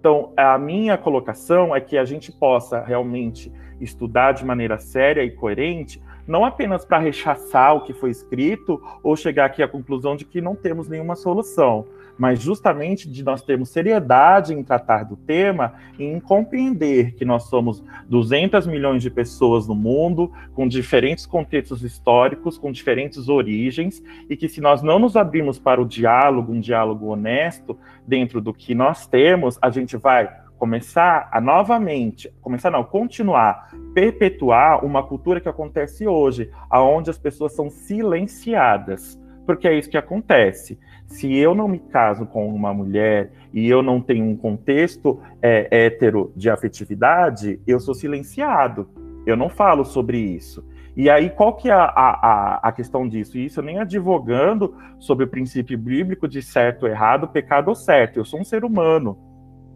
Então, 0.00 0.32
a 0.34 0.56
minha 0.56 0.96
colocação 0.96 1.76
é 1.76 1.80
que 1.80 1.98
a 1.98 2.06
gente 2.06 2.32
possa 2.32 2.80
realmente 2.80 3.52
estudar 3.78 4.32
de 4.32 4.42
maneira 4.46 4.78
séria 4.78 5.22
e 5.22 5.30
coerente, 5.30 6.02
não 6.26 6.42
apenas 6.42 6.86
para 6.86 6.96
rechaçar 6.96 7.76
o 7.76 7.82
que 7.82 7.92
foi 7.92 8.08
escrito 8.08 8.82
ou 9.02 9.14
chegar 9.14 9.44
aqui 9.44 9.62
à 9.62 9.68
conclusão 9.68 10.16
de 10.16 10.24
que 10.24 10.40
não 10.40 10.56
temos 10.56 10.88
nenhuma 10.88 11.14
solução, 11.14 11.86
mas 12.20 12.38
justamente 12.38 13.10
de 13.10 13.24
nós 13.24 13.40
termos 13.40 13.70
seriedade 13.70 14.52
em 14.52 14.62
tratar 14.62 15.04
do 15.04 15.16
tema 15.16 15.72
e 15.98 16.04
em 16.04 16.20
compreender 16.20 17.14
que 17.14 17.24
nós 17.24 17.44
somos 17.44 17.82
200 18.10 18.66
milhões 18.66 19.00
de 19.00 19.08
pessoas 19.08 19.66
no 19.66 19.74
mundo, 19.74 20.30
com 20.52 20.68
diferentes 20.68 21.24
contextos 21.24 21.82
históricos, 21.82 22.58
com 22.58 22.70
diferentes 22.70 23.30
origens, 23.30 24.02
e 24.28 24.36
que 24.36 24.50
se 24.50 24.60
nós 24.60 24.82
não 24.82 24.98
nos 24.98 25.16
abrirmos 25.16 25.58
para 25.58 25.80
o 25.80 25.86
diálogo, 25.86 26.52
um 26.52 26.60
diálogo 26.60 27.06
honesto, 27.06 27.78
dentro 28.06 28.38
do 28.38 28.52
que 28.52 28.74
nós 28.74 29.06
temos, 29.06 29.58
a 29.62 29.70
gente 29.70 29.96
vai 29.96 30.28
começar 30.58 31.30
a 31.32 31.40
novamente, 31.40 32.30
começar 32.42 32.70
não, 32.70 32.84
continuar, 32.84 33.70
perpetuar 33.94 34.84
uma 34.84 35.02
cultura 35.02 35.40
que 35.40 35.48
acontece 35.48 36.06
hoje, 36.06 36.50
aonde 36.68 37.08
as 37.08 37.16
pessoas 37.16 37.54
são 37.54 37.70
silenciadas, 37.70 39.18
porque 39.46 39.66
é 39.66 39.78
isso 39.78 39.90
que 39.90 39.96
acontece 39.96 40.78
se 41.10 41.34
eu 41.34 41.54
não 41.54 41.66
me 41.66 41.78
caso 41.78 42.24
com 42.24 42.48
uma 42.48 42.72
mulher 42.72 43.32
e 43.52 43.68
eu 43.68 43.82
não 43.82 44.00
tenho 44.00 44.24
um 44.24 44.36
contexto 44.36 45.20
é, 45.42 45.66
hétero 45.70 46.32
de 46.36 46.48
afetividade, 46.48 47.60
eu 47.66 47.80
sou 47.80 47.94
silenciado. 47.94 48.88
Eu 49.26 49.36
não 49.36 49.50
falo 49.50 49.84
sobre 49.84 50.18
isso. 50.18 50.64
E 50.96 51.10
aí, 51.10 51.28
qual 51.28 51.56
que 51.56 51.68
é 51.68 51.72
a, 51.72 51.84
a, 51.84 52.60
a 52.62 52.72
questão 52.72 53.08
disso? 53.08 53.38
Isso 53.38 53.60
nem 53.60 53.78
advogando 53.78 54.74
sobre 54.98 55.24
o 55.24 55.28
princípio 55.28 55.76
bíblico 55.76 56.28
de 56.28 56.40
certo 56.42 56.84
ou 56.84 56.88
errado, 56.88 57.28
pecado 57.28 57.68
ou 57.68 57.74
certo. 57.74 58.18
Eu 58.18 58.24
sou 58.24 58.40
um 58.40 58.44
ser 58.44 58.64
humano. 58.64 59.18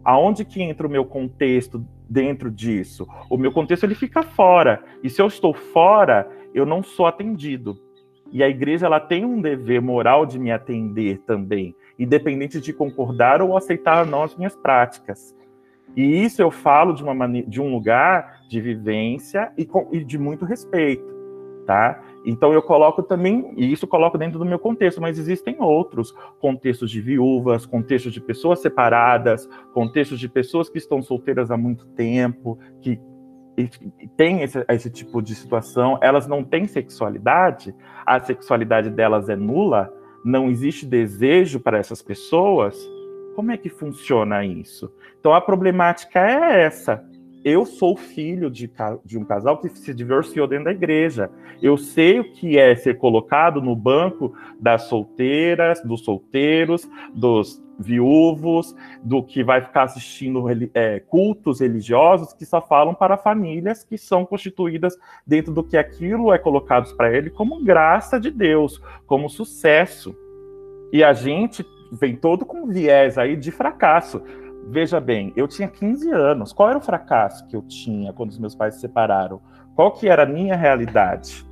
Aonde 0.03 0.45
que 0.45 0.61
entra 0.61 0.87
o 0.87 0.89
meu 0.89 1.03
contexto 1.03 1.85
dentro 2.09 2.49
disso? 2.49 3.07
O 3.29 3.37
meu 3.37 3.51
contexto 3.51 3.83
ele 3.83 3.95
fica 3.95 4.23
fora. 4.23 4.83
E 5.03 5.09
se 5.09 5.21
eu 5.21 5.27
estou 5.27 5.53
fora, 5.53 6.29
eu 6.53 6.65
não 6.65 6.81
sou 6.81 7.05
atendido. 7.05 7.77
E 8.31 8.43
a 8.43 8.49
igreja 8.49 8.85
ela 8.85 8.99
tem 8.99 9.23
um 9.23 9.41
dever 9.41 9.81
moral 9.81 10.25
de 10.25 10.39
me 10.39 10.51
atender 10.51 11.19
também, 11.19 11.75
independente 11.97 12.59
de 12.59 12.73
concordar 12.73 13.41
ou 13.41 13.55
aceitar 13.55 14.05
não 14.05 14.23
as 14.23 14.35
minhas 14.35 14.55
práticas. 14.55 15.35
E 15.95 16.23
isso 16.23 16.41
eu 16.41 16.51
falo 16.51 16.93
de 16.93 17.03
uma 17.03 17.13
maneira, 17.13 17.47
de 17.47 17.61
um 17.61 17.71
lugar 17.71 18.41
de 18.49 18.59
vivência 18.59 19.51
e, 19.57 19.65
com, 19.65 19.87
e 19.91 20.03
de 20.03 20.17
muito 20.17 20.43
respeito, 20.43 21.05
tá? 21.65 22.03
Então 22.25 22.51
eu 22.51 22.61
coloco 22.61 23.01
também, 23.01 23.53
e 23.55 23.71
isso 23.71 23.87
coloco 23.87 24.17
dentro 24.17 24.37
do 24.37 24.45
meu 24.45 24.59
contexto, 24.59 24.99
mas 24.99 25.17
existem 25.17 25.55
outros 25.59 26.11
contextos 26.41 26.91
de 26.91 26.99
viúvas, 26.99 27.65
contextos 27.65 28.11
de 28.11 28.19
pessoas 28.19 28.59
separadas, 28.61 29.47
contextos 29.73 30.19
de 30.19 30.27
pessoas 30.27 30.67
que 30.67 30.79
estão 30.79 31.01
solteiras 31.01 31.49
há 31.49 31.55
muito 31.55 31.85
tempo, 31.87 32.59
que 32.81 32.99
tem 34.17 34.41
esse, 34.41 34.65
esse, 34.67 34.89
tipo 34.89 35.21
de 35.21 35.33
situação, 35.35 35.97
elas 36.01 36.27
não 36.27 36.43
têm 36.43 36.67
sexualidade, 36.67 37.73
a 38.05 38.19
sexualidade 38.19 38.89
delas 38.89 39.29
é 39.29 39.35
nula, 39.35 39.91
não 40.23 40.49
existe 40.49 40.85
desejo 40.85 41.59
para 41.59 41.77
essas 41.77 42.01
pessoas, 42.01 42.77
como 43.35 43.51
é 43.51 43.57
que 43.57 43.69
funciona 43.69 44.45
isso? 44.45 44.91
Então 45.19 45.33
a 45.33 45.41
problemática 45.41 46.19
é 46.19 46.63
essa. 46.63 47.03
Eu 47.43 47.63
sou 47.63 47.95
filho 47.95 48.49
de, 48.49 48.71
de 49.05 49.19
um 49.19 49.23
casal 49.23 49.59
que 49.59 49.69
se 49.69 49.93
divorciou 49.93 50.47
dentro 50.47 50.65
da 50.65 50.71
igreja. 50.71 51.29
Eu 51.61 51.77
sei 51.77 52.19
o 52.19 52.31
que 52.33 52.57
é 52.57 52.75
ser 52.75 52.97
colocado 52.97 53.61
no 53.61 53.75
banco 53.75 54.33
das 54.59 54.83
solteiras, 54.83 55.79
dos 55.83 56.03
solteiros, 56.03 56.89
dos 57.13 57.63
viúvos, 57.77 58.75
do 59.03 59.21
que 59.23 59.43
vai 59.43 59.61
ficar 59.61 59.83
assistindo 59.83 60.45
é, 60.73 60.99
cultos 60.99 61.59
religiosos 61.59 62.33
que 62.33 62.45
só 62.45 62.61
falam 62.61 62.93
para 62.93 63.17
famílias 63.17 63.83
que 63.83 63.97
são 63.97 64.25
constituídas 64.25 64.97
dentro 65.25 65.53
do 65.53 65.63
que 65.63 65.77
aquilo 65.77 66.33
é 66.33 66.37
colocado 66.37 66.95
para 66.95 67.11
ele 67.11 67.29
como 67.29 67.63
graça 67.63 68.19
de 68.19 68.31
Deus, 68.31 68.81
como 69.05 69.29
sucesso. 69.29 70.15
E 70.91 71.03
a 71.03 71.13
gente 71.13 71.65
vem 71.91 72.15
todo 72.15 72.45
com 72.45 72.67
viés 72.67 73.17
aí 73.17 73.35
de 73.35 73.51
fracasso. 73.51 74.21
Veja 74.67 74.99
bem, 74.99 75.31
eu 75.35 75.47
tinha 75.47 75.67
15 75.67 76.11
anos. 76.11 76.51
Qual 76.51 76.69
era 76.69 76.77
o 76.77 76.81
fracasso 76.81 77.47
que 77.47 77.55
eu 77.55 77.61
tinha 77.61 78.13
quando 78.13 78.31
os 78.31 78.39
meus 78.39 78.55
pais 78.55 78.75
se 78.75 78.81
separaram? 78.81 79.41
Qual 79.75 79.91
que 79.91 80.07
era 80.07 80.23
a 80.23 80.25
minha 80.25 80.55
realidade? 80.55 81.45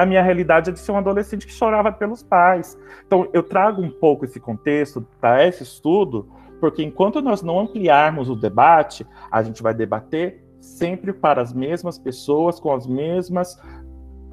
A 0.00 0.06
minha 0.06 0.22
realidade 0.22 0.70
é 0.70 0.72
de 0.72 0.80
ser 0.80 0.92
um 0.92 0.96
adolescente 0.96 1.46
que 1.46 1.52
chorava 1.52 1.92
pelos 1.92 2.22
pais. 2.22 2.74
Então, 3.06 3.28
eu 3.34 3.42
trago 3.42 3.82
um 3.82 3.90
pouco 3.90 4.24
esse 4.24 4.40
contexto 4.40 5.06
para 5.20 5.46
esse 5.46 5.62
estudo, 5.62 6.26
porque 6.58 6.82
enquanto 6.82 7.20
nós 7.20 7.42
não 7.42 7.60
ampliarmos 7.60 8.30
o 8.30 8.34
debate, 8.34 9.06
a 9.30 9.42
gente 9.42 9.62
vai 9.62 9.74
debater 9.74 10.42
sempre 10.58 11.12
para 11.12 11.42
as 11.42 11.52
mesmas 11.52 11.98
pessoas, 11.98 12.58
com 12.58 12.72
as 12.72 12.86
mesmas 12.86 13.60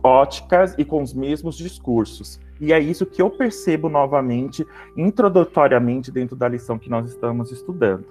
óticas 0.02 0.74
e 0.78 0.86
com 0.86 1.02
os 1.04 1.14
mesmos 1.14 1.58
discursos. 1.58 2.40
E 2.62 2.72
é 2.72 2.80
isso 2.80 3.06
que 3.06 3.22
eu 3.22 3.30
percebo 3.30 3.90
novamente, 3.90 4.66
introdutoriamente, 4.96 6.14
dentro 6.14 6.38
da 6.38 6.48
lição 6.48 6.80
que 6.80 6.90
nós 6.90 7.10
estamos 7.10 7.52
estudando. 7.52 8.06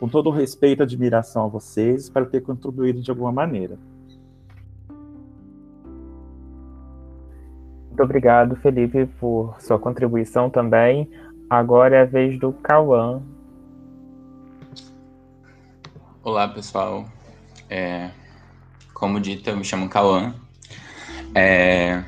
Com 0.00 0.08
todo 0.08 0.30
o 0.30 0.32
respeito 0.32 0.82
e 0.82 0.82
admiração 0.82 1.44
a 1.44 1.48
vocês, 1.48 2.02
espero 2.02 2.26
ter 2.26 2.40
contribuído 2.40 3.00
de 3.00 3.08
alguma 3.08 3.30
maneira. 3.30 3.78
Muito 7.98 8.10
obrigado, 8.10 8.54
Felipe, 8.54 9.06
por 9.18 9.56
sua 9.58 9.76
contribuição 9.76 10.48
também. 10.48 11.10
Agora 11.50 11.96
é 11.96 12.02
a 12.02 12.04
vez 12.04 12.38
do 12.38 12.52
Cauã. 12.52 13.20
Olá, 16.22 16.46
pessoal. 16.46 17.06
É, 17.68 18.10
como 18.94 19.20
dito, 19.20 19.50
eu 19.50 19.56
me 19.56 19.64
chamo 19.64 19.88
Cauã. 19.88 20.32
É, 21.34 22.04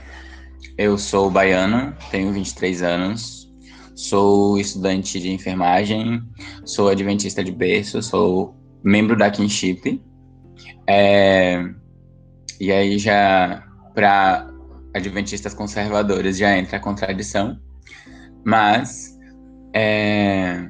eu 0.78 0.96
sou 0.96 1.28
baiano, 1.28 1.92
tenho 2.12 2.32
23 2.32 2.82
anos, 2.82 3.52
sou 3.96 4.60
estudante 4.60 5.18
de 5.18 5.32
enfermagem, 5.32 6.22
sou 6.64 6.88
adventista 6.88 7.42
de 7.42 7.50
berço, 7.50 8.00
sou 8.00 8.54
membro 8.84 9.18
da 9.18 9.28
Kinship. 9.28 10.00
É, 10.86 11.68
e 12.60 12.70
aí 12.70 12.96
já 12.96 13.64
para 13.92 14.49
adventistas 14.94 15.54
conservadores 15.54 16.38
já 16.38 16.56
entra 16.56 16.76
a 16.76 16.80
contradição, 16.80 17.58
mas 18.44 19.18
é, 19.74 20.68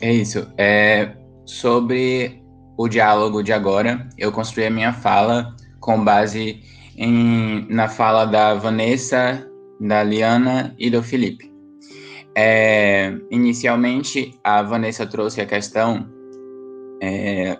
é 0.00 0.12
isso. 0.12 0.46
É 0.56 1.16
sobre 1.44 2.42
o 2.76 2.88
diálogo 2.88 3.42
de 3.42 3.52
agora, 3.52 4.08
eu 4.18 4.32
construí 4.32 4.66
a 4.66 4.70
minha 4.70 4.92
fala 4.92 5.54
com 5.80 6.02
base 6.02 6.62
em, 6.96 7.66
na 7.68 7.88
fala 7.88 8.24
da 8.24 8.54
Vanessa, 8.54 9.46
da 9.80 10.02
Liana 10.02 10.74
e 10.78 10.90
do 10.90 11.02
Felipe. 11.02 11.52
É, 12.36 13.14
inicialmente, 13.30 14.38
a 14.42 14.62
Vanessa 14.62 15.06
trouxe 15.06 15.40
a 15.40 15.46
questão 15.46 16.08
é, 17.00 17.56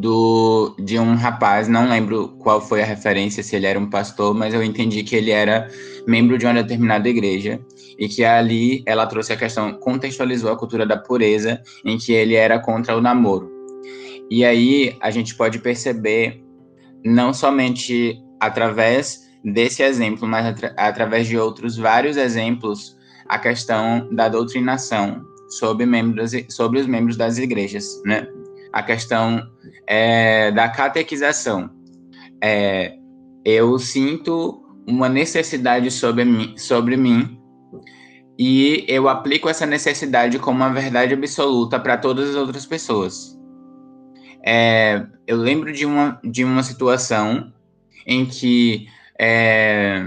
do 0.00 0.74
de 0.78 0.98
um 0.98 1.14
rapaz, 1.14 1.68
não 1.68 1.88
lembro 1.88 2.28
qual 2.38 2.60
foi 2.60 2.82
a 2.82 2.86
referência, 2.86 3.42
se 3.42 3.56
ele 3.56 3.66
era 3.66 3.78
um 3.78 3.88
pastor, 3.88 4.34
mas 4.34 4.52
eu 4.52 4.62
entendi 4.62 5.02
que 5.02 5.16
ele 5.16 5.30
era 5.30 5.68
membro 6.06 6.36
de 6.38 6.46
uma 6.46 6.54
determinada 6.54 7.08
igreja 7.08 7.60
e 7.98 8.08
que 8.08 8.24
ali 8.24 8.82
ela 8.86 9.06
trouxe 9.06 9.32
a 9.32 9.36
questão, 9.36 9.72
contextualizou 9.74 10.50
a 10.50 10.56
cultura 10.56 10.84
da 10.84 10.96
pureza, 10.96 11.60
em 11.84 11.96
que 11.96 12.12
ele 12.12 12.34
era 12.34 12.58
contra 12.58 12.96
o 12.96 13.00
namoro. 13.00 13.50
E 14.30 14.44
aí 14.44 14.96
a 15.00 15.10
gente 15.10 15.34
pode 15.34 15.58
perceber 15.60 16.42
não 17.04 17.32
somente 17.32 18.20
através 18.40 19.26
desse 19.44 19.82
exemplo, 19.82 20.26
mas 20.28 20.46
atra 20.46 20.74
através 20.76 21.26
de 21.26 21.38
outros 21.38 21.76
vários 21.76 22.16
exemplos, 22.16 22.96
a 23.28 23.38
questão 23.38 24.08
da 24.12 24.28
doutrinação 24.28 25.24
sobre 25.48 25.86
membros 25.86 26.32
sobre 26.50 26.80
os 26.80 26.86
membros 26.86 27.16
das 27.16 27.38
igrejas, 27.38 28.02
né? 28.04 28.26
A 28.76 28.82
questão 28.82 29.42
é, 29.86 30.52
da 30.52 30.68
catequização. 30.68 31.70
É, 32.44 32.94
eu 33.42 33.78
sinto 33.78 34.62
uma 34.86 35.08
necessidade 35.08 35.90
sobre 35.90 36.26
mim, 36.26 36.58
sobre 36.58 36.94
mim 36.94 37.40
e 38.38 38.84
eu 38.86 39.08
aplico 39.08 39.48
essa 39.48 39.64
necessidade 39.64 40.38
como 40.38 40.58
uma 40.58 40.70
verdade 40.70 41.14
absoluta 41.14 41.80
para 41.80 41.96
todas 41.96 42.28
as 42.28 42.36
outras 42.36 42.66
pessoas. 42.66 43.34
É, 44.44 45.06
eu 45.26 45.38
lembro 45.38 45.72
de 45.72 45.86
uma, 45.86 46.20
de 46.22 46.44
uma 46.44 46.62
situação 46.62 47.50
em 48.06 48.26
que 48.26 48.88
é, 49.18 50.06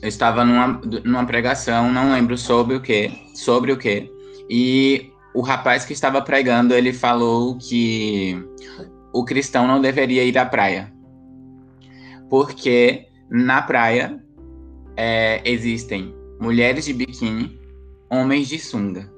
eu 0.00 0.08
estava 0.08 0.44
numa, 0.44 0.80
numa 1.04 1.26
pregação, 1.26 1.92
não 1.92 2.12
lembro 2.12 2.38
sobre 2.38 2.76
o 2.76 2.80
que, 2.80 3.10
sobre 3.34 3.72
o 3.72 3.76
que, 3.76 4.08
e 4.48 5.09
o 5.34 5.40
rapaz 5.40 5.84
que 5.84 5.92
estava 5.92 6.20
pregando, 6.22 6.74
ele 6.74 6.92
falou 6.92 7.56
que 7.56 8.36
o 9.12 9.24
cristão 9.24 9.66
não 9.66 9.80
deveria 9.80 10.24
ir 10.24 10.36
à 10.36 10.44
praia. 10.44 10.92
Porque 12.28 13.06
na 13.30 13.62
praia 13.62 14.22
é, 14.96 15.40
existem 15.44 16.14
mulheres 16.40 16.84
de 16.84 16.92
biquíni, 16.92 17.60
homens 18.10 18.48
de 18.48 18.58
sunga. 18.58 19.10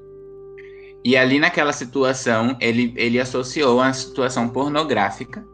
E 1.05 1.17
ali 1.17 1.39
naquela 1.39 1.73
situação, 1.73 2.57
ele, 2.61 2.93
ele 2.97 3.19
associou 3.19 3.81
a 3.81 3.93
situação 3.93 4.49
pornográfica, 4.49 5.45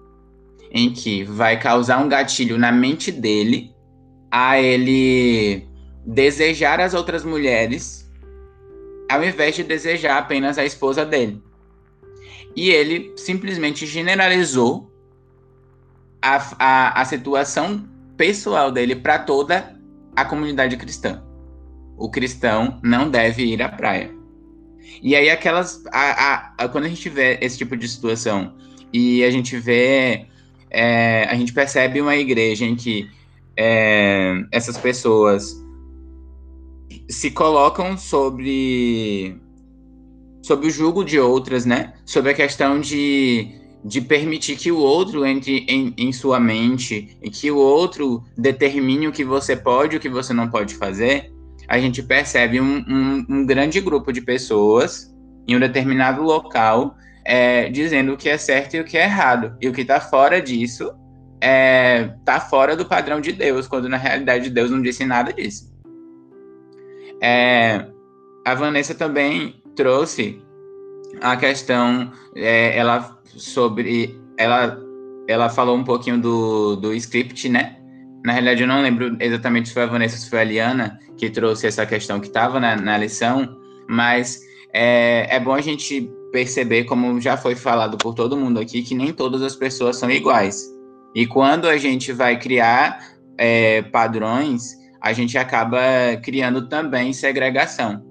em 0.71 0.93
que 0.93 1.25
vai 1.25 1.59
causar 1.59 1.99
um 1.99 2.09
gatilho 2.09 2.59
na 2.59 2.71
mente 2.71 3.11
dele 3.11 3.75
a 4.31 4.61
ele 4.61 5.67
desejar 6.05 6.81
as 6.81 6.93
outras 6.93 7.25
mulheres 7.25 8.08
ao 9.09 9.25
invés 9.25 9.57
de 9.57 9.65
desejar 9.65 10.19
apenas 10.19 10.59
a 10.59 10.65
esposa 10.65 11.05
dele. 11.05 11.43
E 12.55 12.71
ele 12.71 13.13
simplesmente 13.17 13.87
generalizou 13.87 14.93
a, 16.21 16.37
a, 16.59 17.01
a 17.01 17.05
situação 17.05 17.89
pessoal 18.17 18.71
dele 18.71 18.97
para 18.97 19.19
toda 19.19 19.79
a 20.15 20.25
comunidade 20.25 20.77
cristã. 20.77 21.23
O 21.97 22.11
cristão 22.11 22.81
não 22.83 23.09
deve 23.11 23.45
ir 23.45 23.63
à 23.63 23.69
praia. 23.69 24.11
E 25.03 25.15
aí, 25.15 25.31
aquelas. 25.31 25.85
A, 25.93 26.55
a, 26.59 26.69
quando 26.69 26.85
a 26.85 26.89
gente 26.89 27.09
vê 27.09 27.39
esse 27.41 27.59
tipo 27.59 27.77
de 27.77 27.89
situação 27.89 28.55
e 28.93 29.23
a 29.25 29.31
gente 29.31 29.57
vê. 29.57 30.27
É, 30.71 31.25
a 31.31 31.35
gente 31.35 31.53
percebe 31.53 32.01
uma 32.01 32.15
igreja 32.15 32.65
em 32.65 32.77
que 32.77 33.09
é, 33.57 34.35
essas 34.53 34.77
pessoas 34.77 35.57
se 37.09 37.31
colocam 37.31 37.97
sobre 37.97 39.41
sobre 40.43 40.69
o 40.69 40.71
julgo 40.71 41.05
de 41.05 41.19
outras, 41.19 41.67
né? 41.67 41.93
Sobre 42.07 42.31
a 42.31 42.35
questão 42.35 42.81
de, 42.81 43.49
de 43.85 44.01
permitir 44.01 44.57
que 44.57 44.73
o 44.73 44.79
outro 44.79 45.27
entre 45.27 45.67
em, 45.69 45.93
em 45.97 46.13
sua 46.13 46.41
mente 46.41 47.19
e 47.23 47.31
que 47.31 47.51
o 47.51 47.57
outro 47.57 48.25
determine 48.37 49.09
o 49.09 49.13
que 49.13 49.25
você 49.25 49.57
pode 49.57 49.95
e 49.95 49.99
o 49.99 50.01
que 50.01 50.09
você 50.09 50.33
não 50.33 50.49
pode 50.49 50.75
fazer, 50.77 51.33
a 51.69 51.79
gente 51.79 52.03
percebe 52.03 52.61
um, 52.61 52.79
um, 52.89 53.27
um 53.29 53.47
grande 53.47 53.81
grupo 53.81 54.11
de 54.13 54.23
pessoas 54.23 55.15
em 55.47 55.57
um 55.57 55.61
determinado 55.61 56.23
local 56.23 56.97
é, 57.25 57.69
dizendo 57.69 58.15
o 58.15 58.17
que 58.17 58.31
é 58.31 58.39
certo 58.39 58.75
e 58.75 58.81
o 58.81 58.85
que 58.85 58.97
é 58.97 59.05
errado. 59.05 59.55
E 59.61 59.69
o 59.69 59.73
que 59.73 59.83
está 59.83 60.01
fora 60.01 60.41
disso 60.41 60.91
é, 61.43 62.15
tá 62.25 62.41
fora 62.41 62.75
do 62.75 62.87
padrão 62.87 63.21
de 63.21 63.33
Deus, 63.33 63.69
quando 63.69 63.87
na 63.87 63.99
realidade 63.99 64.49
Deus 64.49 64.71
não 64.71 64.81
disse 64.81 65.05
nada 65.05 65.31
disso. 65.31 65.68
É, 67.23 67.87
a 68.45 68.55
Vanessa 68.55 68.95
também 68.95 69.63
trouxe 69.75 70.43
a 71.21 71.37
questão, 71.37 72.11
é, 72.35 72.77
ela 72.77 73.19
sobre, 73.25 74.19
ela, 74.37 74.79
ela 75.29 75.49
falou 75.49 75.77
um 75.77 75.85
pouquinho 75.85 76.21
do, 76.21 76.77
do 76.77 76.95
script, 76.95 77.49
né? 77.49 77.77
Na 78.25 78.33
realidade, 78.33 78.63
eu 78.63 78.69
não 78.69 78.83
lembro 78.83 79.17
exatamente 79.21 79.69
se 79.69 79.75
foi 79.75 79.85
a 79.85 79.87
Vanessa 79.87 80.17
ou 80.17 80.21
se 80.21 80.31
foi 80.31 80.41
a 80.41 80.45
Liana 80.45 80.99
que 81.17 81.31
trouxe 81.31 81.67
essa 81.67 81.87
questão 81.87 82.21
que 82.21 82.27
estava 82.27 82.59
na, 82.59 82.77
na 82.77 82.99
lição, 82.99 83.57
mas 83.89 84.41
é, 84.73 85.37
é 85.37 85.41
bom 85.41 85.53
a 85.53 85.61
gente 85.61 86.11
perceber, 86.33 86.85
como 86.85 87.21
já 87.21 87.37
foi 87.37 87.55
falado 87.55 87.97
por 87.97 88.15
todo 88.15 88.37
mundo 88.37 88.61
aqui, 88.61 88.83
que 88.83 88.95
nem 88.95 89.13
todas 89.13 89.43
as 89.43 89.57
pessoas 89.57 89.97
são 89.97 90.11
iguais. 90.11 90.63
E 91.15 91.27
quando 91.27 91.67
a 91.69 91.77
gente 91.77 92.13
vai 92.13 92.39
criar 92.39 92.99
é, 93.39 93.83
padrões, 93.83 94.78
a 95.01 95.13
gente 95.13 95.37
acaba 95.39 95.81
criando 96.23 96.69
também 96.69 97.13
segregação. 97.13 98.05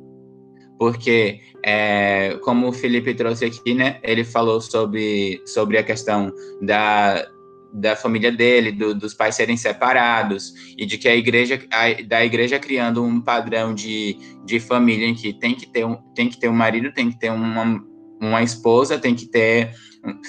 Porque, 0.78 1.40
é, 1.66 2.38
como 2.44 2.68
o 2.68 2.74
Felipe 2.74 3.14
trouxe 3.14 3.46
aqui, 3.46 3.74
né, 3.74 4.00
ele 4.04 4.24
falou 4.24 4.62
sobre, 4.62 5.42
sobre 5.46 5.78
a 5.78 5.84
questão 5.84 6.32
da, 6.62 7.28
da 7.74 7.96
família 7.96 8.32
dele, 8.32 8.72
do, 8.72 8.94
dos 8.94 9.14
pais 9.14 9.36
serem 9.36 9.58
separados, 9.58 10.54
e 10.78 10.86
de 10.86 10.98
que 10.98 11.08
a 11.08 11.16
igreja, 11.16 11.60
a, 11.72 12.02
da 12.04 12.24
igreja 12.24 12.60
criando 12.60 13.04
um 13.04 13.20
padrão 13.20 13.74
de, 13.74 14.18
de 14.46 14.60
família 14.60 15.08
em 15.08 15.16
que 15.16 15.34
tem 15.34 15.56
que 15.56 15.66
ter 15.66 15.86
um, 15.86 15.96
tem 16.14 16.30
que 16.30 16.40
ter 16.40 16.48
um 16.48 16.54
marido, 16.54 16.94
tem 16.94 17.10
que 17.10 17.20
ter 17.20 17.32
uma, 17.32 17.84
uma 18.22 18.44
esposa, 18.44 19.00
tem 19.00 19.16
que 19.16 19.26
ter 19.26 19.72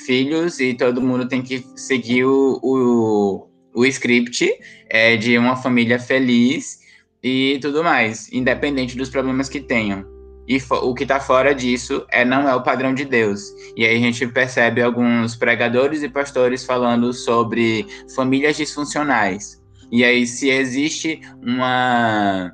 filhos, 0.07 0.61
e 0.61 0.75
todo 0.75 1.03
mundo 1.03 1.29
tem 1.29 1.43
que 1.43 1.63
seguir 1.77 2.25
o, 2.25 2.59
o, 2.63 3.49
o 3.75 3.87
script 3.87 4.51
é, 4.89 5.16
de 5.16 5.36
uma 5.39 5.57
família 5.57 5.99
feliz 5.99 6.80
e 7.22 7.59
tudo 7.61 7.82
mais, 7.82 8.32
independente 8.32 8.97
dos 8.97 9.09
problemas 9.09 9.49
que 9.49 9.61
tenham. 9.61 10.05
E 10.49 10.59
o 10.70 10.95
que 10.95 11.03
está 11.03 11.20
fora 11.20 11.55
disso 11.55 12.07
é 12.11 12.24
não 12.24 12.49
é 12.49 12.55
o 12.55 12.62
padrão 12.62 12.95
de 12.95 13.05
Deus. 13.05 13.43
E 13.76 13.84
aí 13.84 13.97
a 13.97 14.01
gente 14.01 14.26
percebe 14.28 14.80
alguns 14.80 15.36
pregadores 15.36 16.03
e 16.03 16.09
pastores 16.09 16.64
falando 16.64 17.12
sobre 17.12 17.86
famílias 18.14 18.57
disfuncionais. 18.57 19.62
E 19.93 20.03
aí 20.03 20.26
se 20.26 20.49
existe 20.49 21.20
uma 21.43 22.51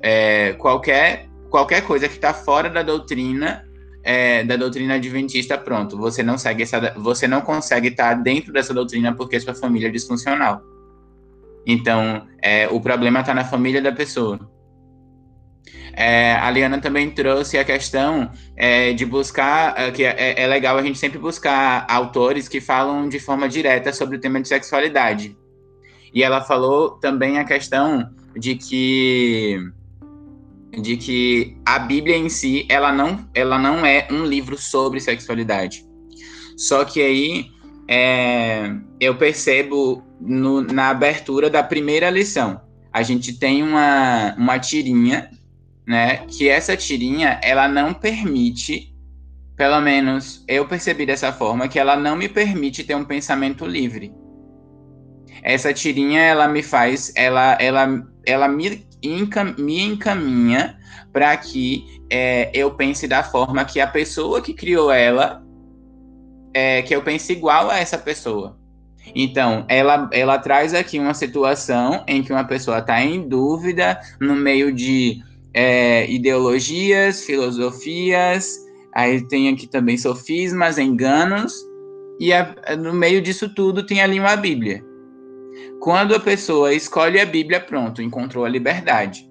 é, 0.00 0.52
qualquer 0.52 1.28
qualquer 1.50 1.82
coisa 1.82 2.08
que 2.08 2.14
está 2.14 2.32
fora 2.32 2.68
da 2.68 2.82
doutrina 2.82 3.64
é, 4.04 4.44
da 4.44 4.56
doutrina 4.56 4.94
adventista, 4.94 5.56
pronto, 5.56 5.96
você 5.96 6.22
não 6.22 6.36
segue 6.36 6.62
essa, 6.62 6.92
você 6.96 7.26
não 7.26 7.40
consegue 7.40 7.88
estar 7.88 8.14
tá 8.14 8.22
dentro 8.22 8.52
dessa 8.52 8.74
doutrina 8.74 9.14
porque 9.14 9.40
sua 9.40 9.54
família 9.54 9.88
é 9.88 9.90
disfuncional. 9.90 10.62
Então, 11.66 12.26
é, 12.42 12.68
o 12.68 12.80
problema 12.80 13.20
está 13.20 13.34
na 13.34 13.44
família 13.44 13.80
da 13.80 13.92
pessoa. 13.92 14.38
É, 15.96 16.34
a 16.34 16.50
Liana 16.50 16.80
também 16.80 17.10
trouxe 17.10 17.56
a 17.56 17.64
questão 17.64 18.30
é, 18.56 18.92
de 18.92 19.06
buscar, 19.06 19.74
é, 19.78 19.90
que 19.92 20.04
é, 20.04 20.42
é, 20.42 20.46
legal 20.46 20.76
a 20.76 20.82
gente 20.82 20.98
sempre 20.98 21.18
buscar 21.18 21.86
autores 21.88 22.48
que 22.48 22.60
falam 22.60 23.08
de 23.08 23.20
forma 23.20 23.48
direta 23.48 23.92
sobre 23.92 24.16
o 24.16 24.20
tema 24.20 24.40
de 24.40 24.48
sexualidade. 24.48 25.36
E 26.12 26.22
ela 26.22 26.40
falou 26.40 26.90
também 26.90 27.38
a 27.38 27.44
questão 27.44 28.08
de 28.36 28.56
que 28.56 29.58
de 30.80 30.96
que 30.96 31.56
a 31.64 31.78
Bíblia 31.78 32.16
em 32.16 32.28
si 32.28 32.66
ela 32.68 32.92
não 32.92 33.28
ela 33.32 33.58
não 33.58 33.86
é 33.86 34.08
um 34.10 34.24
livro 34.24 34.58
sobre 34.58 35.00
sexualidade. 35.00 35.84
Só 36.56 36.84
que 36.84 37.00
aí 37.00 37.46
é, 37.88 38.72
eu 39.00 39.14
percebo 39.16 40.03
no, 40.24 40.62
na 40.62 40.88
abertura 40.88 41.50
da 41.50 41.62
primeira 41.62 42.10
lição. 42.10 42.60
A 42.92 43.02
gente 43.02 43.38
tem 43.38 43.62
uma, 43.62 44.34
uma 44.36 44.58
tirinha, 44.58 45.30
né? 45.86 46.18
Que 46.26 46.48
essa 46.48 46.76
tirinha, 46.76 47.38
ela 47.42 47.68
não 47.68 47.92
permite, 47.92 48.94
pelo 49.56 49.80
menos 49.80 50.44
eu 50.48 50.66
percebi 50.66 51.04
dessa 51.04 51.32
forma, 51.32 51.68
que 51.68 51.78
ela 51.78 51.96
não 51.96 52.16
me 52.16 52.28
permite 52.28 52.84
ter 52.84 52.94
um 52.94 53.04
pensamento 53.04 53.66
livre. 53.66 54.12
Essa 55.42 55.74
tirinha, 55.74 56.20
ela 56.20 56.48
me 56.48 56.62
faz, 56.62 57.12
ela, 57.14 57.58
ela, 57.60 58.02
ela 58.24 58.48
me, 58.48 58.86
encam, 59.02 59.54
me 59.58 59.82
encaminha 59.82 60.78
para 61.12 61.36
que 61.36 61.84
é, 62.10 62.50
eu 62.54 62.74
pense 62.74 63.06
da 63.06 63.22
forma 63.22 63.64
que 63.64 63.80
a 63.80 63.86
pessoa 63.86 64.40
que 64.40 64.54
criou 64.54 64.90
ela 64.90 65.44
é, 66.54 66.82
que 66.82 66.94
eu 66.94 67.02
pense 67.02 67.32
igual 67.32 67.68
a 67.68 67.78
essa 67.78 67.98
pessoa. 67.98 68.56
Então, 69.14 69.64
ela, 69.68 70.08
ela 70.12 70.38
traz 70.38 70.74
aqui 70.74 70.98
uma 70.98 71.14
situação 71.14 72.04
em 72.06 72.22
que 72.22 72.32
uma 72.32 72.44
pessoa 72.44 72.78
está 72.78 73.02
em 73.02 73.28
dúvida 73.28 74.00
no 74.20 74.34
meio 74.34 74.72
de 74.72 75.22
é, 75.52 76.10
ideologias, 76.10 77.24
filosofias, 77.24 78.56
aí 78.94 79.26
tem 79.28 79.48
aqui 79.48 79.66
também 79.66 79.96
sofismas, 79.96 80.78
enganos, 80.78 81.54
e 82.18 82.32
a, 82.32 82.54
no 82.78 82.92
meio 82.92 83.20
disso 83.20 83.48
tudo 83.54 83.84
tem 83.84 84.00
ali 84.00 84.18
uma 84.18 84.36
Bíblia. 84.36 84.84
Quando 85.80 86.14
a 86.14 86.20
pessoa 86.20 86.72
escolhe 86.72 87.20
a 87.20 87.26
Bíblia, 87.26 87.60
pronto, 87.60 88.02
encontrou 88.02 88.44
a 88.44 88.48
liberdade. 88.48 89.28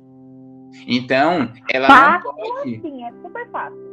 Então, 0.88 1.52
ela 1.70 1.88
fácil, 1.88 2.32
não 2.32 2.36
pode. 2.36 2.82
Sim, 2.82 3.04
é 3.06 3.12
super 3.22 3.50
fácil. 3.52 3.93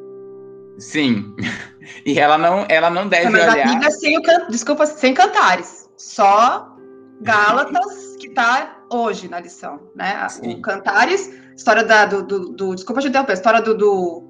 Sim. 0.81 1.35
E 2.07 2.19
ela 2.19 2.39
não, 2.39 2.67
ela 2.69 2.89
não 2.89 3.09
deve 3.09 3.31
Mas 3.31 3.43
olhar. 3.43 3.67
a 3.67 3.69
Bíblia 3.69 3.91
sem 3.91 4.17
o 4.17 4.23
can... 4.23 4.47
desculpa, 4.49 4.87
sem 4.87 5.13
cantares. 5.13 5.89
Só 5.97 6.77
Gálatas 7.21 8.17
que 8.19 8.29
está 8.29 8.79
hoje 8.91 9.29
na 9.29 9.41
lição, 9.41 9.81
né? 9.95 10.27
Sim. 10.29 10.55
O 10.55 10.63
Cantares, 10.63 11.31
história 11.57 11.85
da, 11.85 12.07
do, 12.07 12.23
do, 12.23 12.49
do 12.51 12.75
desculpa 12.75 13.01
te 13.01 13.09
interromper, 13.09 13.35
história 13.35 13.61
do, 13.61 13.75
do 13.75 14.23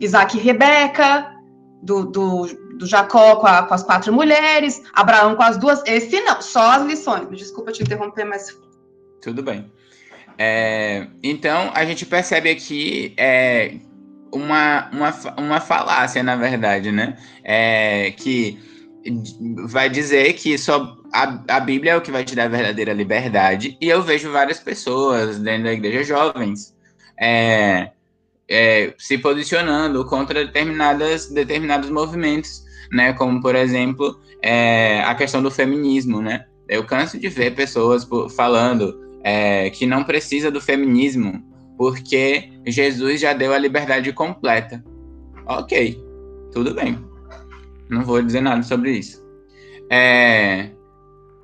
Isaac 0.00 0.36
e 0.36 0.40
Rebeca, 0.40 1.32
do, 1.82 2.04
do, 2.06 2.46
do 2.78 2.86
Jacó 2.86 3.36
com, 3.36 3.46
a, 3.46 3.62
com, 3.62 3.74
as 3.74 3.82
quatro 3.82 4.12
mulheres, 4.12 4.82
Abraão 4.92 5.36
com 5.36 5.42
as 5.42 5.56
duas. 5.56 5.82
Esse 5.86 6.20
não, 6.20 6.40
só 6.40 6.72
as 6.72 6.82
lições. 6.84 7.28
Desculpa 7.30 7.72
te 7.72 7.82
interromper, 7.82 8.24
mas. 8.24 8.56
Tudo 9.20 9.42
bem. 9.42 9.70
É, 10.38 11.06
então, 11.22 11.70
a 11.74 11.84
gente 11.84 12.06
percebe 12.06 12.50
aqui 12.50 13.14
é, 13.16 13.76
uma, 14.32 14.90
uma, 14.90 15.14
uma 15.36 15.60
falácia, 15.60 16.22
na 16.22 16.36
verdade, 16.36 16.90
né? 16.90 17.16
É, 17.44 18.12
que 18.12 18.58
vai 19.66 19.88
dizer 19.90 20.32
que 20.34 20.56
só 20.56 20.96
a, 21.12 21.56
a 21.56 21.60
Bíblia 21.60 21.92
é 21.92 21.96
o 21.96 22.00
que 22.00 22.10
vai 22.10 22.24
te 22.24 22.34
dar 22.34 22.44
a 22.44 22.48
verdadeira 22.48 22.92
liberdade. 22.92 23.76
E 23.80 23.88
eu 23.88 24.02
vejo 24.02 24.30
várias 24.32 24.58
pessoas 24.58 25.38
dentro 25.38 25.64
da 25.64 25.72
igreja 25.72 26.04
jovens 26.04 26.74
é, 27.20 27.90
é, 28.48 28.94
se 28.98 29.18
posicionando 29.18 30.04
contra 30.04 30.44
determinadas, 30.44 31.28
determinados 31.28 31.90
movimentos, 31.90 32.64
né? 32.90 33.12
Como, 33.12 33.40
por 33.40 33.54
exemplo, 33.54 34.20
é, 34.42 35.02
a 35.02 35.14
questão 35.14 35.42
do 35.42 35.50
feminismo, 35.50 36.22
né? 36.22 36.46
Eu 36.68 36.84
canso 36.84 37.18
de 37.18 37.28
ver 37.28 37.54
pessoas 37.54 38.08
falando 38.34 38.98
é, 39.22 39.68
que 39.70 39.86
não 39.86 40.04
precisa 40.04 40.50
do 40.50 40.60
feminismo 40.60 41.51
porque 41.82 42.48
Jesus 42.64 43.20
já 43.20 43.32
deu 43.32 43.52
a 43.52 43.58
liberdade 43.58 44.12
completa. 44.12 44.80
Ok, 45.46 46.00
tudo 46.52 46.72
bem. 46.72 46.96
Não 47.90 48.04
vou 48.04 48.22
dizer 48.22 48.40
nada 48.40 48.62
sobre 48.62 48.92
isso. 48.92 49.20
É, 49.90 50.70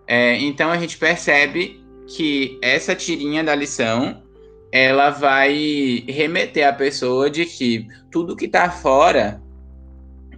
é, 0.06 0.36
então 0.36 0.70
a 0.70 0.78
gente 0.78 0.96
percebe 0.96 1.84
que 2.06 2.56
essa 2.62 2.94
tirinha 2.94 3.42
da 3.42 3.52
lição 3.52 4.22
ela 4.70 5.10
vai 5.10 6.04
remeter 6.08 6.68
a 6.68 6.72
pessoa 6.72 7.28
de 7.28 7.44
que 7.44 7.88
tudo 8.08 8.36
que 8.36 8.44
está 8.44 8.70
fora 8.70 9.42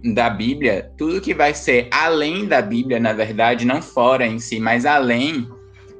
da 0.03 0.31
Bíblia, 0.31 0.91
tudo 0.97 1.21
que 1.21 1.35
vai 1.35 1.53
ser 1.53 1.87
além 1.91 2.47
da 2.47 2.59
Bíblia, 2.59 2.99
na 2.99 3.13
verdade, 3.13 3.65
não 3.65 3.83
fora 3.83 4.25
em 4.25 4.39
si, 4.39 4.59
mas 4.59 4.83
além, 4.83 5.47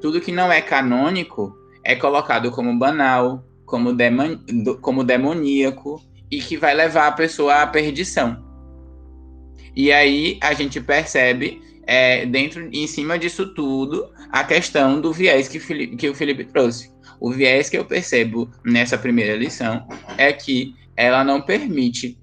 tudo 0.01 0.19
que 0.19 0.31
não 0.31 0.51
é 0.51 0.59
canônico 0.59 1.55
é 1.83 1.95
colocado 1.95 2.49
como 2.49 2.79
banal, 2.79 3.45
como, 3.71 3.93
demon, 3.93 4.37
como 4.81 5.01
demoníaco 5.01 6.03
e 6.29 6.39
que 6.41 6.57
vai 6.57 6.75
levar 6.75 7.07
a 7.07 7.11
pessoa 7.13 7.61
à 7.61 7.67
perdição. 7.67 8.37
E 9.73 9.93
aí 9.93 10.37
a 10.41 10.53
gente 10.53 10.81
percebe, 10.81 11.61
é, 11.87 12.25
dentro, 12.25 12.69
em 12.71 12.85
cima 12.85 13.17
disso 13.17 13.53
tudo, 13.55 14.11
a 14.29 14.43
questão 14.43 14.99
do 14.99 15.13
viés 15.13 15.47
que, 15.47 15.59
que 15.95 16.09
o 16.09 16.13
Felipe 16.13 16.43
trouxe. 16.43 16.91
O 17.19 17.31
viés 17.31 17.69
que 17.69 17.77
eu 17.77 17.85
percebo 17.85 18.51
nessa 18.65 18.97
primeira 18.97 19.37
lição 19.37 19.87
é 20.17 20.33
que 20.33 20.75
ela 20.97 21.23
não 21.23 21.41
permite 21.41 22.19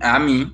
a 0.00 0.18
mim, 0.20 0.52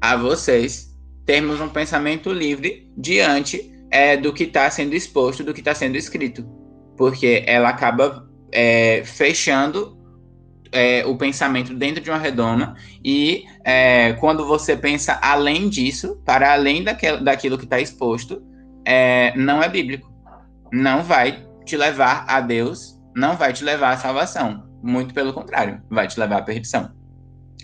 a 0.00 0.16
vocês, 0.16 0.92
termos 1.24 1.60
um 1.60 1.68
pensamento 1.68 2.32
livre 2.32 2.90
diante 2.96 3.72
é, 3.90 4.16
do 4.16 4.32
que 4.32 4.44
está 4.44 4.68
sendo 4.68 4.94
exposto, 4.94 5.44
do 5.44 5.54
que 5.54 5.60
está 5.60 5.74
sendo 5.74 5.96
escrito. 5.96 6.44
Porque 6.96 7.44
ela 7.46 7.68
acaba 7.68 8.27
é, 8.52 9.02
fechando 9.04 9.96
é, 10.72 11.04
o 11.06 11.16
pensamento 11.16 11.74
dentro 11.74 12.02
de 12.02 12.10
uma 12.10 12.18
redoma 12.18 12.76
e 13.04 13.44
é, 13.64 14.12
quando 14.14 14.46
você 14.46 14.76
pensa 14.76 15.18
além 15.22 15.68
disso, 15.68 16.20
para 16.24 16.52
além 16.52 16.84
daquilo, 16.84 17.22
daquilo 17.22 17.58
que 17.58 17.64
está 17.64 17.80
exposto, 17.80 18.42
é, 18.84 19.36
não 19.36 19.62
é 19.62 19.68
bíblico. 19.68 20.10
Não 20.72 21.02
vai 21.02 21.46
te 21.64 21.76
levar 21.76 22.24
a 22.28 22.40
Deus, 22.40 22.98
não 23.14 23.36
vai 23.36 23.52
te 23.52 23.64
levar 23.64 23.92
à 23.92 23.96
salvação. 23.96 24.64
Muito 24.82 25.12
pelo 25.12 25.32
contrário, 25.32 25.82
vai 25.90 26.06
te 26.06 26.18
levar 26.18 26.38
à 26.38 26.42
perdição. 26.42 26.90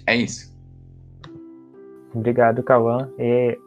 É 0.07 0.17
isso. 0.17 0.55
Obrigado, 2.15 2.63
Cauã. 2.63 3.09
E 3.19 3.59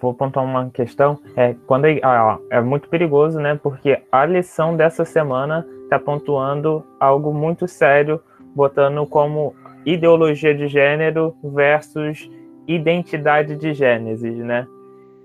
vou 0.00 0.14
pontuar 0.14 0.44
uma 0.44 0.70
questão. 0.70 1.18
É, 1.36 1.54
quando 1.66 1.86
ah, 2.02 2.38
é 2.50 2.60
muito 2.60 2.88
perigoso, 2.88 3.38
né? 3.38 3.58
Porque 3.62 4.02
a 4.10 4.24
lição 4.24 4.76
dessa 4.76 5.04
semana 5.04 5.66
está 5.84 5.98
pontuando 5.98 6.84
algo 6.98 7.32
muito 7.32 7.68
sério, 7.68 8.20
botando 8.54 9.06
como 9.06 9.54
ideologia 9.84 10.54
de 10.54 10.66
gênero 10.66 11.34
versus 11.42 12.28
identidade 12.66 13.56
de 13.56 13.74
Gênesis, 13.74 14.36
né? 14.38 14.66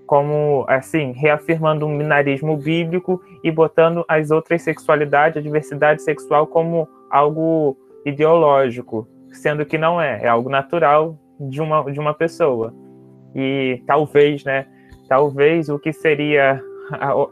Como, 0.06 0.64
assim, 0.68 1.12
reafirmando 1.12 1.86
um 1.86 1.96
binarismo 1.96 2.56
bíblico 2.56 3.22
e 3.42 3.50
botando 3.50 4.04
as 4.08 4.30
outras 4.30 4.62
sexualidades, 4.62 5.38
a 5.38 5.40
diversidade 5.40 6.02
sexual, 6.02 6.46
como 6.46 6.88
algo 7.10 7.76
ideológico, 8.04 9.08
sendo 9.32 9.64
que 9.64 9.78
não 9.78 10.00
é, 10.00 10.22
é 10.22 10.28
algo 10.28 10.50
natural 10.50 11.16
de 11.38 11.60
uma, 11.60 11.90
de 11.90 11.98
uma 11.98 12.12
pessoa. 12.12 12.74
E 13.34 13.82
talvez, 13.86 14.44
né? 14.44 14.66
Talvez 15.08 15.68
o 15.68 15.78
que 15.78 15.92
seria 15.92 16.62
a, 16.98 17.10
a, 17.12 17.28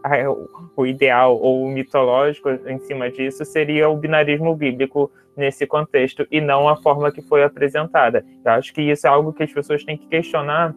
o 0.76 0.86
ideal 0.86 1.36
ou 1.36 1.64
o 1.64 1.68
mitológico 1.68 2.50
em 2.50 2.78
cima 2.80 3.10
disso 3.10 3.44
seria 3.44 3.88
o 3.88 3.96
binarismo 3.96 4.54
bíblico 4.54 5.10
nesse 5.36 5.66
contexto 5.66 6.26
e 6.30 6.40
não 6.40 6.68
a 6.68 6.76
forma 6.76 7.12
que 7.12 7.22
foi 7.22 7.44
apresentada. 7.44 8.24
Eu 8.44 8.52
acho 8.52 8.72
que 8.72 8.82
isso 8.82 9.06
é 9.06 9.10
algo 9.10 9.32
que 9.32 9.42
as 9.42 9.52
pessoas 9.52 9.84
têm 9.84 9.96
que 9.96 10.06
questionar 10.06 10.74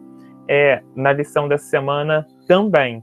é, 0.48 0.82
na 0.94 1.12
lição 1.12 1.48
dessa 1.48 1.64
semana 1.64 2.26
também. 2.46 3.02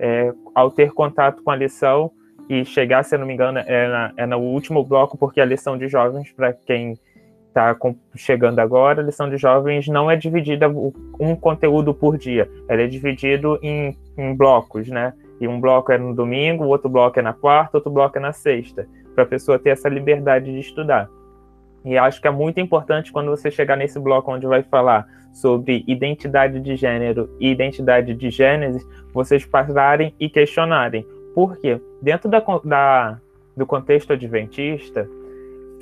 É, 0.00 0.32
ao 0.54 0.70
ter 0.70 0.92
contato 0.92 1.42
com 1.42 1.50
a 1.50 1.56
lição 1.56 2.10
e 2.48 2.64
chegar, 2.64 3.04
se 3.04 3.14
eu 3.14 3.18
não 3.18 3.26
me 3.26 3.34
engano, 3.34 3.58
é, 3.58 3.88
na, 3.88 4.12
é 4.16 4.26
no 4.26 4.38
último 4.38 4.82
bloco, 4.84 5.18
porque 5.18 5.40
a 5.40 5.44
lição 5.44 5.76
de 5.76 5.88
jovens, 5.88 6.32
para 6.32 6.52
quem 6.52 6.96
está 7.48 7.76
chegando 8.14 8.58
agora, 8.60 9.00
a 9.00 9.04
lição 9.04 9.28
de 9.28 9.36
jovens 9.36 9.88
não 9.88 10.10
é 10.10 10.16
dividida 10.16 10.68
um 10.68 11.34
conteúdo 11.34 11.92
por 11.92 12.16
dia, 12.16 12.48
ela 12.68 12.82
é 12.82 12.86
dividido 12.86 13.58
em, 13.62 13.96
em 14.16 14.34
blocos, 14.34 14.88
né? 14.88 15.12
E 15.40 15.46
um 15.46 15.60
bloco 15.60 15.92
é 15.92 15.98
no 15.98 16.14
domingo, 16.14 16.64
o 16.64 16.68
outro 16.68 16.88
bloco 16.88 17.18
é 17.18 17.22
na 17.22 17.32
quarta, 17.32 17.76
outro 17.76 17.90
bloco 17.90 18.18
é 18.18 18.20
na 18.20 18.32
sexta, 18.32 18.86
para 19.14 19.24
a 19.24 19.26
pessoa 19.26 19.58
ter 19.58 19.70
essa 19.70 19.88
liberdade 19.88 20.52
de 20.52 20.60
estudar. 20.60 21.08
E 21.84 21.96
acho 21.96 22.20
que 22.20 22.28
é 22.28 22.30
muito 22.30 22.60
importante 22.60 23.12
quando 23.12 23.30
você 23.30 23.50
chegar 23.50 23.76
nesse 23.76 23.98
bloco 23.98 24.32
onde 24.32 24.46
vai 24.46 24.62
falar 24.62 25.06
sobre 25.32 25.84
identidade 25.86 26.60
de 26.60 26.76
gênero 26.76 27.30
e 27.38 27.50
identidade 27.50 28.14
de 28.14 28.30
gênese, 28.30 28.84
vocês 29.12 29.44
pararem 29.44 30.12
e 30.18 30.28
questionarem. 30.28 31.06
Por 31.34 31.56
quê? 31.58 31.80
Dentro 32.02 32.28
da, 32.28 32.42
da, 32.64 33.18
do 33.56 33.64
contexto 33.64 34.12
adventista, 34.12 35.08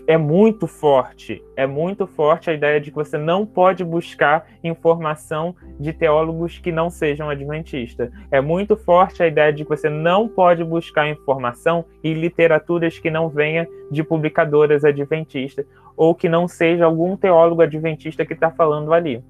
é 0.06 0.16
muito 0.16 0.66
forte, 0.68 1.42
é 1.56 1.66
muito 1.66 2.06
forte 2.06 2.48
a 2.48 2.52
ideia 2.52 2.80
de 2.80 2.90
que 2.90 2.96
você 2.96 3.18
não 3.18 3.44
pode 3.44 3.84
buscar 3.84 4.46
informação 4.62 5.54
de 5.80 5.92
teólogos 5.92 6.58
que 6.58 6.70
não 6.70 6.88
sejam 6.88 7.28
adventistas. 7.28 8.10
É 8.30 8.40
muito 8.40 8.76
forte 8.76 9.22
a 9.22 9.26
ideia 9.26 9.52
de 9.52 9.64
que 9.64 9.68
você 9.68 9.88
não 9.88 10.28
pode 10.28 10.62
buscar 10.62 11.08
informação 11.08 11.84
em 12.04 12.14
literaturas 12.14 12.98
que 12.98 13.10
não 13.10 13.28
venha 13.28 13.66
de 13.90 14.04
publicadoras 14.04 14.84
adventistas 14.84 15.66
ou 15.96 16.14
que 16.14 16.28
não 16.28 16.46
seja 16.46 16.84
algum 16.84 17.16
teólogo 17.16 17.62
adventista 17.62 18.24
que 18.24 18.34
está 18.34 18.50
falando 18.50 18.92
ali. 18.92 19.24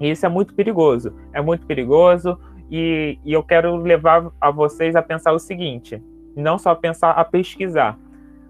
E 0.00 0.10
isso 0.10 0.26
é 0.26 0.28
muito 0.28 0.54
perigoso. 0.54 1.14
É 1.32 1.40
muito 1.40 1.66
perigoso 1.66 2.36
e, 2.68 3.18
e 3.24 3.32
eu 3.32 3.44
quero 3.44 3.76
levar 3.76 4.30
a 4.40 4.50
vocês 4.50 4.96
a 4.96 5.02
pensar 5.02 5.32
o 5.32 5.38
seguinte: 5.38 6.02
não 6.34 6.58
só 6.58 6.74
pensar, 6.74 7.12
a 7.12 7.24
pesquisar. 7.24 7.96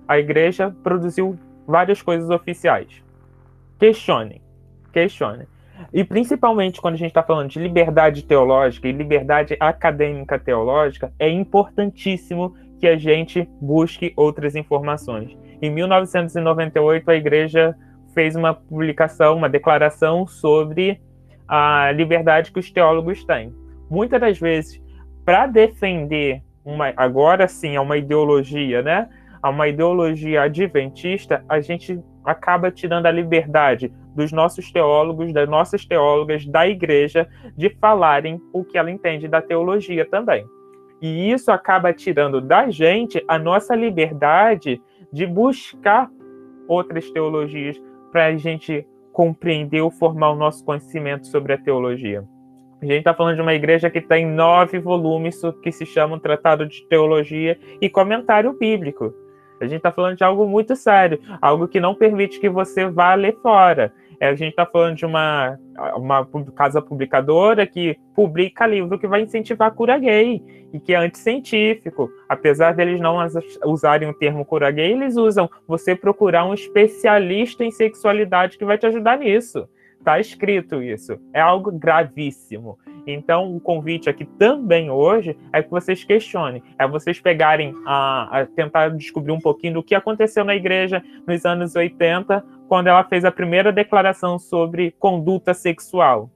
A 0.09 0.19
igreja 0.19 0.75
produziu 0.83 1.39
várias 1.67 2.03
coisas 2.03 2.31
oficiais. 2.31 3.03
Questionem, 3.79 4.41
questionem. 4.93 5.47
E 5.93 6.05
principalmente 6.05 6.81
quando 6.81 6.95
a 6.95 6.99
gente 6.99 7.09
está 7.09 7.23
falando 7.23 7.49
de 7.49 7.59
liberdade 7.59 8.23
teológica 8.25 8.87
e 8.89 8.93
liberdade 8.93 9.57
acadêmica 9.59 10.39
teológica, 10.39 11.13
é 11.19 11.29
importantíssimo 11.29 12.55
que 12.79 12.87
a 12.87 12.97
gente 12.97 13.49
busque 13.61 14.13
outras 14.17 14.55
informações. 14.55 15.37
Em 15.61 15.71
1998, 15.71 17.11
a 17.11 17.15
igreja 17.15 17.77
fez 18.15 18.35
uma 18.35 18.55
publicação, 18.55 19.37
uma 19.37 19.49
declaração 19.49 20.27
sobre 20.27 21.01
a 21.47 21.93
liberdade 21.93 22.53
que 22.53 22.59
os 22.59 22.71
teólogos 22.71 23.25
têm. 23.25 23.53
Muitas 23.89 24.21
das 24.21 24.39
vezes, 24.39 24.81
para 25.25 25.47
defender 25.47 26.43
uma, 26.65 26.93
agora 26.97 27.49
sim, 27.49 27.77
é 27.77 27.81
uma 27.81 27.97
ideologia, 27.97 28.83
né? 28.83 29.09
A 29.43 29.51
uma 29.51 29.68
ideologia 29.68 30.43
adventista, 30.43 31.45
a 31.49 31.61
gente 31.61 32.01
acaba 32.24 32.70
tirando 32.70 33.07
a 33.07 33.11
liberdade 33.11 33.93
dos 34.14 34.32
nossos 34.32 34.70
teólogos, 34.70 35.32
das 35.32 35.49
nossas 35.49 35.84
teólogas, 35.84 36.47
da 36.47 36.68
igreja, 36.68 37.28
de 37.57 37.70
falarem 37.80 38.41
o 38.53 38.64
que 38.64 38.76
ela 38.76 38.91
entende 38.91 39.28
da 39.28 39.41
teologia 39.41 40.05
também. 40.05 40.45
E 41.01 41.30
isso 41.30 41.51
acaba 41.51 41.93
tirando 41.93 42.41
da 42.41 42.68
gente 42.70 43.24
a 43.26 43.38
nossa 43.38 43.74
liberdade 43.74 44.80
de 45.12 45.26
buscar 45.26 46.11
outras 46.68 47.11
teologias 47.11 47.80
para 48.12 48.26
a 48.26 48.36
gente 48.36 48.86
compreender 49.12 49.80
ou 49.80 49.91
formar 49.91 50.30
o 50.30 50.36
nosso 50.36 50.64
conhecimento 50.64 51.26
sobre 51.26 51.55
a 51.55 51.59
teologia. 51.59 52.24
A 52.80 52.84
gente 52.86 52.99
está 52.99 53.12
falando 53.12 53.36
de 53.36 53.43
uma 53.43 53.55
igreja 53.55 53.91
que 53.91 54.01
tem 54.01 54.26
nove 54.26 54.78
volumes 54.78 55.41
que 55.62 55.70
se 55.70 55.84
chamam 55.84 56.18
Tratado 56.18 56.66
de 56.66 56.86
Teologia 56.88 57.59
e 57.80 57.91
Comentário 57.91 58.55
Bíblico. 58.55 59.12
A 59.61 59.65
gente 59.65 59.77
está 59.77 59.93
falando 59.93 60.17
de 60.17 60.25
algo 60.25 60.47
muito 60.47 60.75
sério, 60.75 61.21
algo 61.41 61.69
que 61.69 61.79
não 61.79 61.95
permite 61.95 62.41
que 62.41 62.49
você 62.49 62.89
vá 62.89 63.15
ler 63.15 63.37
fora. 63.43 63.93
É, 64.19 64.29
a 64.29 64.35
gente 64.35 64.51
está 64.51 64.67
falando 64.67 64.97
de 64.97 65.07
uma, 65.07 65.59
uma 65.97 66.29
casa 66.55 66.83
publicadora 66.83 67.67
que 67.67 67.99
publica 68.15 68.67
livro 68.67 68.99
que 68.99 69.07
vai 69.07 69.23
incentivar 69.23 69.69
a 69.69 69.71
cura 69.71 69.99
gay 69.99 70.43
e 70.75 70.79
que 70.79 70.93
é 70.93 70.97
anticientífico. 70.97 72.11
Apesar 72.29 72.75
deles 72.75 73.01
não 73.01 73.17
usarem 73.65 74.09
o 74.09 74.15
termo 74.15 74.45
cura 74.45 74.71
gay, 74.71 74.93
eles 74.93 75.17
usam 75.17 75.49
você 75.67 75.97
procurar 75.97 76.45
um 76.45 76.53
especialista 76.53 77.65
em 77.65 77.71
sexualidade 77.71 78.59
que 78.59 78.65
vai 78.65 78.77
te 78.77 78.87
ajudar 78.87 79.19
nisso. 79.19 79.67
Está 80.01 80.18
escrito 80.18 80.82
isso. 80.82 81.20
É 81.32 81.40
algo 81.40 81.70
gravíssimo. 81.70 82.78
Então, 83.07 83.55
o 83.55 83.61
convite 83.61 84.09
aqui 84.09 84.24
também 84.24 84.90
hoje 84.90 85.36
é 85.53 85.62
que 85.62 85.70
vocês 85.70 86.03
questionem, 86.03 86.62
é 86.78 86.88
vocês 86.88 87.20
pegarem 87.20 87.74
a, 87.86 88.40
a, 88.40 88.46
tentar 88.46 88.88
descobrir 88.90 89.32
um 89.32 89.38
pouquinho 89.38 89.74
do 89.74 89.82
que 89.82 89.94
aconteceu 89.94 90.42
na 90.42 90.55
igreja 90.55 91.03
nos 91.26 91.44
anos 91.44 91.76
80, 91.76 92.42
quando 92.66 92.86
ela 92.86 93.05
fez 93.05 93.24
a 93.26 93.30
primeira 93.30 93.70
declaração 93.70 94.38
sobre 94.38 94.92
conduta 94.98 95.53
sexual. 95.53 96.30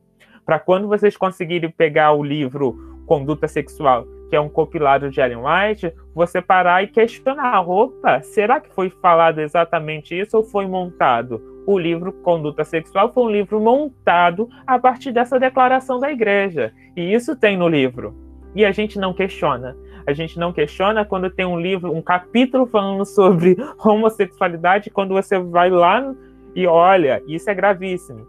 Para 0.44 0.58
quando 0.58 0.86
vocês 0.86 1.16
conseguirem 1.16 1.70
pegar 1.70 2.12
o 2.12 2.22
livro 2.22 3.00
Conduta 3.06 3.48
Sexual, 3.48 4.06
que 4.28 4.36
é 4.36 4.40
um 4.40 4.48
compilado 4.48 5.10
de 5.10 5.20
Ellen 5.20 5.38
White, 5.38 5.92
você 6.14 6.42
parar 6.42 6.82
e 6.82 6.88
questionar: 6.88 7.66
opa, 7.66 8.20
será 8.20 8.60
que 8.60 8.70
foi 8.74 8.90
falado 8.90 9.38
exatamente 9.40 10.18
isso 10.18 10.36
ou 10.36 10.42
foi 10.42 10.66
montado? 10.66 11.53
O 11.66 11.78
livro 11.78 12.12
Conduta 12.12 12.64
Sexual 12.64 13.12
foi 13.12 13.24
um 13.24 13.30
livro 13.30 13.60
montado 13.60 14.48
a 14.66 14.78
partir 14.78 15.12
dessa 15.12 15.38
declaração 15.38 15.98
da 15.98 16.10
igreja. 16.10 16.72
E 16.96 17.12
isso 17.12 17.36
tem 17.36 17.56
no 17.56 17.68
livro. 17.68 18.14
E 18.54 18.64
a 18.64 18.72
gente 18.72 18.98
não 18.98 19.12
questiona. 19.12 19.76
A 20.06 20.12
gente 20.12 20.38
não 20.38 20.52
questiona 20.52 21.04
quando 21.04 21.30
tem 21.30 21.46
um 21.46 21.58
livro, 21.58 21.92
um 21.92 22.02
capítulo 22.02 22.66
falando 22.66 23.04
sobre 23.04 23.56
homossexualidade, 23.82 24.90
quando 24.90 25.14
você 25.14 25.38
vai 25.38 25.70
lá 25.70 26.14
e 26.54 26.66
olha, 26.66 27.22
isso 27.26 27.48
é 27.50 27.54
gravíssimo. 27.54 28.26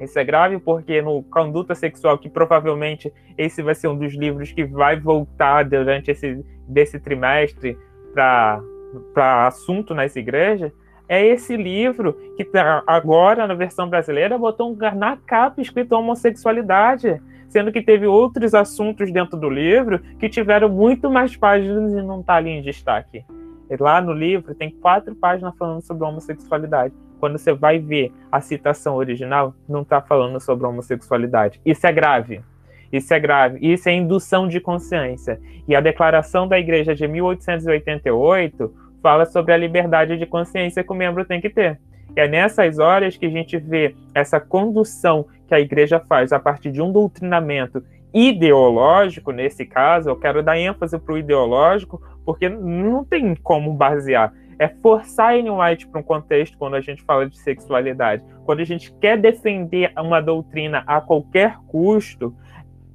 Isso 0.00 0.18
é 0.18 0.24
grave 0.24 0.58
porque 0.58 1.02
no 1.02 1.22
Conduta 1.24 1.74
Sexual, 1.74 2.16
que 2.16 2.30
provavelmente 2.30 3.12
esse 3.36 3.62
vai 3.62 3.74
ser 3.74 3.88
um 3.88 3.98
dos 3.98 4.14
livros 4.14 4.50
que 4.50 4.64
vai 4.64 4.98
voltar 4.98 5.64
durante 5.64 6.10
esse 6.10 6.42
desse 6.66 6.98
trimestre 6.98 7.76
para 8.14 9.46
assunto 9.46 9.94
nas 9.94 10.16
igrejas, 10.16 10.72
é 11.10 11.26
esse 11.26 11.56
livro 11.56 12.16
que 12.36 12.44
tá 12.44 12.84
agora, 12.86 13.44
na 13.44 13.54
versão 13.54 13.90
brasileira, 13.90 14.38
botou 14.38 14.76
na 14.94 15.16
capa 15.16 15.60
escrito 15.60 15.96
homossexualidade, 15.96 17.20
sendo 17.48 17.72
que 17.72 17.82
teve 17.82 18.06
outros 18.06 18.54
assuntos 18.54 19.10
dentro 19.10 19.36
do 19.36 19.50
livro 19.50 19.98
que 20.20 20.28
tiveram 20.28 20.68
muito 20.68 21.10
mais 21.10 21.36
páginas 21.36 21.92
e 21.94 21.96
não 22.00 22.20
está 22.20 22.36
ali 22.36 22.50
em 22.50 22.62
destaque. 22.62 23.24
Lá 23.80 24.00
no 24.00 24.12
livro 24.12 24.54
tem 24.54 24.70
quatro 24.70 25.12
páginas 25.16 25.52
falando 25.58 25.80
sobre 25.82 26.04
homossexualidade. 26.04 26.94
Quando 27.18 27.38
você 27.38 27.52
vai 27.52 27.80
ver 27.80 28.12
a 28.30 28.40
citação 28.40 28.94
original, 28.94 29.52
não 29.68 29.82
está 29.82 30.00
falando 30.00 30.38
sobre 30.38 30.64
homossexualidade. 30.64 31.60
Isso 31.66 31.88
é 31.88 31.92
grave. 31.92 32.40
Isso 32.92 33.12
é 33.12 33.18
grave. 33.18 33.58
Isso 33.60 33.88
é 33.88 33.92
indução 33.92 34.46
de 34.46 34.60
consciência. 34.60 35.40
E 35.66 35.74
a 35.74 35.80
declaração 35.80 36.46
da 36.46 36.56
Igreja 36.56 36.94
de 36.94 37.08
1888 37.08 38.72
fala 39.02 39.26
sobre 39.26 39.52
a 39.52 39.56
liberdade 39.56 40.16
de 40.16 40.26
consciência 40.26 40.84
que 40.84 40.92
o 40.92 40.94
membro 40.94 41.24
tem 41.24 41.40
que 41.40 41.50
ter. 41.50 41.78
É 42.16 42.26
nessas 42.26 42.78
horas 42.78 43.16
que 43.16 43.26
a 43.26 43.30
gente 43.30 43.56
vê 43.56 43.94
essa 44.14 44.40
condução 44.40 45.26
que 45.46 45.54
a 45.54 45.60
igreja 45.60 46.00
faz 46.00 46.32
a 46.32 46.38
partir 46.38 46.70
de 46.70 46.82
um 46.82 46.90
doutrinamento 46.90 47.82
ideológico, 48.12 49.30
nesse 49.30 49.64
caso, 49.64 50.08
eu 50.08 50.16
quero 50.16 50.42
dar 50.42 50.58
ênfase 50.58 50.98
para 50.98 51.14
o 51.14 51.18
ideológico, 51.18 52.02
porque 52.24 52.48
não 52.48 53.04
tem 53.04 53.34
como 53.36 53.72
basear. 53.72 54.32
É 54.58 54.68
forçar 54.68 55.36
Ellen 55.36 55.52
White 55.52 55.86
para 55.86 56.00
um 56.00 56.04
contexto 56.04 56.58
quando 56.58 56.74
a 56.74 56.80
gente 56.80 57.02
fala 57.02 57.26
de 57.28 57.38
sexualidade. 57.38 58.22
Quando 58.44 58.60
a 58.60 58.64
gente 58.64 58.92
quer 59.00 59.16
defender 59.16 59.92
uma 59.96 60.20
doutrina 60.20 60.82
a 60.86 61.00
qualquer 61.00 61.56
custo, 61.68 62.34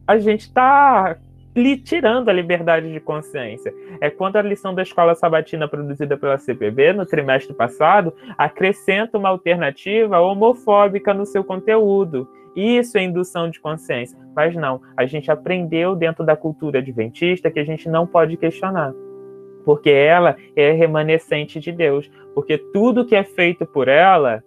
a 0.06 0.20
gente 0.20 0.41
está 0.41 1.18
lhe 1.56 1.78
tirando 1.78 2.30
a 2.30 2.34
liberdade 2.34 2.91
de 2.91 2.99
consciência. 2.99 3.74
É 4.01 4.10
quando 4.10 4.36
a 4.36 4.41
lição 4.41 4.76
da 4.76 4.82
escola 4.82 5.16
sabatina 5.16 5.68
produzida 5.68 6.18
pela 6.18 6.38
CPB 6.38 6.93
no 6.93 7.06
trimestre 7.06 7.53
passado 7.53 8.14
acrescenta 8.38 9.18
uma 9.18 9.30
alternativa 9.30 10.20
homofóbica 10.20 11.14
no 11.14 11.26
seu 11.26 11.43
conteúdo. 11.43 12.28
Isso 12.56 12.97
é 12.97 13.03
indução 13.03 13.49
de 13.49 13.60
consciência. 13.60 14.18
Mas 14.36 14.56
não, 14.56 14.82
a 14.97 15.06
gente 15.06 15.32
aprendeu 15.32 15.95
dentro 15.95 16.26
da 16.26 16.36
cultura 16.36 16.80
adventista 16.80 17.49
que 17.49 17.60
a 17.60 17.66
gente 17.66 17.89
não 17.89 18.06
pode 18.06 18.36
questionar. 18.38 18.93
Porque 19.64 19.89
ela 19.89 20.36
é 20.56 20.72
remanescente 20.72 21.60
de 21.60 21.72
Deus. 21.72 22.10
Porque 22.34 22.58
tudo 22.58 23.06
que 23.06 23.16
é 23.16 23.24
feito 23.24 23.66
por 23.66 23.88
ela 23.88 24.43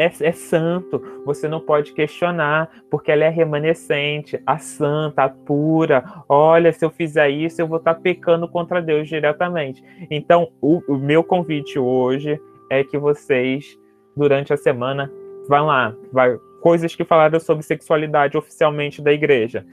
é, 0.00 0.10
é, 0.20 0.32
santo, 0.32 1.02
você 1.26 1.46
não 1.46 1.60
pode 1.60 1.92
questionar, 1.92 2.70
porque 2.90 3.12
ela 3.12 3.24
é 3.24 3.28
remanescente, 3.28 4.40
a 4.46 4.56
santa, 4.56 5.24
a 5.24 5.28
pura. 5.28 6.02
Olha, 6.26 6.72
se 6.72 6.82
eu 6.82 6.90
fizer 6.90 7.28
isso, 7.28 7.60
eu 7.60 7.68
vou 7.68 7.76
estar 7.76 7.94
pecando 7.96 8.48
contra 8.48 8.80
Deus 8.80 9.06
diretamente. 9.06 9.84
Então, 10.10 10.50
o, 10.58 10.80
o 10.88 10.96
meu 10.96 11.22
convite 11.22 11.78
hoje 11.78 12.40
é 12.70 12.82
que 12.82 12.96
vocês, 12.96 13.78
durante 14.16 14.54
a 14.54 14.56
semana, 14.56 15.12
vão 15.46 15.66
lá, 15.66 15.94
vai, 16.10 16.34
coisas 16.62 16.94
que 16.94 17.04
falaram 17.04 17.38
sobre 17.38 17.62
sexualidade 17.62 18.38
oficialmente 18.38 19.02
da 19.02 19.12
igreja. 19.12 19.66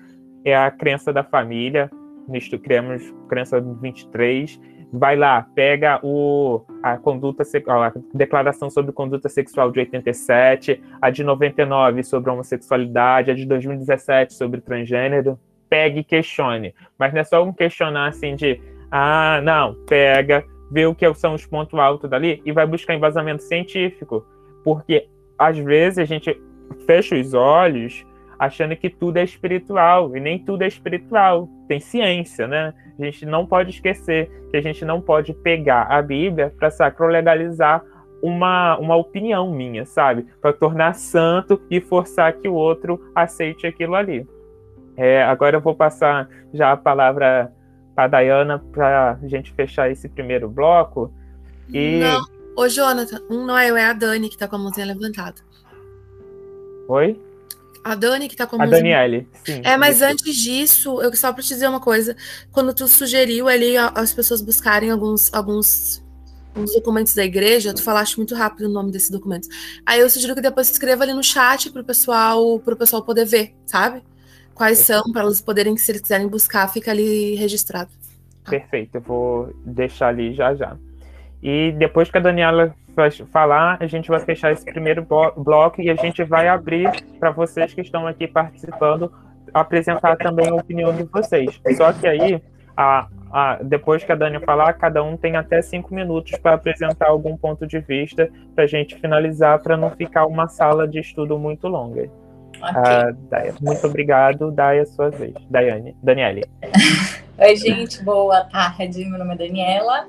É 0.43 0.53
a 0.53 0.69
crença 0.69 1.13
da 1.13 1.23
família, 1.23 1.89
nisto 2.27 2.59
criamos 2.59 3.01
crença 3.29 3.61
23 3.61 4.59
vai 4.91 5.15
lá, 5.15 5.45
pega 5.53 5.99
o, 6.03 6.65
a 6.81 6.97
conduta 6.97 7.43
a 7.43 7.93
declaração 8.13 8.69
sobre 8.69 8.91
conduta 8.91 9.27
sexual 9.29 9.71
de 9.71 9.79
87, 9.79 10.81
a 11.01 11.09
de 11.09 11.23
99 11.23 12.03
sobre 12.03 12.31
homossexualidade, 12.31 13.31
a 13.31 13.33
de 13.33 13.45
2017 13.45 14.33
sobre 14.33 14.61
transgênero, 14.61 15.39
pegue 15.69 15.99
e 15.99 16.03
questione. 16.03 16.73
Mas 16.97 17.13
não 17.13 17.21
é 17.21 17.23
só 17.23 17.43
um 17.43 17.51
questionar 17.51 18.07
assim 18.07 18.35
de 18.35 18.61
ah, 18.89 19.41
não, 19.43 19.75
pega, 19.85 20.45
vê 20.71 20.85
o 20.85 20.95
que 20.95 21.11
são 21.13 21.33
os 21.33 21.45
pontos 21.45 21.77
altos 21.77 22.09
dali 22.09 22.41
e 22.45 22.51
vai 22.51 22.65
buscar 22.65 22.93
embasamento 22.93 23.43
científico. 23.43 24.25
Porque 24.63 25.07
às 25.37 25.57
vezes 25.57 25.99
a 25.99 26.05
gente 26.05 26.39
fecha 26.85 27.15
os 27.15 27.33
olhos 27.33 28.05
achando 28.39 28.75
que 28.75 28.89
tudo 28.89 29.17
é 29.17 29.23
espiritual, 29.23 30.15
e 30.15 30.19
nem 30.19 30.39
tudo 30.39 30.63
é 30.63 30.67
espiritual, 30.67 31.49
tem 31.67 31.79
ciência, 31.79 32.47
né? 32.47 32.73
A 32.99 33.05
gente 33.05 33.25
não 33.25 33.45
pode 33.45 33.71
esquecer 33.71 34.29
que 34.49 34.57
a 34.57 34.61
gente 34.61 34.83
não 34.85 35.01
pode 35.01 35.33
pegar 35.33 35.83
a 35.83 36.01
Bíblia 36.01 36.53
para 36.57 36.69
sacrolegalizar 36.69 37.83
uma, 38.21 38.77
uma 38.77 38.95
opinião 38.95 39.51
minha, 39.51 39.85
sabe? 39.85 40.25
Para 40.41 40.53
tornar 40.53 40.93
santo 40.95 41.61
e 41.69 41.79
forçar 41.79 42.33
que 42.33 42.47
o 42.47 42.53
outro 42.53 43.11
aceite 43.15 43.67
aquilo 43.67 43.95
ali. 43.95 44.27
É, 44.95 45.23
agora 45.23 45.57
eu 45.57 45.61
vou 45.61 45.75
passar 45.75 46.27
já 46.53 46.71
a 46.71 46.77
palavra 46.77 47.53
para 47.93 48.05
a 48.05 48.07
Dayana 48.07 48.59
para 48.71 49.19
a 49.21 49.27
gente 49.27 49.53
fechar 49.53 49.91
esse 49.91 50.09
primeiro 50.09 50.49
bloco. 50.49 51.13
E... 51.69 51.99
Não, 51.99 52.21
ô 52.55 52.67
Jonathan, 52.67 53.21
um 53.29 53.45
não 53.45 53.57
é 53.57 53.69
eu, 53.69 53.77
é 53.77 53.85
a 53.85 53.93
Dani 53.93 54.27
que 54.27 54.35
está 54.35 54.47
com 54.47 54.55
a 54.55 54.59
mãozinha 54.59 54.87
levantada. 54.87 55.41
Oi? 56.87 57.19
A 57.87 57.95
Dani 57.95 58.27
que 58.27 58.35
tá 58.35 58.45
com 58.45 58.61
a 58.61 58.65
Daniele, 58.65 59.29
sim. 59.45 59.61
É, 59.63 59.77
mas 59.77 60.01
antes 60.01 60.35
disso, 60.35 61.01
eu 61.01 61.15
só 61.15 61.31
pra 61.31 61.41
te 61.41 61.47
dizer 61.47 61.69
uma 61.69 61.79
coisa. 61.79 62.17
Quando 62.51 62.73
tu 62.73 62.85
sugeriu 62.85 63.47
ali 63.47 63.77
as 63.77 64.13
pessoas 64.13 64.41
buscarem 64.41 64.91
alguns, 64.91 65.33
alguns, 65.33 66.03
alguns 66.53 66.73
documentos 66.73 67.15
da 67.15 67.23
igreja, 67.23 67.73
tu 67.73 67.81
falaste 67.81 68.17
muito 68.17 68.35
rápido 68.35 68.65
o 68.65 68.69
nome 68.69 68.91
desses 68.91 69.09
documentos. 69.09 69.47
Aí 69.85 70.01
eu 70.01 70.09
sugiro 70.09 70.35
que 70.35 70.41
depois 70.41 70.69
escreva 70.69 71.03
ali 71.03 71.13
no 71.13 71.23
chat 71.23 71.71
pro 71.71 71.81
pessoal, 71.81 72.59
pro 72.59 72.75
pessoal 72.75 73.01
poder 73.01 73.25
ver, 73.25 73.55
sabe? 73.65 74.03
Quais 74.53 74.79
são, 74.79 75.03
para 75.13 75.23
eles 75.23 75.39
poderem, 75.39 75.77
se 75.77 75.89
eles 75.89 76.01
quiserem 76.01 76.27
buscar, 76.27 76.67
fica 76.67 76.91
ali 76.91 77.35
registrado. 77.35 77.89
Perfeito, 78.49 78.95
eu 78.95 79.01
vou 79.01 79.53
deixar 79.65 80.09
ali 80.09 80.33
já 80.33 80.53
já. 80.53 80.75
E 81.41 81.71
depois 81.71 82.11
que 82.11 82.17
a 82.17 82.21
Daniela 82.21 82.75
falar, 83.31 83.77
a 83.79 83.87
gente 83.87 84.09
vai 84.09 84.19
fechar 84.19 84.51
esse 84.51 84.65
primeiro 84.65 85.05
bloco 85.35 85.81
e 85.81 85.89
a 85.89 85.95
gente 85.95 86.23
vai 86.23 86.47
abrir 86.47 86.89
para 87.19 87.31
vocês 87.31 87.73
que 87.73 87.81
estão 87.81 88.07
aqui 88.07 88.27
participando 88.27 89.11
apresentar 89.53 90.15
também 90.17 90.49
a 90.49 90.55
opinião 90.55 90.93
de 90.95 91.03
vocês. 91.03 91.59
Só 91.75 91.91
que 91.93 92.07
aí, 92.07 92.41
a, 92.75 93.07
a, 93.31 93.59
depois 93.61 94.03
que 94.03 94.11
a 94.11 94.15
Dani 94.15 94.39
falar, 94.39 94.73
cada 94.73 95.03
um 95.03 95.17
tem 95.17 95.35
até 95.35 95.61
cinco 95.61 95.93
minutos 95.93 96.37
para 96.39 96.55
apresentar 96.55 97.07
algum 97.07 97.37
ponto 97.37 97.65
de 97.65 97.79
vista 97.79 98.29
para 98.55 98.63
a 98.63 98.67
gente 98.67 98.95
finalizar, 98.95 99.61
para 99.61 99.77
não 99.77 99.91
ficar 99.91 100.25
uma 100.25 100.47
sala 100.47 100.87
de 100.87 100.99
estudo 100.99 101.37
muito 101.37 101.67
longa. 101.67 102.09
Okay. 102.57 103.51
Uh, 103.51 103.55
muito 103.61 103.85
obrigado. 103.85 104.51
Dai 104.51 104.79
a 104.79 104.85
sua 104.85 105.09
vez. 105.09 105.33
Daiane. 105.49 105.95
Daniele. 106.01 106.43
Oi, 107.37 107.55
gente. 107.55 108.03
Boa 108.03 108.43
tarde. 108.45 109.05
Meu 109.05 109.19
nome 109.19 109.35
é 109.35 109.37
Daniela. 109.37 110.07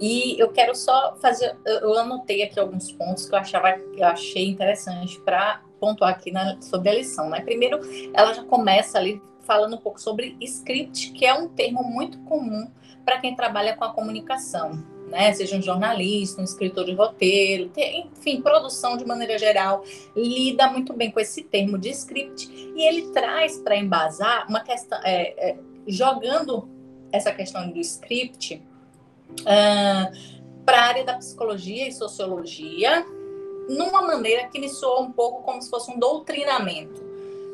E 0.00 0.38
eu 0.38 0.50
quero 0.50 0.74
só 0.74 1.16
fazer, 1.16 1.56
eu 1.64 1.96
anotei 1.98 2.42
aqui 2.42 2.58
alguns 2.58 2.90
pontos 2.90 3.26
que 3.26 3.34
eu 3.34 3.38
achava, 3.38 3.70
eu 3.96 4.06
achei 4.06 4.48
interessante 4.48 5.20
para 5.20 5.62
pontuar 5.78 6.10
aqui 6.10 6.30
na, 6.30 6.60
sobre 6.60 6.88
a 6.88 6.94
lição, 6.94 7.28
né? 7.30 7.40
Primeiro, 7.40 7.80
ela 8.12 8.32
já 8.32 8.42
começa 8.44 8.98
ali 8.98 9.22
falando 9.42 9.74
um 9.74 9.78
pouco 9.78 10.00
sobre 10.00 10.36
script, 10.40 11.12
que 11.12 11.24
é 11.24 11.34
um 11.34 11.48
termo 11.48 11.82
muito 11.84 12.18
comum 12.20 12.70
para 13.04 13.20
quem 13.20 13.36
trabalha 13.36 13.76
com 13.76 13.84
a 13.84 13.92
comunicação, 13.92 14.82
né? 15.08 15.32
Seja 15.32 15.56
um 15.56 15.62
jornalista, 15.62 16.40
um 16.40 16.44
escritor 16.44 16.84
de 16.86 16.94
roteiro, 16.94 17.70
enfim, 17.76 18.40
produção 18.40 18.96
de 18.96 19.04
maneira 19.04 19.38
geral, 19.38 19.84
lida 20.16 20.68
muito 20.70 20.92
bem 20.92 21.10
com 21.10 21.20
esse 21.20 21.42
termo 21.42 21.78
de 21.78 21.90
script 21.90 22.48
e 22.50 22.82
ele 22.82 23.12
traz 23.12 23.58
para 23.58 23.76
embasar 23.76 24.48
uma 24.48 24.60
questão, 24.60 24.98
é, 25.04 25.50
é, 25.50 25.58
jogando 25.86 26.68
essa 27.12 27.30
questão 27.30 27.70
do 27.70 27.78
script 27.78 28.60
uh, 29.40 30.64
para 30.64 30.78
a 30.78 30.84
área 30.84 31.04
da 31.04 31.14
psicologia 31.14 31.88
e 31.88 31.92
sociologia, 31.92 33.06
numa 33.68 34.02
maneira 34.02 34.48
que 34.48 34.58
me 34.58 34.68
soa 34.68 35.00
um 35.00 35.12
pouco 35.12 35.42
como 35.42 35.60
se 35.60 35.70
fosse 35.70 35.90
um 35.90 35.98
doutrinamento. 35.98 37.02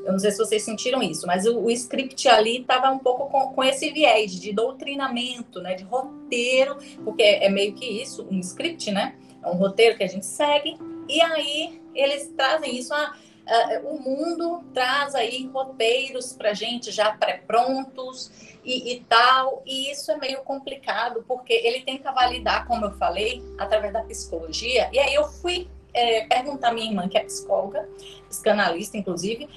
Eu 0.04 0.12
não 0.12 0.18
sei 0.18 0.30
se 0.30 0.38
vocês 0.38 0.62
sentiram 0.62 1.02
isso, 1.02 1.26
mas 1.26 1.46
o, 1.46 1.58
o 1.58 1.70
script 1.70 2.26
ali 2.28 2.62
estava 2.62 2.90
um 2.90 2.98
pouco 2.98 3.28
com, 3.28 3.52
com, 3.52 3.62
esse 3.62 3.90
viés 3.90 4.32
de 4.32 4.52
doutrinamento, 4.52 5.60
né, 5.60 5.74
de 5.74 5.84
roteiro, 5.84 6.76
porque 7.04 7.22
é 7.22 7.48
meio 7.48 7.74
que 7.74 7.84
isso, 7.84 8.26
um 8.30 8.40
script, 8.40 8.90
né? 8.90 9.14
É 9.42 9.48
um 9.48 9.54
roteiro 9.54 9.96
que 9.96 10.02
a 10.02 10.08
gente 10.08 10.26
segue, 10.26 10.78
e 11.08 11.20
aí 11.20 11.80
eles 11.94 12.32
trazem 12.36 12.76
isso, 12.76 12.94
ah, 12.94 13.14
uh, 13.50 13.86
o 13.88 14.00
mundo 14.00 14.64
traz 14.72 15.14
aí 15.14 15.46
roteiros 15.52 16.32
para 16.32 16.54
gente 16.54 16.90
já 16.90 17.12
pré-prontos, 17.12 18.30
e, 18.64 18.92
e, 18.92 19.00
tal. 19.00 19.62
E 19.66 19.90
isso 19.90 20.10
é 20.10 20.16
meio 20.16 20.42
complicado, 20.42 21.24
porque 21.26 21.52
ele 21.52 21.82
tenta 21.82 22.12
validar, 22.12 22.66
como 22.66 22.84
eu 22.84 22.92
falei, 22.92 23.42
através 23.58 23.92
da 23.92 24.02
psicologia. 24.02 24.88
E 24.92 24.98
aí 24.98 25.14
eu 25.14 25.24
fui 25.24 25.68
é, 25.92 26.26
perguntar 26.26 26.68
à 26.68 26.72
minha 26.72 26.90
irmã, 26.90 27.08
que 27.08 27.18
é 27.18 27.24
psicóloga, 27.24 27.88
psicanalista, 28.28 28.96
inclusive. 28.96 29.48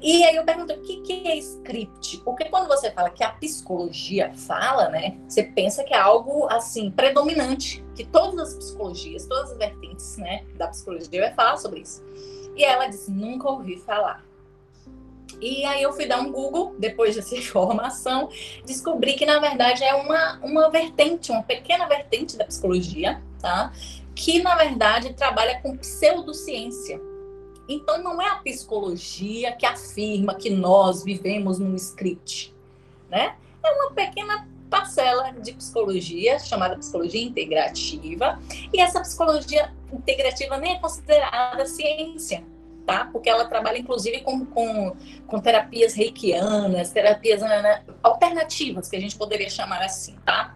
E 0.00 0.24
aí 0.24 0.36
eu 0.36 0.44
pergunto, 0.44 0.72
o 0.72 0.80
que, 0.82 1.00
que 1.00 1.28
é 1.28 1.36
script? 1.36 2.18
Porque 2.18 2.44
quando 2.44 2.68
você 2.68 2.90
fala 2.92 3.10
que 3.10 3.24
a 3.24 3.30
psicologia 3.30 4.32
fala, 4.32 4.88
né? 4.88 5.18
Você 5.28 5.42
pensa 5.42 5.82
que 5.82 5.92
é 5.92 5.98
algo, 5.98 6.46
assim, 6.48 6.90
predominante. 6.90 7.84
Que 7.96 8.04
todas 8.04 8.50
as 8.50 8.54
psicologias, 8.54 9.26
todas 9.26 9.50
as 9.50 9.58
vertentes, 9.58 10.16
né, 10.16 10.44
da 10.54 10.68
psicologia 10.68 11.22
vai 11.22 11.34
falar 11.34 11.56
sobre 11.56 11.80
isso. 11.80 12.00
E 12.58 12.64
ela 12.64 12.88
disse, 12.88 13.08
nunca 13.08 13.48
ouvi 13.48 13.76
falar. 13.76 14.26
E 15.40 15.64
aí 15.64 15.80
eu 15.80 15.92
fui 15.92 16.06
dar 16.06 16.20
um 16.20 16.32
Google, 16.32 16.74
depois 16.76 17.14
dessa 17.14 17.34
informação, 17.38 18.28
descobri 18.66 19.14
que 19.14 19.24
na 19.24 19.38
verdade 19.38 19.84
é 19.84 19.94
uma, 19.94 20.40
uma 20.42 20.68
vertente, 20.68 21.30
uma 21.30 21.44
pequena 21.44 21.86
vertente 21.86 22.36
da 22.36 22.44
psicologia, 22.44 23.22
tá? 23.40 23.72
Que 24.12 24.42
na 24.42 24.56
verdade 24.56 25.14
trabalha 25.14 25.60
com 25.62 25.76
pseudociência. 25.76 27.00
Então 27.68 28.02
não 28.02 28.20
é 28.20 28.28
a 28.28 28.36
psicologia 28.36 29.52
que 29.52 29.64
afirma 29.64 30.34
que 30.34 30.50
nós 30.50 31.04
vivemos 31.04 31.60
num 31.60 31.76
script, 31.76 32.52
né? 33.08 33.36
É 33.64 33.70
uma 33.70 33.92
pequena 33.92 34.48
parcela 34.68 35.32
de 35.32 35.52
psicologia 35.52 36.38
chamada 36.38 36.76
psicologia 36.76 37.22
integrativa, 37.22 38.38
e 38.72 38.80
essa 38.80 39.00
psicologia 39.00 39.72
integrativa 39.92 40.56
nem 40.58 40.74
é 40.74 40.78
considerada 40.78 41.66
ciência, 41.66 42.44
tá? 42.86 43.08
Porque 43.12 43.28
ela 43.28 43.44
trabalha, 43.46 43.78
inclusive, 43.78 44.20
com, 44.20 44.44
com, 44.46 44.96
com 45.26 45.38
terapias 45.40 45.94
reikianas, 45.94 46.90
terapias 46.90 47.40
né, 47.40 47.82
alternativas, 48.02 48.88
que 48.88 48.96
a 48.96 49.00
gente 49.00 49.16
poderia 49.16 49.50
chamar 49.50 49.82
assim, 49.82 50.16
tá? 50.24 50.54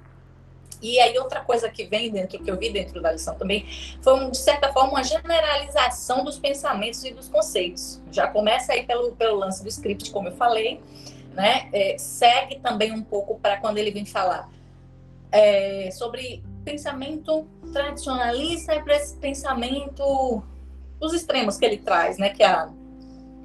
E 0.83 0.99
aí, 0.99 1.17
outra 1.17 1.41
coisa 1.41 1.69
que 1.69 1.85
vem 1.85 2.11
dentro, 2.11 2.43
que 2.43 2.51
eu 2.51 2.59
vi 2.59 2.69
dentro 2.71 3.01
da 3.01 3.13
lição 3.13 3.37
também, 3.37 3.65
foi, 4.03 4.31
de 4.31 4.37
certa 4.37 4.73
forma, 4.73 4.91
uma 4.91 5.05
generalização 5.05 6.25
dos 6.25 6.41
pensamentos 6.41 7.05
e 7.05 7.13
dos 7.13 7.29
conceitos. 7.29 8.03
Já 8.11 8.27
começa 8.27 8.73
aí 8.73 8.83
pelo, 8.83 9.13
pelo 9.13 9.39
lance 9.39 9.63
do 9.63 9.69
script, 9.69 10.11
como 10.11 10.29
eu 10.29 10.33
falei, 10.33 10.83
né? 11.33 11.69
É, 11.73 11.97
segue 11.99 12.59
também 12.61 12.93
um 12.93 13.03
pouco 13.03 13.39
para 13.39 13.57
quando 13.59 13.79
ele 13.79 13.91
vem 13.91 14.05
falar 14.07 14.49
é, 15.33 15.91
sobre 15.91 16.43
pensamento 16.65 17.47
tradicionalista 17.73 18.75
e 18.75 18.83
pensamento 19.21 20.43
os 21.01 21.13
extremos 21.13 21.57
que 21.57 21.65
ele 21.65 21.79
traz, 21.79 22.19
né? 22.19 22.29
Que 22.29 22.45
a 22.45 22.71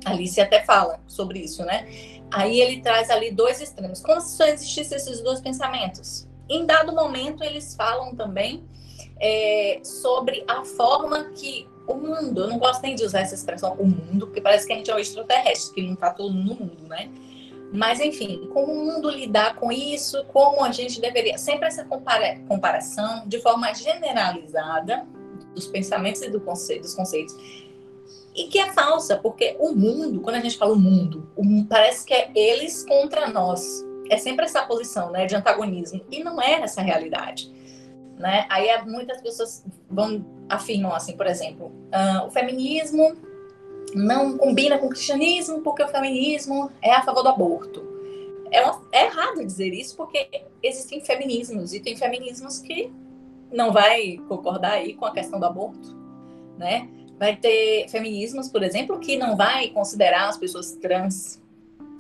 Alice 0.06 0.40
até 0.40 0.64
fala 0.64 1.00
sobre 1.08 1.40
isso, 1.40 1.64
né? 1.66 1.88
Aí 2.30 2.60
ele 2.60 2.82
traz 2.82 3.10
ali 3.10 3.32
dois 3.32 3.62
extremos. 3.62 4.02
Como 4.02 4.22
se 4.22 4.38
só 4.38 4.46
existissem 4.46 4.98
esses 4.98 5.22
dois 5.22 5.40
pensamentos? 5.40 6.28
Em 6.50 6.66
dado 6.66 6.94
momento, 6.94 7.44
eles 7.44 7.74
falam 7.74 8.16
também 8.16 8.64
é, 9.20 9.80
sobre 9.84 10.44
a 10.48 10.64
forma 10.64 11.32
que 11.36 11.68
o 11.88 11.96
mundo, 11.96 12.42
eu 12.42 12.48
não 12.48 12.60
gosto 12.60 12.82
nem 12.82 12.96
de 12.96 13.04
usar 13.04 13.22
essa 13.22 13.34
expressão, 13.34 13.74
o 13.74 13.86
mundo, 13.86 14.28
porque 14.28 14.42
parece 14.42 14.68
que 14.68 14.74
a 14.74 14.76
gente 14.76 14.92
é 14.92 14.96
um 14.96 15.00
extraterrestre, 15.00 15.74
que 15.74 15.82
não 15.82 15.94
está 15.94 16.12
todo 16.12 16.34
no 16.34 16.54
mundo, 16.54 16.88
né? 16.88 17.10
Mas, 17.72 18.00
enfim, 18.00 18.50
como 18.54 18.72
o 18.72 18.86
mundo 18.86 19.10
lidar 19.10 19.56
com 19.56 19.72
isso, 19.72 20.24
como 20.26 20.64
a 20.64 20.72
gente 20.72 21.02
deveria. 21.02 21.38
Sempre 21.38 21.68
essa 21.68 21.84
compara 21.84 22.40
comparação 22.48 23.28
de 23.28 23.40
forma 23.42 23.74
generalizada 23.74 25.06
dos 25.54 25.68
pensamentos 25.68 26.22
e 26.22 26.30
do 26.30 26.40
conceito, 26.40 26.84
dos 26.84 26.96
conceitos. 26.96 27.36
E 28.34 28.48
que 28.48 28.60
é 28.60 28.72
falsa, 28.72 29.18
porque 29.18 29.58
o 29.60 29.74
mundo, 29.74 30.22
quando 30.22 30.36
a 30.36 30.40
gente 30.40 30.58
fala 30.58 30.74
o 30.74 30.80
mundo, 30.80 31.30
o, 31.36 31.66
parece 31.66 32.06
que 32.06 32.14
é 32.14 32.32
eles 32.36 32.86
contra 32.86 33.28
nós. 33.28 33.84
É 34.10 34.18
sempre 34.18 34.46
essa 34.46 34.62
posição 34.66 35.12
né, 35.12 35.26
de 35.26 35.36
antagonismo. 35.36 36.02
E 36.10 36.24
não 36.24 36.42
é 36.42 36.62
essa 36.62 36.82
realidade. 36.82 37.52
Né? 38.18 38.46
Aí 38.50 38.68
é, 38.68 38.82
muitas 38.84 39.22
pessoas 39.22 39.66
vão 39.90 40.26
afirmam 40.50 40.94
assim, 40.94 41.18
por 41.18 41.28
exemplo, 41.28 41.68
uh, 41.68 42.26
o 42.26 42.32
feminismo 42.32 43.18
não 43.96 44.38
combina 44.38 44.78
com 44.78 44.88
o 44.88 44.90
cristianismo 44.90 45.62
porque 45.62 45.84
o 45.84 45.88
feminismo 45.88 46.72
é 46.82 46.92
a 46.92 47.04
favor 47.04 47.24
do 47.24 47.30
aborto. 47.30 47.86
É, 48.52 48.62
uma, 48.62 48.82
é 48.92 49.06
errado 49.06 49.46
dizer 49.46 49.74
isso 49.74 49.96
porque 49.96 50.46
existem 50.64 51.02
feminismos 51.02 51.74
e 51.74 51.80
tem 51.80 51.96
feminismos 51.96 52.60
que 52.60 52.92
não 53.52 53.72
vai 53.72 54.18
concordar 54.28 54.74
aí 54.74 54.94
com 54.94 55.06
a 55.06 55.14
questão 55.14 55.40
do 55.40 55.46
aborto, 55.46 55.96
né? 56.58 56.90
Vai 57.18 57.36
ter 57.36 57.90
feminismos, 57.90 58.48
por 58.48 58.64
exemplo, 58.64 59.00
que 59.00 59.18
não 59.18 59.36
vai 59.36 59.70
considerar 59.70 60.30
as 60.30 60.38
pessoas 60.38 60.74
trans, 60.74 61.42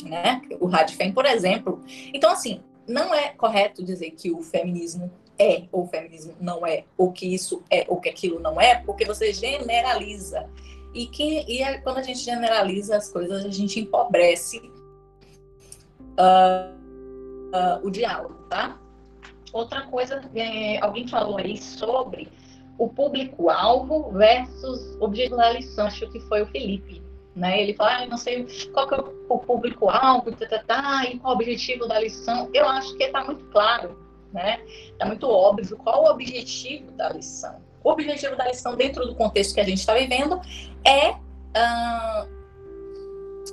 né? 0.03 0.41
O 0.59 0.67
Radfem, 0.67 1.11
por 1.11 1.25
exemplo. 1.25 1.81
Então, 2.13 2.31
assim, 2.31 2.61
não 2.87 3.13
é 3.13 3.29
correto 3.29 3.83
dizer 3.83 4.11
que 4.11 4.31
o 4.31 4.41
feminismo 4.41 5.11
é 5.39 5.63
ou 5.71 5.83
o 5.83 5.87
feminismo 5.87 6.33
não 6.39 6.65
é, 6.65 6.83
ou 6.97 7.11
que 7.11 7.33
isso 7.33 7.63
é 7.69 7.85
ou 7.87 7.99
que 7.99 8.09
aquilo 8.09 8.39
não 8.39 8.59
é, 8.59 8.75
porque 8.75 9.05
você 9.05 9.31
generaliza. 9.33 10.49
E, 10.97 11.05
que, 11.05 11.45
e 11.47 11.61
é, 11.61 11.77
quando 11.77 11.99
a 11.99 12.01
gente 12.01 12.21
generaliza 12.21 12.97
as 12.97 13.11
coisas, 13.11 13.45
a 13.45 13.51
gente 13.51 13.79
empobrece 13.79 14.57
uh, 16.17 16.73
uh, 17.53 17.85
o 17.85 17.91
diálogo, 17.91 18.33
tá? 18.49 18.79
Outra 19.53 19.83
coisa, 19.83 20.27
é, 20.33 20.79
alguém 20.79 21.07
falou 21.07 21.37
aí 21.37 21.55
sobre 21.55 22.27
o 22.79 22.89
público-alvo 22.89 24.11
versus 24.11 24.97
objetivo 24.99 25.37
da 25.37 25.51
lição, 25.51 25.85
acho 25.85 26.09
que 26.09 26.19
foi 26.21 26.41
o 26.41 26.47
Felipe, 26.47 26.99
né? 27.35 27.61
Ele 27.61 27.75
fala, 27.75 27.97
ah, 27.97 28.05
não 28.07 28.17
sei 28.17 28.47
qual 28.73 28.87
que 28.87 28.95
é 28.95 28.97
o 29.29 29.37
público-alvo, 29.37 30.31
tá, 30.31 30.47
tá, 30.47 30.63
tá, 30.65 31.05
e 31.05 31.19
qual 31.19 31.33
o 31.33 31.35
objetivo 31.35 31.87
da 31.87 31.99
lição. 31.99 32.49
Eu 32.55 32.67
acho 32.67 32.97
que 32.97 33.03
está 33.03 33.23
muito 33.23 33.45
claro, 33.51 33.95
né? 34.33 34.59
Está 34.65 35.05
muito 35.05 35.29
óbvio 35.29 35.77
qual 35.77 36.05
o 36.05 36.09
objetivo 36.09 36.89
da 36.93 37.09
lição. 37.09 37.66
O 37.83 37.91
objetivo 37.91 38.35
da 38.35 38.47
lição, 38.47 38.75
dentro 38.75 39.05
do 39.05 39.15
contexto 39.15 39.53
que 39.53 39.61
a 39.61 39.63
gente 39.63 39.79
está 39.79 39.93
vivendo, 39.93 40.39
é. 40.85 41.15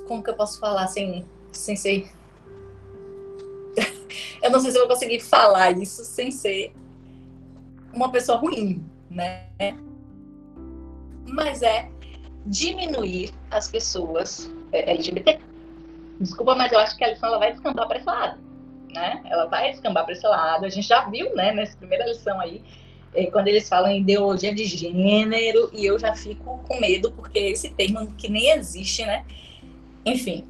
Como 0.07 0.23
que 0.23 0.29
eu 0.29 0.35
posso 0.35 0.59
falar 0.59 0.87
sem, 0.87 1.25
sem 1.51 1.75
ser. 1.75 2.11
eu 4.41 4.51
não 4.51 4.59
sei 4.59 4.71
se 4.71 4.77
eu 4.77 4.81
vou 4.81 4.89
conseguir 4.89 5.19
falar 5.21 5.71
isso 5.71 6.03
sem 6.03 6.31
ser 6.31 6.73
uma 7.93 8.11
pessoa 8.11 8.37
ruim, 8.37 8.85
né? 9.09 9.47
Mas 11.27 11.61
é 11.61 11.89
diminuir 12.45 13.33
as 13.49 13.69
pessoas 13.69 14.51
é, 14.71 14.91
LGBT. 14.91 15.39
Desculpa, 16.19 16.55
mas 16.55 16.71
eu 16.71 16.79
acho 16.79 16.95
que 16.95 17.03
a 17.03 17.09
lição 17.09 17.29
ela 17.29 17.39
vai 17.39 17.51
descambar 17.51 17.87
para 17.87 17.97
esse 17.97 18.05
lado, 18.05 18.39
né? 18.93 19.21
Ela 19.25 19.45
vai 19.45 19.71
descambar 19.71 20.05
para 20.05 20.13
esse 20.13 20.25
lado. 20.25 20.65
A 20.65 20.69
gente 20.69 20.87
já 20.87 21.09
viu, 21.09 21.33
né, 21.35 21.51
nessa 21.51 21.75
primeira 21.77 22.05
lição 22.05 22.39
aí, 22.39 22.61
é, 22.61 22.84
quando 23.31 23.47
eles 23.47 23.67
falam 23.69 23.91
em 23.91 24.01
ideologia 24.01 24.53
de 24.53 24.65
gênero, 24.65 25.69
e 25.73 25.85
eu 25.85 25.97
já 25.97 26.15
fico 26.15 26.59
com 26.67 26.79
medo, 26.79 27.11
porque 27.11 27.39
esse 27.39 27.69
termo 27.69 28.07
que 28.17 28.29
nem 28.29 28.49
existe, 28.51 29.05
né? 29.05 29.25
Enfim, 30.05 30.45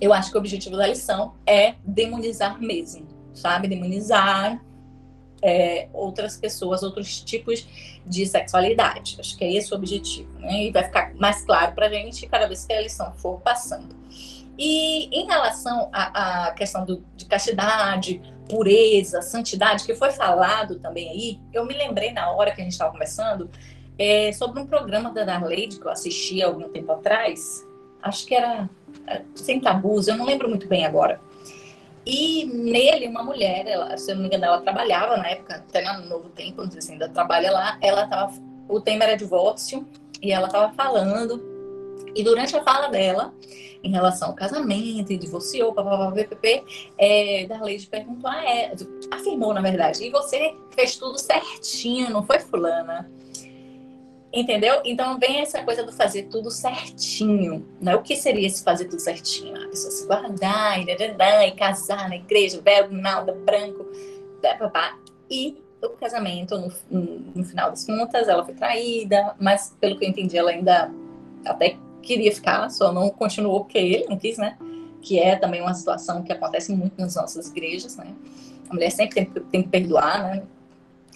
eu 0.00 0.12
acho 0.12 0.30
que 0.30 0.36
o 0.36 0.40
objetivo 0.40 0.76
da 0.76 0.86
lição 0.86 1.34
é 1.46 1.74
demonizar 1.84 2.60
mesmo, 2.60 3.06
sabe? 3.32 3.68
Demonizar 3.68 4.62
é, 5.42 5.88
outras 5.92 6.36
pessoas, 6.36 6.82
outros 6.82 7.20
tipos 7.22 7.66
de 8.06 8.26
sexualidade. 8.26 9.16
Acho 9.20 9.36
que 9.36 9.44
é 9.44 9.52
esse 9.52 9.72
o 9.72 9.76
objetivo, 9.76 10.38
né? 10.38 10.64
E 10.64 10.70
vai 10.70 10.84
ficar 10.84 11.14
mais 11.14 11.42
claro 11.42 11.74
para 11.74 11.86
a 11.86 11.90
gente 11.90 12.26
cada 12.26 12.46
vez 12.46 12.64
que 12.64 12.72
a 12.72 12.80
lição 12.80 13.12
for 13.16 13.40
passando. 13.40 13.94
E 14.58 15.06
em 15.06 15.26
relação 15.26 15.90
à, 15.92 16.52
questão 16.52 16.84
do, 16.84 17.04
de 17.16 17.26
castidade, 17.26 18.22
pureza, 18.48 19.20
santidade, 19.22 19.84
que 19.84 19.94
foi 19.94 20.10
falado 20.10 20.78
também 20.78 21.08
aí, 21.08 21.40
eu 21.52 21.64
me 21.64 21.74
lembrei 21.74 22.12
na 22.12 22.30
hora 22.30 22.52
que 22.52 22.60
a 22.60 22.64
gente 22.64 22.72
estava 22.72 22.92
conversando 22.92 23.50
é, 23.98 24.32
sobre 24.32 24.60
um 24.60 24.66
programa 24.66 25.10
da 25.10 25.24
Darleide 25.24 25.78
que 25.78 25.86
eu 25.86 25.90
assisti 25.90 26.42
há 26.42 26.46
algum 26.46 26.68
tempo 26.68 26.92
atrás. 26.92 27.66
Acho 28.02 28.26
que 28.26 28.34
era 28.34 28.68
é, 29.06 29.22
Sem 29.34 29.60
Tabus, 29.60 30.08
eu 30.08 30.16
não 30.16 30.26
lembro 30.26 30.48
muito 30.48 30.68
bem 30.68 30.84
agora. 30.84 31.20
E 32.06 32.44
nele, 32.44 33.08
uma 33.08 33.22
mulher, 33.22 33.66
ela, 33.66 33.96
se 33.96 34.10
eu 34.10 34.14
não 34.14 34.22
me 34.22 34.28
engano, 34.28 34.44
ela 34.44 34.60
trabalhava 34.60 35.16
na 35.16 35.28
época, 35.28 35.56
até 35.56 35.82
no 35.96 36.06
Novo 36.06 36.28
Tempo, 36.28 36.62
não 36.62 36.70
sei 36.70 36.82
se 36.82 36.92
ainda 36.92 37.08
trabalha 37.08 37.50
lá, 37.50 37.78
ela 37.80 38.06
tava, 38.06 38.34
o 38.68 38.78
tema 38.78 39.04
era 39.04 39.16
divórcio, 39.16 39.88
e 40.20 40.30
ela 40.30 40.46
estava 40.46 40.72
falando, 40.74 41.53
e 42.14 42.22
durante 42.22 42.56
a 42.56 42.62
fala 42.62 42.88
dela, 42.88 43.34
em 43.82 43.90
relação 43.90 44.28
ao 44.28 44.34
casamento, 44.34 45.12
e 45.12 45.16
divorciou, 45.16 45.72
papapá, 45.74 46.10
ppp, 46.12 46.64
é, 46.96 47.46
Darleide 47.46 47.86
perguntou, 47.86 48.30
ah, 48.30 48.44
é, 48.44 48.72
afirmou, 49.10 49.52
na 49.52 49.60
verdade, 49.60 50.04
e 50.04 50.10
você 50.10 50.54
fez 50.70 50.96
tudo 50.96 51.18
certinho, 51.18 52.10
não 52.10 52.24
foi 52.24 52.38
fulana? 52.38 53.10
Entendeu? 54.32 54.80
Então 54.84 55.16
vem 55.16 55.40
essa 55.40 55.62
coisa 55.62 55.84
do 55.84 55.92
fazer 55.92 56.24
tudo 56.24 56.50
certinho. 56.50 57.64
Né? 57.80 57.94
O 57.94 58.02
que 58.02 58.16
seria 58.16 58.48
esse 58.48 58.64
fazer 58.64 58.86
tudo 58.86 58.98
certinho? 58.98 59.54
A 59.62 59.68
pessoa 59.68 59.92
se 59.92 60.06
guardar, 60.06 60.80
e, 60.80 60.90
e 60.90 61.50
casar 61.52 62.08
na 62.08 62.16
igreja, 62.16 62.60
véu, 62.60 62.90
nada, 62.90 63.32
branco, 63.32 63.86
papá. 64.58 64.98
E 65.30 65.62
o 65.80 65.90
casamento, 65.90 66.58
no, 66.58 66.72
no, 67.34 67.44
final 67.44 67.70
das 67.70 67.86
contas, 67.86 68.26
ela 68.26 68.44
foi 68.44 68.54
traída, 68.54 69.36
mas 69.38 69.76
pelo 69.80 69.96
que 69.98 70.04
eu 70.04 70.08
entendi, 70.08 70.36
ela 70.36 70.50
ainda 70.50 70.90
até 71.44 71.76
queria 72.04 72.32
ficar, 72.32 72.68
só 72.70 72.92
não 72.92 73.10
continuou 73.10 73.60
porque 73.60 73.78
ele 73.78 74.06
não 74.08 74.18
quis, 74.18 74.38
né? 74.38 74.56
Que 75.00 75.18
é 75.18 75.36
também 75.36 75.60
uma 75.60 75.74
situação 75.74 76.22
que 76.22 76.32
acontece 76.32 76.72
muito 76.72 76.98
nas 76.98 77.14
nossas 77.14 77.48
igrejas, 77.48 77.96
né? 77.96 78.14
A 78.68 78.74
mulher 78.74 78.90
sempre 78.90 79.14
tem, 79.14 79.44
tem 79.44 79.62
que 79.62 79.68
perdoar, 79.68 80.22
né? 80.22 80.42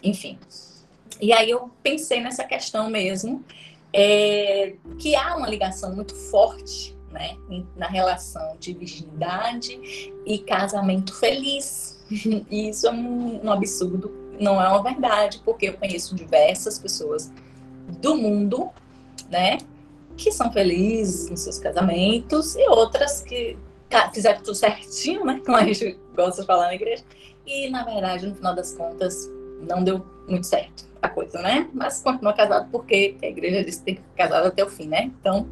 Enfim. 0.02 0.38
E 1.20 1.32
aí 1.32 1.50
eu 1.50 1.70
pensei 1.82 2.20
nessa 2.20 2.44
questão 2.44 2.88
mesmo, 2.88 3.44
é, 3.92 4.74
que 4.98 5.14
há 5.16 5.36
uma 5.36 5.48
ligação 5.48 5.94
muito 5.94 6.14
forte 6.14 6.96
né, 7.10 7.36
na 7.76 7.86
relação 7.86 8.56
de 8.60 8.72
virgindade 8.72 10.12
e 10.26 10.38
casamento 10.38 11.14
feliz. 11.14 11.96
E 12.50 12.70
isso 12.70 12.86
é 12.86 12.90
um, 12.90 13.44
um, 13.44 13.52
absurdo, 13.52 14.10
não 14.40 14.62
é 14.62 14.66
uma 14.66 14.82
verdade, 14.82 15.42
porque 15.44 15.68
eu 15.68 15.74
conheço 15.74 16.14
diversas 16.14 16.78
pessoas 16.78 17.30
do 18.00 18.16
mundo, 18.16 18.70
né, 19.28 19.58
que 20.18 20.32
são 20.32 20.52
felizes 20.52 21.30
nos 21.30 21.40
seus 21.40 21.58
casamentos 21.58 22.56
e 22.56 22.68
outras 22.68 23.22
que 23.22 23.56
fizeram 24.12 24.40
tudo 24.40 24.54
certinho, 24.54 25.24
né? 25.24 25.40
Como 25.46 25.56
a 25.56 25.64
gente 25.64 25.98
gosta 26.14 26.42
de 26.42 26.46
falar 26.46 26.66
na 26.66 26.74
igreja. 26.74 27.04
E, 27.46 27.70
na 27.70 27.84
verdade, 27.84 28.26
no 28.26 28.34
final 28.34 28.54
das 28.54 28.74
contas, 28.74 29.30
não 29.62 29.82
deu 29.82 30.04
muito 30.28 30.46
certo 30.46 30.86
a 31.00 31.08
coisa, 31.08 31.40
né? 31.40 31.70
Mas 31.72 32.02
continua 32.02 32.32
casado 32.32 32.68
porque 32.70 33.16
a 33.22 33.26
igreja 33.26 33.64
diz 33.64 33.76
que 33.76 33.84
tem 33.84 33.94
que 33.94 34.02
ficar 34.02 34.28
casado 34.28 34.48
até 34.48 34.62
o 34.64 34.68
fim, 34.68 34.88
né? 34.88 35.10
Então, 35.20 35.48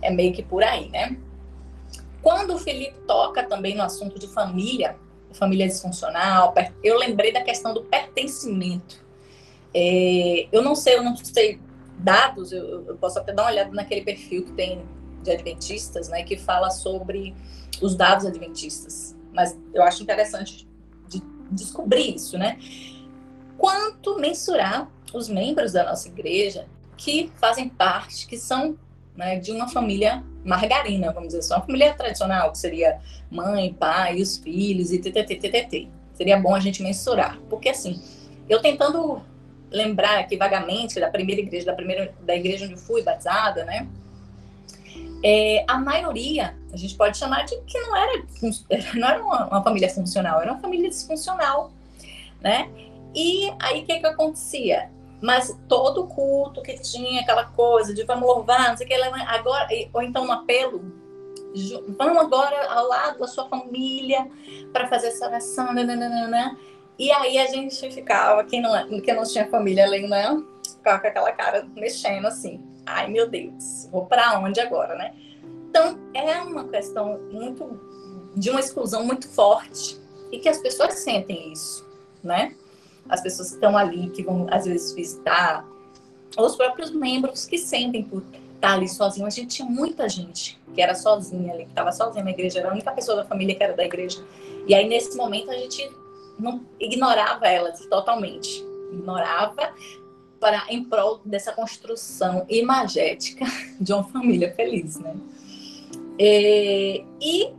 é 0.00 0.10
meio 0.10 0.32
que 0.32 0.42
por 0.42 0.64
aí, 0.64 0.88
né? 0.88 1.16
Quando 2.22 2.54
o 2.54 2.58
Felipe 2.58 2.98
toca 3.06 3.44
também 3.44 3.76
no 3.76 3.82
assunto 3.82 4.18
de 4.18 4.26
família, 4.26 4.96
família 5.32 5.68
disfuncional, 5.68 6.54
eu 6.82 6.98
lembrei 6.98 7.30
da 7.30 7.42
questão 7.42 7.74
do 7.74 7.82
pertencimento. 7.82 9.06
É, 9.72 10.48
eu 10.50 10.62
não 10.62 10.74
sei, 10.74 10.96
eu 10.96 11.04
não 11.04 11.14
sei 11.14 11.60
dados, 11.98 12.52
eu, 12.52 12.86
eu, 12.86 12.96
posso 12.96 13.18
até 13.18 13.32
dar 13.32 13.42
uma 13.42 13.50
olhada 13.50 13.70
naquele 13.72 14.02
perfil 14.02 14.44
que 14.44 14.52
tem 14.52 14.82
de 15.22 15.30
adventistas, 15.30 16.08
né, 16.08 16.22
que 16.22 16.36
fala 16.36 16.70
sobre 16.70 17.34
os 17.82 17.94
dados 17.94 18.24
adventistas. 18.24 19.16
Mas 19.32 19.58
eu 19.74 19.82
acho 19.82 20.02
interessante 20.02 20.66
de 21.08 21.22
descobrir 21.50 22.14
isso, 22.14 22.38
né? 22.38 22.58
Quanto 23.56 24.18
mensurar 24.18 24.88
os 25.12 25.28
membros 25.28 25.72
da 25.72 25.84
nossa 25.84 26.08
igreja 26.08 26.66
que 26.96 27.30
fazem 27.36 27.68
parte, 27.68 28.26
que 28.26 28.36
são 28.36 28.76
né, 29.16 29.38
de 29.38 29.50
uma 29.50 29.68
família 29.68 30.22
margarina, 30.44 31.12
vamos 31.12 31.28
dizer 31.28 31.40
assim, 31.40 31.54
uma 31.54 31.62
família 31.62 31.94
tradicional, 31.94 32.52
que 32.52 32.58
seria 32.58 33.00
mãe, 33.30 33.74
pai, 33.74 34.20
os 34.20 34.36
filhos 34.36 34.92
e 34.92 34.98
ttt. 34.98 35.88
Seria 36.14 36.38
bom 36.38 36.54
a 36.54 36.60
gente 36.60 36.82
mensurar, 36.82 37.38
porque 37.50 37.68
assim, 37.68 38.00
eu 38.48 38.60
tentando 38.60 39.22
lembrar 39.70 40.18
aqui 40.18 40.36
vagamente 40.36 40.98
da 40.98 41.08
primeira 41.08 41.40
igreja, 41.40 41.66
da 41.66 41.74
primeira 41.74 42.14
da 42.20 42.34
igreja 42.34 42.66
onde 42.66 42.76
fui 42.76 43.02
batizada, 43.02 43.64
né? 43.64 43.88
É, 45.22 45.64
a 45.66 45.78
maioria, 45.78 46.54
a 46.72 46.76
gente 46.76 46.94
pode 46.94 47.18
chamar 47.18 47.44
de 47.44 47.56
que 47.62 47.78
não 47.80 47.96
era, 47.96 48.22
não 48.94 49.08
era 49.08 49.22
uma, 49.22 49.46
uma, 49.46 49.62
família 49.62 49.88
funcional, 49.88 50.40
era 50.40 50.52
uma 50.52 50.60
família 50.60 50.88
disfuncional, 50.88 51.72
né? 52.40 52.70
E 53.14 53.52
aí 53.60 53.82
o 53.82 53.86
que 53.86 53.98
que 53.98 54.06
acontecia? 54.06 54.90
Mas 55.20 55.56
todo 55.68 56.06
culto 56.06 56.62
que 56.62 56.74
tinha 56.80 57.22
aquela 57.22 57.44
coisa 57.44 57.92
de 57.92 58.04
vamos 58.04 58.28
louvar, 58.28 58.70
não 58.70 58.76
sei 58.76 58.86
o 58.86 58.88
que, 58.88 58.94
agora, 58.94 59.68
ou 59.92 60.02
então 60.02 60.24
um 60.24 60.30
apelo, 60.30 60.92
vamos 61.98 62.22
agora 62.22 62.70
ao 62.70 62.86
lado 62.86 63.18
da 63.18 63.26
sua 63.26 63.48
família 63.48 64.30
para 64.72 64.86
fazer 64.86 65.08
essa 65.08 65.26
oração, 65.26 65.72
nananana. 65.72 66.56
E 66.98 67.12
aí 67.12 67.38
a 67.38 67.46
gente 67.46 67.90
ficava, 67.90 68.42
quem 68.44 68.60
não, 68.60 69.00
quem 69.00 69.14
não 69.14 69.22
tinha 69.22 69.48
família 69.48 69.84
além, 69.84 70.08
né? 70.08 70.42
ficava 70.78 71.00
com 71.00 71.06
aquela 71.06 71.32
cara 71.32 71.68
mexendo 71.76 72.26
assim. 72.26 72.60
Ai, 72.86 73.08
meu 73.08 73.28
Deus, 73.28 73.88
vou 73.90 74.06
para 74.06 74.38
onde 74.40 74.60
agora, 74.60 74.94
né? 74.94 75.14
Então, 75.68 75.98
é 76.14 76.40
uma 76.40 76.66
questão 76.68 77.18
muito 77.30 77.78
de 78.34 78.50
uma 78.50 78.60
exclusão 78.60 79.04
muito 79.04 79.28
forte 79.28 80.00
e 80.32 80.38
que 80.38 80.48
as 80.48 80.58
pessoas 80.58 80.94
sentem 80.94 81.52
isso, 81.52 81.86
né? 82.22 82.54
As 83.08 83.20
pessoas 83.20 83.48
que 83.48 83.54
estão 83.54 83.76
ali, 83.76 84.08
que 84.10 84.22
vão 84.22 84.46
às 84.50 84.64
vezes 84.64 84.92
visitar, 84.92 85.66
ou 86.36 86.46
os 86.46 86.56
próprios 86.56 86.90
membros 86.90 87.44
que 87.44 87.58
sentem 87.58 88.02
por 88.02 88.22
estar 88.54 88.74
ali 88.74 88.88
sozinho. 88.88 89.26
A 89.26 89.30
gente 89.30 89.56
tinha 89.56 89.68
muita 89.68 90.08
gente 90.08 90.58
que 90.74 90.80
era 90.80 90.94
sozinha 90.94 91.52
ali, 91.52 91.64
que 91.64 91.70
estava 91.70 91.92
sozinha 91.92 92.24
na 92.24 92.30
igreja, 92.30 92.60
era 92.60 92.68
a 92.68 92.72
única 92.72 92.92
pessoa 92.92 93.18
da 93.18 93.24
família 93.24 93.54
que 93.54 93.62
era 93.62 93.74
da 93.74 93.84
igreja. 93.84 94.24
E 94.66 94.74
aí, 94.74 94.88
nesse 94.88 95.16
momento, 95.16 95.50
a 95.50 95.54
gente 95.54 95.90
não 96.38 96.64
ignorava 96.78 97.46
elas 97.46 97.80
totalmente. 97.86 98.64
Ignorava 98.92 99.74
para 100.40 100.64
em 100.68 100.84
prol 100.84 101.20
dessa 101.24 101.52
construção 101.52 102.46
imagética 102.48 103.44
de 103.80 103.92
uma 103.92 104.04
família 104.04 104.54
feliz, 104.54 104.98
né? 104.98 105.16
E, 106.18 107.04
e 107.20 107.52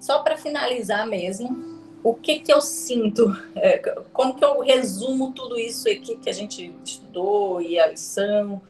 só 0.00 0.22
para 0.22 0.36
finalizar 0.36 1.06
mesmo, 1.06 1.76
o 2.02 2.14
que 2.14 2.38
que 2.38 2.52
eu 2.52 2.60
sinto, 2.60 3.36
é, 3.56 3.78
como 4.12 4.36
que 4.36 4.44
eu 4.44 4.60
resumo 4.60 5.32
tudo 5.32 5.58
isso 5.58 5.88
aqui 5.88 6.16
que 6.16 6.30
a 6.30 6.32
gente 6.32 6.72
estudou 6.84 7.60
e 7.60 7.78
a 7.78 7.88
lição 7.88 8.62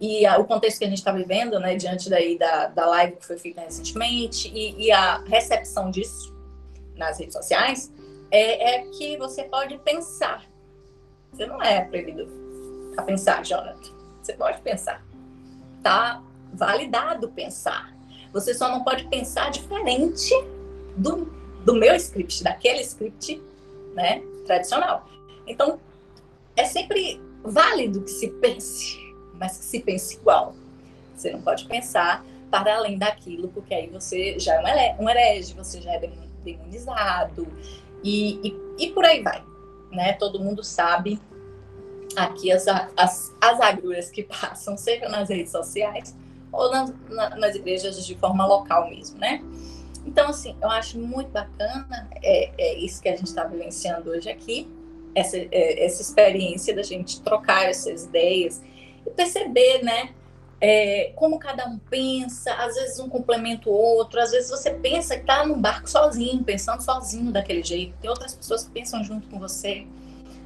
e 0.00 0.26
a, 0.26 0.38
o 0.38 0.44
contexto 0.44 0.80
que 0.80 0.84
a 0.84 0.88
gente 0.88 0.98
está 0.98 1.12
vivendo, 1.12 1.58
né, 1.58 1.76
diante 1.76 2.10
daí 2.10 2.36
da, 2.36 2.66
da 2.66 2.84
live 2.86 3.16
que 3.16 3.24
foi 3.24 3.38
feita 3.38 3.62
recentemente 3.62 4.52
e, 4.52 4.86
e 4.86 4.92
a 4.92 5.18
recepção 5.24 5.90
disso 5.90 6.34
nas 6.96 7.18
redes 7.18 7.34
sociais, 7.34 7.90
é, 8.34 8.74
é, 8.74 8.82
que 8.86 9.16
você 9.16 9.44
pode 9.44 9.78
pensar. 9.78 10.44
Você 11.32 11.46
não 11.46 11.62
é 11.62 11.84
proibido 11.84 12.26
a 12.96 13.02
pensar, 13.02 13.44
Jonathan. 13.44 13.92
Você 14.20 14.32
pode 14.32 14.60
pensar. 14.60 15.04
Tá 15.84 16.20
validado 16.52 17.28
pensar. 17.28 17.94
Você 18.32 18.52
só 18.52 18.68
não 18.70 18.82
pode 18.82 19.06
pensar 19.06 19.52
diferente 19.52 20.34
do, 20.96 21.26
do 21.64 21.74
meu 21.74 21.94
script, 21.94 22.42
daquele 22.42 22.80
script 22.80 23.40
né, 23.94 24.20
tradicional. 24.44 25.08
Então, 25.46 25.78
é 26.56 26.64
sempre 26.64 27.22
válido 27.44 28.02
que 28.02 28.10
se 28.10 28.30
pense, 28.30 28.98
mas 29.34 29.58
que 29.58 29.64
se 29.64 29.78
pense 29.78 30.16
igual. 30.16 30.56
Você 31.14 31.30
não 31.30 31.40
pode 31.40 31.66
pensar 31.66 32.24
para 32.50 32.74
além 32.74 32.98
daquilo, 32.98 33.46
porque 33.48 33.72
aí 33.72 33.86
você 33.86 34.36
já 34.40 34.54
é 34.54 34.96
um 34.98 35.08
herege, 35.08 35.54
você 35.54 35.80
já 35.80 35.92
é 35.92 36.10
demonizado, 36.44 37.46
e, 38.04 38.38
e, 38.46 38.84
e 38.86 38.90
por 38.90 39.04
aí 39.04 39.22
vai. 39.22 39.42
Né? 39.90 40.12
Todo 40.12 40.38
mundo 40.38 40.62
sabe 40.62 41.18
aqui 42.14 42.52
as, 42.52 42.66
as, 42.96 43.34
as 43.40 43.60
agruras 43.60 44.10
que 44.10 44.22
passam, 44.28 44.76
seja 44.76 45.08
nas 45.08 45.30
redes 45.30 45.50
sociais 45.50 46.14
ou 46.52 46.70
nas, 46.70 46.92
nas 47.08 47.56
igrejas 47.56 48.06
de 48.06 48.14
forma 48.14 48.46
local 48.46 48.88
mesmo, 48.88 49.18
né? 49.18 49.42
Então, 50.06 50.28
assim, 50.28 50.54
eu 50.60 50.70
acho 50.70 50.98
muito 50.98 51.30
bacana 51.30 52.08
é, 52.22 52.50
é 52.58 52.78
isso 52.78 53.02
que 53.02 53.08
a 53.08 53.16
gente 53.16 53.26
está 53.26 53.44
vivenciando 53.44 54.10
hoje 54.10 54.30
aqui, 54.30 54.68
essa, 55.14 55.36
é, 55.36 55.84
essa 55.84 56.02
experiência 56.02 56.74
da 56.74 56.82
gente 56.82 57.20
trocar 57.22 57.64
essas 57.64 58.04
ideias 58.04 58.62
e 59.06 59.10
perceber, 59.10 59.82
né, 59.82 60.10
é, 60.60 61.12
como 61.16 61.38
cada 61.38 61.66
um 61.66 61.78
pensa, 61.78 62.52
às 62.54 62.74
vezes 62.74 62.98
um 62.98 63.08
complementa 63.08 63.68
o 63.68 63.72
outro, 63.72 64.20
às 64.20 64.30
vezes 64.30 64.50
você 64.50 64.70
pensa 64.70 65.14
que 65.16 65.22
está 65.22 65.44
num 65.46 65.60
barco 65.60 65.88
sozinho, 65.88 66.42
pensando 66.42 66.80
sozinho 66.82 67.32
daquele 67.32 67.62
jeito, 67.62 67.94
tem 68.00 68.08
outras 68.08 68.34
pessoas 68.34 68.64
que 68.64 68.70
pensam 68.70 69.02
junto 69.04 69.28
com 69.28 69.38
você. 69.38 69.86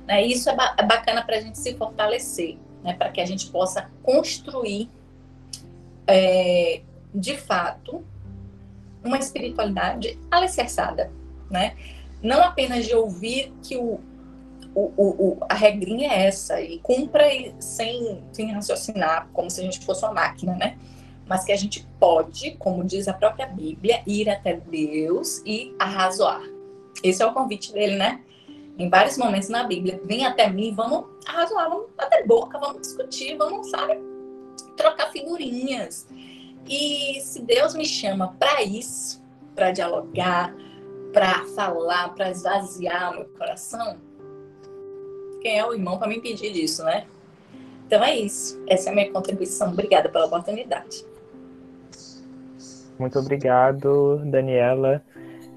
Né? 0.07 0.25
Isso 0.25 0.49
é, 0.49 0.55
ba 0.55 0.75
é 0.79 0.83
bacana 0.83 1.23
para 1.25 1.37
a 1.37 1.41
gente 1.41 1.59
se 1.59 1.75
fortalecer, 1.77 2.57
né? 2.83 2.95
para 2.95 3.11
que 3.11 3.21
a 3.21 3.27
gente 3.27 3.51
possa 3.51 3.91
construir, 4.03 4.91
é, 6.07 6.81
de 7.15 7.37
fato, 7.37 8.05
uma 9.05 9.19
espiritualidade 9.19 10.19
alicerçada. 10.31 11.13
Né? 11.51 11.77
Não 12.23 12.43
apenas 12.43 12.87
de 12.87 12.95
ouvir 12.95 13.53
que 13.63 13.77
o, 13.77 14.01
o, 14.75 14.93
o, 14.97 15.39
a 15.49 15.55
regrinha 15.55 16.13
é 16.13 16.27
essa, 16.27 16.61
e 16.61 16.79
cumpra 16.79 17.25
sem, 17.59 18.23
sem 18.33 18.53
raciocinar, 18.53 19.29
como 19.33 19.51
se 19.51 19.61
a 19.61 19.65
gente 19.65 19.81
fosse 19.85 20.05
uma 20.05 20.13
máquina, 20.13 20.55
né? 20.55 20.79
Mas 21.27 21.45
que 21.45 21.53
a 21.53 21.57
gente 21.57 21.87
pode, 21.99 22.53
como 22.53 22.85
diz 22.85 23.09
a 23.09 23.13
própria 23.13 23.47
Bíblia, 23.47 24.03
ir 24.07 24.31
até 24.31 24.57
Deus 24.57 25.43
e 25.45 25.75
arrazoar. 25.79 26.43
Esse 27.03 27.23
é 27.23 27.27
o 27.27 27.33
convite 27.33 27.73
dele, 27.73 27.97
né? 27.97 28.21
Em 28.79 28.89
vários 28.89 29.19
momentos 29.19 29.49
na 29.49 29.65
Bíblia, 29.65 30.01
vem 30.05 30.25
até 30.25 30.49
mim, 30.49 30.73
vamos 30.75 31.07
arrazoar, 31.27 31.69
vamos 31.69 31.87
bater 31.97 32.27
boca, 32.27 32.59
vamos 32.59 32.83
discutir, 32.83 33.37
vamos, 33.37 33.71
sabe, 33.71 33.99
trocar 34.77 35.11
figurinhas. 35.11 36.07
E 36.69 37.21
se 37.21 37.43
Deus 37.43 37.75
me 37.75 37.85
chama 37.85 38.37
para 38.39 38.63
isso, 38.63 39.23
para 39.55 39.73
dialogar, 39.73 40.55
para 41.13 41.45
falar, 41.57 42.15
para 42.15 42.31
esvaziar 42.31 43.13
meu 43.13 43.25
coração, 43.31 44.08
quem 45.41 45.59
é 45.59 45.67
o 45.67 45.73
irmão 45.73 45.99
para 45.99 46.09
me 46.09 46.17
impedir 46.17 46.53
disso, 46.53 46.85
né? 46.85 47.07
Então 47.87 48.03
é 48.05 48.17
isso. 48.17 48.63
Essa 48.69 48.91
é 48.91 48.93
a 48.93 48.95
minha 48.95 49.11
contribuição. 49.11 49.73
Obrigada 49.73 50.09
pela 50.09 50.27
oportunidade. 50.27 51.05
Muito 52.99 53.19
obrigado, 53.19 54.21
Daniela. 54.25 55.03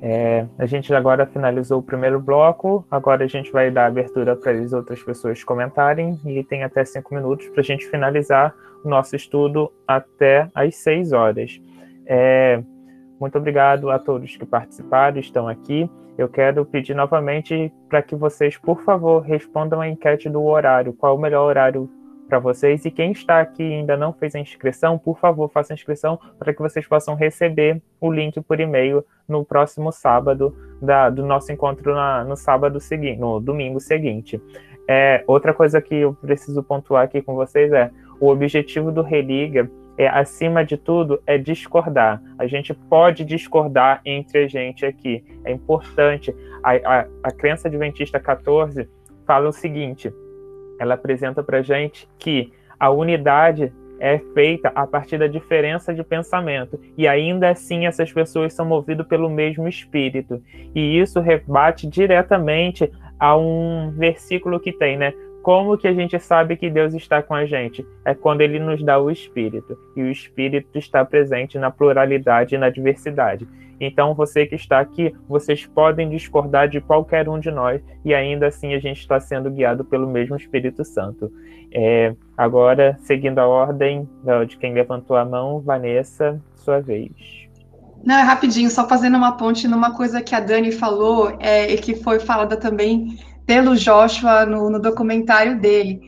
É, 0.02 0.48
a 0.58 0.66
gente 0.66 0.94
agora 0.95 1.28
finalizou 1.28 1.80
o 1.80 1.84
primeiro 1.84 2.20
bloco, 2.20 2.84
agora 2.90 3.24
a 3.24 3.28
gente 3.28 3.52
vai 3.52 3.70
dar 3.70 3.86
abertura 3.86 4.36
para 4.36 4.52
as 4.52 4.74
outras 4.74 5.02
pessoas 5.03 5.44
comentarem 5.44 6.20
e 6.26 6.44
tem 6.44 6.64
até 6.64 6.84
cinco 6.84 7.14
minutos 7.14 7.48
para 7.49 7.62
a 7.62 7.64
gente 7.64 7.86
finalizar 7.88 8.56
o 8.84 8.90
nosso 8.90 9.16
estudo 9.16 9.72
até 9.88 10.49
às 10.56 10.76
seis 10.78 11.12
horas. 11.12 11.62
É, 12.08 12.64
muito 13.20 13.38
obrigado 13.38 13.91
a 13.91 13.99
todos 13.99 14.36
que 14.36 14.45
participaram, 14.45 15.20
estão 15.20 15.48
aqui. 15.48 15.88
Eu 16.18 16.28
quero 16.28 16.66
pedir 16.66 16.94
novamente 16.94 17.72
para 17.90 18.02
que 18.02 18.16
vocês, 18.16 18.58
por 18.58 18.82
favor, 18.84 19.22
respondam 19.22 19.82
a 19.82 19.88
enquete 19.88 20.30
do 20.30 20.44
horário. 20.44 20.94
Qual 20.94 21.14
é 21.14 21.18
o 21.18 21.22
melhor 21.22 21.46
horário 21.46 21.90
para 22.28 22.38
vocês? 22.38 22.86
E 22.86 22.92
quem 22.92 23.12
está 23.12 23.40
aqui 23.40 23.64
e 23.64 23.74
ainda 23.74 23.96
não 23.96 24.14
fez 24.14 24.36
a 24.36 24.40
inscrição, 24.40 24.98
por 24.98 25.18
favor, 25.18 25.50
faça 25.50 25.74
a 25.74 25.76
inscrição 25.76 26.20
para 26.38 26.54
que 26.54 26.62
vocês 26.62 26.86
possam 26.86 27.16
receber 27.16 27.82
o 28.00 28.12
link 28.12 28.40
por 28.42 28.60
e-mail 28.60 29.04
no 29.28 29.46
próximo 29.46 29.92
sábado 29.92 30.56
da, 30.82 31.10
do 31.10 31.26
nosso 31.26 31.52
encontro 31.52 31.94
na, 31.94 32.24
no 32.24 32.36
sábado 32.36 32.80
seguinte, 32.80 33.20
no 33.20 33.40
domingo 33.40 33.80
seguinte. 33.80 34.42
É, 34.88 35.24
outra 35.26 35.54
coisa 35.54 35.82
que 35.82 35.96
eu 35.96 36.14
preciso 36.14 36.62
pontuar 36.62 37.06
aqui 37.06 37.22
com 37.22 37.36
vocês 37.36 37.72
é 37.72 37.90
o 38.20 38.28
objetivo 38.28 38.92
do 38.92 39.02
Religa 39.02 39.70
é, 39.97 40.07
acima 40.07 40.63
de 40.63 40.77
tudo, 40.77 41.22
é 41.26 41.38
discordar. 41.38 42.22
A 42.38 42.47
gente 42.47 42.73
pode 42.73 43.23
discordar 43.23 44.01
entre 44.05 44.45
a 44.45 44.47
gente 44.47 44.85
aqui. 44.85 45.23
É 45.43 45.51
importante. 45.51 46.35
A, 46.63 46.72
a, 46.72 47.07
a 47.23 47.31
crença 47.31 47.68
adventista 47.68 48.19
14 48.19 48.89
fala 49.26 49.49
o 49.49 49.53
seguinte: 49.53 50.11
ela 50.80 50.95
apresenta 50.95 51.43
para 51.43 51.61
gente 51.61 52.07
que 52.18 52.51
a 52.80 52.89
unidade 52.89 53.72
é 53.99 54.18
feita 54.34 54.72
a 54.73 54.88
partir 54.88 55.19
da 55.19 55.27
diferença 55.27 55.93
de 55.93 56.03
pensamento. 56.03 56.80
E 56.97 57.07
ainda 57.07 57.49
assim, 57.49 57.85
essas 57.85 58.11
pessoas 58.11 58.51
são 58.51 58.65
movidas 58.65 59.05
pelo 59.05 59.30
mesmo 59.30 59.68
espírito. 59.68 60.41
E 60.73 60.99
isso 60.99 61.19
rebate 61.19 61.85
diretamente 61.85 62.91
a 63.19 63.38
um 63.38 63.91
versículo 63.91 64.59
que 64.59 64.72
tem, 64.72 64.97
né? 64.97 65.13
Como 65.41 65.77
que 65.77 65.88
a 65.88 65.93
gente 65.93 66.19
sabe 66.19 66.55
que 66.55 66.69
Deus 66.69 66.93
está 66.93 67.22
com 67.22 67.34
a 67.34 67.45
gente? 67.45 67.85
É 68.05 68.13
quando 68.13 68.41
ele 68.41 68.59
nos 68.59 68.84
dá 68.84 68.99
o 68.99 69.09
Espírito. 69.09 69.77
E 69.95 70.01
o 70.01 70.11
Espírito 70.11 70.77
está 70.77 71.03
presente 71.03 71.57
na 71.57 71.72
pluralidade 71.72 72.53
e 72.53 72.57
na 72.57 72.69
diversidade. 72.69 73.47
Então, 73.80 74.13
você 74.13 74.45
que 74.45 74.53
está 74.53 74.80
aqui, 74.80 75.11
vocês 75.27 75.65
podem 75.65 76.07
discordar 76.07 76.69
de 76.69 76.80
qualquer 76.80 77.27
um 77.27 77.39
de 77.39 77.49
nós, 77.49 77.81
e 78.05 78.13
ainda 78.13 78.45
assim 78.45 78.76
a 78.76 78.80
gente 78.80 78.99
está 78.99 79.19
sendo 79.19 79.49
guiado 79.49 79.84
pelo 79.84 80.07
mesmo 80.07 80.35
Espírito 80.35 80.85
Santo. 80.85 81.31
É, 81.73 82.13
agora, 82.38 82.95
seguindo 83.01 83.39
a 83.39 83.47
ordem 83.47 84.07
de 84.47 84.57
quem 84.57 84.73
levantou 84.73 85.18
a 85.18 85.26
mão, 85.26 85.59
Vanessa, 85.59 86.39
sua 86.53 86.80
vez. 86.80 87.11
Não, 88.03 88.15
é 88.15 88.22
rapidinho, 88.22 88.69
só 88.69 88.88
fazendo 88.88 89.18
uma 89.18 89.31
ponte 89.38 89.68
numa 89.68 89.95
coisa 89.95 90.22
que 90.22 90.35
a 90.35 90.39
Dani 90.39 90.72
falou, 90.72 91.35
é, 91.39 91.73
e 91.73 91.77
que 91.77 91.95
foi 91.95 92.19
falada 92.19 92.57
também 92.57 93.18
pelo 93.52 93.76
Joshua 93.76 94.45
no, 94.45 94.69
no 94.69 94.80
documentário 94.80 95.60
dele. 95.60 95.99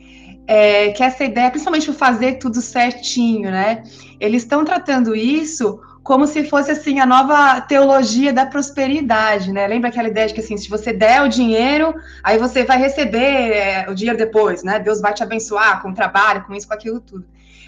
É, 0.46 0.92
que 0.92 1.02
essa 1.02 1.24
ideia, 1.24 1.50
principalmente 1.50 1.90
o 1.90 1.92
fazer 1.92 2.38
tudo 2.38 2.62
certinho, 2.62 3.50
né? 3.50 3.82
Eles 4.18 4.44
estão 4.44 4.64
tratando 4.64 5.14
isso 5.14 5.78
como 6.02 6.26
se 6.26 6.44
fosse 6.44 6.70
assim 6.70 7.00
a 7.00 7.06
nova 7.06 7.60
teologia 7.60 8.32
da 8.32 8.46
prosperidade, 8.46 9.52
né? 9.52 9.66
Lembra 9.66 9.90
aquela 9.90 10.08
ideia 10.08 10.26
de 10.26 10.32
que 10.32 10.40
assim, 10.40 10.56
se 10.56 10.70
você 10.70 10.90
der 10.90 11.20
o 11.20 11.28
dinheiro, 11.28 11.94
aí 12.22 12.38
você 12.38 12.64
vai 12.64 12.78
receber 12.78 13.52
é, 13.52 13.86
o 13.90 13.94
dinheiro 13.94 14.18
depois, 14.18 14.62
né? 14.62 14.78
Deus 14.78 15.02
vai 15.02 15.12
te 15.12 15.22
abençoar 15.22 15.82
com 15.82 15.90
o 15.90 15.94
trabalho, 15.94 16.44
com 16.44 16.54
isso, 16.54 16.66
com 16.66 16.72
aquilo 16.72 16.98
tudo. 16.98 17.26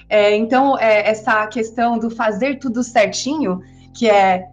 É, 0.09 0.35
então, 0.35 0.79
é, 0.79 1.07
essa 1.11 1.47
questão 1.49 1.99
do 1.99 2.09
fazer 2.09 2.59
tudo 2.59 2.83
certinho, 2.83 3.61
que 3.93 4.09
é, 4.09 4.47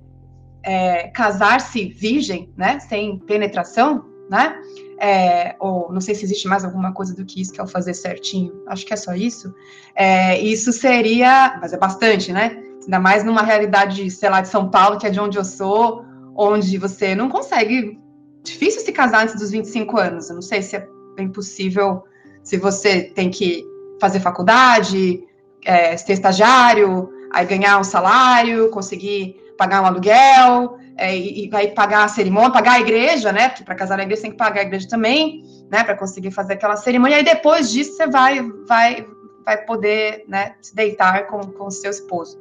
é 0.63 1.07
casar-se 1.07 1.85
virgem, 1.85 2.51
né? 2.57 2.79
Sem 2.81 3.19
penetração, 3.19 4.12
né? 4.29 4.61
É, 4.99 5.55
ou 5.59 5.91
não 5.91 5.99
sei 5.99 6.15
se 6.15 6.23
existe 6.23 6.47
mais 6.47 6.63
alguma 6.63 6.93
coisa 6.93 7.13
do 7.13 7.25
que 7.25 7.41
isso, 7.41 7.51
que 7.51 7.59
é 7.59 7.63
o 7.63 7.67
fazer 7.67 7.93
certinho. 7.93 8.63
Acho 8.67 8.85
que 8.85 8.93
é 8.93 8.97
só 8.97 9.13
isso. 9.13 9.53
É, 9.95 10.39
isso 10.39 10.71
seria, 10.71 11.57
mas 11.61 11.73
é 11.73 11.77
bastante, 11.77 12.31
né? 12.31 12.63
Ainda 12.83 12.99
mais 12.99 13.23
numa 13.23 13.41
realidade, 13.41 14.09
sei 14.11 14.29
lá, 14.29 14.41
de 14.41 14.47
São 14.47 14.69
Paulo, 14.69 14.97
que 14.97 15.07
é 15.07 15.09
de 15.09 15.19
onde 15.19 15.37
eu 15.37 15.45
sou, 15.45 16.05
onde 16.35 16.77
você 16.77 17.15
não 17.15 17.29
consegue. 17.29 17.99
Difícil 18.43 18.81
se 18.81 18.91
casar 18.91 19.23
antes 19.23 19.35
dos 19.35 19.51
25 19.51 19.97
anos. 19.97 20.29
Eu 20.29 20.35
não 20.35 20.41
sei 20.41 20.61
se 20.61 20.75
é 20.75 20.87
impossível, 21.19 22.03
se 22.43 22.57
você 22.57 23.03
tem 23.03 23.29
que 23.29 23.65
fazer 23.99 24.19
faculdade, 24.19 25.23
é, 25.65 25.95
ser 25.95 26.13
estagiário, 26.13 27.09
aí 27.31 27.45
ganhar 27.45 27.79
um 27.79 27.83
salário, 27.83 28.69
conseguir 28.69 29.35
pagar 29.57 29.81
um 29.81 29.85
aluguel, 29.85 30.77
é, 30.97 31.15
e, 31.15 31.49
vai 31.49 31.67
pagar 31.67 32.03
a 32.03 32.07
cerimônia, 32.07 32.51
pagar 32.51 32.73
a 32.73 32.79
igreja, 32.79 33.31
né? 33.31 33.49
Porque 33.49 33.63
para 33.63 33.75
casar 33.75 33.97
na 33.97 34.03
igreja 34.03 34.23
tem 34.23 34.31
que 34.31 34.37
pagar 34.37 34.61
a 34.61 34.63
igreja 34.63 34.87
também, 34.87 35.43
né? 35.71 35.83
Para 35.83 35.97
conseguir 35.97 36.31
fazer 36.31 36.53
aquela 36.53 36.75
cerimônia. 36.75 37.19
E 37.19 37.23
depois 37.23 37.71
disso 37.71 37.95
você 37.95 38.07
vai, 38.07 38.41
vai, 38.67 39.05
vai 39.45 39.57
poder, 39.65 40.23
né? 40.27 40.55
Se 40.61 40.75
deitar 40.75 41.27
com 41.27 41.65
o 41.65 41.71
seu 41.71 41.91
esposo. 41.91 42.37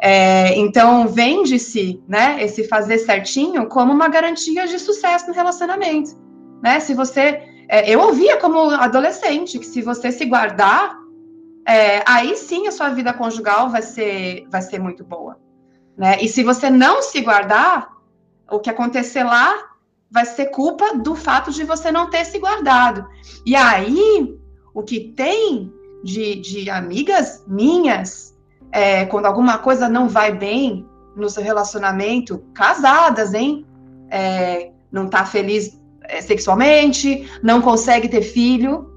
É, 0.00 0.54
então 0.58 1.08
vende-se, 1.08 2.02
né? 2.08 2.42
Esse 2.42 2.64
fazer 2.64 2.98
certinho 2.98 3.66
como 3.66 3.92
uma 3.92 4.08
garantia 4.08 4.66
de 4.66 4.78
sucesso 4.78 5.28
no 5.28 5.34
relacionamento, 5.34 6.10
né? 6.62 6.80
Se 6.80 6.94
você, 6.94 7.42
é, 7.68 7.90
eu 7.90 8.00
ouvia 8.00 8.36
como 8.38 8.70
adolescente 8.70 9.58
que 9.58 9.66
se 9.66 9.82
você 9.82 10.12
se 10.12 10.24
guardar, 10.26 10.98
é, 11.66 12.02
aí 12.06 12.36
sim 12.36 12.66
a 12.66 12.72
sua 12.72 12.90
vida 12.90 13.12
conjugal 13.12 13.70
vai 13.70 13.82
ser, 13.82 14.46
vai 14.50 14.62
ser 14.62 14.78
muito 14.78 15.02
boa. 15.04 15.45
Né? 15.96 16.18
E 16.20 16.28
se 16.28 16.42
você 16.42 16.68
não 16.68 17.02
se 17.02 17.20
guardar, 17.20 17.90
o 18.50 18.58
que 18.58 18.70
acontecer 18.70 19.24
lá 19.24 19.70
vai 20.10 20.24
ser 20.24 20.46
culpa 20.46 20.94
do 20.94 21.14
fato 21.14 21.50
de 21.50 21.64
você 21.64 21.90
não 21.90 22.08
ter 22.08 22.24
se 22.24 22.38
guardado. 22.38 23.06
E 23.44 23.56
aí, 23.56 24.38
o 24.72 24.82
que 24.82 25.00
tem 25.16 25.72
de, 26.04 26.36
de 26.36 26.70
amigas 26.70 27.44
minhas, 27.46 28.36
é, 28.70 29.04
quando 29.06 29.26
alguma 29.26 29.58
coisa 29.58 29.88
não 29.88 30.08
vai 30.08 30.32
bem 30.32 30.86
no 31.16 31.28
seu 31.28 31.42
relacionamento, 31.42 32.44
casadas, 32.54 33.34
hein? 33.34 33.66
É, 34.10 34.70
não 34.92 35.08
tá 35.08 35.24
feliz 35.24 35.80
é, 36.02 36.20
sexualmente, 36.20 37.28
não 37.42 37.60
consegue 37.60 38.08
ter 38.08 38.22
filho, 38.22 38.92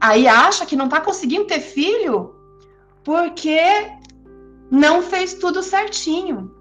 aí 0.00 0.26
acha 0.26 0.64
que 0.64 0.76
não 0.76 0.88
tá 0.88 1.00
conseguindo 1.00 1.44
ter 1.44 1.60
filho 1.60 2.34
porque 3.04 3.60
não 4.70 5.02
fez 5.02 5.34
tudo 5.34 5.62
certinho. 5.62 6.54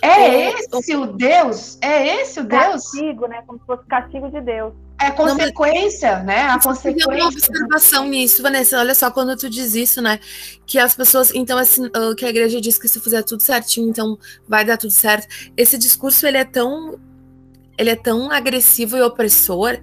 É, 0.00 0.08
é 0.08 0.54
esse 0.54 0.96
o 0.96 1.06
Deus? 1.06 1.78
É 1.80 2.20
esse 2.20 2.40
o 2.40 2.44
Deus? 2.44 2.90
Castigo, 2.92 3.26
né? 3.26 3.42
Como 3.46 3.58
se 3.58 3.66
fosse 3.66 3.84
castigo 3.86 4.30
de 4.30 4.40
Deus. 4.40 4.72
É 5.00 5.06
a 5.06 5.12
consequência, 5.12 6.18
não, 6.18 6.24
né? 6.24 6.42
A 6.42 6.60
consequência. 6.60 7.08
Tem 7.08 7.20
uma 7.20 7.28
observação 7.28 8.06
nisso, 8.06 8.42
Vanessa. 8.42 8.78
Olha 8.78 8.94
só, 8.94 9.10
quando 9.10 9.36
tu 9.36 9.48
diz 9.48 9.74
isso, 9.74 10.02
né? 10.02 10.18
Que 10.66 10.78
as 10.78 10.94
pessoas, 10.94 11.32
então, 11.34 11.56
assim, 11.56 11.88
que 12.16 12.24
a 12.24 12.28
igreja 12.28 12.60
diz 12.60 12.78
que 12.78 12.88
se 12.88 13.00
fizer 13.00 13.22
tudo 13.22 13.42
certinho, 13.42 13.88
então 13.88 14.18
vai 14.48 14.64
dar 14.64 14.76
tudo 14.76 14.92
certo. 14.92 15.28
Esse 15.56 15.78
discurso, 15.78 16.26
ele 16.26 16.38
é 16.38 16.44
tão 16.44 16.98
ele 17.78 17.90
é 17.90 17.96
tão 17.96 18.30
agressivo 18.30 18.96
e 18.96 19.02
opressor 19.02 19.78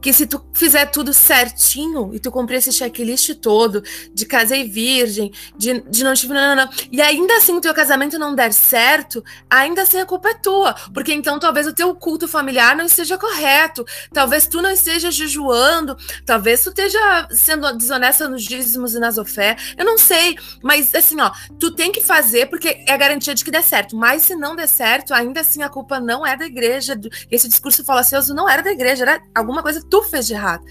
que 0.00 0.12
se 0.12 0.26
tu 0.26 0.44
fizer 0.54 0.86
tudo 0.86 1.12
certinho 1.12 2.14
e 2.14 2.18
tu 2.18 2.30
cumprir 2.30 2.56
esse 2.56 2.72
checklist 2.72 3.34
todo 3.34 3.82
de 4.12 4.24
casei 4.24 4.64
virgem, 4.64 5.30
de, 5.56 5.80
de 5.82 6.02
não 6.02 6.14
tive 6.14 6.32
não, 6.32 6.56
não, 6.56 6.70
e 6.90 7.02
ainda 7.02 7.36
assim 7.36 7.54
o 7.54 7.60
teu 7.60 7.74
casamento 7.74 8.18
não 8.18 8.34
der 8.34 8.52
certo, 8.52 9.22
ainda 9.48 9.82
assim 9.82 9.98
a 9.98 10.06
culpa 10.06 10.30
é 10.30 10.34
tua, 10.34 10.74
porque 10.92 11.12
então 11.12 11.38
talvez 11.38 11.66
o 11.66 11.74
teu 11.74 11.94
culto 11.94 12.26
familiar 12.26 12.74
não 12.74 12.86
esteja 12.86 13.18
correto, 13.18 13.84
talvez 14.12 14.46
tu 14.46 14.62
não 14.62 14.70
esteja 14.70 15.10
jejuando, 15.10 15.96
talvez 16.24 16.62
tu 16.62 16.70
esteja 16.70 17.28
sendo 17.30 17.70
desonesta 17.76 18.28
nos 18.28 18.42
dízimos 18.42 18.94
e 18.94 18.98
nas 18.98 19.18
ofertas, 19.18 19.74
eu 19.76 19.84
não 19.84 19.98
sei, 19.98 20.36
mas 20.62 20.94
assim, 20.94 21.20
ó, 21.20 21.30
tu 21.58 21.70
tem 21.74 21.92
que 21.92 22.02
fazer 22.02 22.46
porque 22.46 22.82
é 22.86 22.96
garantia 22.96 23.34
de 23.34 23.44
que 23.44 23.50
dê 23.50 23.62
certo, 23.62 23.96
mas 23.96 24.22
se 24.22 24.34
não 24.34 24.56
der 24.56 24.68
certo, 24.68 25.12
ainda 25.12 25.40
assim 25.40 25.62
a 25.62 25.68
culpa 25.68 26.00
não 26.00 26.26
é 26.26 26.36
da 26.36 26.46
igreja, 26.46 26.96
do, 26.96 27.10
esse 27.34 27.48
discurso 27.48 27.84
falacioso 27.84 28.34
não 28.34 28.48
era 28.48 28.62
da 28.62 28.72
igreja, 28.72 29.04
era 29.04 29.22
alguma 29.34 29.62
coisa 29.62 29.80
que 29.80 29.88
tu 29.88 30.02
fez 30.02 30.26
de 30.26 30.34
errado. 30.34 30.64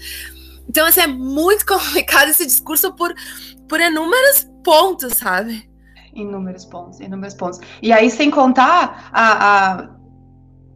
Então, 0.68 0.86
assim, 0.86 1.00
é 1.00 1.06
muito 1.06 1.64
complicado 1.66 2.28
esse 2.28 2.46
discurso 2.46 2.94
por, 2.94 3.14
por 3.68 3.80
inúmeros 3.80 4.46
pontos, 4.62 5.14
sabe? 5.14 5.68
Inúmeros 6.14 6.64
pontos, 6.64 7.00
inúmeros 7.00 7.34
pontos. 7.34 7.60
E 7.82 7.92
aí, 7.92 8.10
sem 8.10 8.30
contar 8.30 9.10
a, 9.12 9.72
a... 9.72 9.88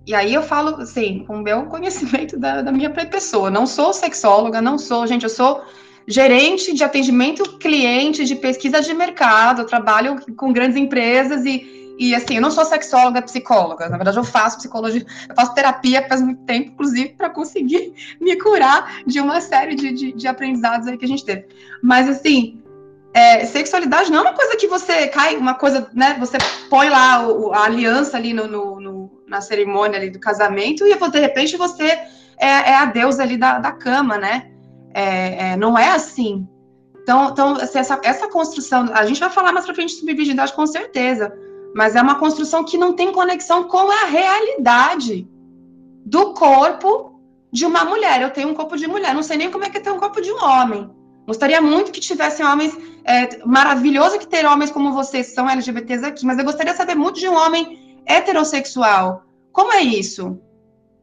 E 0.06 0.15
aí 0.15 0.32
eu 0.32 0.43
falo, 0.43 0.77
assim, 0.77 1.24
com 1.24 1.36
o 1.36 1.43
meu 1.43 1.66
conhecimento 1.70 2.39
da, 2.39 2.62
da 2.62 2.73
minha 2.73 2.90
pessoa. 2.90 3.51
Não 3.51 3.66
sou 3.66 3.93
sexóloga, 3.93 4.60
não 4.60 4.78
sou, 4.78 5.06
gente, 5.06 5.24
eu 5.24 5.31
sou 5.31 5.62
gerente 6.06 6.73
de 6.73 6.82
atendimento 6.82 7.59
cliente, 7.59 8.24
de 8.24 8.35
pesquisa 8.35 8.81
de 8.81 8.94
mercado, 8.94 9.60
eu 9.60 9.66
trabalho 9.66 10.16
com 10.36 10.52
grandes 10.52 10.77
empresas 10.77 11.44
e 11.44 11.78
e 11.98 12.14
assim, 12.14 12.36
eu 12.36 12.42
não 12.42 12.50
sou 12.50 12.64
sexóloga, 12.64 13.20
psicóloga. 13.20 13.88
Na 13.88 13.96
verdade, 13.96 14.16
eu 14.16 14.24
faço 14.24 14.58
psicologia, 14.58 15.04
eu 15.28 15.34
faço 15.34 15.52
terapia 15.52 16.06
faz 16.08 16.22
muito 16.22 16.42
tempo, 16.44 16.70
inclusive, 16.70 17.08
para 17.10 17.28
conseguir 17.28 17.92
me 18.20 18.36
curar 18.36 19.02
de 19.04 19.20
uma 19.20 19.40
série 19.40 19.74
de, 19.74 19.92
de, 19.92 20.12
de, 20.12 20.28
aprendizados 20.28 20.86
aí 20.86 20.96
que 20.96 21.04
a 21.04 21.08
gente 21.08 21.24
teve. 21.24 21.48
Mas 21.82 22.08
assim, 22.08 22.62
é, 23.12 23.44
sexualidade 23.44 24.12
não 24.12 24.18
é 24.18 24.22
uma 24.22 24.32
coisa 24.32 24.56
que 24.56 24.68
você 24.68 25.08
cai, 25.08 25.36
uma 25.36 25.54
coisa, 25.54 25.88
né? 25.92 26.16
Você 26.20 26.38
põe 26.70 26.88
lá 26.88 27.26
o, 27.26 27.52
a 27.52 27.64
aliança 27.64 28.16
ali 28.16 28.32
no, 28.32 28.46
no, 28.46 28.80
no, 28.80 29.10
na 29.26 29.40
cerimônia 29.40 29.98
ali 29.98 30.10
do 30.10 30.20
casamento 30.20 30.86
e 30.86 30.94
de 30.94 31.18
repente 31.18 31.56
você 31.56 31.84
é, 32.38 32.46
é 32.70 32.76
a 32.76 32.84
deusa 32.84 33.24
ali 33.24 33.36
da, 33.36 33.58
da 33.58 33.72
cama, 33.72 34.16
né? 34.16 34.52
É, 34.94 35.50
é, 35.50 35.56
não 35.56 35.76
é 35.76 35.90
assim. 35.90 36.46
Então, 37.02 37.30
então 37.30 37.56
essa, 37.58 38.00
essa 38.04 38.28
construção, 38.28 38.88
a 38.92 39.04
gente 39.04 39.18
vai 39.18 39.30
falar 39.30 39.52
mais 39.52 39.64
pra 39.64 39.74
frente 39.74 39.94
sobre 39.94 40.14
virgindade 40.14 40.52
com 40.52 40.66
certeza 40.66 41.47
mas 41.74 41.96
é 41.96 42.02
uma 42.02 42.18
construção 42.18 42.64
que 42.64 42.78
não 42.78 42.92
tem 42.92 43.12
conexão 43.12 43.64
com 43.64 43.90
a 43.90 44.04
realidade 44.04 45.28
do 46.04 46.32
corpo 46.34 47.20
de 47.52 47.66
uma 47.66 47.84
mulher. 47.84 48.20
Eu 48.22 48.30
tenho 48.30 48.48
um 48.48 48.54
corpo 48.54 48.76
de 48.76 48.86
mulher, 48.86 49.14
não 49.14 49.22
sei 49.22 49.36
nem 49.36 49.50
como 49.50 49.64
é 49.64 49.70
que 49.70 49.78
é 49.78 49.80
ter 49.80 49.90
um 49.90 49.98
corpo 49.98 50.20
de 50.20 50.32
um 50.32 50.42
homem. 50.42 50.90
Gostaria 51.26 51.60
muito 51.60 51.92
que 51.92 52.00
tivessem 52.00 52.44
homens, 52.44 52.76
é, 53.04 53.44
maravilhoso 53.44 54.18
que 54.18 54.26
ter 54.26 54.46
homens 54.46 54.70
como 54.70 54.92
vocês, 54.92 55.34
são 55.34 55.48
LGBTs 55.48 56.04
aqui, 56.04 56.24
mas 56.24 56.38
eu 56.38 56.44
gostaria 56.44 56.72
de 56.72 56.78
saber 56.78 56.94
muito 56.94 57.20
de 57.20 57.28
um 57.28 57.36
homem 57.36 58.00
heterossexual. 58.06 59.22
Como 59.52 59.72
é 59.72 59.82
isso? 59.82 60.40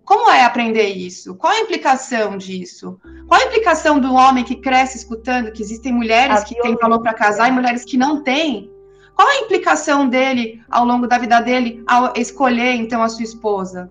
Como 0.03 0.29
é 0.29 0.43
aprender 0.43 0.89
isso? 0.89 1.35
Qual 1.35 1.51
a 1.51 1.59
implicação 1.59 2.37
disso? 2.37 2.99
Qual 3.27 3.41
a 3.41 3.45
implicação 3.45 3.99
do 3.99 4.13
homem 4.13 4.43
que 4.43 4.55
cresce 4.55 4.97
escutando 4.97 5.51
que 5.51 5.61
existem 5.61 5.91
mulheres 5.91 6.43
que 6.43 6.59
têm 6.61 6.75
valor 6.75 7.01
para 7.01 7.13
casar 7.13 7.49
e 7.49 7.51
mulheres 7.51 7.83
que 7.83 7.97
não 7.97 8.23
têm? 8.23 8.71
Qual 9.15 9.27
a 9.27 9.37
implicação 9.37 10.09
dele 10.09 10.61
ao 10.69 10.85
longo 10.85 11.07
da 11.07 11.17
vida 11.17 11.39
dele 11.39 11.81
ao 11.87 12.13
escolher 12.17 12.73
então 12.73 13.01
a 13.01 13.07
sua 13.07 13.23
esposa? 13.23 13.89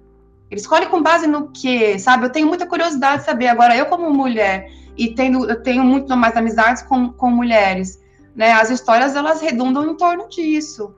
Ele 0.51 0.61
escolhe 0.61 0.87
com 0.87 1.03
base 1.03 1.27
no 1.27 1.49
quê? 1.49 1.99
Sabe? 1.99 2.27
Eu 2.27 2.31
tenho 2.31 2.47
muita 2.47 2.67
curiosidade 2.67 3.21
de 3.21 3.25
saber. 3.25 3.49
Agora, 3.49 3.75
eu 3.75 3.87
como 3.87 4.13
mulher 4.13 4.69
e 4.97 5.15
tendo, 5.15 5.49
eu 5.49 5.63
tenho 5.63 5.83
muito 5.83 6.15
mais 6.15 6.37
amizades 6.37 6.83
com, 6.83 7.11
com 7.11 7.31
mulheres, 7.31 8.01
né? 8.37 8.53
As 8.53 8.71
histórias 8.71 9.17
elas 9.17 9.41
redundam 9.41 9.91
em 9.91 9.97
torno 9.97 10.29
disso. 10.29 10.95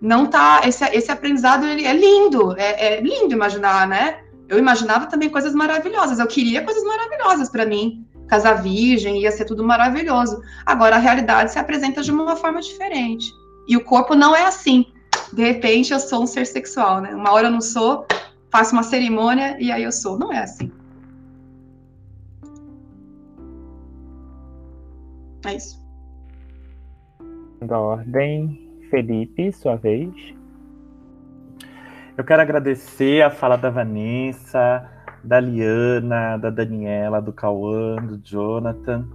Não 0.00 0.26
tá 0.26 0.62
esse, 0.64 0.84
esse 0.86 1.12
aprendizado 1.12 1.66
ele 1.66 1.84
é 1.84 1.92
lindo, 1.92 2.54
é, 2.56 2.96
é 2.96 3.00
lindo 3.00 3.32
imaginar, 3.32 3.86
né? 3.86 4.20
Eu 4.48 4.58
imaginava 4.58 5.06
também 5.06 5.28
coisas 5.28 5.54
maravilhosas. 5.54 6.18
Eu 6.18 6.26
queria 6.26 6.64
coisas 6.64 6.82
maravilhosas 6.82 7.50
para 7.50 7.66
mim. 7.66 8.06
Casar 8.26 8.54
virgem 8.54 9.20
ia 9.20 9.30
ser 9.30 9.44
tudo 9.44 9.62
maravilhoso. 9.62 10.40
Agora 10.64 10.96
a 10.96 10.98
realidade 10.98 11.52
se 11.52 11.58
apresenta 11.58 12.02
de 12.02 12.10
uma 12.10 12.36
forma 12.36 12.60
diferente. 12.60 13.30
E 13.66 13.76
o 13.76 13.84
corpo 13.84 14.14
não 14.14 14.34
é 14.34 14.46
assim. 14.46 14.86
De 15.32 15.42
repente 15.42 15.92
eu 15.92 16.00
sou 16.00 16.22
um 16.22 16.26
ser 16.26 16.46
sexual, 16.46 17.00
né? 17.00 17.14
Uma 17.14 17.32
hora 17.32 17.48
eu 17.48 17.50
não 17.50 17.60
sou, 17.60 18.06
faço 18.50 18.72
uma 18.72 18.82
cerimônia 18.82 19.56
e 19.60 19.70
aí 19.72 19.82
eu 19.82 19.92
sou. 19.92 20.18
Não 20.18 20.32
é 20.32 20.38
assim. 20.38 20.70
É 25.46 25.54
isso. 25.54 25.84
Da 27.60 27.78
ordem, 27.78 28.80
Felipe, 28.90 29.52
sua 29.52 29.76
vez. 29.76 30.12
Eu 32.16 32.24
quero 32.24 32.42
agradecer 32.42 33.22
a 33.22 33.30
fala 33.30 33.56
da 33.56 33.68
Vanessa, 33.68 34.90
da 35.22 35.38
Liana, 35.38 36.36
da 36.38 36.50
Daniela, 36.50 37.20
do 37.20 37.32
Cauã, 37.32 37.96
do 37.96 38.18
Jonathan. 38.18 39.06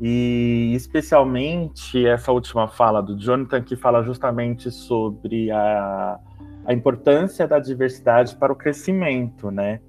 E 0.00 0.72
especialmente 0.74 2.06
essa 2.06 2.30
última 2.30 2.68
fala 2.68 3.00
do 3.00 3.18
Jonathan, 3.18 3.62
que 3.62 3.76
fala 3.76 4.02
justamente 4.02 4.70
sobre 4.70 5.50
a, 5.50 6.18
a 6.66 6.72
importância 6.72 7.48
da 7.48 7.58
diversidade 7.58 8.36
para 8.36 8.52
o 8.52 8.56
crescimento, 8.56 9.50
né? 9.50 9.80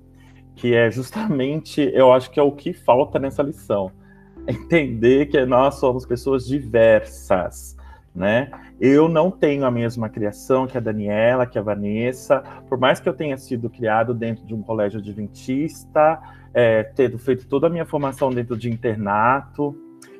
Que 0.56 0.74
é 0.74 0.90
justamente, 0.90 1.82
eu 1.94 2.12
acho 2.14 2.32
que 2.32 2.40
é 2.40 2.44
o 2.44 2.52
que 2.52 2.72
falta 2.72 3.20
nessa 3.20 3.44
lição. 3.44 3.92
Entender 4.48 5.26
que 5.26 5.46
nós 5.46 5.76
somos 5.76 6.06
pessoas 6.06 6.48
diversas, 6.48 7.76
né? 8.16 8.50
Eu 8.80 9.10
não 9.10 9.30
tenho 9.30 9.66
a 9.66 9.72
mesma 9.72 10.08
criação 10.08 10.68
que 10.68 10.78
a 10.78 10.82
Daniela, 10.82 11.46
que 11.46 11.60
a 11.60 11.62
Vanessa, 11.62 12.42
por 12.70 12.78
mais 12.78 13.00
que 13.02 13.10
eu 13.10 13.14
tenha 13.14 13.36
sido 13.36 13.70
criado 13.70 14.14
dentro 14.14 14.46
de 14.46 14.54
um 14.54 14.62
colégio 14.62 15.00
adventista, 15.00 16.22
é, 16.54 16.84
tendo 16.84 17.20
feito 17.20 17.46
toda 17.46 17.68
a 17.68 17.70
minha 17.70 17.86
formação 17.86 18.30
dentro 18.30 18.56
de 18.56 18.70
internato. 18.72 19.76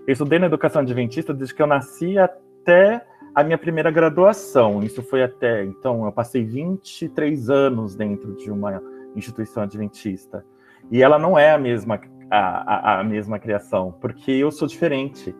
Eu 0.08 0.14
estudei 0.14 0.40
na 0.40 0.48
educação 0.48 0.82
adventista 0.82 1.34
desde 1.34 1.54
que 1.54 1.62
eu 1.62 1.68
nasci 1.68 2.18
até 2.18 3.06
a 3.36 3.44
minha 3.44 3.58
primeira 3.58 3.92
graduação. 3.92 4.82
Isso 4.82 5.04
foi 5.04 5.22
até, 5.22 5.64
então, 5.64 6.06
eu 6.06 6.12
passei 6.12 6.44
23 6.44 7.50
anos 7.50 7.94
dentro 7.96 8.34
de 8.36 8.50
uma 8.50 8.82
instituição 9.16 9.64
adventista. 9.64 10.46
E 10.90 11.04
ela 11.04 11.20
não 11.20 11.38
é 11.38 11.52
a 11.52 11.58
mesma, 11.58 12.00
a, 12.32 12.38
a, 12.38 13.00
a 13.02 13.04
mesma 13.04 13.38
criação, 13.38 13.94
porque 14.00 14.32
eu 14.32 14.50
sou 14.50 14.68
diferente, 14.68 15.36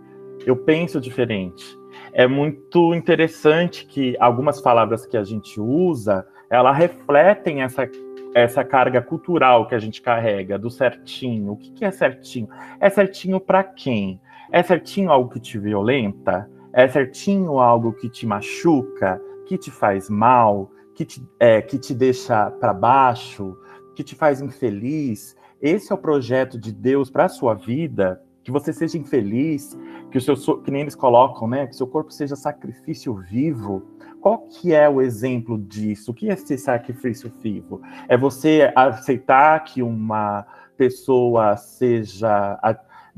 eu 0.46 0.56
penso 0.56 1.00
diferente 1.00 1.78
é 2.14 2.28
muito 2.28 2.94
interessante 2.96 3.86
que 3.86 4.16
algumas 4.20 4.62
palavras 4.62 5.06
que 5.06 5.18
a 5.18 5.24
gente 5.24 5.60
usa, 5.60 6.26
ela 6.50 6.72
refletem 6.72 7.62
essa, 7.62 7.90
essa 8.34 8.64
carga 8.64 9.02
cultural 9.02 9.68
que 9.68 9.76
a 9.76 9.80
gente 9.80 10.02
carrega 10.02 10.58
do 10.58 10.70
certinho. 10.70 11.54
O 11.54 11.58
que, 11.58 11.72
que 11.72 11.86
é 11.86 11.92
certinho? 11.92 12.48
É 12.80 12.90
certinho 12.90 13.40
para 13.40 13.64
quem? 13.64 14.20
É 14.52 14.64
certinho 14.64 15.12
algo 15.12 15.30
que 15.30 15.40
te 15.40 15.58
violenta? 15.60 16.50
É 16.74 16.88
certinho 16.88 17.60
algo 17.60 17.94
que 17.94 18.10
te 18.10 18.26
machuca, 18.26 19.22
que 19.46 19.58
te 19.58 19.72
faz 19.72 20.10
mal, 20.10 20.72
que 20.94 21.06
te, 21.06 21.24
é, 21.40 21.62
que 21.62 21.78
te 21.78 21.94
deixa 21.94 22.52
para 22.52 22.74
baixo, 22.74 23.58
que 23.96 24.04
te 24.04 24.16
faz 24.16 24.42
infeliz? 24.42 25.36
Esse 25.62 25.92
é 25.92 25.96
o 25.96 25.98
projeto 25.98 26.60
de 26.60 26.72
Deus 26.72 27.10
para 27.10 27.26
a 27.26 27.30
sua 27.30 27.54
vida 27.54 28.22
que 28.48 28.52
você 28.52 28.72
seja 28.72 28.98
infeliz, 28.98 29.78
que 30.10 30.18
o 30.18 30.22
seu 30.22 30.62
que 30.62 30.72
nem 30.72 30.80
eles 30.80 30.96
colocam, 30.96 31.50
né, 31.50 31.68
que 31.68 31.76
seu 31.76 31.86
corpo 31.86 32.14
seja 32.14 32.34
sacrifício 32.34 33.14
vivo. 33.14 33.84
Qual 34.22 34.38
que 34.38 34.74
é 34.74 34.88
o 34.88 35.02
exemplo 35.02 35.58
disso? 35.58 36.12
O 36.12 36.14
que 36.14 36.30
é 36.30 36.36
ser 36.38 36.58
sacrifício 36.58 37.30
vivo? 37.42 37.82
É 38.08 38.16
você 38.16 38.72
aceitar 38.74 39.62
que 39.66 39.84
uma 39.84 40.46
pessoa 40.78 41.58
seja 41.58 42.58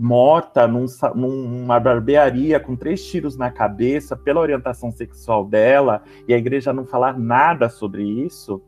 morta 0.01 0.65
num, 0.65 0.85
numa 1.13 1.77
barbearia 1.77 2.57
com 2.57 2.73
três 2.73 3.05
tiros 3.05 3.35
na 3.35 3.51
cabeça 3.51 4.15
pela 4.15 4.39
orientação 4.39 4.93
sexual 4.93 5.43
dela 5.43 6.01
e 6.25 6.33
a 6.33 6.37
igreja 6.37 6.71
não 6.71 6.85
falar 6.85 7.19
nada 7.19 7.67
sobre 7.67 8.03
isso? 8.03 8.63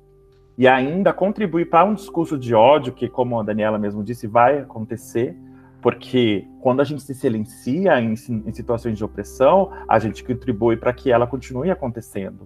E 0.58 0.68
ainda 0.68 1.14
contribuir 1.14 1.70
para 1.70 1.86
um 1.86 1.94
discurso 1.94 2.38
de 2.38 2.54
ódio 2.54 2.92
que, 2.92 3.08
como 3.08 3.40
a 3.40 3.44
Daniela 3.44 3.80
mesmo 3.80 4.04
disse, 4.04 4.28
vai 4.28 4.60
acontecer, 4.60 5.34
porque 5.82 6.46
quando 6.60 6.82
a 6.82 6.84
gente 6.84 7.02
se 7.02 7.16
silencia 7.16 8.00
em, 8.02 8.12
em 8.12 8.52
situações 8.52 8.98
de 8.98 9.04
opressão, 9.04 9.72
a 9.88 9.98
gente 10.00 10.26
contribui 10.26 10.76
para 10.76 10.92
que 10.92 11.10
ela 11.12 11.26
continue 11.26 11.72
acontecendo. 11.72 12.46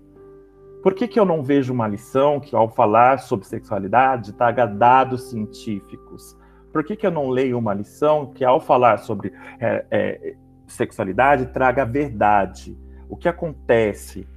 Por 0.83 0.93
que, 0.93 1.07
que 1.07 1.19
eu 1.19 1.25
não 1.25 1.41
vejo 1.41 1.73
uma 1.73 1.87
lição 1.87 2.39
que, 2.39 2.55
ao 2.55 2.69
falar 2.69 3.17
sobre 3.17 3.47
sexualidade, 3.47 4.33
traga 4.33 4.67
dados 4.67 5.23
científicos? 5.31 6.37
Por 6.75 6.83
que, 6.83 6.97
que 6.97 7.07
eu 7.07 7.11
não 7.11 7.29
leio 7.29 7.57
uma 7.57 7.73
lição 7.73 8.33
que, 8.33 8.43
ao 8.43 8.59
falar 8.59 8.97
sobre 8.97 9.31
é, 9.61 9.85
é, 9.89 10.35
sexualidade, 10.67 11.45
traga 11.53 11.83
a 11.83 11.85
verdade? 11.85 12.77
O 13.07 13.15
que 13.15 13.29
acontece? 13.29 14.27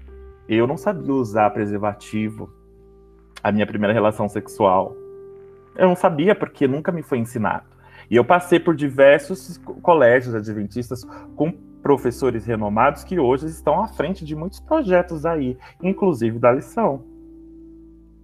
Eu 0.48 0.64
não 0.64 0.76
sabia 0.76 1.12
usar 1.12 1.50
preservativo, 1.50 2.48
a 3.42 3.50
minha 3.50 3.66
primeira 3.66 3.92
relação 3.92 4.28
sexual. 4.28 4.94
Eu 5.74 5.88
não 5.88 5.96
sabia 5.96 6.32
porque 6.32 6.68
nunca 6.68 6.92
me 6.92 7.02
foi 7.02 7.18
ensinado. 7.18 7.66
E 8.08 8.14
eu 8.14 8.24
passei 8.24 8.60
por 8.60 8.76
diversos 8.76 9.58
colégios 9.82 10.32
adventistas 10.32 11.02
com 11.34 11.50
professores 11.82 12.46
renomados 12.46 13.02
que 13.02 13.18
hoje 13.18 13.46
estão 13.46 13.82
à 13.82 13.88
frente 13.88 14.24
de 14.24 14.36
muitos 14.36 14.60
projetos 14.60 15.26
aí, 15.26 15.58
inclusive 15.82 16.38
da 16.38 16.52
lição. 16.52 17.02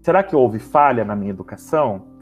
Será 0.02 0.22
que 0.22 0.36
houve 0.36 0.60
falha 0.60 1.04
na 1.04 1.16
minha 1.16 1.32
educação? 1.32 2.13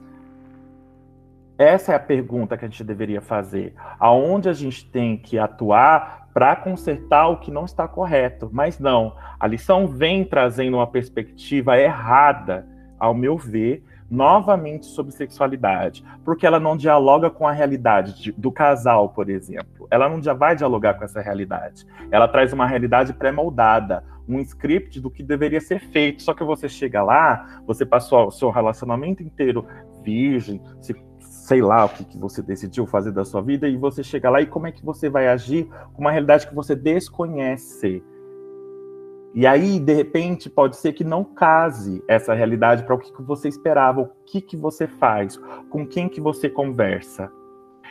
Essa 1.62 1.92
é 1.92 1.94
a 1.94 2.00
pergunta 2.00 2.56
que 2.56 2.64
a 2.64 2.68
gente 2.68 2.82
deveria 2.82 3.20
fazer. 3.20 3.72
Aonde 3.96 4.48
a 4.48 4.52
gente 4.52 4.84
tem 4.84 5.16
que 5.16 5.38
atuar 5.38 6.26
para 6.34 6.56
consertar 6.56 7.28
o 7.28 7.36
que 7.36 7.52
não 7.52 7.64
está 7.64 7.86
correto? 7.86 8.50
Mas 8.52 8.80
não, 8.80 9.14
a 9.38 9.46
lição 9.46 9.86
vem 9.86 10.24
trazendo 10.24 10.78
uma 10.78 10.88
perspectiva 10.88 11.78
errada, 11.78 12.66
ao 12.98 13.14
meu 13.14 13.38
ver, 13.38 13.84
novamente 14.10 14.86
sobre 14.86 15.12
sexualidade, 15.12 16.04
porque 16.24 16.44
ela 16.44 16.58
não 16.58 16.76
dialoga 16.76 17.30
com 17.30 17.46
a 17.46 17.52
realidade 17.52 18.20
de, 18.20 18.32
do 18.32 18.50
casal, 18.50 19.10
por 19.10 19.30
exemplo. 19.30 19.86
Ela 19.88 20.08
não 20.08 20.20
já 20.20 20.34
vai 20.34 20.56
dialogar 20.56 20.94
com 20.94 21.04
essa 21.04 21.20
realidade. 21.20 21.86
Ela 22.10 22.26
traz 22.26 22.52
uma 22.52 22.66
realidade 22.66 23.12
pré-moldada, 23.12 24.02
um 24.28 24.40
script 24.40 25.00
do 25.00 25.08
que 25.08 25.22
deveria 25.22 25.60
ser 25.60 25.78
feito. 25.78 26.24
Só 26.24 26.34
que 26.34 26.42
você 26.42 26.68
chega 26.68 27.04
lá, 27.04 27.62
você 27.64 27.86
passou 27.86 28.26
o 28.26 28.32
seu 28.32 28.50
relacionamento 28.50 29.22
inteiro 29.22 29.64
virgem, 30.02 30.60
se, 30.80 30.92
sei 31.42 31.60
lá 31.60 31.84
o 31.84 31.88
que, 31.88 32.04
que 32.04 32.16
você 32.16 32.40
decidiu 32.40 32.86
fazer 32.86 33.10
da 33.10 33.24
sua 33.24 33.42
vida, 33.42 33.68
e 33.68 33.76
você 33.76 34.00
chega 34.04 34.30
lá 34.30 34.40
e 34.40 34.46
como 34.46 34.68
é 34.68 34.72
que 34.72 34.84
você 34.84 35.08
vai 35.08 35.26
agir 35.26 35.68
com 35.92 36.00
uma 36.00 36.12
realidade 36.12 36.46
que 36.46 36.54
você 36.54 36.76
desconhece. 36.76 38.00
E 39.34 39.44
aí, 39.44 39.80
de 39.80 39.92
repente, 39.92 40.48
pode 40.48 40.76
ser 40.76 40.92
que 40.92 41.02
não 41.02 41.24
case 41.24 42.00
essa 42.06 42.32
realidade 42.32 42.84
para 42.84 42.94
o 42.94 42.98
que, 42.98 43.12
que 43.12 43.22
você 43.22 43.48
esperava, 43.48 44.02
o 44.02 44.10
que, 44.24 44.40
que 44.40 44.56
você 44.56 44.86
faz, 44.86 45.36
com 45.68 45.84
quem 45.84 46.08
que 46.08 46.20
você 46.20 46.48
conversa. 46.48 47.28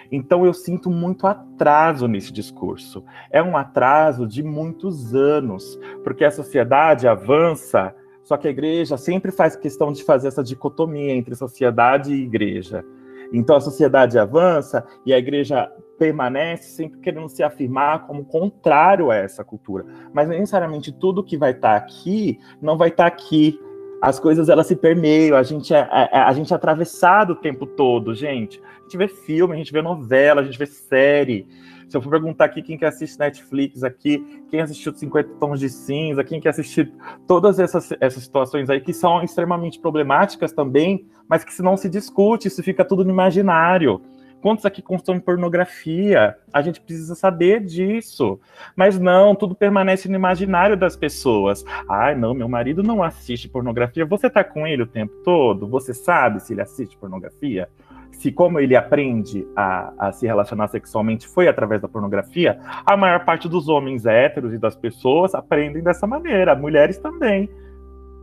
Então 0.10 0.45
eu 0.45 0.53
sinto 0.53 0.90
muito 0.90 1.28
atraso 1.28 2.07
nesse 2.07 2.32
discurso. 2.32 3.03
É 3.30 3.44
um 3.44 3.57
atraso 3.57 4.26
de 4.26 4.41
muitos 4.41 5.14
anos, 5.14 5.78
porque 6.06 6.23
a 6.23 6.32
sociedade 6.32 7.06
avança, 7.06 7.94
só 8.23 8.38
que 8.38 8.48
a 8.48 8.52
igreja 8.52 8.95
sempre 8.95 9.30
faz 9.30 9.57
questão 9.57 9.91
de 9.91 10.06
fazer 10.06 10.30
essa 10.30 10.44
dicotomia 10.44 11.14
entre 11.14 11.36
sociedade 11.36 12.14
e 12.14 12.23
igreja. 12.23 12.86
Então 13.32 13.56
a 13.56 13.62
sociedade 13.62 14.18
avança 14.18 14.86
e 15.06 15.14
a 15.14 15.18
igreja 15.18 15.72
permanece 15.98 16.72
sempre 16.72 16.99
querendo 16.99 17.30
se 17.30 17.44
afirmar 17.44 18.08
como 18.08 18.26
contrário 18.26 19.12
a 19.12 19.16
essa 19.16 19.44
cultura. 19.44 19.86
Mas 20.14 20.28
necessariamente 20.28 20.91
tudo 20.91 21.24
que 21.24 21.38
vai 21.38 21.52
estar 21.52 21.78
tá 21.80 21.86
aqui 21.86 22.40
não 22.62 22.78
vai 22.78 22.90
estar 22.90 23.10
tá 23.10 23.16
aqui. 23.16 23.60
As 24.02 24.20
coisas 24.20 24.49
elas 24.49 24.66
se 24.66 24.76
permeiam, 24.76 25.38
a 25.38 25.44
gente 25.44 25.74
é, 25.74 25.88
é, 25.91 26.18
a 26.18 26.34
gente 26.34 26.52
é 26.52 26.56
atravessado 26.56 27.34
o 27.34 27.36
tempo 27.36 27.68
todo, 27.68 28.16
gente. 28.16 28.60
A 28.80 28.82
gente 28.82 28.98
vê 28.98 29.08
filme, 29.08 29.53
a 29.53 29.58
gente 29.58 29.72
vê 29.72 29.80
novela, 29.80 30.41
a 30.41 30.44
gente 30.44 30.58
vê 30.58 30.66
série. 30.66 31.48
Se 31.91 31.97
eu 31.97 32.01
for 32.01 32.09
perguntar 32.09 32.45
aqui 32.45 32.61
quem 32.61 32.77
que 32.77 32.85
assiste 32.85 33.19
Netflix 33.19 33.84
aqui, 33.84 34.45
quem 34.49 34.61
assistiu 34.61 34.95
50 34.95 35.27
Tons 35.38 35.59
de 35.59 35.69
Cinza, 35.69 36.23
quem 36.23 36.39
que 36.39 36.47
assistiu 36.47 36.89
todas 37.27 37.59
essas, 37.59 37.91
essas 37.99 38.23
situações 38.23 38.69
aí 38.69 38.80
que 38.80 38.93
são 38.93 39.22
extremamente 39.22 39.77
problemáticas 39.77 40.53
também, 40.53 41.05
mas 41.27 41.43
que 41.43 41.53
se 41.53 41.61
não 41.61 41.76
se 41.76 41.89
discute, 41.89 42.47
isso 42.47 42.63
fica 42.63 42.85
tudo 42.85 43.03
no 43.03 43.11
imaginário. 43.11 44.01
Quantos 44.41 44.65
aqui 44.65 44.81
consomem 44.81 45.22
pornografia? 45.22 46.35
A 46.51 46.61
gente 46.63 46.81
precisa 46.81 47.13
saber 47.13 47.63
disso. 47.63 48.39
Mas 48.76 48.97
não, 48.97 49.35
tudo 49.35 49.53
permanece 49.53 50.09
no 50.09 50.15
imaginário 50.15 50.76
das 50.76 50.95
pessoas. 50.95 51.63
Ai, 51.88 52.15
não, 52.15 52.34
meu 52.34 52.49
marido 52.49 52.81
não 52.81 53.03
assiste 53.03 53.47
pornografia. 53.47 54.03
Você 54.03 54.30
tá 54.30 54.43
com 54.43 54.65
ele 54.65 54.81
o 54.81 54.88
tempo 54.88 55.13
todo? 55.23 55.68
Você 55.68 55.93
sabe 55.93 56.39
se 56.41 56.53
ele 56.53 56.61
assiste 56.61 56.97
pornografia? 56.97 57.69
Se 58.11 58.31
como 58.31 58.59
ele 58.59 58.76
aprende 58.76 59.47
a, 59.55 60.07
a 60.07 60.11
se 60.11 60.26
relacionar 60.26 60.68
sexualmente 60.68 61.27
foi 61.27 61.47
através 61.47 61.80
da 61.80 61.88
pornografia, 61.88 62.59
a 62.85 62.97
maior 62.97 63.23
parte 63.23 63.47
dos 63.47 63.69
homens 63.69 64.05
héteros 64.05 64.53
e 64.53 64.57
das 64.57 64.76
pessoas 64.76 65.35
aprendem 65.35 65.84
dessa 65.84 66.07
maneira. 66.07 66.55
Mulheres 66.55 66.97
também 66.97 67.47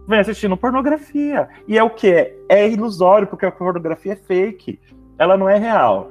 vem 0.09 0.19
assistindo 0.19 0.57
pornografia. 0.57 1.49
E 1.69 1.79
é 1.79 1.83
o 1.83 1.91
que? 1.91 2.35
É 2.49 2.69
ilusório, 2.69 3.29
porque 3.29 3.47
a 3.47 3.53
pornografia 3.53 4.15
é 4.15 4.17
fake 4.17 4.81
ela 5.19 5.37
não 5.37 5.49
é 5.49 5.59
real. 5.59 6.11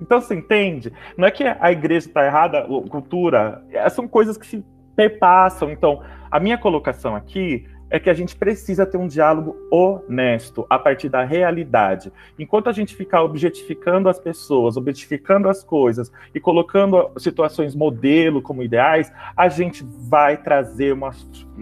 Então 0.00 0.20
você 0.20 0.34
entende? 0.34 0.92
Não 1.16 1.26
é 1.26 1.30
que 1.30 1.44
a 1.44 1.72
igreja 1.72 2.08
está 2.08 2.24
errada, 2.24 2.60
a 2.60 2.88
cultura, 2.88 3.64
é, 3.70 3.88
são 3.88 4.06
coisas 4.06 4.36
que 4.36 4.46
se 4.46 4.64
perpassam. 4.94 5.70
Então, 5.70 6.02
a 6.30 6.38
minha 6.40 6.58
colocação 6.58 7.14
aqui 7.14 7.66
é 7.88 8.00
que 8.00 8.10
a 8.10 8.14
gente 8.14 8.34
precisa 8.34 8.84
ter 8.84 8.96
um 8.96 9.06
diálogo 9.06 9.56
honesto 9.70 10.66
a 10.68 10.78
partir 10.78 11.08
da 11.08 11.22
realidade. 11.22 12.12
Enquanto 12.38 12.68
a 12.68 12.72
gente 12.72 12.96
ficar 12.96 13.22
objetificando 13.22 14.08
as 14.08 14.18
pessoas, 14.18 14.76
objetificando 14.76 15.48
as 15.48 15.62
coisas 15.62 16.10
e 16.34 16.40
colocando 16.40 17.10
situações 17.16 17.76
modelo 17.76 18.42
como 18.42 18.62
ideais, 18.62 19.12
a 19.36 19.48
gente 19.48 19.84
vai 19.84 20.36
trazer 20.36 20.92
uma 20.92 21.10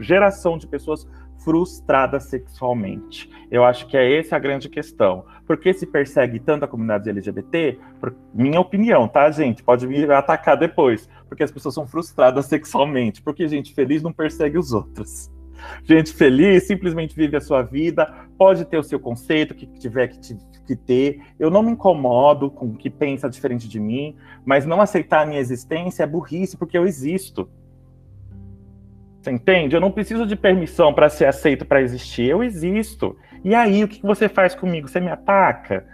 geração 0.01 0.57
de 0.57 0.67
pessoas 0.67 1.07
frustrada 1.45 2.19
sexualmente. 2.19 3.31
Eu 3.51 3.65
acho 3.65 3.87
que 3.87 3.97
é 3.97 4.19
essa 4.19 4.37
a 4.37 4.39
grande 4.39 4.69
questão. 4.69 5.27
Por 5.47 5.59
que 5.59 5.73
se 5.73 5.87
persegue 5.87 6.41
tanto 6.41 6.65
a 6.65 6.69
comunidade 6.69 7.09
LGBT? 7.09 7.79
Por 8.01 8.17
minha 8.33 8.59
opinião, 8.59 9.07
tá, 9.07 9.31
gente? 9.31 9.63
Pode 9.63 9.87
me 9.87 10.05
atacar 10.11 10.57
depois. 10.57 11.09
Porque 11.29 11.43
as 11.43 11.53
pessoas 11.53 11.75
são 11.75 11.87
frustradas 11.87 12.47
sexualmente. 12.47 13.23
Porque 13.23 13.47
gente 13.47 13.75
feliz 13.75 14.03
não 14.03 14.13
persegue 14.13 14.59
os 14.59 14.73
outros. 14.73 15.31
Gente 15.85 16.13
feliz 16.13 16.67
simplesmente 16.67 17.15
vive 17.15 17.37
a 17.37 17.41
sua 17.41 17.63
vida, 17.63 18.13
pode 18.37 18.65
ter 18.65 18.77
o 18.77 18.83
seu 18.83 18.99
conceito, 18.99 19.55
que 19.55 19.67
tiver 19.67 20.09
que, 20.09 20.19
que 20.67 20.77
ter. 20.77 21.21
Eu 21.39 21.51
não 21.51 21.63
me 21.63 21.71
incomodo 21.71 22.51
com 22.51 22.67
o 22.67 22.77
que 22.77 22.91
pensa 22.91 23.31
diferente 23.31 23.69
de 23.69 23.79
mim, 23.79 24.17
mas 24.45 24.67
não 24.67 24.81
aceitar 24.81 25.23
a 25.23 25.27
minha 25.27 25.41
existência 25.41 26.03
é 26.03 26.07
burrice, 26.07 26.57
porque 26.57 26.77
eu 26.77 26.87
existo. 26.87 27.49
Você 29.25 29.31
entende? 29.31 29.75
Eu 29.75 29.81
não 29.81 29.91
preciso 29.91 30.27
de 30.27 30.37
permissão 30.37 30.93
para 30.93 31.09
ser 31.09 31.25
aceito 31.25 31.65
para 31.65 31.81
existir. 31.81 32.29
Eu 32.29 32.45
existo. 32.45 33.17
E 33.43 33.55
aí, 33.55 33.83
o 33.83 33.89
que 33.89 34.03
você 34.03 34.29
faz 34.29 34.55
comigo? 34.55 34.87
Você 34.87 35.01
me 35.01 35.11
ataca? 35.11 35.87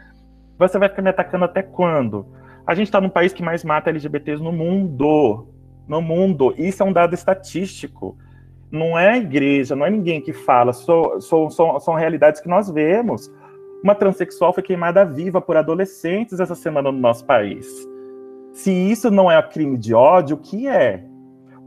Você 0.58 0.76
vai 0.80 0.88
ficar 0.88 1.00
me 1.00 1.10
atacando 1.10 1.44
até 1.44 1.62
quando? 1.62 2.26
A 2.66 2.74
gente 2.74 2.88
está 2.88 3.00
no 3.00 3.08
país 3.08 3.32
que 3.32 3.40
mais 3.40 3.62
mata 3.62 3.88
LGBTs 3.88 4.42
no 4.42 4.50
mundo. 4.50 5.46
No 5.86 6.02
mundo. 6.02 6.52
Isso 6.58 6.82
é 6.82 6.86
um 6.86 6.92
dado 6.92 7.14
estatístico. 7.14 8.18
Não 8.68 8.98
é 8.98 9.10
a 9.10 9.18
igreja, 9.18 9.76
não 9.76 9.86
é 9.86 9.90
ninguém 9.90 10.20
que 10.20 10.32
fala. 10.32 10.72
São, 10.72 11.94
realidades 11.96 12.40
que 12.40 12.48
nós 12.48 12.68
vemos. 12.68 13.32
Uma 13.80 13.94
transexual 13.94 14.52
foi 14.52 14.64
queimada 14.64 15.04
viva 15.04 15.40
por 15.40 15.56
adolescentes 15.56 16.40
essa 16.40 16.56
semana 16.56 16.90
no 16.90 16.98
nosso 16.98 17.24
país. 17.24 17.64
Se 18.52 18.72
isso 18.72 19.08
não 19.08 19.30
é 19.30 19.40
crime 19.40 19.78
de 19.78 19.94
ódio, 19.94 20.34
o 20.34 20.40
que 20.40 20.66
é? 20.66 21.04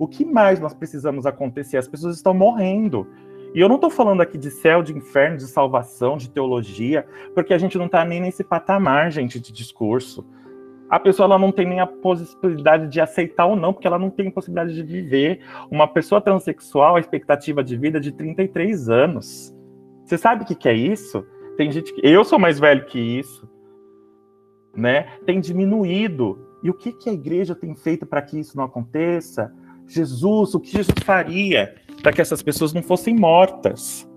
O 0.03 0.07
que 0.07 0.25
mais 0.25 0.59
nós 0.59 0.73
precisamos 0.73 1.25
acontecer? 1.25 1.77
As 1.77 1.87
pessoas 1.87 2.17
estão 2.17 2.33
morrendo. 2.33 3.07
E 3.55 3.61
eu 3.61 3.69
não 3.69 3.75
estou 3.75 3.89
falando 3.89 4.19
aqui 4.19 4.37
de 4.37 4.51
céu, 4.51 4.83
de 4.83 4.91
inferno, 4.91 5.37
de 5.37 5.47
salvação, 5.47 6.17
de 6.17 6.29
teologia, 6.29 7.07
porque 7.33 7.53
a 7.53 7.57
gente 7.57 7.77
não 7.77 7.85
está 7.85 8.03
nem 8.03 8.19
nesse 8.19 8.43
patamar, 8.43 9.09
gente, 9.13 9.39
de 9.39 9.53
discurso. 9.53 10.25
A 10.89 10.99
pessoa 10.99 11.23
ela 11.25 11.39
não 11.39 11.53
tem 11.53 11.65
nem 11.65 11.79
a 11.79 11.87
possibilidade 11.87 12.89
de 12.89 12.99
aceitar 12.99 13.45
ou 13.45 13.55
não, 13.55 13.71
porque 13.71 13.87
ela 13.87 13.97
não 13.97 14.09
tem 14.09 14.29
possibilidade 14.29 14.75
de 14.75 14.83
viver. 14.83 15.39
Uma 15.71 15.87
pessoa 15.87 16.19
transexual, 16.19 16.97
a 16.97 16.99
expectativa 16.99 17.63
de 17.63 17.77
vida 17.77 17.97
é 17.97 18.01
de 18.01 18.11
33 18.11 18.89
anos. 18.89 19.55
Você 20.03 20.17
sabe 20.17 20.43
o 20.43 20.45
que, 20.45 20.53
que 20.53 20.67
é 20.67 20.73
isso? 20.73 21.25
Tem 21.55 21.71
gente 21.71 21.93
que. 21.93 22.05
Eu 22.05 22.25
sou 22.25 22.37
mais 22.37 22.59
velho 22.59 22.85
que 22.87 22.99
isso. 22.99 23.49
Né? 24.75 25.03
Tem 25.25 25.39
diminuído. 25.39 26.45
E 26.61 26.69
o 26.69 26.73
que, 26.73 26.91
que 26.91 27.09
a 27.09 27.13
igreja 27.13 27.55
tem 27.55 27.73
feito 27.73 28.05
para 28.05 28.21
que 28.21 28.37
isso 28.37 28.57
não 28.57 28.65
aconteça? 28.65 29.49
Jesus, 29.87 30.55
o 30.55 30.59
que 30.59 30.71
Jesus 30.71 30.95
faria 31.03 31.75
para 32.01 32.11
que 32.11 32.21
essas 32.21 32.41
pessoas 32.41 32.73
não 32.73 32.81
fossem 32.81 33.15
mortas? 33.15 34.09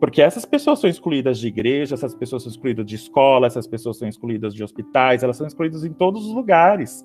Porque 0.00 0.22
essas 0.22 0.44
pessoas 0.44 0.78
são 0.78 0.88
excluídas 0.88 1.38
de 1.38 1.48
igreja, 1.48 1.94
essas 1.94 2.14
pessoas 2.14 2.42
são 2.42 2.50
excluídas 2.50 2.86
de 2.86 2.94
escola, 2.94 3.46
essas 3.46 3.66
pessoas 3.66 3.98
são 3.98 4.08
excluídas 4.08 4.54
de 4.54 4.62
hospitais, 4.62 5.22
elas 5.22 5.36
são 5.36 5.46
excluídas 5.46 5.84
em 5.84 5.92
todos 5.92 6.24
os 6.26 6.32
lugares. 6.32 7.04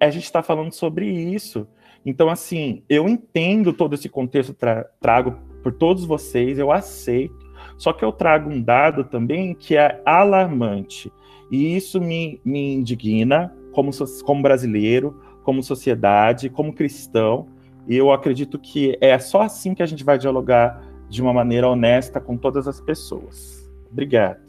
A 0.00 0.08
gente 0.08 0.24
está 0.24 0.42
falando 0.42 0.72
sobre 0.72 1.06
isso. 1.06 1.66
Então, 2.06 2.30
assim, 2.30 2.82
eu 2.88 3.08
entendo 3.08 3.72
todo 3.72 3.94
esse 3.94 4.08
contexto, 4.08 4.54
tra 4.54 4.84
trago 5.00 5.36
por 5.62 5.72
todos 5.72 6.04
vocês, 6.04 6.58
eu 6.58 6.72
aceito. 6.72 7.36
Só 7.76 7.92
que 7.92 8.04
eu 8.04 8.12
trago 8.12 8.50
um 8.50 8.62
dado 8.62 9.04
também 9.04 9.54
que 9.54 9.76
é 9.76 10.00
alarmante. 10.06 11.12
E 11.50 11.76
isso 11.76 12.00
me, 12.00 12.40
me 12.44 12.74
indigna 12.74 13.54
como, 13.72 13.90
como 14.24 14.42
brasileiro, 14.42 15.20
como 15.48 15.62
sociedade, 15.62 16.50
como 16.50 16.74
cristão, 16.74 17.48
e 17.86 17.96
eu 17.96 18.12
acredito 18.12 18.58
que 18.58 18.98
é 19.00 19.18
só 19.18 19.40
assim 19.40 19.74
que 19.74 19.82
a 19.82 19.86
gente 19.86 20.04
vai 20.04 20.18
dialogar 20.18 20.86
de 21.08 21.22
uma 21.22 21.32
maneira 21.32 21.66
honesta 21.66 22.20
com 22.20 22.36
todas 22.36 22.68
as 22.68 22.82
pessoas. 22.82 23.66
Obrigado. 23.90 24.46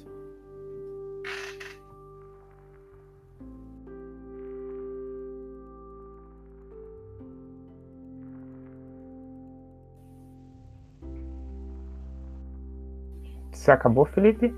Você 13.54 13.72
acabou, 13.72 14.04
Felipe? 14.04 14.54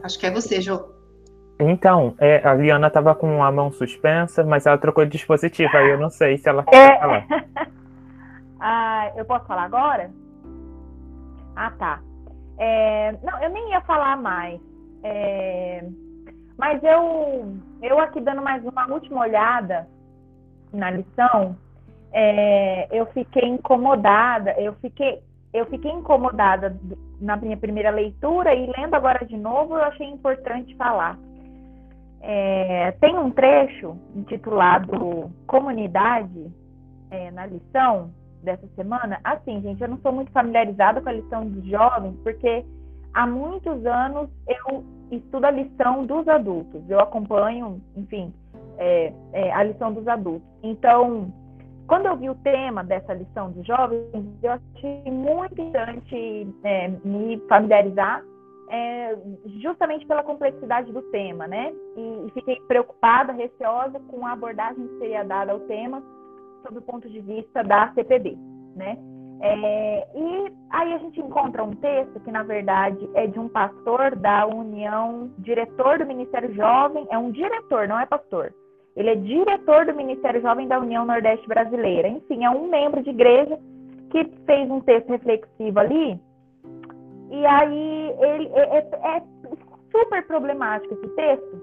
Acho 0.00 0.16
que 0.16 0.26
é 0.26 0.30
você, 0.30 0.60
Jô. 0.60 0.97
Então, 1.60 2.14
é, 2.18 2.46
a 2.46 2.54
Liana 2.54 2.86
estava 2.86 3.14
com 3.14 3.42
a 3.42 3.50
mão 3.50 3.72
suspensa, 3.72 4.44
mas 4.44 4.64
ela 4.64 4.78
trocou 4.78 5.04
de 5.04 5.10
dispositivo, 5.10 5.76
aí 5.76 5.90
eu 5.90 5.98
não 5.98 6.08
sei 6.08 6.38
se 6.38 6.48
ela 6.48 6.62
quer 6.62 6.92
é... 6.92 6.98
falar. 6.98 7.26
ah, 8.60 9.12
eu 9.16 9.24
posso 9.24 9.46
falar 9.46 9.64
agora? 9.64 10.10
Ah, 11.56 11.72
tá. 11.76 12.00
É... 12.58 13.12
Não, 13.22 13.42
eu 13.42 13.50
nem 13.50 13.70
ia 13.70 13.80
falar 13.80 14.16
mais. 14.16 14.60
É... 15.02 15.84
Mas 16.56 16.82
eu, 16.82 17.56
eu 17.82 17.98
aqui 18.00 18.20
dando 18.20 18.42
mais 18.42 18.64
uma 18.64 18.86
última 18.88 19.20
olhada 19.20 19.88
na 20.72 20.90
lição, 20.90 21.56
é, 22.12 22.88
eu 22.90 23.06
fiquei 23.06 23.48
incomodada, 23.48 24.52
eu 24.58 24.74
fiquei, 24.74 25.22
eu 25.52 25.66
fiquei 25.66 25.90
incomodada 25.90 26.76
na 27.20 27.36
minha 27.36 27.56
primeira 27.56 27.90
leitura 27.90 28.54
e 28.54 28.70
lendo 28.76 28.94
agora 28.94 29.24
de 29.24 29.36
novo, 29.36 29.76
eu 29.76 29.82
achei 29.84 30.06
importante 30.06 30.74
falar. 30.76 31.18
É, 32.20 32.92
tem 33.00 33.16
um 33.16 33.30
trecho 33.30 33.96
intitulado 34.14 35.30
Comunidade 35.46 36.52
é, 37.10 37.30
na 37.30 37.46
lição 37.46 38.10
dessa 38.42 38.66
semana. 38.74 39.20
Assim, 39.24 39.60
gente, 39.62 39.80
eu 39.80 39.88
não 39.88 39.98
sou 39.98 40.12
muito 40.12 40.32
familiarizada 40.32 41.00
com 41.00 41.08
a 41.08 41.12
lição 41.12 41.46
dos 41.46 41.64
jovens, 41.66 42.16
porque 42.22 42.64
há 43.14 43.26
muitos 43.26 43.84
anos 43.86 44.28
eu 44.46 44.84
estudo 45.10 45.44
a 45.44 45.50
lição 45.50 46.04
dos 46.06 46.26
adultos. 46.28 46.82
Eu 46.88 47.00
acompanho, 47.00 47.80
enfim, 47.96 48.32
é, 48.78 49.12
é 49.32 49.52
a 49.52 49.62
lição 49.62 49.92
dos 49.92 50.06
adultos. 50.06 50.48
Então, 50.62 51.32
quando 51.86 52.06
eu 52.06 52.16
vi 52.16 52.28
o 52.28 52.34
tema 52.36 52.84
dessa 52.84 53.14
lição 53.14 53.50
dos 53.50 53.66
jovens, 53.66 54.02
eu 54.42 54.52
achei 54.52 55.10
muito 55.10 55.60
importante 55.60 56.54
é, 56.64 56.88
me 57.04 57.38
familiarizar 57.48 58.22
é, 58.70 59.16
justamente 59.60 60.06
pela 60.06 60.22
complexidade 60.22 60.92
do 60.92 61.02
tema, 61.10 61.46
né? 61.46 61.72
E, 61.96 62.26
e, 62.26 62.30
fiquei 62.32 62.56
preocupada, 62.66 63.32
receosa 63.32 63.98
com 64.08 64.26
a 64.26 64.32
abordagem 64.32 64.86
que 64.86 64.98
seria 64.98 65.24
dada 65.24 65.52
ao 65.52 65.60
tema 65.60 66.02
sob 66.62 66.78
o 66.78 66.82
ponto 66.82 67.08
de 67.08 67.20
vista 67.20 67.62
da 67.62 67.92
CPB, 67.94 68.36
né? 68.76 68.98
É, 69.40 70.08
e 70.16 70.52
aí 70.70 70.94
a 70.94 70.98
gente 70.98 71.20
encontra 71.20 71.62
um 71.62 71.74
texto 71.76 72.18
que, 72.20 72.30
na 72.30 72.42
verdade, 72.42 73.08
é 73.14 73.26
de 73.26 73.38
um 73.38 73.48
pastor 73.48 74.16
da 74.16 74.46
União, 74.46 75.30
diretor 75.38 75.98
do 75.98 76.06
Ministério 76.06 76.52
Jovem, 76.54 77.06
é 77.10 77.16
um 77.16 77.30
diretor, 77.30 77.86
não 77.86 78.00
é 78.00 78.06
pastor. 78.06 78.52
Ele 78.96 79.10
é 79.10 79.14
diretor 79.14 79.86
do 79.86 79.94
Ministério 79.94 80.42
Jovem 80.42 80.66
da 80.66 80.80
União 80.80 81.04
Nordeste 81.04 81.46
Brasileira. 81.46 82.08
Enfim, 82.08 82.44
é 82.44 82.50
um 82.50 82.68
membro 82.68 83.00
de 83.00 83.10
igreja 83.10 83.56
que 84.10 84.24
fez 84.44 84.68
um 84.68 84.80
texto 84.80 85.08
reflexivo 85.08 85.78
ali 85.78 86.20
e 87.30 87.46
aí 87.46 88.14
ele 88.20 88.48
é, 88.54 88.78
é, 88.78 89.16
é 89.16 89.22
super 89.90 90.26
problemático 90.26 90.94
esse 90.94 91.08
texto, 91.14 91.62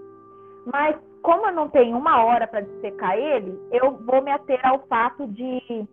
mas 0.72 0.96
como 1.22 1.48
eu 1.48 1.54
não 1.54 1.70
tenho 1.70 1.98
uma 1.98 2.24
hora 2.24 2.48
para 2.48 2.62
dissecar 2.62 3.18
ele, 3.18 3.60
eu 3.72 3.98
vou 3.98 4.22
me 4.22 4.32
ater 4.32 4.60
ao 4.64 4.80
fato 4.88 5.28
de, 5.28 5.88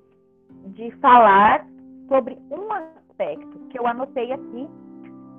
de 0.66 0.90
falar 1.00 1.66
sobre 2.08 2.38
um 2.50 2.70
aspecto 2.70 3.58
que 3.70 3.78
eu 3.78 3.86
anotei 3.86 4.30
aqui, 4.30 4.68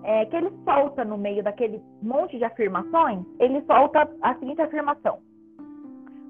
é, 0.04 0.26
que 0.26 0.36
ele 0.36 0.52
solta 0.66 1.06
no 1.06 1.18
meio 1.18 1.44
daquele 1.44 1.82
monte 2.02 2.38
de 2.38 2.44
afirmações, 2.44 3.24
ele 3.40 3.62
solta 3.66 4.10
a 4.22 4.34
seguinte 4.36 4.62
afirmação: 4.62 5.20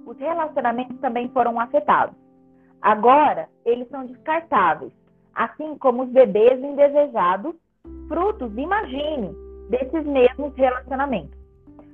os 0.05 0.17
relacionamentos 0.17 0.99
também 0.99 1.29
foram 1.29 1.59
afetados. 1.59 2.15
Agora, 2.81 3.47
eles 3.65 3.87
são 3.87 4.05
descartáveis, 4.05 4.91
assim 5.33 5.77
como 5.77 6.03
os 6.03 6.09
bebês 6.09 6.61
indesejados 6.61 7.55
frutos, 8.13 8.55
imagine, 8.55 9.35
desses 9.69 10.05
mesmos 10.05 10.55
relacionamentos. 10.55 11.35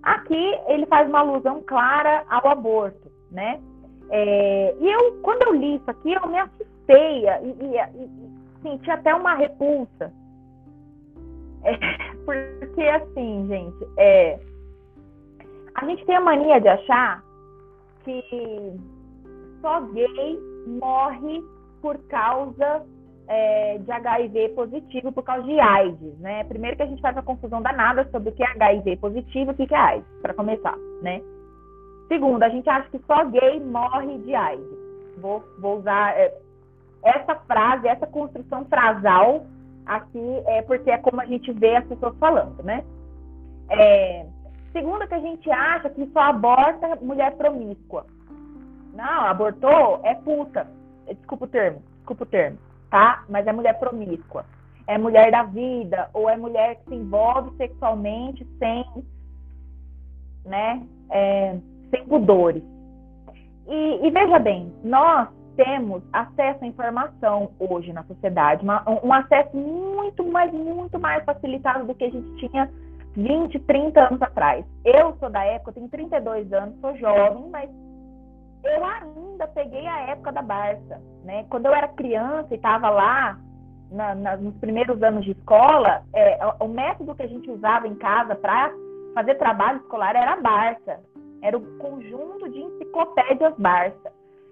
Aqui 0.03 0.59
ele 0.67 0.85
faz 0.87 1.07
uma 1.07 1.19
alusão 1.19 1.61
clara 1.65 2.25
ao 2.29 2.45
aborto, 2.49 3.09
né? 3.31 3.61
É, 4.09 4.75
e 4.77 4.91
eu, 4.91 5.21
quando 5.21 5.43
eu 5.43 5.53
li 5.53 5.75
isso 5.75 5.89
aqui, 5.89 6.11
eu 6.11 6.27
me 6.27 6.39
assustei 6.39 7.25
e, 7.25 7.55
e, 7.63 8.03
e 8.03 8.09
senti 8.61 8.91
até 8.91 9.15
uma 9.15 9.35
repulsa. 9.35 10.11
É, 11.63 11.77
porque, 12.25 12.81
assim, 12.81 13.47
gente, 13.47 13.87
é, 13.97 14.39
a 15.75 15.85
gente 15.85 16.05
tem 16.05 16.15
a 16.15 16.21
mania 16.21 16.59
de 16.59 16.67
achar 16.67 17.23
que 18.03 18.21
só 19.61 19.81
gay 19.81 20.39
morre 20.81 21.41
por 21.81 21.97
causa 22.09 22.85
é, 23.29 23.77
de 23.77 23.91
HIV 23.91 24.49
positivo 24.49 25.11
por 25.11 25.23
causa 25.23 25.43
de 25.43 25.59
AIDS, 25.59 26.17
né? 26.19 26.43
Primeiro 26.45 26.75
que 26.75 26.81
a 26.81 26.87
gente 26.87 27.01
faz 27.01 27.15
uma 27.15 27.21
confusão 27.21 27.61
danada 27.61 28.09
sobre 28.11 28.29
o 28.29 28.31
que 28.31 28.43
é 28.43 28.47
HIV 28.47 28.97
positivo 28.97 29.51
e 29.51 29.63
o 29.63 29.67
que 29.67 29.73
é 29.73 29.77
AIDS, 29.77 30.07
para 30.19 30.33
começar, 30.33 30.75
né? 31.03 31.21
Segundo, 32.07 32.41
a 32.41 32.49
gente 32.49 32.67
acha 32.67 32.89
que 32.89 32.99
só 33.05 33.23
gay 33.25 33.59
morre 33.59 34.17
de 34.17 34.33
AIDS. 34.33 34.65
Vou, 35.21 35.43
vou 35.59 35.77
usar 35.77 36.17
é, 36.17 36.33
essa 37.03 37.35
frase, 37.35 37.87
essa 37.87 38.07
construção 38.07 38.65
frasal 38.65 39.45
aqui, 39.85 40.43
é 40.47 40.63
porque 40.63 40.89
é 40.89 40.97
como 40.97 41.21
a 41.21 41.25
gente 41.25 41.51
vê 41.53 41.75
as 41.75 41.85
pessoas 41.85 42.17
falando, 42.17 42.63
né? 42.63 42.83
É, 43.69 44.25
segundo, 44.71 45.07
que 45.07 45.13
a 45.13 45.19
gente 45.19 45.51
acha 45.51 45.87
que 45.91 46.03
só 46.07 46.21
aborta 46.21 46.95
mulher 46.99 47.37
promíscua. 47.37 48.07
Não, 48.91 49.27
abortou 49.27 49.99
é 50.03 50.15
puta. 50.15 50.65
Desculpa 51.05 51.45
o 51.45 51.47
termo, 51.47 51.83
desculpa 51.99 52.23
o 52.23 52.27
termo 52.27 52.68
tá? 52.89 53.23
Mas 53.29 53.45
é 53.47 53.53
mulher 53.53 53.79
promíscua. 53.79 54.45
É 54.87 54.97
mulher 54.97 55.31
da 55.31 55.43
vida, 55.43 56.09
ou 56.13 56.29
é 56.29 56.35
mulher 56.35 56.77
que 56.77 56.89
se 56.89 56.95
envolve 56.95 57.55
sexualmente 57.57 58.45
sem, 58.57 58.85
né, 60.43 60.81
é, 61.11 61.57
sem 61.91 62.03
pudores. 62.05 62.63
E, 63.67 64.07
e, 64.07 64.09
veja 64.09 64.39
bem, 64.39 64.73
nós 64.83 65.29
temos 65.55 66.01
acesso 66.11 66.63
à 66.63 66.67
informação 66.67 67.51
hoje 67.59 67.93
na 67.93 68.03
sociedade, 68.03 68.63
uma, 68.63 68.83
um 69.03 69.13
acesso 69.13 69.55
muito, 69.55 70.23
mas 70.25 70.51
muito 70.51 70.99
mais 70.99 71.23
facilitado 71.23 71.85
do 71.85 71.93
que 71.93 72.05
a 72.05 72.09
gente 72.09 72.47
tinha 72.47 72.67
20, 73.15 73.59
30 73.59 74.07
anos 74.07 74.21
atrás. 74.21 74.65
Eu 74.83 75.15
sou 75.19 75.29
da 75.29 75.43
época, 75.43 75.73
tenho 75.73 75.89
32 75.89 76.51
anos, 76.51 76.79
sou 76.79 76.95
jovem, 76.97 77.49
mas 77.51 77.69
eu 78.63 78.85
ainda 78.85 79.47
peguei 79.47 79.87
a 79.87 79.99
época 80.11 80.31
da 80.31 80.41
Barça, 80.41 81.01
né? 81.23 81.45
Quando 81.49 81.67
eu 81.67 81.73
era 81.73 81.87
criança 81.87 82.47
e 82.51 82.55
estava 82.55 82.89
lá 82.89 83.39
na, 83.91 84.15
na, 84.15 84.37
nos 84.37 84.55
primeiros 84.57 85.01
anos 85.01 85.25
de 85.25 85.31
escola, 85.31 86.03
é, 86.13 86.37
o 86.59 86.67
método 86.67 87.15
que 87.15 87.23
a 87.23 87.27
gente 87.27 87.49
usava 87.49 87.87
em 87.87 87.95
casa 87.95 88.35
para 88.35 88.71
fazer 89.13 89.35
trabalho 89.35 89.79
escolar 89.79 90.15
era 90.15 90.33
a 90.33 90.41
Barça, 90.41 90.99
era 91.41 91.57
o 91.57 91.77
conjunto 91.77 92.49
de 92.49 92.59
enciclopédias 92.59 93.53
Barça. 93.57 94.11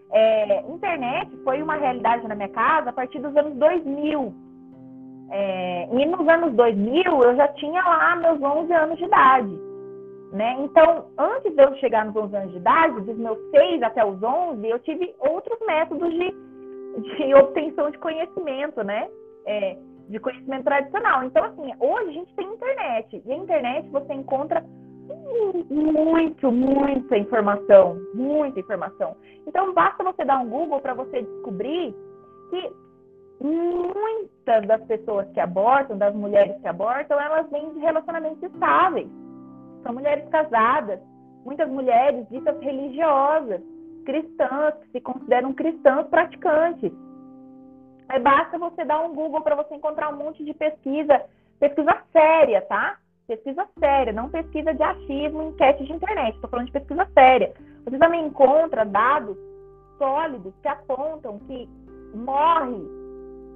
É, 0.10 0.62
internet 0.70 1.30
foi 1.44 1.62
uma 1.62 1.76
realidade 1.76 2.26
na 2.28 2.36
minha 2.36 2.50
casa 2.50 2.90
a 2.90 2.94
partir 2.94 3.20
dos 3.20 3.36
anos 3.36 3.56
2000. 3.58 4.34
É, 5.30 5.90
e 5.92 6.06
nos 6.06 6.26
anos 6.30 6.54
2000 6.54 7.24
eu 7.24 7.36
já 7.36 7.48
tinha 7.50 7.84
lá 7.84 8.16
meus 8.16 8.42
11 8.42 8.74
anos 8.74 8.98
de 8.98 9.04
idade. 9.04 9.67
Né? 10.32 10.58
Então, 10.60 11.06
antes 11.18 11.56
de 11.56 11.64
eu 11.64 11.74
chegar 11.76 12.06
nos 12.06 12.16
11 12.16 12.36
anos 12.36 12.52
de 12.52 12.58
idade, 12.58 13.02
dos 13.02 13.18
meus 13.18 13.40
6 13.52 13.82
até 13.82 14.06
os 14.06 14.22
11, 14.22 14.68
eu 14.68 14.80
tive 14.80 15.16
outros 15.20 15.58
métodos 15.66 16.12
de, 16.12 16.36
de 17.02 17.34
obtenção 17.36 17.90
de 17.90 17.98
conhecimento, 17.98 18.84
né? 18.84 19.10
É, 19.46 19.78
de 20.10 20.20
conhecimento 20.20 20.66
tradicional. 20.66 21.24
Então, 21.24 21.44
assim, 21.46 21.72
hoje 21.80 22.10
a 22.10 22.14
gente 22.14 22.36
tem 22.36 22.48
internet. 22.48 23.24
E 23.26 23.32
a 23.32 23.36
internet 23.36 23.90
você 23.90 24.14
encontra 24.14 24.64
muito, 25.70 26.52
muita 26.52 27.18
informação. 27.18 27.98
Muita 28.14 28.60
informação. 28.60 29.16
Então, 29.46 29.74
basta 29.74 30.04
você 30.04 30.26
dar 30.26 30.40
um 30.40 30.50
Google 30.50 30.82
para 30.82 30.94
você 30.94 31.22
descobrir 31.22 31.96
que 32.50 32.72
muitas 33.40 34.68
das 34.68 34.84
pessoas 34.88 35.30
que 35.32 35.40
abortam, 35.40 35.98
das 35.98 36.14
mulheres 36.14 36.60
que 36.60 36.68
abortam, 36.68 37.18
elas 37.18 37.50
vêm 37.50 37.72
de 37.74 37.80
relacionamentos 37.80 38.44
estáveis 38.44 39.08
são 39.88 39.94
mulheres 39.94 40.28
casadas, 40.30 41.00
muitas 41.46 41.70
mulheres 41.70 42.28
ditas 42.30 42.60
religiosas, 42.60 43.62
cristãs, 44.06 44.74
que 44.82 44.92
se 44.92 45.02
consideram 45.02 45.54
cristãs 45.54 46.06
praticantes. 46.08 46.92
Basta 48.22 48.58
você 48.58 48.84
dar 48.84 49.00
um 49.00 49.16
Google 49.16 49.42
para 49.42 49.56
você 49.56 49.76
encontrar 49.76 50.14
um 50.14 50.18
monte 50.18 50.44
de 50.44 50.54
pesquisa, 50.54 51.24
pesquisa 51.58 51.98
séria, 52.12 52.62
tá? 52.64 52.98
Pesquisa 53.28 53.66
séria, 53.80 54.12
não 54.12 54.30
pesquisa 54.30 54.74
de 54.74 54.84
achismo, 54.84 55.44
enquete 55.44 55.86
de 55.86 55.94
internet. 55.94 56.36
Estou 56.36 56.50
falando 56.50 56.68
de 56.68 56.74
pesquisa 56.74 57.08
séria. 57.14 57.54
Você 57.86 57.98
também 57.98 58.26
encontra 58.26 58.86
dados 58.86 59.38
sólidos 59.98 60.54
que 60.62 60.68
apontam 60.68 61.40
que 61.40 61.70
morre 62.14 62.82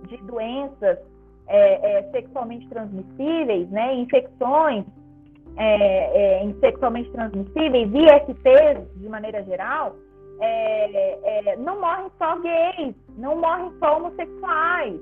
de 0.07 0.17
doenças 0.23 0.97
é, 1.47 1.97
é, 1.97 2.11
sexualmente 2.11 2.67
transmissíveis, 2.67 3.69
né, 3.69 3.93
infecções 3.95 4.85
é, 5.57 6.43
é, 6.43 6.53
sexualmente 6.59 7.11
transmissíveis, 7.11 7.89
ISTs 7.93 8.99
de 8.99 9.09
maneira 9.09 9.43
geral, 9.43 9.95
é, 10.39 11.49
é, 11.49 11.55
não 11.57 11.79
morrem 11.79 12.11
só 12.17 12.37
gays, 12.39 12.95
não 13.17 13.37
morrem 13.37 13.71
só 13.79 13.97
homossexuais, 13.97 14.99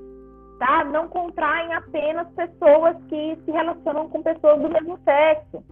tá? 0.58 0.84
Não 0.84 1.08
contraem 1.08 1.72
apenas 1.72 2.28
pessoas 2.34 2.96
que 3.08 3.38
se 3.44 3.50
relacionam 3.50 4.08
com 4.08 4.22
pessoas 4.22 4.60
do 4.60 4.68
mesmo 4.68 4.98
sexo. 5.04 5.64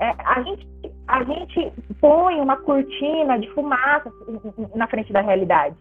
É, 0.00 0.14
a, 0.24 0.42
gente, 0.42 0.68
a 1.08 1.24
gente 1.24 1.72
põe 2.00 2.40
uma 2.40 2.56
cortina 2.56 3.38
de 3.38 3.48
fumaça 3.50 4.12
na 4.74 4.86
frente 4.88 5.12
da 5.12 5.20
realidade. 5.20 5.76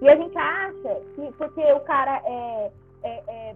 E 0.00 0.08
a 0.08 0.16
gente 0.16 0.36
acha 0.36 1.00
que 1.14 1.32
porque 1.38 1.60
o 1.72 1.80
cara 1.80 2.20
é, 2.26 2.70
é 3.04 3.54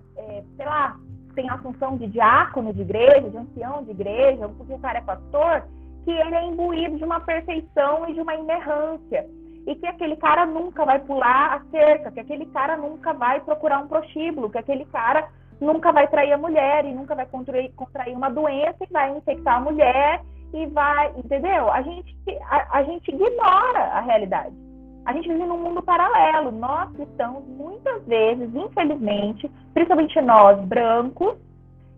sei 0.56 0.66
lá, 0.66 0.96
tem 1.36 1.48
a 1.50 1.58
função 1.58 1.96
de 1.96 2.08
diácono 2.08 2.72
de 2.72 2.80
igreja, 2.80 3.30
de 3.30 3.36
ancião 3.36 3.84
de 3.84 3.90
igreja, 3.90 4.48
porque 4.48 4.72
o 4.72 4.78
cara 4.78 4.98
é 4.98 5.02
pastor, 5.02 5.62
que 6.04 6.10
ele 6.10 6.34
é 6.34 6.44
imbuído 6.46 6.96
de 6.96 7.04
uma 7.04 7.20
perfeição 7.20 8.08
e 8.08 8.14
de 8.14 8.20
uma 8.20 8.34
inerrância. 8.34 9.26
E 9.66 9.74
que 9.74 9.86
aquele 9.86 10.16
cara 10.16 10.46
nunca 10.46 10.84
vai 10.84 10.98
pular 10.98 11.54
a 11.54 11.70
cerca, 11.70 12.10
que 12.10 12.20
aquele 12.20 12.46
cara 12.46 12.76
nunca 12.76 13.12
vai 13.12 13.40
procurar 13.40 13.78
um 13.80 13.88
prostíbulo, 13.88 14.48
que 14.50 14.58
aquele 14.58 14.86
cara 14.86 15.28
nunca 15.60 15.92
vai 15.92 16.08
trair 16.08 16.32
a 16.32 16.38
mulher 16.38 16.84
e 16.84 16.94
nunca 16.94 17.14
vai 17.14 17.26
contrair, 17.26 17.72
contrair 17.74 18.16
uma 18.16 18.30
doença 18.30 18.76
e 18.80 18.92
vai 18.92 19.16
infectar 19.16 19.56
a 19.56 19.60
mulher 19.60 20.22
e 20.54 20.66
vai, 20.66 21.12
entendeu? 21.16 21.70
A 21.70 21.82
gente, 21.82 22.16
a, 22.48 22.78
a 22.78 22.82
gente 22.84 23.10
ignora 23.10 23.82
a 23.92 24.00
realidade. 24.00 24.65
A 25.06 25.12
gente 25.12 25.28
vive 25.28 25.46
num 25.46 25.58
mundo 25.58 25.80
paralelo. 25.82 26.50
Nós 26.50 26.90
cristãos, 26.92 27.44
muitas 27.46 28.04
vezes, 28.06 28.52
infelizmente, 28.52 29.48
principalmente 29.72 30.20
nós 30.20 30.60
brancos 30.66 31.36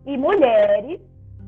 e 0.04 0.16
mulheres, 0.18 1.00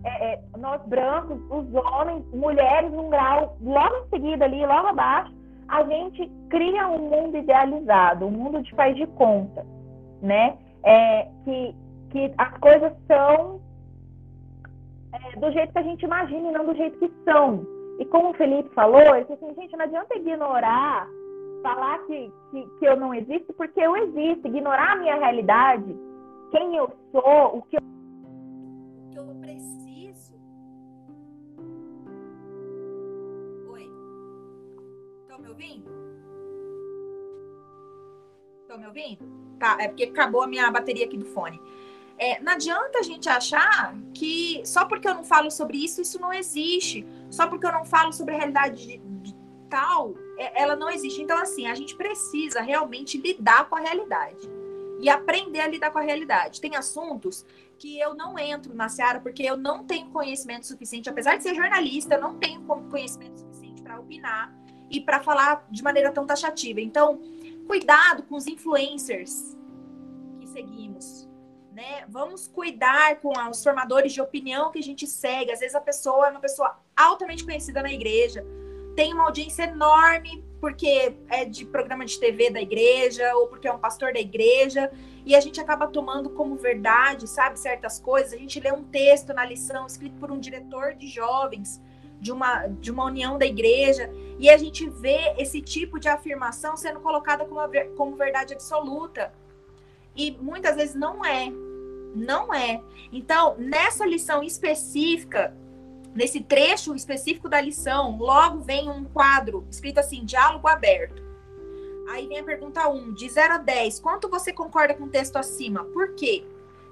é, 0.03 0.33
é, 0.33 0.43
nós 0.57 0.81
brancos, 0.87 1.39
os 1.51 1.75
homens, 1.75 2.25
mulheres, 2.33 2.91
num 2.91 3.11
grau 3.11 3.59
logo 3.61 3.95
em 3.97 4.09
seguida 4.09 4.47
ali, 4.47 4.65
logo 4.65 4.89
abaixo, 4.89 5.33
a 5.69 5.85
gente 5.85 6.27
cria 6.49 6.89
um 6.89 7.11
mundo 7.11 7.37
idealizado, 7.37 8.27
um 8.27 8.31
mundo 8.31 8.63
de 8.63 8.75
faz 8.75 8.97
de 8.97 9.07
conta, 9.09 9.65
né? 10.23 10.57
É, 10.83 11.29
que, 11.45 11.75
que 12.09 12.33
as 12.39 12.57
coisas 12.57 12.93
são 13.07 13.61
é, 15.13 15.39
do 15.39 15.53
jeito 15.53 15.73
que 15.75 15.79
a 15.79 15.83
gente 15.83 16.03
imagina 16.03 16.49
e 16.49 16.53
não 16.53 16.65
do 16.65 16.75
jeito 16.75 16.99
que 16.99 17.13
são. 17.25 17.67
E 17.99 18.05
como 18.07 18.31
o 18.31 18.35
Felipe 18.35 18.71
falou, 18.71 19.15
ele 19.15 19.27
disse 19.27 19.45
assim, 19.45 19.55
gente, 19.61 19.77
não 19.77 19.85
adianta 19.85 20.17
ignorar 20.17 21.07
falar 21.63 21.99
que, 22.07 22.33
que, 22.51 22.67
que 22.79 22.85
eu 22.85 22.97
não 22.97 23.15
existo, 23.15 23.53
porque 23.55 23.81
eu 23.81 23.97
existo, 23.97 24.49
ignorar 24.49 24.93
a 24.93 24.97
minha 24.97 25.17
realidade, 25.17 25.97
quem 26.51 26.77
eu 26.77 26.91
sou, 27.13 27.59
o 27.59 27.63
que 27.63 27.77
eu, 27.77 27.83
o 27.83 29.11
que 29.11 29.19
eu 29.19 29.25
preciso. 29.41 30.35
Oi. 33.73 33.91
Estão 35.23 35.39
me 35.39 35.49
ouvindo? 35.49 35.91
Estão 38.63 38.79
me 38.79 38.87
ouvindo? 38.87 39.41
Tá, 39.59 39.77
é 39.81 39.89
porque 39.89 40.05
acabou 40.05 40.43
a 40.43 40.47
minha 40.47 40.71
bateria 40.71 41.07
aqui 41.07 41.17
do 41.17 41.27
fone. 41.27 41.61
É, 42.19 42.39
não 42.43 42.53
adianta 42.53 42.99
a 42.99 43.03
gente 43.03 43.29
achar 43.31 43.95
que 44.13 44.61
só 44.67 44.85
porque 44.85 45.09
eu 45.09 45.15
não 45.15 45.25
falo 45.25 45.51
sobre 45.51 45.79
isso, 45.79 46.03
isso 46.03 46.21
não 46.21 46.33
existe. 46.33 47.07
Só 47.31 47.47
porque 47.47 47.67
eu 47.67 47.73
não 47.73 47.85
falo 47.85 48.13
sobre 48.13 48.35
a 48.35 48.39
realidade 48.39 48.87
de, 48.87 48.99
de 49.71 49.77
tal, 49.77 50.15
é, 50.37 50.61
ela 50.61 50.75
não 50.75 50.91
existe. 50.91 51.23
Então, 51.23 51.39
assim, 51.39 51.67
a 51.67 51.75
gente 51.75 51.95
precisa 51.95 52.61
realmente 52.61 53.17
lidar 53.17 53.69
com 53.69 53.77
a 53.77 53.81
realidade 53.81 54.49
e 55.01 55.09
aprender 55.09 55.61
a 55.61 55.69
lidar 55.69 55.93
com 55.93 55.99
a 55.99 56.03
realidade. 56.03 56.61
Tem 56.61 56.75
assuntos 56.75 57.47
que 57.79 57.99
eu 57.99 58.15
não 58.15 58.39
entro 58.39 58.75
na 58.75 58.89
seara 58.89 59.21
porque 59.21 59.43
eu 59.43 59.57
não 59.57 59.85
tenho 59.85 60.11
conhecimento 60.11 60.67
suficiente, 60.67 61.09
apesar 61.09 61.37
de 61.37 61.45
ser 61.45 61.55
jornalista, 61.55 62.17
eu 62.17 62.21
não 62.21 62.39
tenho 62.39 62.61
conhecimento 62.63 63.41
suficiente 63.41 63.81
para 63.81 63.99
opinar 63.99 64.53
e 64.91 65.01
para 65.01 65.21
falar 65.21 65.65
de 65.71 65.83
maneira 65.83 66.11
tão 66.11 66.27
taxativa. 66.27 66.81
Então, 66.81 67.21
cuidado 67.67 68.25
com 68.25 68.35
os 68.35 68.47
influencers 68.47 69.57
que 70.41 70.49
seguimos. 70.49 71.29
Né? 71.73 72.05
Vamos 72.09 72.49
cuidar 72.49 73.21
com 73.21 73.33
os 73.49 73.63
formadores 73.63 74.13
de 74.13 74.21
opinião 74.21 74.71
que 74.71 74.81
a 74.81 74.83
gente 74.83 75.07
segue. 75.07 75.53
Às 75.53 75.61
vezes 75.61 75.75
a 75.75 75.81
pessoa 75.81 76.27
é 76.27 76.31
uma 76.31 76.41
pessoa 76.41 76.77
altamente 76.95 77.45
conhecida 77.45 77.81
na 77.81 77.93
igreja, 77.93 78.45
tem 78.95 79.13
uma 79.13 79.25
audiência 79.25 79.65
enorme 79.65 80.45
porque 80.61 81.17
é 81.29 81.45
de 81.45 81.65
programa 81.65 82.05
de 82.05 82.21
TV 82.21 82.51
da 82.51 82.61
igreja 82.61 83.35
ou 83.37 83.47
porque 83.47 83.67
é 83.67 83.73
um 83.73 83.79
pastor 83.79 84.13
da 84.13 84.21
igreja 84.21 84.91
e 85.25 85.35
a 85.35 85.41
gente 85.41 85.61
acaba 85.61 85.87
tomando 85.87 86.31
como 86.31 86.55
verdade, 86.57 87.27
sabe, 87.27 87.59
certas 87.59 87.99
coisas. 87.99 88.35
A 88.35 88.37
gente 88.37 88.61
lê 88.61 88.71
um 88.71 88.85
texto 88.85 89.33
na 89.33 89.45
lição 89.45 89.87
escrito 89.87 90.17
por 90.17 90.31
um 90.31 90.39
diretor 90.39 90.95
de 90.95 91.07
jovens 91.09 91.81
de 92.21 92.31
uma, 92.31 92.67
de 92.67 92.91
uma 92.91 93.05
união 93.05 93.39
da 93.39 93.47
igreja 93.47 94.13
e 94.39 94.51
a 94.51 94.57
gente 94.59 94.89
vê 94.89 95.35
esse 95.39 95.61
tipo 95.61 95.99
de 95.99 96.09
afirmação 96.09 96.77
sendo 96.77 97.01
colocada 97.01 97.45
como, 97.47 97.61
como 97.97 98.17
verdade 98.17 98.53
absoluta. 98.53 99.33
E 100.15 100.33
muitas 100.33 100.77
vezes 100.77 100.95
não 100.95 101.25
é. 101.25 101.51
Não 102.15 102.53
é. 102.53 102.83
Então, 103.13 103.57
nessa 103.57 104.05
lição 104.05 104.43
específica, 104.43 105.57
nesse 106.15 106.41
trecho 106.41 106.95
específico 106.95 107.49
da 107.49 107.61
lição, 107.61 108.17
logo 108.19 108.61
vem 108.61 108.89
um 108.89 109.05
quadro 109.05 109.67
escrito 109.71 109.99
assim: 109.99 110.25
diálogo 110.25 110.69
aberto. 110.69 111.23
Aí 112.11 112.27
vem 112.27 112.41
a 112.41 112.45
pergunta 112.45 112.89
1, 112.89 113.15
de 113.15 113.29
0 113.29 113.55
a 113.55 113.59
10, 113.59 114.01
quanto 114.01 114.29
você 114.29 114.53
concorda 114.53 114.95
com 114.95 115.05
o 115.05 115.09
texto 115.09 115.37
acima? 115.37 115.85
Por 115.85 116.15
quê? 116.15 116.45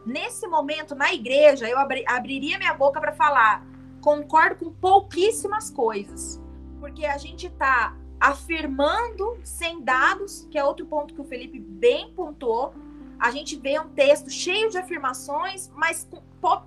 Nesse 0.07 0.47
momento, 0.47 0.95
na 0.95 1.13
igreja, 1.13 1.69
eu 1.69 1.77
abri, 1.77 2.05
abriria 2.07 2.57
minha 2.57 2.73
boca 2.73 3.01
para 3.01 3.13
falar, 3.13 3.67
concordo 4.01 4.65
com 4.65 4.73
pouquíssimas 4.73 5.71
coisas, 5.71 6.41
porque 6.79 7.05
a 7.05 7.19
gente 7.19 7.49
está 7.49 7.97
afirmando 8.21 9.39
sem 9.43 9.83
dados, 9.83 10.47
que 10.51 10.57
é 10.57 10.65
outro 10.65 10.87
ponto 10.87 11.15
que 11.15 11.21
o 11.21 11.25
Felipe 11.25 11.59
bem 11.59 12.13
pontuou. 12.13 12.73
A 13.19 13.33
gente 13.33 13.57
vê 13.57 13.79
um 13.81 13.89
texto 13.89 14.31
cheio 14.31 14.71
de 14.71 14.79
afirmações, 14.79 15.69
mas 15.75 16.07
com, 16.09 16.23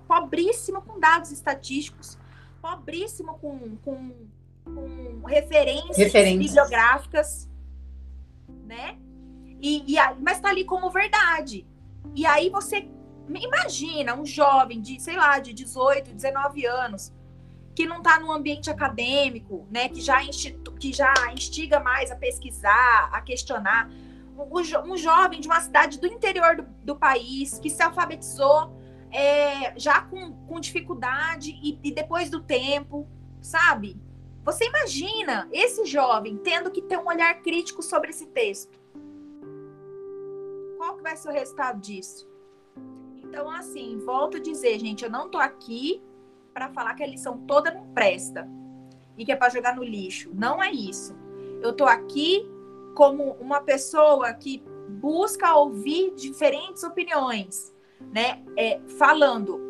pobríssimo 0.06 0.82
com 0.82 1.00
dados 1.00 1.32
estatísticos 1.32 2.18
pobríssimo 2.62 3.34
com, 3.38 3.76
com, 3.78 4.12
com 4.64 5.26
referências 5.26 5.96
Referências. 5.96 6.46
bibliográficas. 6.46 7.50
né? 8.64 8.96
E, 9.60 9.94
e 9.94 10.14
mas 10.20 10.40
tá 10.40 10.48
ali 10.48 10.64
como 10.64 10.88
verdade. 10.90 11.66
E 12.14 12.24
aí 12.24 12.48
você 12.48 12.88
imagina 13.28 14.14
um 14.14 14.24
jovem 14.24 14.80
de, 14.80 15.00
sei 15.00 15.16
lá, 15.16 15.38
de 15.40 15.52
18, 15.52 16.14
19 16.14 16.66
anos, 16.66 17.12
que 17.74 17.86
não 17.86 17.98
está 17.98 18.18
no 18.20 18.30
ambiente 18.30 18.70
acadêmico, 18.70 19.66
né, 19.70 19.88
que 19.88 20.00
já, 20.00 20.20
que 20.78 20.92
já 20.92 21.12
instiga 21.32 21.80
mais 21.80 22.10
a 22.10 22.16
pesquisar, 22.16 23.08
a 23.12 23.20
questionar. 23.20 23.90
Um, 24.36 24.96
jovem 24.96 25.40
de 25.40 25.46
uma 25.46 25.60
cidade 25.60 26.00
do 26.00 26.06
interior 26.06 26.56
do, 26.56 26.62
do 26.82 26.96
país, 26.96 27.58
que 27.58 27.70
se 27.70 27.82
alfabetizou 27.82 28.72
é, 29.12 29.78
já 29.78 30.02
com, 30.02 30.32
com 30.46 30.58
dificuldade 30.58 31.58
e, 31.62 31.78
e 31.82 31.92
depois 31.92 32.30
do 32.30 32.42
tempo, 32.42 33.06
sabe? 33.40 34.00
Você 34.44 34.66
imagina 34.66 35.48
esse 35.52 35.84
jovem 35.84 36.36
tendo 36.38 36.70
que 36.70 36.82
ter 36.82 36.98
um 36.98 37.06
olhar 37.06 37.32
crítico 37.42 37.82
sobre 37.82 38.10
esse 38.10 38.26
texto. 38.26 38.80
Qual 40.78 40.96
que 40.96 41.02
vai 41.02 41.16
ser 41.16 41.28
o 41.28 41.32
resultado 41.32 41.80
disso? 41.80 42.28
Então, 43.22 43.48
assim, 43.50 43.98
volto 44.04 44.38
a 44.38 44.40
dizer, 44.40 44.78
gente, 44.80 45.04
eu 45.04 45.10
não 45.10 45.28
tô 45.28 45.38
aqui 45.38 46.02
para 46.52 46.68
falar 46.70 46.94
que 46.94 47.02
a 47.02 47.06
lição 47.06 47.38
toda 47.46 47.70
não 47.70 47.86
presta 47.92 48.48
e 49.16 49.24
que 49.24 49.32
é 49.32 49.36
para 49.36 49.48
jogar 49.48 49.76
no 49.76 49.84
lixo. 49.84 50.30
Não 50.34 50.62
é 50.62 50.70
isso. 50.70 51.16
Eu 51.62 51.72
tô 51.72 51.84
aqui 51.84 52.44
como 52.94 53.32
uma 53.34 53.60
pessoa 53.60 54.32
que 54.34 54.62
busca 54.88 55.54
ouvir 55.54 56.14
diferentes 56.14 56.82
opiniões, 56.82 57.71
né? 58.12 58.42
É, 58.56 58.80
falando, 58.98 59.60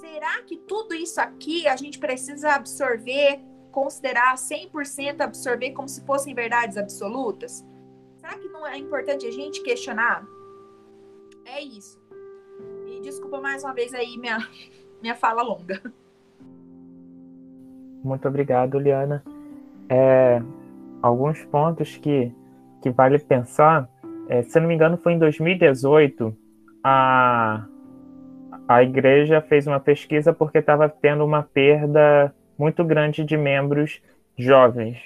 será 0.00 0.42
que 0.42 0.56
tudo 0.56 0.94
isso 0.94 1.20
aqui 1.20 1.66
a 1.68 1.76
gente 1.76 1.98
precisa 1.98 2.52
absorver, 2.52 3.40
considerar 3.70 4.34
100% 4.34 5.20
absorver 5.20 5.72
como 5.72 5.88
se 5.88 6.04
fossem 6.04 6.34
verdades 6.34 6.76
absolutas? 6.76 7.64
Será 8.16 8.36
que 8.38 8.48
não 8.48 8.66
é 8.66 8.76
importante 8.76 9.26
a 9.26 9.30
gente 9.30 9.62
questionar? 9.62 10.26
É 11.44 11.60
isso. 11.62 12.00
E 12.86 13.00
desculpa 13.00 13.40
mais 13.40 13.62
uma 13.62 13.72
vez 13.72 13.94
aí 13.94 14.16
minha 14.18 14.38
minha 15.00 15.14
fala 15.14 15.42
longa. 15.42 15.80
Muito 18.02 18.26
obrigado, 18.28 18.78
Liana. 18.78 19.22
É, 19.88 20.42
alguns 21.02 21.44
pontos 21.46 21.96
que, 21.96 22.32
que 22.82 22.90
vale 22.90 23.18
pensar, 23.18 23.88
é, 24.28 24.42
se 24.42 24.58
não 24.60 24.68
me 24.68 24.74
engano, 24.74 24.96
foi 24.96 25.12
em 25.12 25.18
2018, 25.18 26.36
a, 26.82 27.64
a 28.68 28.82
igreja 28.82 29.40
fez 29.40 29.66
uma 29.66 29.80
pesquisa 29.80 30.32
porque 30.32 30.58
estava 30.58 30.88
tendo 30.88 31.24
uma 31.24 31.42
perda 31.42 32.34
muito 32.58 32.84
grande 32.84 33.24
de 33.24 33.36
membros 33.36 34.02
jovens. 34.36 34.98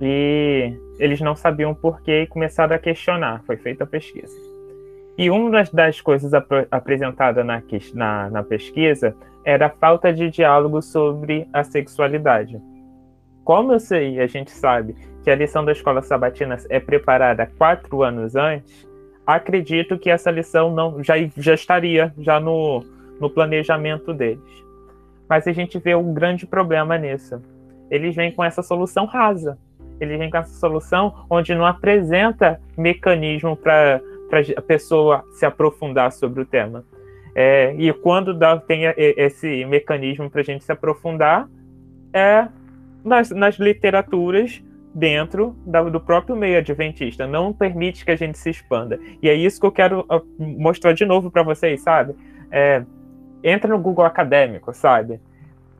E 0.00 0.72
eles 0.98 1.20
não 1.20 1.34
sabiam 1.34 1.74
por 1.74 2.02
quê 2.02 2.22
e 2.22 2.26
começaram 2.26 2.74
a 2.74 2.78
questionar. 2.78 3.42
Foi 3.44 3.56
feita 3.56 3.84
a 3.84 3.86
pesquisa. 3.86 4.34
E 5.16 5.30
uma 5.30 5.50
das, 5.50 5.70
das 5.70 6.00
coisas 6.00 6.34
ap 6.34 6.50
apresentadas 6.70 7.46
na, 7.46 7.62
na, 7.94 8.30
na 8.30 8.42
pesquisa 8.42 9.14
era 9.44 9.66
a 9.66 9.70
falta 9.70 10.12
de 10.12 10.28
diálogo 10.30 10.82
sobre 10.82 11.46
a 11.52 11.62
sexualidade. 11.62 12.60
Como 13.44 13.72
eu 13.72 13.80
sei, 13.80 14.20
a 14.20 14.26
gente 14.26 14.50
sabe 14.50 14.96
que 15.22 15.30
a 15.30 15.36
lição 15.36 15.64
da 15.64 15.72
escola 15.72 16.02
sabatina 16.02 16.56
é 16.68 16.80
preparada 16.80 17.50
quatro 17.58 18.02
anos 18.02 18.34
antes, 18.34 18.88
acredito 19.26 19.98
que 19.98 20.10
essa 20.10 20.30
lição 20.30 20.72
não 20.72 21.02
já, 21.02 21.14
já 21.36 21.54
estaria 21.54 22.12
já 22.18 22.38
no, 22.38 22.84
no 23.20 23.30
planejamento 23.30 24.12
deles. 24.12 24.64
Mas 25.28 25.46
a 25.46 25.52
gente 25.52 25.78
vê 25.78 25.94
um 25.94 26.12
grande 26.12 26.46
problema 26.46 26.98
nisso. 26.98 27.40
Eles 27.90 28.14
vêm 28.14 28.32
com 28.32 28.44
essa 28.44 28.62
solução 28.62 29.06
rasa. 29.06 29.58
Eles 30.00 30.18
vêm 30.18 30.30
com 30.30 30.36
essa 30.36 30.54
solução 30.58 31.26
onde 31.30 31.54
não 31.54 31.64
apresenta 31.64 32.60
mecanismo 32.76 33.56
para 33.56 34.00
a 34.56 34.62
pessoa 34.62 35.24
se 35.32 35.46
aprofundar 35.46 36.12
sobre 36.12 36.42
o 36.42 36.46
tema. 36.46 36.84
É, 37.34 37.74
e 37.76 37.92
quando 37.92 38.32
dá, 38.32 38.56
tem 38.58 38.84
esse 38.96 39.64
mecanismo 39.64 40.30
para 40.30 40.40
a 40.40 40.44
gente 40.44 40.62
se 40.62 40.70
aprofundar, 40.70 41.48
é 42.12 42.46
nas, 43.04 43.30
nas 43.30 43.56
literaturas 43.56 44.62
dentro 44.94 45.56
da, 45.66 45.82
do 45.82 46.00
próprio 46.00 46.36
meio 46.36 46.58
adventista. 46.58 47.26
Não 47.26 47.52
permite 47.52 48.04
que 48.04 48.10
a 48.10 48.16
gente 48.16 48.38
se 48.38 48.50
expanda. 48.50 48.98
E 49.20 49.28
é 49.28 49.34
isso 49.34 49.60
que 49.60 49.66
eu 49.66 49.72
quero 49.72 50.06
ah, 50.08 50.22
mostrar 50.38 50.92
de 50.92 51.04
novo 51.04 51.30
para 51.30 51.42
vocês, 51.42 51.82
sabe? 51.82 52.14
É, 52.50 52.84
entra 53.42 53.68
no 53.68 53.78
Google 53.78 54.04
Acadêmico, 54.04 54.72
sabe? 54.72 55.20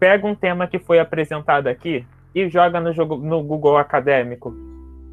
Pega 0.01 0.27
um 0.27 0.35
tema 0.35 0.67
que 0.67 0.79
foi 0.79 0.99
apresentado 0.99 1.69
aqui 1.69 2.05
e 2.35 2.49
joga 2.49 2.81
no, 2.81 2.93
no 2.93 3.43
Google 3.43 3.77
Acadêmico 3.77 4.53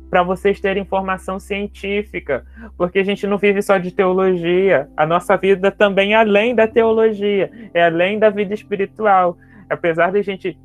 para 0.10 0.24
vocês 0.24 0.60
terem 0.60 0.84
informação 0.84 1.40
científica, 1.40 2.46
porque 2.78 3.00
a 3.00 3.04
gente 3.04 3.26
não 3.26 3.38
vive 3.38 3.62
só 3.62 3.78
de 3.78 3.92
teologia, 3.92 4.90
a 4.98 5.06
nossa 5.06 5.38
vida 5.38 5.72
também 5.72 6.14
é 6.14 6.18
além 6.18 6.54
da 6.54 6.68
teologia, 6.68 7.50
é 7.74 7.86
além 7.86 8.20
da 8.20 8.30
vida 8.30 8.54
espiritual. 8.54 9.38
Apesar 9.70 10.12
de 10.12 10.20
a 10.20 10.22
gente 10.22 10.60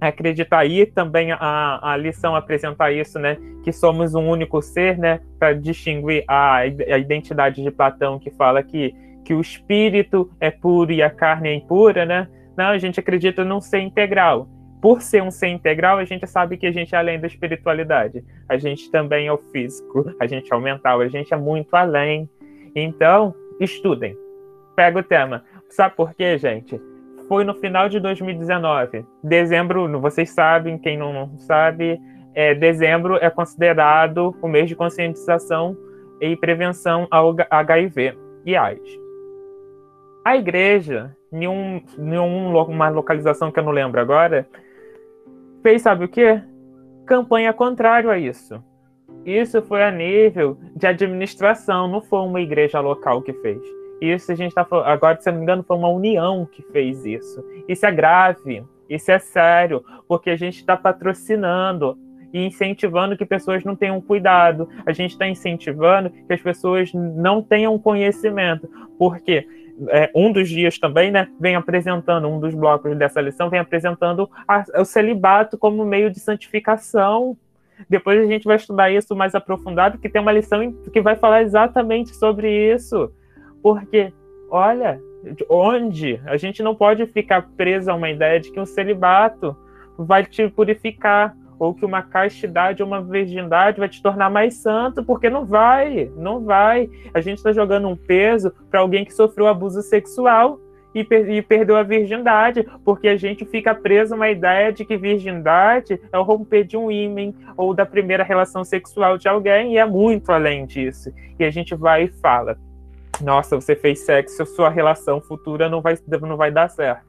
acreditar 0.00 0.60
aí 0.60 0.86
também 0.86 1.32
a, 1.32 1.92
a 1.92 1.96
lição 1.96 2.34
apresentar 2.34 2.92
isso, 2.92 3.18
né, 3.18 3.36
que 3.62 3.72
somos 3.72 4.14
um 4.14 4.28
único 4.28 4.62
ser, 4.62 4.96
né, 4.98 5.20
para 5.38 5.52
distinguir 5.52 6.24
a, 6.26 6.56
a 6.58 6.98
identidade 6.98 7.62
de 7.62 7.70
Platão 7.70 8.18
que 8.18 8.30
fala 8.30 8.62
que 8.62 8.94
que 9.22 9.34
o 9.34 9.40
espírito 9.40 10.30
é 10.40 10.50
puro 10.50 10.90
e 10.90 11.02
a 11.02 11.10
carne 11.10 11.50
é 11.50 11.54
impura, 11.54 12.06
né? 12.06 12.26
Não, 12.56 12.70
a 12.70 12.78
gente 12.78 12.98
acredita 12.98 13.44
num 13.44 13.60
ser 13.60 13.78
integral 13.78 14.48
por 14.80 15.02
ser 15.02 15.22
um 15.22 15.30
ser 15.30 15.48
integral, 15.48 15.98
a 15.98 16.04
gente 16.04 16.26
sabe 16.26 16.56
que 16.56 16.66
a 16.66 16.72
gente 16.72 16.94
é 16.94 16.98
além 16.98 17.20
da 17.20 17.26
espiritualidade. 17.26 18.24
A 18.48 18.56
gente 18.56 18.90
também 18.90 19.26
é 19.26 19.32
o 19.32 19.36
físico, 19.36 20.14
a 20.18 20.26
gente 20.26 20.52
é 20.52 20.56
o 20.56 20.60
mental, 20.60 21.00
a 21.00 21.08
gente 21.08 21.32
é 21.32 21.36
muito 21.36 21.74
além. 21.74 22.28
Então, 22.74 23.34
estudem. 23.60 24.16
Pega 24.74 24.98
o 24.98 25.02
tema. 25.02 25.44
Sabe 25.68 25.94
por 25.94 26.14
quê, 26.14 26.38
gente? 26.38 26.80
Foi 27.30 27.44
no 27.44 27.54
final 27.54 27.88
de 27.88 28.00
2019. 28.00 29.06
Dezembro, 29.22 30.00
vocês 30.00 30.30
sabem, 30.30 30.76
quem 30.76 30.98
não 30.98 31.38
sabe, 31.38 31.96
é, 32.34 32.56
dezembro 32.56 33.18
é 33.18 33.30
considerado 33.30 34.34
o 34.42 34.48
mês 34.48 34.68
de 34.68 34.74
conscientização 34.74 35.76
e 36.20 36.34
prevenção 36.34 37.06
ao 37.08 37.32
HIV 37.48 38.18
e 38.44 38.56
AIDS. 38.56 38.98
A 40.24 40.36
igreja, 40.36 41.16
em, 41.32 41.46
um, 41.46 41.80
em 41.96 42.18
uma 42.18 42.88
localização 42.88 43.52
que 43.52 43.60
eu 43.60 43.64
não 43.64 43.70
lembro 43.70 44.00
agora, 44.00 44.44
fez 45.62 45.82
sabe 45.82 46.06
o 46.06 46.08
quê? 46.08 46.42
Campanha 47.06 47.52
contrário 47.52 48.10
a 48.10 48.18
isso. 48.18 48.60
Isso 49.24 49.62
foi 49.62 49.84
a 49.84 49.90
nível 49.92 50.58
de 50.74 50.84
administração, 50.84 51.86
não 51.86 52.02
foi 52.02 52.22
uma 52.22 52.40
igreja 52.40 52.80
local 52.80 53.22
que 53.22 53.32
fez. 53.34 53.79
Isso 54.00 54.32
a 54.32 54.34
gente 54.34 54.50
está 54.50 54.66
agora, 54.84 55.20
se 55.20 55.28
eu 55.28 55.32
não 55.32 55.40
me 55.40 55.44
engano, 55.44 55.62
foi 55.62 55.76
uma 55.76 55.88
união 55.88 56.46
que 56.46 56.62
fez 56.62 57.04
isso. 57.04 57.44
Isso 57.68 57.84
é 57.84 57.92
grave, 57.92 58.64
isso 58.88 59.10
é 59.10 59.18
sério, 59.18 59.84
porque 60.08 60.30
a 60.30 60.36
gente 60.36 60.56
está 60.56 60.76
patrocinando 60.76 61.98
e 62.32 62.46
incentivando 62.46 63.16
que 63.16 63.26
pessoas 63.26 63.64
não 63.64 63.76
tenham 63.76 64.00
cuidado. 64.00 64.68
A 64.86 64.92
gente 64.92 65.12
está 65.12 65.28
incentivando 65.28 66.10
que 66.10 66.32
as 66.32 66.40
pessoas 66.40 66.92
não 66.94 67.42
tenham 67.42 67.78
conhecimento. 67.78 68.68
Porque 68.98 69.46
é, 69.88 70.10
um 70.14 70.32
dos 70.32 70.48
dias 70.48 70.78
também, 70.78 71.10
né, 71.10 71.28
vem 71.38 71.54
apresentando, 71.54 72.28
um 72.28 72.38
dos 72.38 72.54
blocos 72.54 72.96
dessa 72.96 73.20
lição 73.20 73.50
vem 73.50 73.60
apresentando 73.60 74.30
a, 74.46 74.64
o 74.80 74.84
celibato 74.84 75.58
como 75.58 75.84
meio 75.84 76.10
de 76.10 76.20
santificação. 76.20 77.36
Depois 77.88 78.20
a 78.20 78.26
gente 78.26 78.44
vai 78.44 78.56
estudar 78.56 78.90
isso 78.90 79.16
mais 79.16 79.34
aprofundado, 79.34 79.98
que 79.98 80.08
tem 80.08 80.20
uma 80.20 80.32
lição 80.32 80.72
que 80.92 81.00
vai 81.00 81.16
falar 81.16 81.42
exatamente 81.42 82.14
sobre 82.14 82.74
isso. 82.74 83.10
Porque, 83.62 84.12
olha, 84.50 85.00
onde 85.48 86.20
a 86.24 86.36
gente 86.36 86.62
não 86.62 86.74
pode 86.74 87.06
ficar 87.06 87.48
preso 87.56 87.90
a 87.90 87.94
uma 87.94 88.10
ideia 88.10 88.40
de 88.40 88.50
que 88.50 88.60
o 88.60 88.66
celibato 88.66 89.56
vai 89.98 90.24
te 90.24 90.48
purificar 90.48 91.36
ou 91.58 91.74
que 91.74 91.84
uma 91.84 92.00
castidade 92.00 92.82
ou 92.82 92.88
uma 92.88 93.02
virgindade 93.02 93.78
vai 93.78 93.88
te 93.88 94.02
tornar 94.02 94.30
mais 94.30 94.54
santo, 94.54 95.04
porque 95.04 95.28
não 95.28 95.44
vai, 95.44 96.10
não 96.16 96.42
vai. 96.42 96.88
A 97.12 97.20
gente 97.20 97.36
está 97.36 97.52
jogando 97.52 97.86
um 97.86 97.94
peso 97.94 98.50
para 98.70 98.80
alguém 98.80 99.04
que 99.04 99.12
sofreu 99.12 99.46
abuso 99.46 99.82
sexual 99.82 100.58
e, 100.94 101.04
per 101.04 101.30
e, 101.30 101.42
perdeu 101.42 101.76
a 101.76 101.82
virgindade, 101.82 102.66
porque 102.82 103.08
a 103.08 103.16
gente 103.16 103.44
fica 103.44 103.74
preso 103.74 104.14
a 104.14 104.16
uma 104.16 104.30
ideia 104.30 104.72
de 104.72 104.86
que 104.86 104.96
virgindade 104.96 106.00
é 106.10 106.18
o 106.18 106.22
romper 106.22 106.64
de 106.64 106.78
um 106.78 106.90
ímã 106.90 107.32
ou 107.58 107.74
da 107.74 107.84
primeira 107.84 108.24
relação 108.24 108.64
sexual 108.64 109.18
de 109.18 109.28
alguém, 109.28 109.74
e 109.74 109.78
é 109.78 109.84
muito 109.84 110.32
além 110.32 110.64
disso. 110.64 111.12
E 111.38 111.44
a 111.44 111.50
gente 111.50 111.74
vai 111.74 112.04
e 112.04 112.08
fala: 112.08 112.56
nossa, 113.22 113.56
você 113.56 113.76
fez 113.76 114.00
sexo, 114.00 114.44
sua 114.46 114.68
relação 114.68 115.20
futura 115.20 115.68
não 115.68 115.80
vai, 115.80 115.98
não 116.20 116.36
vai 116.36 116.50
dar 116.50 116.68
certo. 116.68 117.04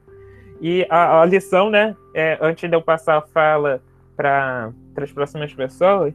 E 0.61 0.85
a, 0.89 1.21
a 1.21 1.25
lição, 1.25 1.69
né, 1.69 1.95
é, 2.13 2.37
antes 2.39 2.69
de 2.69 2.75
eu 2.75 2.81
passar 2.81 3.17
a 3.17 3.21
fala 3.21 3.81
para 4.15 4.71
as 4.97 5.11
próximas 5.11 5.53
pessoas, 5.53 6.13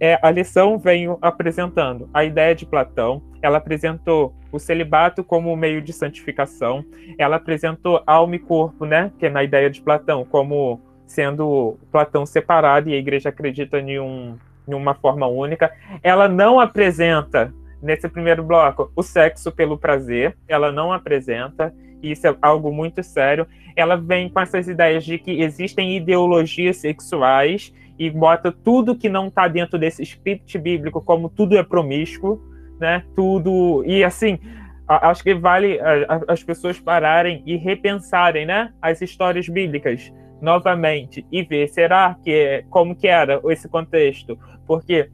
é, 0.00 0.18
a 0.20 0.30
lição 0.30 0.78
vem 0.78 1.06
apresentando 1.22 2.08
a 2.12 2.24
ideia 2.24 2.54
de 2.54 2.66
Platão, 2.66 3.22
ela 3.40 3.58
apresentou 3.58 4.34
o 4.50 4.58
celibato 4.58 5.22
como 5.22 5.54
meio 5.56 5.80
de 5.80 5.92
santificação, 5.92 6.84
ela 7.16 7.36
apresentou 7.36 8.02
alma 8.06 8.36
e 8.36 8.38
corpo, 8.38 8.84
né, 8.84 9.12
que 9.18 9.26
é 9.26 9.30
na 9.30 9.44
ideia 9.44 9.70
de 9.70 9.80
Platão, 9.80 10.24
como 10.24 10.80
sendo 11.06 11.78
Platão 11.92 12.26
separado, 12.26 12.88
e 12.88 12.94
a 12.94 12.98
igreja 12.98 13.28
acredita 13.28 13.78
em 13.78 14.00
um, 14.00 14.36
em 14.66 14.74
uma 14.74 14.94
forma 14.94 15.26
única. 15.26 15.72
Ela 16.02 16.28
não 16.28 16.58
apresenta, 16.58 17.54
nesse 17.84 18.08
primeiro 18.08 18.42
bloco, 18.42 18.90
o 18.96 19.02
sexo 19.02 19.52
pelo 19.52 19.78
prazer, 19.78 20.36
ela 20.48 20.72
não 20.72 20.92
apresenta, 20.92 21.72
isso 22.02 22.26
é 22.26 22.36
algo 22.42 22.72
muito 22.72 23.02
sério. 23.02 23.46
Ela 23.76 23.96
vem 23.96 24.28
com 24.28 24.40
essas 24.40 24.68
ideias 24.68 25.04
de 25.04 25.18
que 25.18 25.42
existem 25.42 25.96
ideologias 25.96 26.78
sexuais 26.78 27.72
e 27.98 28.10
bota 28.10 28.50
tudo 28.50 28.96
que 28.96 29.08
não 29.08 29.28
está 29.28 29.46
dentro 29.48 29.78
desse 29.78 30.02
script 30.02 30.58
bíblico 30.58 31.00
como 31.00 31.28
tudo 31.28 31.56
é 31.56 31.62
promíscuo, 31.62 32.40
né? 32.80 33.04
Tudo. 33.14 33.82
E 33.86 34.02
assim, 34.02 34.38
acho 34.86 35.22
que 35.22 35.34
vale 35.34 35.78
as 36.28 36.42
pessoas 36.42 36.78
pararem 36.80 37.42
e 37.46 37.56
repensarem, 37.56 38.44
né? 38.44 38.72
As 38.82 39.00
histórias 39.00 39.48
bíblicas 39.48 40.12
novamente 40.40 41.24
e 41.32 41.42
ver 41.42 41.68
será 41.68 42.16
que 42.22 42.30
é, 42.30 42.64
como 42.68 42.94
que 42.94 43.06
era 43.06 43.40
esse 43.46 43.68
contexto 43.68 44.38
porque 44.66 45.10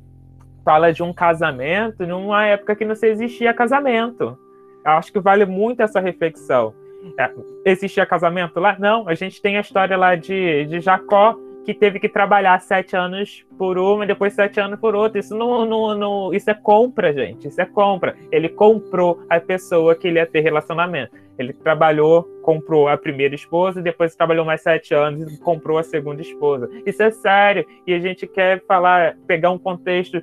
fala 0.70 0.92
de 0.92 1.02
um 1.02 1.12
casamento 1.12 2.06
numa 2.06 2.46
época 2.46 2.76
que 2.76 2.84
não 2.84 2.94
se 2.94 3.08
existia 3.08 3.52
casamento 3.52 4.38
acho 4.84 5.12
que 5.12 5.18
vale 5.18 5.44
muito 5.44 5.80
essa 5.80 5.98
reflexão 5.98 6.72
é, 7.18 7.28
existia 7.64 8.06
casamento 8.06 8.60
lá 8.60 8.76
não 8.78 9.08
a 9.08 9.14
gente 9.16 9.42
tem 9.42 9.56
a 9.56 9.62
história 9.62 9.96
lá 9.96 10.14
de, 10.14 10.66
de 10.66 10.78
Jacó 10.78 11.36
que 11.64 11.74
teve 11.74 11.98
que 11.98 12.08
trabalhar 12.08 12.60
sete 12.60 12.96
anos 12.96 13.44
por 13.58 13.78
uma 13.78 14.06
depois 14.06 14.32
sete 14.32 14.58
anos 14.58 14.80
por 14.80 14.94
outra. 14.94 15.20
Isso 15.20 15.36
não, 15.36 15.66
não, 15.66 15.94
não, 15.94 16.34
isso 16.34 16.50
é 16.50 16.54
compra, 16.54 17.12
gente. 17.12 17.48
Isso 17.48 17.60
é 17.60 17.66
compra. 17.66 18.16
Ele 18.32 18.48
comprou 18.48 19.22
a 19.28 19.38
pessoa 19.38 19.94
que 19.94 20.08
ele 20.08 20.18
ia 20.18 20.26
ter 20.26 20.40
relacionamento. 20.40 21.12
Ele 21.38 21.52
trabalhou, 21.52 22.24
comprou 22.42 22.88
a 22.88 22.96
primeira 22.96 23.34
esposa, 23.34 23.82
depois 23.82 24.16
trabalhou 24.16 24.44
mais 24.44 24.62
sete 24.62 24.94
anos 24.94 25.32
e 25.32 25.38
comprou 25.38 25.78
a 25.78 25.82
segunda 25.82 26.20
esposa. 26.20 26.68
Isso 26.84 27.02
é 27.02 27.10
sério. 27.10 27.64
E 27.86 27.94
a 27.94 28.00
gente 28.00 28.26
quer 28.26 28.64
falar, 28.66 29.16
pegar 29.26 29.50
um 29.50 29.58
contexto 29.58 30.22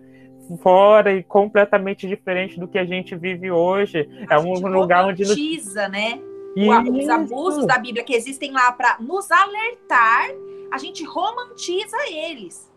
fora 0.55 1.13
e 1.13 1.23
completamente 1.23 2.07
diferente 2.07 2.59
do 2.59 2.67
que 2.67 2.77
a 2.77 2.85
gente 2.85 3.15
vive 3.15 3.51
hoje. 3.51 4.07
A 4.29 4.35
é 4.35 4.39
um 4.39 4.53
lugar 4.67 5.05
onde. 5.05 5.23
Romantiza, 5.23 5.89
né? 5.89 6.19
Os 6.55 7.09
abusos 7.09 7.65
da 7.65 7.77
Bíblia 7.77 8.03
que 8.03 8.15
existem 8.15 8.51
lá 8.51 8.71
para 8.71 8.97
nos 8.99 9.29
alertar 9.29 10.29
a 10.71 10.77
gente 10.77 11.03
romantiza 11.03 11.97
eles. 12.09 12.71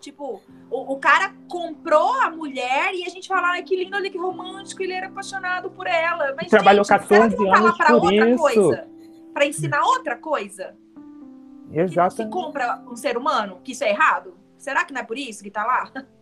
Tipo, 0.00 0.42
o, 0.70 0.94
o, 0.94 0.98
cara 0.98 1.34
comprou 1.46 2.14
a 2.22 2.30
mulher 2.30 2.94
e 2.94 3.04
a 3.04 3.08
gente 3.10 3.28
fala, 3.28 3.48
ai, 3.48 3.62
que 3.62 3.76
lindo, 3.76 3.94
olha 3.94 4.10
que 4.10 4.16
romântico, 4.16 4.82
ele 4.82 4.94
era 4.94 5.08
apaixonado 5.08 5.70
por 5.70 5.86
ela. 5.86 6.34
Mas, 6.36 6.48
Trabalhou 6.48 6.84
gente, 6.84 6.98
14 7.00 7.36
será 7.36 7.58
anos 7.58 7.76
pra 7.76 7.86
por 7.86 8.04
outra 8.04 8.30
isso. 8.30 8.38
coisa? 8.38 8.88
Pra 9.34 9.46
ensinar 9.46 9.82
outra 9.82 10.16
coisa? 10.16 10.74
Exato. 11.70 12.16
Que, 12.16 12.24
que 12.24 12.30
compra 12.30 12.82
um 12.90 12.96
ser 12.96 13.18
humano, 13.18 13.60
que 13.62 13.72
isso 13.72 13.84
é 13.84 13.90
errado? 13.90 14.34
Será 14.56 14.84
que 14.84 14.92
não 14.92 15.02
é 15.02 15.04
por 15.04 15.18
isso 15.18 15.42
que 15.42 15.50
tá 15.50 15.64
lá? 15.64 15.92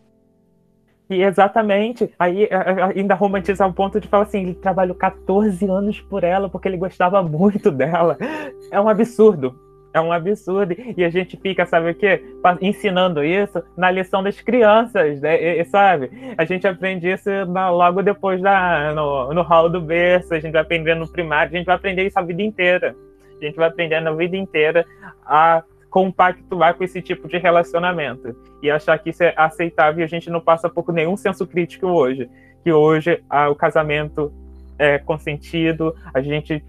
E 1.11 1.23
exatamente, 1.23 2.13
aí 2.19 2.49
ainda 2.95 3.15
romantizar 3.15 3.67
o 3.67 3.73
ponto 3.73 3.99
de 3.99 4.07
falar 4.07 4.25
assim, 4.25 4.43
ele 4.43 4.55
trabalhou 4.55 4.95
14 4.95 5.65
anos 5.67 6.01
por 6.03 6.23
ela 6.23 6.51
porque 6.51 6.69
ele 6.69 6.77
gostava 6.77 7.23
muito 7.23 7.71
dela. 7.71 8.19
É 8.71 8.79
um 8.79 8.89
absurdo. 8.89 9.59
É 9.93 10.01
um 10.01 10.13
absurdo. 10.13 10.77
E 10.97 11.03
a 11.03 11.09
gente 11.09 11.37
fica, 11.39 11.65
sabe 11.65 11.91
o 11.91 11.95
quê? 11.95 12.23
Ensinando 12.61 13.25
isso 13.25 13.63
na 13.77 13.91
lição 13.91 14.23
das 14.23 14.39
crianças, 14.41 15.21
né? 15.21 15.61
E, 15.61 15.65
sabe? 15.65 16.11
A 16.37 16.45
gente 16.45 16.67
aprende 16.67 17.09
isso 17.09 17.31
na, 17.47 17.71
logo 17.71 18.03
depois 18.03 18.41
da, 18.43 18.93
no, 18.95 19.33
no 19.33 19.43
hall 19.43 19.71
do 19.71 19.81
berço, 19.81 20.35
a 20.35 20.41
gente 20.41 20.53
vai 20.53 20.63
aprender 20.63 20.95
no 20.95 21.11
primário, 21.11 21.53
a 21.55 21.57
gente 21.57 21.67
vai 21.67 21.77
aprender 21.77 22.07
isso 22.07 22.19
a 22.19 22.23
vida 22.23 22.43
inteira. 22.43 22.95
A 23.41 23.45
gente 23.45 23.57
vai 23.57 23.69
aprendendo 23.69 24.09
a 24.09 24.13
vida 24.13 24.37
inteira 24.37 24.85
a 25.25 25.63
compactuar 25.91 26.75
com 26.75 26.85
esse 26.85 27.01
tipo 27.01 27.29
de 27.29 27.39
relacionamento 27.39 28.37
e 28.63 28.71
achar 28.71 28.99
que 28.99 29.11
isso 29.11 29.23
é 29.23 29.33
aceitável 29.37 30.01
e 30.01 30.05
a 30.05 30.09
gente 30.09 30.31
não 30.31 30.41
passa 30.41 30.69
por 30.69 30.93
nenhum 30.93 31.17
senso 31.17 31.47
crítico 31.47 31.87
hoje. 31.87 32.29
Que 32.63 32.73
hoje 32.73 33.23
ah, 33.29 33.49
o 33.49 33.55
casamento 33.55 34.33
é 34.79 34.99
consentido, 34.99 35.95
a 36.13 36.21
gente 36.21 36.63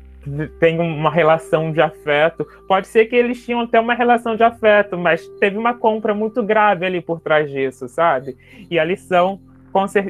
tem 0.60 0.80
uma 0.80 1.10
relação 1.10 1.72
de 1.72 1.82
afeto. 1.82 2.46
Pode 2.68 2.88
ser 2.88 3.06
que 3.06 3.16
eles 3.16 3.44
tinham 3.44 3.62
até 3.62 3.80
uma 3.80 3.94
relação 3.94 4.36
de 4.36 4.44
afeto, 4.44 4.98
mas 4.98 5.28
teve 5.40 5.58
uma 5.58 5.74
compra 5.74 6.14
muito 6.14 6.44
grave 6.44 6.86
ali 6.86 7.02
por 7.02 7.20
trás 7.20 7.50
disso, 7.50 7.88
sabe? 7.88 8.38
E 8.70 8.78
a 8.80 8.84
lição 8.84 9.40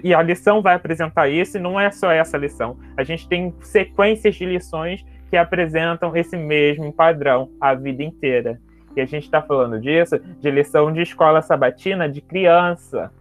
e 0.03 0.13
a 0.13 0.21
lição 0.21 0.61
vai 0.61 0.75
apresentar 0.75 1.27
isso, 1.27 1.57
e 1.57 1.59
não 1.59 1.77
é 1.77 1.91
só 1.91 2.09
essa 2.11 2.37
lição. 2.37 2.77
A 2.95 3.03
gente 3.03 3.27
tem 3.27 3.53
sequências 3.61 4.35
de 4.35 4.45
lições 4.45 5.05
que 5.29 5.35
apresentam 5.35 6.15
esse 6.15 6.37
mesmo 6.37 6.93
padrão 6.93 7.49
a 7.59 7.73
vida 7.73 8.01
inteira. 8.01 8.59
E 8.95 9.01
a 9.01 9.05
gente 9.05 9.23
está 9.23 9.41
falando 9.41 9.79
disso 9.79 10.19
de 10.39 10.51
lição 10.51 10.91
de 10.91 11.01
escola 11.01 11.41
sabatina 11.41 12.09
de 12.09 12.21
criança, 12.21 13.11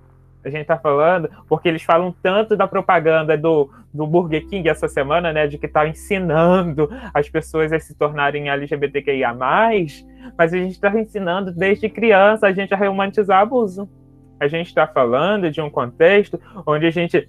a 0.44 0.50
gente 0.50 0.62
está 0.62 0.78
falando, 0.78 1.28
porque 1.48 1.68
eles 1.68 1.82
falam 1.82 2.14
tanto 2.22 2.56
da 2.56 2.66
propaganda 2.66 3.36
do, 3.36 3.70
do 3.92 4.06
Burger 4.06 4.46
King 4.46 4.68
essa 4.68 4.88
semana, 4.88 5.32
né, 5.32 5.46
de 5.46 5.58
que 5.58 5.66
está 5.66 5.86
ensinando 5.86 6.88
as 7.12 7.28
pessoas 7.28 7.72
a 7.72 7.78
se 7.78 7.94
tornarem 7.94 8.48
LGBTQIA+, 8.48 9.34
mas 9.34 10.04
a 10.38 10.56
gente 10.56 10.72
está 10.72 10.88
ensinando 10.98 11.52
desde 11.52 11.88
criança 11.88 12.46
a 12.46 12.52
gente 12.52 12.72
a 12.72 12.76
romantizar 12.76 13.40
abuso. 13.40 13.88
A 14.40 14.46
gente 14.46 14.68
está 14.68 14.86
falando 14.86 15.50
de 15.50 15.60
um 15.60 15.68
contexto 15.68 16.40
onde 16.64 16.86
a 16.86 16.90
gente 16.90 17.28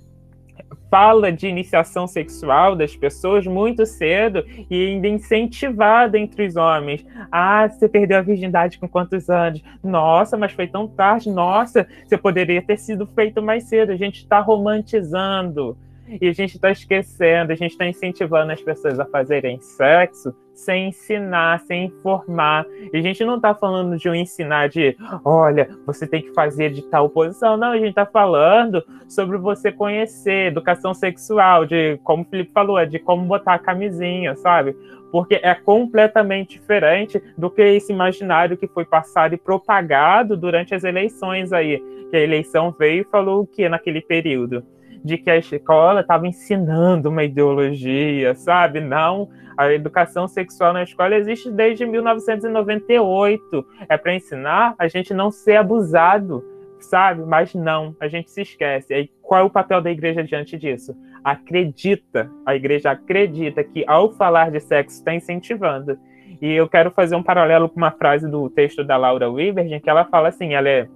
fala 0.89 1.31
de 1.31 1.47
iniciação 1.47 2.07
sexual 2.07 2.75
das 2.75 2.95
pessoas 2.95 3.45
muito 3.45 3.85
cedo 3.85 4.43
e 4.69 4.87
ainda 4.87 5.07
incentivada 5.07 6.17
entre 6.17 6.47
os 6.47 6.55
homens. 6.55 7.05
Ah, 7.31 7.67
você 7.67 7.87
perdeu 7.87 8.17
a 8.17 8.21
virgindade 8.21 8.79
com 8.79 8.87
quantos 8.87 9.29
anos? 9.29 9.61
Nossa, 9.83 10.35
mas 10.37 10.51
foi 10.51 10.67
tão 10.67 10.87
tarde. 10.87 11.29
Nossa, 11.29 11.87
você 12.05 12.17
poderia 12.17 12.61
ter 12.61 12.77
sido 12.77 13.05
feito 13.07 13.41
mais 13.41 13.65
cedo. 13.65 13.91
A 13.91 13.97
gente 13.97 14.17
está 14.17 14.39
romantizando 14.39 15.77
e 16.21 16.27
a 16.27 16.33
gente 16.33 16.55
está 16.55 16.71
esquecendo, 16.71 17.51
a 17.51 17.55
gente 17.55 17.71
está 17.71 17.85
incentivando 17.85 18.51
as 18.51 18.61
pessoas 18.61 18.99
a 18.99 19.05
fazerem 19.05 19.59
sexo 19.61 20.33
sem 20.59 20.89
ensinar, 20.89 21.61
sem 21.61 21.85
informar. 21.85 22.65
E 22.91 22.97
a 22.97 23.01
gente 23.01 23.23
não 23.23 23.37
está 23.37 23.55
falando 23.55 23.97
de 23.97 24.09
um 24.09 24.15
ensinar 24.15 24.67
de, 24.67 24.95
olha, 25.23 25.69
você 25.85 26.05
tem 26.05 26.21
que 26.21 26.33
fazer 26.33 26.71
de 26.71 26.81
tal 26.83 27.09
posição. 27.09 27.55
Não, 27.55 27.71
a 27.71 27.77
gente 27.77 27.89
está 27.89 28.05
falando 28.05 28.83
sobre 29.07 29.37
você 29.37 29.71
conhecer 29.71 30.47
educação 30.47 30.93
sexual, 30.93 31.65
de 31.65 31.97
como 32.03 32.23
o 32.23 32.25
Felipe 32.25 32.51
falou, 32.51 32.77
é 32.77 32.85
de 32.85 32.99
como 32.99 33.25
botar 33.25 33.53
a 33.53 33.59
camisinha, 33.59 34.35
sabe? 34.35 34.75
Porque 35.11 35.39
é 35.41 35.55
completamente 35.55 36.59
diferente 36.59 37.21
do 37.37 37.49
que 37.49 37.61
esse 37.61 37.91
imaginário 37.91 38.57
que 38.57 38.67
foi 38.67 38.85
passado 38.85 39.33
e 39.33 39.37
propagado 39.37 40.35
durante 40.35 40.75
as 40.75 40.83
eleições 40.83 41.53
aí. 41.53 41.81
Que 42.11 42.17
a 42.17 42.21
eleição 42.21 42.75
veio 42.77 43.01
e 43.01 43.09
falou 43.09 43.43
o 43.43 43.47
que 43.47 43.67
naquele 43.69 44.01
período? 44.01 44.63
De 45.03 45.17
que 45.17 45.29
a 45.29 45.37
escola 45.37 46.01
estava 46.01 46.27
ensinando 46.27 47.09
uma 47.09 47.23
ideologia, 47.23 48.35
sabe? 48.35 48.79
Não, 48.79 49.29
a 49.57 49.71
educação 49.73 50.27
sexual 50.27 50.73
na 50.73 50.83
escola 50.83 51.15
existe 51.15 51.51
desde 51.51 51.85
1998. 51.85 53.65
É 53.89 53.97
para 53.97 54.15
ensinar 54.15 54.75
a 54.77 54.87
gente 54.87 55.13
não 55.13 55.31
ser 55.31 55.57
abusado, 55.57 56.43
sabe? 56.79 57.23
Mas 57.23 57.53
não, 57.53 57.95
a 57.99 58.07
gente 58.07 58.31
se 58.31 58.41
esquece. 58.41 58.93
E 58.93 59.11
qual 59.21 59.41
é 59.41 59.43
o 59.43 59.49
papel 59.49 59.81
da 59.81 59.91
igreja 59.91 60.23
diante 60.23 60.57
disso? 60.57 60.95
Acredita, 61.23 62.31
a 62.45 62.55
igreja 62.55 62.91
acredita 62.91 63.63
que 63.63 63.83
ao 63.85 64.11
falar 64.13 64.49
de 64.49 64.59
sexo 64.59 64.97
está 64.97 65.13
incentivando. 65.13 65.97
E 66.41 66.53
eu 66.53 66.69
quero 66.69 66.91
fazer 66.91 67.15
um 67.15 67.23
paralelo 67.23 67.67
com 67.67 67.75
uma 67.75 67.91
frase 67.91 68.29
do 68.29 68.49
texto 68.49 68.83
da 68.83 68.95
Laura 68.95 69.29
Weaver, 69.29 69.81
que 69.81 69.89
ela 69.89 70.05
fala 70.05 70.29
assim, 70.29 70.53
ela 70.53 70.69
é 70.69 70.87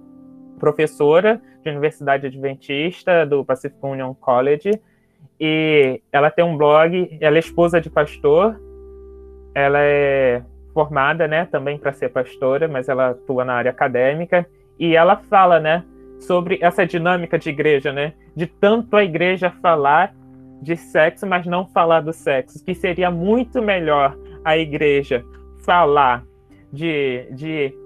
professora 0.64 1.38
de 1.62 1.68
Universidade 1.68 2.26
Adventista 2.26 3.26
do 3.26 3.44
Pacific 3.44 3.78
Union 3.82 4.14
College 4.14 4.80
e 5.38 6.00
ela 6.10 6.30
tem 6.30 6.42
um 6.42 6.56
blog, 6.56 7.18
ela 7.20 7.36
é 7.36 7.38
esposa 7.38 7.82
de 7.82 7.90
pastor, 7.90 8.58
ela 9.54 9.78
é 9.80 10.42
formada, 10.72 11.28
né, 11.28 11.44
também 11.44 11.76
para 11.76 11.92
ser 11.92 12.08
pastora, 12.08 12.66
mas 12.66 12.88
ela 12.88 13.10
atua 13.10 13.44
na 13.44 13.52
área 13.52 13.70
acadêmica 13.70 14.46
e 14.78 14.96
ela 14.96 15.16
fala, 15.16 15.60
né, 15.60 15.84
sobre 16.18 16.58
essa 16.62 16.86
dinâmica 16.86 17.38
de 17.38 17.50
igreja, 17.50 17.92
né, 17.92 18.14
de 18.34 18.46
tanto 18.46 18.96
a 18.96 19.04
igreja 19.04 19.50
falar 19.60 20.14
de 20.62 20.76
sexo, 20.76 21.26
mas 21.26 21.44
não 21.44 21.66
falar 21.66 22.00
do 22.00 22.12
sexo, 22.12 22.64
que 22.64 22.74
seria 22.74 23.10
muito 23.10 23.60
melhor 23.60 24.16
a 24.42 24.56
igreja 24.56 25.22
falar 25.62 26.24
de, 26.72 27.26
de 27.32 27.83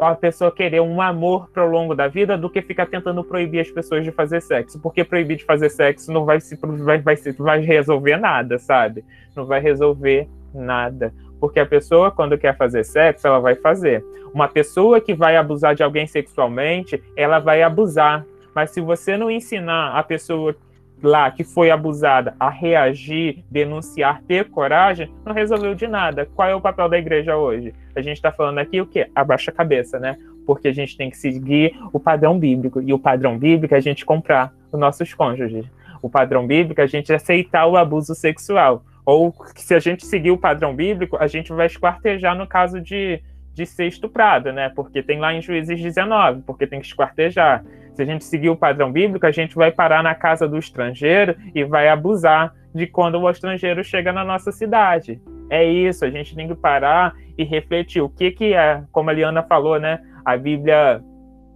a 0.00 0.14
pessoa 0.14 0.50
querer 0.50 0.80
um 0.80 1.00
amor 1.00 1.48
pro 1.50 1.68
longo 1.68 1.94
da 1.94 2.08
vida 2.08 2.36
do 2.36 2.48
que 2.48 2.62
ficar 2.62 2.86
tentando 2.86 3.22
proibir 3.22 3.60
as 3.60 3.70
pessoas 3.70 4.04
de 4.04 4.10
fazer 4.10 4.40
sexo. 4.40 4.80
Porque 4.80 5.04
proibir 5.04 5.36
de 5.36 5.44
fazer 5.44 5.70
sexo 5.70 6.12
não 6.12 6.24
vai, 6.24 6.40
se, 6.40 6.56
vai, 6.56 6.98
vai, 6.98 7.16
vai 7.38 7.60
resolver 7.60 8.16
nada, 8.16 8.58
sabe? 8.58 9.04
Não 9.34 9.44
vai 9.44 9.60
resolver 9.60 10.28
nada. 10.54 11.12
Porque 11.40 11.60
a 11.60 11.66
pessoa, 11.66 12.10
quando 12.10 12.38
quer 12.38 12.56
fazer 12.56 12.84
sexo, 12.84 13.26
ela 13.26 13.40
vai 13.40 13.54
fazer. 13.54 14.04
Uma 14.32 14.48
pessoa 14.48 15.00
que 15.00 15.14
vai 15.14 15.36
abusar 15.36 15.74
de 15.74 15.82
alguém 15.82 16.06
sexualmente, 16.06 17.02
ela 17.16 17.38
vai 17.38 17.62
abusar. 17.62 18.24
Mas 18.54 18.70
se 18.70 18.80
você 18.80 19.16
não 19.16 19.30
ensinar 19.30 19.96
a 19.96 20.02
pessoa 20.02 20.56
lá 21.02 21.30
que 21.30 21.44
foi 21.44 21.70
abusada 21.70 22.34
a 22.40 22.48
reagir, 22.48 23.44
denunciar, 23.50 24.22
ter 24.22 24.48
coragem, 24.48 25.10
não 25.24 25.32
resolveu 25.32 25.74
de 25.74 25.86
nada. 25.86 26.26
Qual 26.34 26.48
é 26.48 26.54
o 26.54 26.60
papel 26.60 26.88
da 26.88 26.98
igreja 26.98 27.36
hoje? 27.36 27.74
A 27.94 28.00
gente 28.00 28.16
está 28.16 28.32
falando 28.32 28.58
aqui 28.58 28.80
o 28.80 28.86
quê? 28.86 29.08
Abaixa 29.14 29.50
a 29.50 29.54
cabeça, 29.54 29.98
né? 29.98 30.16
porque 30.46 30.68
a 30.68 30.72
gente 30.72 30.96
tem 30.96 31.10
que 31.10 31.18
seguir 31.18 31.76
o 31.92 31.98
padrão 31.98 32.38
bíblico. 32.38 32.80
E 32.80 32.92
o 32.92 32.98
padrão 32.98 33.36
bíblico 33.36 33.74
é 33.74 33.78
a 33.78 33.80
gente 33.80 34.06
comprar 34.06 34.54
os 34.72 34.78
nossos 34.78 35.12
cônjuges. 35.12 35.66
O 36.00 36.08
padrão 36.08 36.46
bíblico 36.46 36.80
é 36.80 36.84
a 36.84 36.86
gente 36.86 37.12
aceitar 37.12 37.66
o 37.66 37.76
abuso 37.76 38.14
sexual. 38.14 38.84
Ou 39.04 39.34
se 39.56 39.74
a 39.74 39.80
gente 39.80 40.06
seguir 40.06 40.30
o 40.30 40.38
padrão 40.38 40.74
bíblico, 40.74 41.16
a 41.16 41.26
gente 41.26 41.52
vai 41.52 41.66
esquartejar 41.66 42.36
no 42.36 42.46
caso 42.46 42.80
de, 42.80 43.20
de 43.52 43.66
ser 43.66 43.86
estuprado, 43.86 44.52
né? 44.52 44.70
Porque 44.74 45.02
tem 45.02 45.18
lá 45.18 45.34
em 45.34 45.42
Juízes 45.42 45.80
19, 45.80 46.42
porque 46.42 46.66
tem 46.66 46.80
que 46.80 46.86
esquartejar. 46.86 47.64
Se 47.96 48.02
a 48.02 48.04
gente 48.04 48.24
seguir 48.24 48.50
o 48.50 48.56
padrão 48.56 48.92
bíblico, 48.92 49.24
a 49.24 49.30
gente 49.30 49.56
vai 49.56 49.72
parar 49.72 50.02
na 50.02 50.14
casa 50.14 50.46
do 50.46 50.58
estrangeiro 50.58 51.34
e 51.54 51.64
vai 51.64 51.88
abusar 51.88 52.54
de 52.74 52.86
quando 52.86 53.18
o 53.18 53.30
estrangeiro 53.30 53.82
chega 53.82 54.12
na 54.12 54.22
nossa 54.22 54.52
cidade. 54.52 55.18
É 55.48 55.64
isso, 55.64 56.04
a 56.04 56.10
gente 56.10 56.36
tem 56.36 56.46
que 56.46 56.54
parar 56.54 57.14
e 57.38 57.42
refletir 57.42 58.02
o 58.02 58.08
que 58.10 58.30
que 58.30 58.52
é, 58.52 58.82
como 58.92 59.08
a 59.08 59.14
Liana 59.14 59.42
falou, 59.42 59.80
né? 59.80 59.98
A 60.22 60.36
Bíblia, 60.36 61.02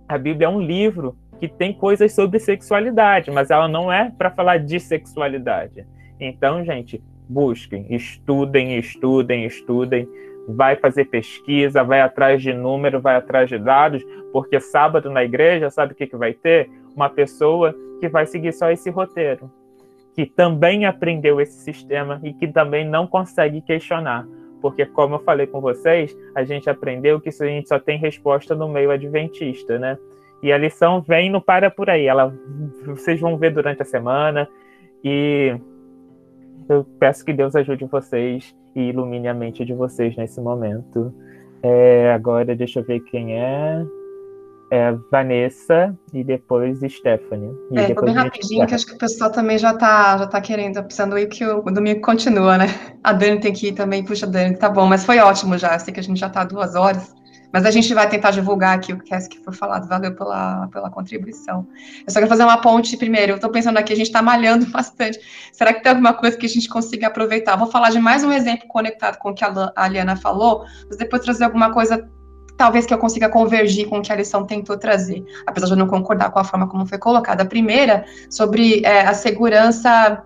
a 0.09 0.17
Bíblia 0.17 0.47
é 0.47 0.49
um 0.49 0.63
livro 0.63 1.15
que 1.39 1.47
tem 1.47 1.75
coisas 1.75 2.15
sobre 2.15 2.39
sexualidade, 2.39 3.31
mas 3.31 3.51
ela 3.51 3.69
não 3.69 3.93
é 3.93 4.11
para 4.11 4.31
falar 4.31 4.59
de 4.59 4.81
sexualidade. 4.81 5.87
Então, 6.19 6.65
gente, 6.65 7.03
busquem, 7.29 7.87
estudem, 7.91 8.79
estudem, 8.79 9.45
estudem, 9.45 10.09
vai 10.49 10.77
fazer 10.77 11.07
pesquisa, 11.07 11.85
vai 11.85 12.01
atrás 12.01 12.43
de 12.43 12.53
número, 12.53 13.01
vai 13.01 13.17
atrás 13.17 13.49
de 13.49 13.59
dados, 13.59 14.05
porque 14.33 14.61
sábado 14.61 15.11
na 15.11 15.25
igreja, 15.25 15.71
sabe 15.71 15.93
o 15.93 15.97
que, 15.97 16.07
que 16.07 16.17
vai 16.17 16.33
ter? 16.33 16.71
Uma 16.95 17.09
pessoa 17.09 17.75
que 18.01 18.09
vai 18.09 18.27
seguir 18.27 18.53
só 18.53 18.71
esse 18.71 18.91
roteiro, 18.91 19.51
que 20.15 20.27
também 20.27 20.87
aprendeu 20.87 21.41
esse 21.41 21.63
sistema 21.63 22.21
e 22.23 22.33
que 22.33 22.49
também 22.49 22.85
não 22.85 23.07
consegue 23.07 23.61
questionar. 23.61 24.27
Porque, 24.61 24.85
como 24.85 25.15
eu 25.15 25.21
falei 25.21 25.47
com 25.47 25.61
vocês, 25.61 26.17
a 26.35 26.45
gente 26.45 26.69
aprendeu 26.69 27.21
que 27.21 27.31
isso 27.31 27.43
a 27.43 27.47
gente 27.47 27.69
só 27.69 27.79
tem 27.79 27.99
resposta 27.99 28.55
no 28.55 28.69
meio 28.69 28.91
adventista, 28.91 29.79
né? 29.79 29.97
E 30.43 30.53
a 30.53 30.59
lição 30.59 31.01
vem 31.01 31.31
no 31.31 31.41
para 31.41 31.71
por 31.71 31.89
aí. 31.89 32.07
Ela, 32.07 32.35
vocês 32.85 33.19
vão 33.21 33.39
ver 33.39 33.53
durante 33.53 33.81
a 33.81 33.87
semana. 33.87 34.49
E 35.03 35.57
eu 36.69 36.85
peço 36.99 37.25
que 37.25 37.33
Deus 37.33 37.57
ajude 37.57 37.85
vocês 37.87 38.55
ilumine 38.89 39.29
a 39.29 39.35
mente 39.35 39.65
de 39.65 39.73
vocês 39.73 40.17
nesse 40.17 40.41
momento. 40.41 41.15
É, 41.63 42.13
agora, 42.13 42.57
deixa 42.57 42.81
eu 42.81 42.85
ver 42.85 43.01
quem 43.01 43.39
é. 43.39 43.85
É 44.73 44.93
Vanessa 45.11 45.99
e 46.15 46.23
depois 46.23 46.79
Stephanie. 46.79 47.53
E 47.73 47.79
é, 47.79 47.87
depois 47.89 48.07
bem 48.07 48.15
rapidinho, 48.15 48.65
que 48.69 48.75
acho 48.75 48.87
que 48.87 48.95
o 48.95 48.99
pessoal 48.99 49.33
também 49.33 49.59
já 49.59 49.75
tá, 49.75 50.17
já 50.17 50.27
tá 50.29 50.41
querendo, 50.41 50.75
tá 50.75 50.83
precisando 50.85 51.19
ir, 51.19 51.27
que 51.27 51.45
o, 51.45 51.61
domingo 51.63 52.01
continua, 52.01 52.57
né? 52.57 52.67
A 53.03 53.13
Dani 53.13 53.41
tem 53.41 53.53
que 53.53 53.69
ir 53.69 53.73
também, 53.73 54.05
puxa, 54.05 54.29
Dani, 54.29 54.57
tá 54.57 54.69
bom, 54.69 54.87
mas 54.87 55.05
foi 55.05 55.19
ótimo 55.19 55.59
já, 55.59 55.75
eu 55.75 55.81
sei 55.81 55.93
que 55.93 55.99
a 55.99 56.03
gente 56.05 56.21
já 56.21 56.31
tá 56.31 56.45
duas 56.45 56.77
horas. 56.77 57.13
Mas 57.53 57.67
a 57.67 57.71
gente 57.71 57.93
vai 57.93 58.09
tentar 58.09 58.31
divulgar 58.31 58.77
aqui 58.77 58.93
o 58.93 58.99
que 58.99 59.15
é 59.15 59.19
que 59.21 59.41
foi 59.41 59.53
falado. 59.53 59.89
Valeu 59.89 60.15
pela, 60.15 60.69
pela 60.69 60.91
contribuição. 60.91 61.67
Eu 62.07 62.13
só 62.13 62.21
quero 62.21 62.29
fazer 62.29 62.45
uma 62.45 62.61
ponte 62.61 62.97
primeiro. 62.97 63.33
Eu 63.33 63.37
estou 63.37 63.51
pensando 63.51 63.77
aqui, 63.79 63.93
a 63.93 63.97
gente 63.97 64.07
está 64.07 64.23
malhando 64.23 64.67
bastante. 64.71 65.19
Será 65.53 65.73
que 65.73 65.83
tem 65.83 65.91
alguma 65.91 66.15
coisa 66.15 66.37
que 66.37 66.47
a 66.47 66.49
gente 66.49 66.69
consiga 66.69 67.09
aproveitar? 67.09 67.57
Vou 67.57 67.67
falar 67.67 67.91
de 67.91 67.99
mais 67.99 68.23
um 68.23 68.33
exemplo 68.33 68.69
conectado 68.69 69.19
com 69.19 69.31
o 69.31 69.35
que 69.35 69.45
a 69.45 69.73
Aliana 69.77 70.17
falou, 70.17 70.65
mas 70.89 70.97
depois 70.97 71.23
trazer 71.23 71.45
alguma 71.45 71.73
coisa 71.73 72.09
talvez 72.61 72.85
que 72.85 72.93
eu 72.93 72.99
consiga 72.99 73.27
convergir 73.27 73.89
com 73.89 74.01
o 74.01 74.03
que 74.03 74.13
a 74.13 74.17
lição 74.17 74.45
tentou 74.45 74.77
trazer, 74.77 75.25
apesar 75.47 75.65
de 75.65 75.73
eu 75.73 75.79
não 75.79 75.87
concordar 75.87 76.31
com 76.31 76.39
a 76.39 76.45
forma 76.45 76.69
como 76.69 76.85
foi 76.85 76.99
colocada. 76.99 77.43
A 77.43 77.47
primeira, 77.47 78.05
sobre 78.29 78.85
é, 78.85 79.01
a 79.01 79.15
segurança, 79.15 80.23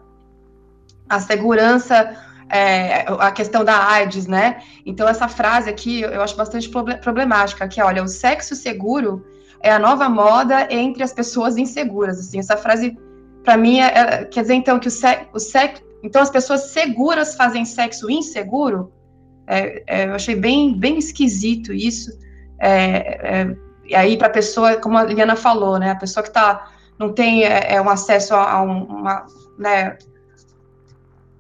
a 1.09 1.21
segurança 1.21 2.13
é, 2.55 3.05
a 3.19 3.33
questão 3.33 3.65
da 3.65 3.85
AIDS, 3.89 4.29
né? 4.29 4.63
Então, 4.87 5.09
essa 5.09 5.27
frase 5.27 5.69
aqui 5.69 6.03
eu 6.03 6.23
acho 6.23 6.37
bastante 6.37 6.69
problemática, 6.69 7.67
que 7.67 7.83
olha, 7.83 8.01
o 8.01 8.07
sexo 8.07 8.55
seguro 8.55 9.27
é 9.61 9.73
a 9.73 9.79
nova 9.79 10.09
moda 10.09 10.69
entre 10.71 11.03
as 11.03 11.13
pessoas 11.13 11.57
inseguras, 11.57 12.21
assim, 12.21 12.39
essa 12.39 12.57
frase, 12.57 12.97
para 13.43 13.57
mim, 13.57 13.81
é, 13.81 13.87
é, 13.87 14.25
quer 14.27 14.43
dizer, 14.43 14.55
então, 14.55 14.79
que 14.79 14.87
o, 14.87 14.91
se, 14.91 15.19
o 15.33 15.41
sexo, 15.41 15.83
então 16.01 16.23
as 16.23 16.31
pessoas 16.31 16.71
seguras 16.71 17.35
fazem 17.35 17.65
sexo 17.65 18.09
inseguro? 18.09 18.93
É, 19.49 19.83
é, 19.89 20.07
eu 20.07 20.15
achei 20.15 20.37
bem, 20.37 20.79
bem 20.79 20.97
esquisito 20.97 21.73
isso, 21.73 22.17
é, 22.61 23.57
e 23.85 23.97
aí, 23.97 24.17
para 24.17 24.29
a 24.29 24.31
pessoa, 24.31 24.77
como 24.77 24.97
a 24.97 25.03
Liana 25.03 25.35
falou, 25.35 25.77
né, 25.77 25.91
a 25.91 25.97
pessoa 25.97 26.23
que 26.23 26.31
tá, 26.31 26.71
não 27.01 27.13
tem 27.13 27.43
é, 27.43 27.83
um 27.83 27.91
acesso 27.91 28.33
a, 28.33 28.53
a 28.53 28.63
uma, 28.63 29.27
né, 29.59 29.99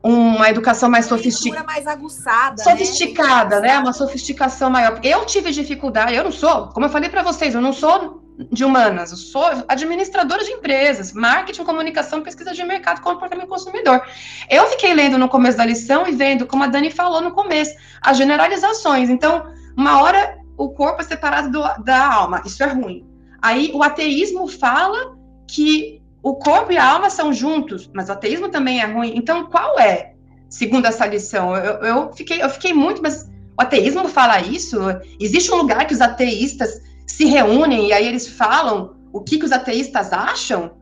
uma 0.05 0.51
educação 0.51 0.91
mais 0.91 1.07
sofisticada. 1.07 1.65
mais 1.65 1.87
aguçada. 1.87 2.57
Né? 2.59 2.63
Sofisticada, 2.63 3.61
né? 3.61 3.69
né? 3.69 3.79
Uma 3.79 3.95
sofisticação 3.95 4.69
maior. 4.69 5.01
Eu 5.03 5.25
tive 5.25 5.51
dificuldade, 5.51 6.15
eu 6.15 6.25
não 6.25 6.33
sou, 6.33 6.69
como 6.69 6.85
eu 6.85 6.91
falei 6.91 7.09
para 7.09 7.23
vocês, 7.23 7.55
eu 7.55 7.61
não 7.63 7.73
sou 7.73 8.23
de 8.51 8.65
humanas, 8.65 9.13
eu 9.13 9.17
sou 9.17 9.45
administradora 9.67 10.45
de 10.45 10.51
empresas, 10.51 11.13
marketing, 11.13 11.65
comunicação, 11.65 12.21
pesquisa 12.21 12.53
de 12.53 12.63
mercado, 12.65 13.01
comportamento 13.01 13.49
consumidor. 13.49 14.03
Eu 14.51 14.67
fiquei 14.67 14.93
lendo 14.93 15.17
no 15.17 15.29
começo 15.29 15.57
da 15.57 15.65
lição 15.65 16.07
e 16.07 16.13
vendo, 16.13 16.47
como 16.47 16.65
a 16.65 16.67
Dani 16.67 16.91
falou 16.91 17.23
no 17.23 17.33
começo, 17.33 17.75
as 18.03 18.19
generalizações. 18.19 19.09
Então, 19.09 19.47
uma 19.75 20.03
hora 20.03 20.37
o 20.57 20.69
corpo 20.69 21.01
é 21.01 21.05
separado 21.05 21.51
do, 21.51 21.83
da 21.83 22.13
alma, 22.13 22.43
isso 22.45 22.63
é 22.63 22.67
ruim. 22.67 23.07
Aí 23.41 23.71
o 23.73 23.83
ateísmo 23.83 24.47
fala 24.49 25.17
que 25.49 25.94
o 26.25 26.35
corpo 26.37 26.73
e 26.73 26.79
a 26.79 26.91
alma 26.91 27.11
são 27.11 27.35
juntos, 27.35 27.91
mas 27.93 28.09
o 28.09 28.13
ateísmo 28.13 28.49
também 28.49 28.81
é 28.81 28.87
ruim. 28.87 29.13
Então, 29.15 29.45
qual 29.45 29.79
é, 29.79 30.15
segundo 30.49 30.87
essa 30.87 31.05
lição? 31.05 31.55
Eu, 31.55 31.75
eu, 31.85 32.13
fiquei, 32.15 32.43
eu 32.43 32.49
fiquei 32.49 32.73
muito, 32.73 33.03
mas 33.03 33.31
o 33.59 33.63
ateísmo 33.63 34.09
fala 34.09 34.41
isso? 34.41 34.79
Existe 35.21 35.53
um 35.53 35.57
lugar 35.57 35.87
que 35.87 35.93
os 35.93 36.01
ateístas 36.01 36.81
se 37.07 37.27
reúnem 37.27 37.89
e 37.89 37.93
aí 37.93 38.09
eles 38.09 38.27
falam 38.27 38.97
o 39.13 39.21
que, 39.21 39.39
que 39.39 39.45
os 39.45 39.53
ateístas 39.53 40.15
acham? 40.15 40.73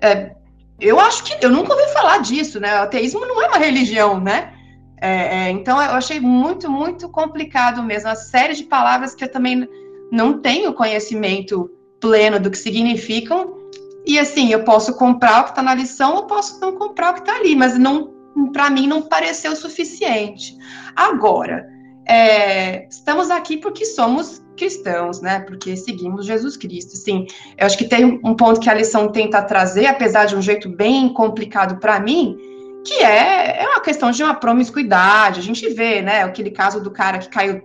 É, 0.00 0.32
eu 0.80 0.98
acho 0.98 1.22
que 1.22 1.46
eu 1.46 1.50
nunca 1.50 1.72
ouvi 1.72 1.92
falar 1.92 2.18
disso, 2.18 2.58
né? 2.58 2.80
O 2.80 2.82
ateísmo 2.82 3.20
não 3.20 3.40
é 3.40 3.46
uma 3.46 3.58
religião, 3.58 4.20
né? 4.20 4.52
É, 5.00 5.46
é, 5.46 5.50
então 5.50 5.80
eu 5.80 5.92
achei 5.92 6.18
muito, 6.18 6.68
muito 6.68 7.08
complicado 7.08 7.84
mesmo. 7.84 8.08
Uma 8.08 8.16
série 8.16 8.54
de 8.54 8.64
palavras 8.64 9.14
que 9.14 9.22
eu 9.22 9.30
também 9.30 9.68
não 10.10 10.40
tenho 10.40 10.74
conhecimento 10.74 11.70
pleno 12.00 12.40
do 12.40 12.50
que 12.50 12.58
significam 12.58 13.57
e 14.06 14.18
assim, 14.18 14.50
eu 14.52 14.64
posso 14.64 14.94
comprar 14.94 15.40
o 15.40 15.44
que 15.44 15.50
está 15.50 15.62
na 15.62 15.74
lição 15.74 16.14
ou 16.14 16.26
posso 16.26 16.60
não 16.60 16.76
comprar 16.76 17.10
o 17.10 17.14
que 17.14 17.20
está 17.20 17.36
ali, 17.36 17.54
mas 17.54 17.78
não, 17.78 18.12
para 18.52 18.70
mim 18.70 18.86
não 18.86 19.02
pareceu 19.02 19.54
suficiente. 19.54 20.56
Agora, 20.96 21.68
é, 22.06 22.88
estamos 22.88 23.30
aqui 23.30 23.58
porque 23.58 23.84
somos 23.84 24.42
cristãos, 24.56 25.20
né? 25.20 25.40
Porque 25.40 25.76
seguimos 25.76 26.26
Jesus 26.26 26.56
Cristo. 26.56 26.96
Sim, 26.96 27.26
eu 27.56 27.66
acho 27.66 27.78
que 27.78 27.84
tem 27.84 28.20
um 28.24 28.34
ponto 28.34 28.60
que 28.60 28.68
a 28.68 28.74
lição 28.74 29.12
tenta 29.12 29.42
trazer, 29.42 29.86
apesar 29.86 30.24
de 30.24 30.34
um 30.34 30.42
jeito 30.42 30.68
bem 30.68 31.12
complicado 31.12 31.78
para 31.78 32.00
mim, 32.00 32.36
que 32.84 32.94
é, 32.94 33.62
é 33.62 33.68
uma 33.68 33.80
questão 33.80 34.10
de 34.10 34.22
uma 34.22 34.34
promiscuidade. 34.34 35.40
A 35.40 35.42
gente 35.42 35.68
vê, 35.68 36.02
né? 36.02 36.22
Aquele 36.22 36.50
caso 36.50 36.82
do 36.82 36.90
cara 36.90 37.18
que 37.18 37.28
caiu 37.28 37.62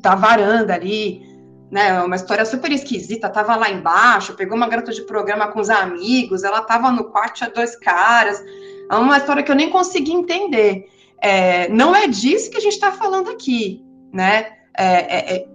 da 0.00 0.14
varanda 0.14 0.74
ali, 0.74 1.22
né? 1.70 2.02
Uma 2.02 2.16
história 2.16 2.44
super 2.44 2.72
esquisita. 2.72 3.28
Tava 3.28 3.56
lá 3.56 3.70
embaixo, 3.70 4.34
pegou 4.34 4.56
uma 4.56 4.68
garota 4.68 4.92
de 4.92 5.02
programa 5.02 5.48
com 5.48 5.60
os 5.60 5.70
amigos, 5.70 6.44
ela 6.44 6.62
tava 6.62 6.90
no 6.90 7.04
quarto, 7.04 7.36
tinha 7.36 7.50
dois 7.50 7.76
caras. 7.76 8.42
É 8.90 8.94
uma 8.94 9.18
história 9.18 9.42
que 9.42 9.50
eu 9.50 9.56
nem 9.56 9.70
consegui 9.70 10.12
entender. 10.12 10.88
É, 11.20 11.68
não 11.68 11.94
é 11.94 12.06
disso 12.06 12.50
que 12.50 12.56
a 12.56 12.60
gente 12.60 12.74
está 12.74 12.92
falando 12.92 13.30
aqui, 13.30 13.84
né? 14.12 14.52
É, 14.76 14.84
é, 14.84 15.36
é, 15.36 15.46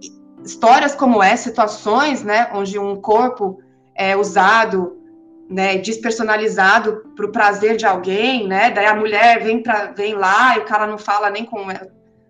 histórias 0.44 0.94
como 0.94 1.22
essa, 1.22 1.44
situações, 1.44 2.22
né, 2.22 2.50
onde 2.52 2.78
um 2.78 2.96
corpo 2.96 3.58
é 3.94 4.14
usado, 4.14 4.98
né, 5.48 5.78
despersonalizado 5.78 7.04
para 7.16 7.24
o 7.24 7.32
prazer 7.32 7.76
de 7.76 7.86
alguém, 7.86 8.46
né? 8.46 8.70
Daí 8.70 8.84
a 8.84 8.94
mulher 8.94 9.42
vem 9.42 9.62
para 9.62 9.86
vem 9.92 10.14
lá 10.14 10.56
e 10.56 10.60
o 10.60 10.64
cara 10.64 10.86
não 10.86 10.98
fala 10.98 11.30
nem 11.30 11.46
com 11.46 11.64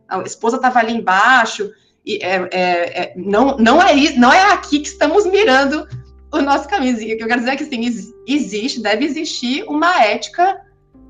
a 0.09 0.23
esposa 0.23 0.57
estava 0.57 0.79
ali 0.79 0.93
embaixo 0.93 1.69
é, 2.07 2.49
é, 2.53 3.03
é, 3.03 3.13
não, 3.17 3.57
não, 3.57 3.83
é, 3.83 3.95
não 4.17 4.33
é 4.33 4.53
aqui 4.53 4.81
que 4.81 4.89
estamos 4.89 5.25
mirando 5.27 5.87
o 6.33 6.43
nosso 6.43 6.69
caminho. 6.69 6.97
O 6.97 6.99
que 6.99 7.19
eu 7.19 7.27
quero 7.27 7.41
dizer 7.41 7.53
é 7.53 7.57
que 7.57 7.65
sim, 7.65 8.13
existe, 8.27 8.83
deve 8.83 9.05
existir 9.05 9.65
uma 9.65 10.03
ética, 10.03 10.61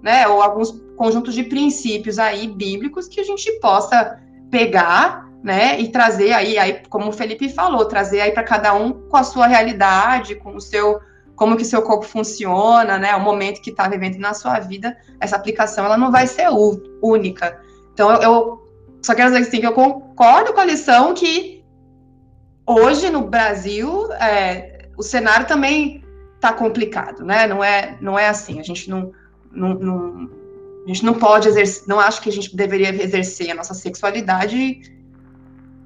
né, 0.03 0.29
ou 0.29 0.41
alguns 0.41 0.71
conjuntos 0.97 1.35
de 1.35 1.43
princípios 1.45 2.19
aí 2.19 2.47
bíblicos 2.47 3.09
que 3.09 3.21
a 3.21 3.25
gente 3.25 3.51
possa 3.59 4.21
pegar, 4.51 5.29
né, 5.43 5.81
e 5.81 5.89
trazer 5.89 6.33
aí, 6.33 6.57
aí 6.57 6.81
como 6.89 7.09
o 7.09 7.13
Felipe 7.13 7.49
falou, 7.49 7.85
trazer 7.87 8.21
aí 8.21 8.31
para 8.31 8.45
cada 8.45 8.73
um 8.73 8.93
com 9.09 9.17
a 9.17 9.25
sua 9.25 9.47
realidade, 9.47 10.37
com 10.37 10.55
o 10.57 10.61
seu 10.61 11.01
como 11.35 11.57
que 11.57 11.65
seu 11.65 11.83
corpo 11.83 12.07
funciona, 12.07 12.97
né, 12.97 13.17
o 13.17 13.21
momento 13.21 13.61
que 13.61 13.71
está 13.71 13.89
vivendo 13.89 14.19
na 14.19 14.35
sua 14.35 14.61
vida, 14.61 14.97
essa 15.19 15.35
aplicação 15.35 15.85
ela 15.85 15.97
não 15.97 16.13
vai 16.13 16.29
ser 16.29 16.47
única. 17.03 17.61
Então 17.93 18.09
eu, 18.13 18.23
eu 18.23 18.64
só 19.05 19.15
quero 19.15 19.31
dizer 19.31 19.47
assim, 19.47 19.61
que 19.61 19.67
eu 19.67 19.73
concordo 19.73 20.53
com 20.55 20.61
a 20.61 20.65
lição 20.65 21.13
que 21.13 21.63
hoje 22.67 23.11
no 23.11 23.29
Brasil 23.29 24.11
é, 24.15 24.89
o 24.97 25.03
cenário 25.03 25.47
também 25.47 26.03
está 26.37 26.53
complicado, 26.53 27.23
né? 27.23 27.47
Não 27.47 27.63
é, 27.63 27.99
não 28.01 28.19
é 28.19 28.29
assim. 28.29 28.59
A 28.59 28.63
gente 28.63 28.89
não, 28.89 29.13
não, 29.53 29.75
não, 29.75 30.31
a 30.85 30.89
gente 30.89 31.05
não 31.05 31.15
pode 31.15 31.49
exercer, 31.49 31.85
não 31.87 32.01
acho 32.01 32.23
que 32.23 32.31
a 32.31 32.33
gente 32.33 32.57
deveria 32.57 32.89
exercer 33.03 33.51
a 33.51 33.55
nossa 33.55 33.75
sexualidade 33.75 34.81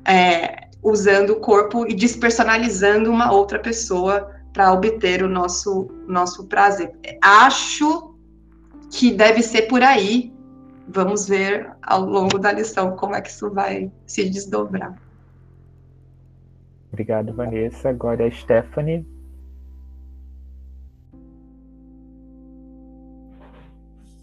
é, 0.07 0.69
usando 0.81 1.31
o 1.31 1.41
corpo 1.41 1.87
e 1.89 1.95
despersonalizando 1.95 3.11
uma 3.11 3.33
outra 3.33 3.59
pessoa 3.59 4.33
para 4.53 4.73
obter 4.73 5.25
o 5.25 5.29
nosso, 5.29 5.89
nosso 6.07 6.47
prazer. 6.47 6.93
Acho 7.21 8.15
que 8.91 9.11
deve 9.11 9.43
ser 9.43 9.63
por 9.63 9.83
aí. 9.83 10.33
Vamos 10.91 11.29
ver 11.29 11.71
ao 11.83 12.01
longo 12.01 12.39
da 12.39 12.51
lição 12.51 12.97
como 12.97 13.15
é 13.15 13.21
que 13.21 13.29
isso 13.29 13.51
vai 13.51 13.93
se 14.07 14.29
desdobrar. 14.31 14.99
Obrigado, 16.91 17.35
Vanessa. 17.35 17.91
Agora 17.91 18.25
é 18.25 18.29
a 18.29 18.31
Stephanie. 18.31 19.07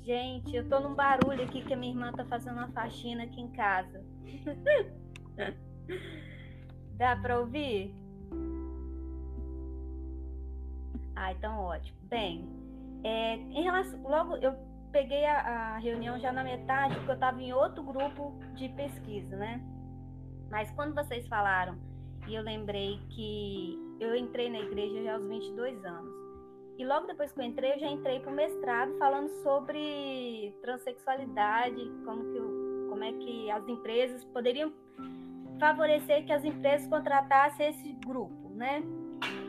Gente, 0.03 0.55
eu 0.55 0.67
tô 0.67 0.79
num 0.79 0.95
barulho 0.95 1.43
aqui 1.43 1.61
que 1.61 1.73
a 1.73 1.77
minha 1.77 1.91
irmã 1.91 2.11
tá 2.11 2.25
fazendo 2.25 2.57
uma 2.57 2.69
faxina 2.69 3.23
aqui 3.23 3.41
em 3.41 3.49
casa. 3.49 4.03
Dá 6.97 7.15
para 7.15 7.39
ouvir? 7.39 7.93
Ah, 11.15 11.31
então 11.31 11.59
ótimo. 11.59 11.97
Bem, 12.03 12.47
é, 13.03 13.35
em 13.35 13.63
relação, 13.63 14.01
logo 14.03 14.35
eu 14.37 14.55
peguei 14.95 15.26
a, 15.26 15.39
a, 15.39 15.77
reunião 15.77 16.17
já 16.17 16.31
na 16.31 16.41
metade, 16.41 16.95
porque 16.95 17.11
eu 17.11 17.15
estava 17.15 17.41
em 17.41 17.51
outro 17.51 17.84
grupo 17.84 18.34
de 18.53 18.69
pesquisa, 18.69 19.35
né? 19.35 19.61
Mas 20.49 20.72
quando 20.72 20.95
vocês 20.95 21.27
falaram, 21.27 21.77
e 22.26 22.34
eu 22.34 22.41
lembrei 22.41 23.01
que 23.09 23.77
eu 23.99 24.15
entrei 24.15 24.49
na 24.49 24.59
igreja 24.59 25.03
já 25.03 25.15
aos 25.15 25.27
22 25.27 25.84
anos. 25.84 26.15
E 26.77 26.85
logo 26.85 27.07
depois 27.07 27.30
que 27.30 27.41
eu 27.41 27.43
entrei, 27.43 27.73
eu 27.73 27.80
já 27.80 27.88
entrei 27.88 28.22
para 28.22 28.31
o 28.31 28.34
mestrado 28.34 28.97
falando 28.97 29.27
sobre 29.43 30.55
transexualidade, 30.61 31.91
como, 32.05 32.23
que, 32.31 32.39
como 32.89 33.03
é 33.03 33.11
que 33.11 33.51
as 33.51 33.67
empresas 33.67 34.23
poderiam 34.23 34.72
favorecer 35.59 36.26
que 36.26 36.31
as 36.31 36.45
empresas 36.45 36.88
contratassem 36.88 37.67
esse 37.67 37.91
grupo, 38.05 38.47
né? 38.51 38.81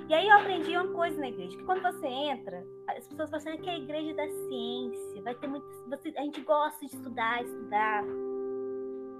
E 0.09 0.15
aí 0.15 0.29
eu 0.29 0.37
aprendi 0.37 0.71
uma 0.77 0.87
coisa 0.95 1.19
na 1.19 1.29
igreja, 1.29 1.57
que 1.57 1.65
quando 1.65 1.83
você 1.83 2.07
entra, 2.07 2.65
as 2.87 3.09
pessoas 3.09 3.29
falam 3.29 3.49
assim, 3.49 3.63
que 3.63 3.69
é 3.69 3.73
a 3.73 3.79
igreja 3.79 4.15
da 4.15 4.29
ciência, 4.29 5.23
vai 5.23 5.35
ter 5.35 5.49
muito, 5.49 5.67
você, 5.89 6.15
a 6.17 6.23
gente 6.23 6.41
gosta 6.43 6.87
de 6.87 6.95
estudar, 6.95 7.43
estudar. 7.43 8.05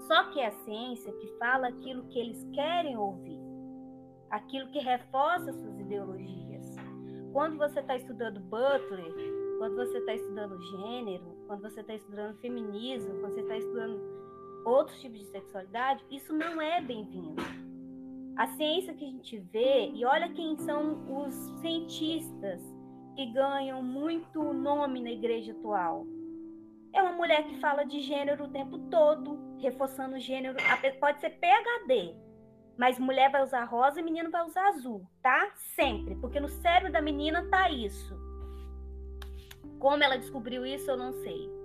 Só 0.07 0.23
que 0.31 0.39
é 0.39 0.47
a 0.47 0.51
ciência 0.63 1.11
que 1.11 1.27
fala 1.37 1.67
aquilo 1.67 2.07
que 2.07 2.17
eles 2.17 2.41
querem 2.53 2.97
ouvir, 2.97 3.37
aquilo 4.29 4.69
que 4.71 4.79
reforça 4.79 5.51
suas 5.51 5.77
ideologias. 5.77 6.75
Quando 7.33 7.57
você 7.57 7.81
está 7.81 7.97
estudando 7.97 8.39
Butler, 8.39 9.13
quando 9.57 9.75
você 9.75 9.97
está 9.97 10.15
estudando 10.15 10.61
gênero, 10.61 11.37
quando 11.47 11.63
você 11.63 11.81
está 11.81 11.95
estudando 11.95 12.37
feminismo, 12.37 13.19
quando 13.19 13.33
você 13.33 13.41
está 13.41 13.57
estudando 13.57 13.99
outros 14.63 14.97
tipos 15.01 15.19
de 15.19 15.25
sexualidade, 15.25 16.05
isso 16.09 16.31
não 16.31 16.61
é 16.61 16.79
bem-vindo 16.81 17.66
a 18.37 18.47
ciência 18.49 18.93
que 18.93 19.03
a 19.03 19.07
gente 19.07 19.39
vê, 19.39 19.89
e 19.89 20.05
olha 20.05 20.29
quem 20.29 20.55
são 20.57 21.23
os 21.23 21.33
cientistas 21.59 22.61
que 23.15 23.25
ganham 23.33 23.81
muito 23.81 24.53
nome 24.53 25.01
na 25.01 25.09
igreja 25.09 25.53
atual. 25.53 26.05
É 26.93 27.01
uma 27.01 27.13
mulher 27.13 27.47
que 27.47 27.59
fala 27.59 27.83
de 27.83 27.99
gênero 27.99 28.45
o 28.45 28.49
tempo 28.49 28.77
todo, 28.89 29.57
reforçando 29.59 30.15
o 30.15 30.19
gênero. 30.19 30.55
Pode 30.99 31.19
ser 31.19 31.31
PHD, 31.31 32.15
mas 32.77 32.99
mulher 32.99 33.31
vai 33.31 33.41
usar 33.41 33.63
rosa 33.63 33.99
e 33.99 34.03
menino 34.03 34.29
vai 34.29 34.45
usar 34.45 34.67
azul, 34.67 35.01
tá? 35.21 35.51
Sempre, 35.55 36.15
porque 36.15 36.39
no 36.39 36.47
cérebro 36.47 36.91
da 36.91 37.01
menina 37.01 37.49
tá 37.49 37.71
isso. 37.71 38.15
Como 39.79 40.03
ela 40.03 40.15
descobriu 40.15 40.63
isso, 40.63 40.89
eu 40.91 40.97
não 40.97 41.11
sei. 41.11 41.56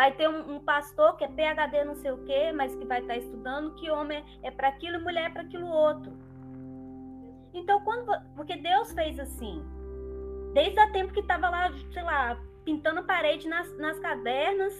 Vai 0.00 0.12
ter 0.12 0.30
um, 0.30 0.54
um, 0.54 0.60
pastor 0.60 1.14
que 1.18 1.24
é 1.24 1.28
PhD 1.28 1.84
não 1.84 1.94
sei 1.94 2.10
o 2.10 2.24
quê, 2.24 2.52
mas 2.52 2.74
que 2.74 2.86
vai 2.86 3.02
estar 3.02 3.18
estudando 3.18 3.74
que 3.74 3.90
homem 3.90 4.24
é 4.42 4.50
para 4.50 4.68
aquilo 4.68 4.96
e 4.96 5.02
mulher 5.02 5.26
é 5.26 5.28
para 5.28 5.42
aquilo 5.42 5.66
outro. 5.66 6.10
Então, 7.52 7.84
quando. 7.84 8.10
Porque 8.34 8.56
Deus 8.56 8.90
fez 8.94 9.20
assim. 9.20 9.62
Desde 10.54 10.80
o 10.80 10.92
tempo 10.92 11.12
que 11.12 11.20
estava 11.20 11.50
lá, 11.50 11.70
sei 11.92 12.02
lá, 12.02 12.40
pintando 12.64 13.04
parede 13.04 13.46
nas, 13.46 13.76
nas 13.76 13.98
cavernas 13.98 14.72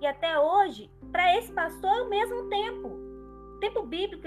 e 0.00 0.06
até 0.08 0.36
hoje, 0.36 0.90
para 1.12 1.38
esse 1.38 1.52
pastor 1.52 1.98
é 1.98 2.02
o 2.02 2.08
mesmo 2.10 2.48
tempo. 2.48 2.90
Tempo 3.60 3.84
bíblico. 3.84 4.26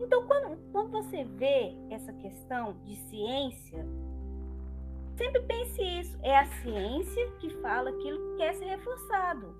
Então, 0.00 0.26
quando, 0.26 0.56
quando 0.72 0.90
você 0.90 1.22
vê 1.36 1.76
essa 1.90 2.14
questão 2.14 2.78
de 2.86 2.96
ciência, 2.96 3.86
Sempre 5.20 5.42
pense 5.42 5.82
isso. 5.82 6.18
É 6.22 6.38
a 6.38 6.46
ciência 6.46 7.30
que 7.40 7.50
fala 7.60 7.90
aquilo 7.90 8.30
que 8.30 8.36
quer 8.38 8.54
ser 8.54 8.64
reforçado. 8.64 9.54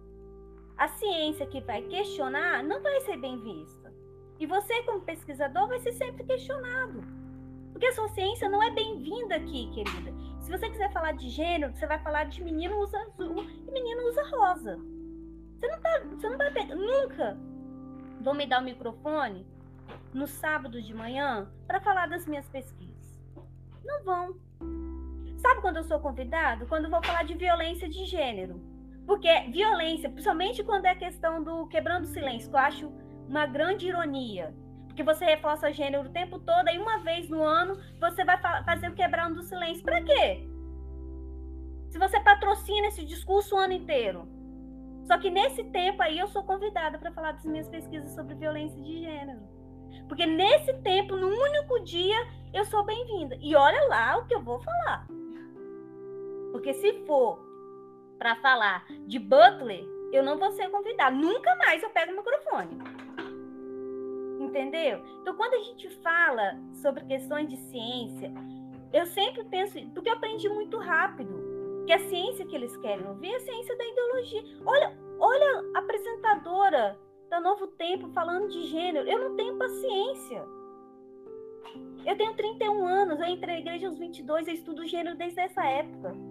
A 0.78 0.88
ciência 0.88 1.46
que 1.46 1.60
vai 1.60 1.82
questionar 1.82 2.64
não 2.64 2.82
vai 2.82 2.98
ser 3.02 3.18
bem 3.18 3.38
vista. 3.38 3.92
E 4.38 4.46
você, 4.46 4.82
como 4.84 5.02
pesquisador, 5.02 5.68
vai 5.68 5.78
ser 5.80 5.92
sempre 5.92 6.24
questionado. 6.24 7.02
Porque 7.72 7.84
a 7.84 7.92
sua 7.92 8.08
ciência 8.08 8.48
não 8.48 8.62
é 8.62 8.70
bem-vinda 8.70 9.34
aqui, 9.34 9.70
querida. 9.74 10.14
Se 10.40 10.50
você 10.50 10.70
quiser 10.70 10.90
falar 10.94 11.12
de 11.12 11.28
gênero, 11.28 11.74
você 11.74 11.86
vai 11.86 11.98
falar 12.02 12.24
de 12.24 12.42
menino 12.42 12.78
usa 12.78 12.98
azul 12.98 13.44
e 13.68 13.70
menino 13.70 14.08
usa 14.08 14.22
rosa. 14.30 14.78
Você 15.58 15.68
não, 15.68 15.78
tá, 15.78 16.00
você 16.10 16.28
não 16.30 16.38
vai 16.38 16.50
pegar, 16.52 16.74
nunca 16.74 17.36
vão 18.22 18.32
me 18.32 18.46
dar 18.46 18.62
o 18.62 18.64
microfone 18.64 19.46
no 20.14 20.26
sábado 20.26 20.80
de 20.80 20.94
manhã 20.94 21.52
para 21.66 21.82
falar 21.82 22.08
das 22.08 22.26
minhas 22.26 22.48
pesquisas. 22.48 23.20
Não 23.84 24.02
vão. 24.04 24.49
Sabe 25.40 25.62
quando 25.62 25.78
eu 25.78 25.84
sou 25.84 25.98
convidado? 25.98 26.66
Quando 26.66 26.84
eu 26.84 26.90
vou 26.90 27.02
falar 27.02 27.24
de 27.24 27.34
violência 27.34 27.88
de 27.88 28.04
gênero. 28.04 28.60
Porque 29.06 29.28
violência, 29.50 30.10
principalmente 30.10 30.62
quando 30.62 30.84
é 30.84 30.94
questão 30.94 31.42
do 31.42 31.66
quebrando 31.66 32.04
o 32.04 32.08
silêncio, 32.08 32.50
que 32.50 32.54
eu 32.54 32.60
acho 32.60 32.92
uma 33.26 33.46
grande 33.46 33.88
ironia. 33.88 34.54
Porque 34.86 35.02
você 35.02 35.24
reforça 35.24 35.72
gênero 35.72 36.08
o 36.08 36.12
tempo 36.12 36.38
todo, 36.38 36.68
e 36.68 36.78
uma 36.78 36.98
vez 36.98 37.28
no 37.28 37.42
ano 37.42 37.80
você 37.98 38.24
vai 38.24 38.38
fazer 38.64 38.88
o 38.88 38.94
quebrando 38.94 39.36
do 39.36 39.42
silêncio. 39.42 39.82
Para 39.82 40.02
quê? 40.02 40.46
Se 41.88 41.98
você 41.98 42.20
patrocina 42.20 42.88
esse 42.88 43.04
discurso 43.04 43.56
o 43.56 43.58
ano 43.58 43.72
inteiro. 43.72 44.28
Só 45.04 45.18
que 45.18 45.30
nesse 45.30 45.64
tempo 45.64 46.02
aí 46.02 46.18
eu 46.18 46.28
sou 46.28 46.44
convidada 46.44 46.98
para 46.98 47.12
falar 47.12 47.32
das 47.32 47.44
minhas 47.44 47.68
pesquisas 47.68 48.14
sobre 48.14 48.34
violência 48.34 48.80
de 48.80 49.00
gênero. 49.00 49.40
Porque 50.06 50.26
nesse 50.26 50.72
tempo, 50.82 51.16
no 51.16 51.28
único 51.28 51.82
dia, 51.82 52.16
eu 52.52 52.64
sou 52.64 52.84
bem-vinda. 52.84 53.36
E 53.40 53.56
olha 53.56 53.88
lá 53.88 54.18
o 54.18 54.26
que 54.26 54.34
eu 54.34 54.42
vou 54.42 54.60
falar. 54.60 55.06
Porque 56.52 56.74
se 56.74 57.04
for 57.06 57.38
para 58.18 58.36
falar 58.36 58.86
de 59.06 59.18
Butler, 59.18 59.86
eu 60.12 60.22
não 60.22 60.38
vou 60.38 60.50
ser 60.52 60.68
convidada. 60.70 61.14
Nunca 61.14 61.54
mais 61.56 61.82
eu 61.82 61.90
pego 61.90 62.12
o 62.12 62.16
microfone. 62.16 62.78
Entendeu? 64.40 65.02
Então, 65.20 65.34
quando 65.36 65.54
a 65.54 65.62
gente 65.62 65.88
fala 66.02 66.58
sobre 66.72 67.04
questões 67.04 67.48
de 67.48 67.56
ciência, 67.56 68.32
eu 68.92 69.06
sempre 69.06 69.44
penso, 69.44 69.78
porque 69.94 70.08
eu 70.08 70.14
aprendi 70.14 70.48
muito 70.48 70.76
rápido, 70.78 71.84
que 71.86 71.92
a 71.92 71.98
ciência 71.98 72.46
que 72.46 72.54
eles 72.54 72.76
querem 72.78 73.06
ouvir 73.06 73.32
é 73.32 73.36
a 73.36 73.40
ciência 73.40 73.76
da 73.76 73.86
ideologia. 73.86 74.42
Olha, 74.66 74.98
olha 75.18 75.64
a 75.74 75.78
apresentadora 75.78 76.98
da 77.28 77.40
Novo 77.40 77.68
Tempo 77.68 78.08
falando 78.12 78.48
de 78.48 78.64
gênero. 78.66 79.08
Eu 79.08 79.18
não 79.18 79.36
tenho 79.36 79.56
paciência. 79.56 80.44
Eu 82.04 82.16
tenho 82.16 82.34
31 82.34 82.84
anos, 82.86 83.20
eu 83.20 83.26
entrei 83.26 83.56
na 83.56 83.60
igreja 83.60 83.86
aos 83.86 83.98
22, 83.98 84.48
eu 84.48 84.54
estudo 84.54 84.86
gênero 84.86 85.16
desde 85.16 85.40
essa 85.40 85.64
época. 85.64 86.29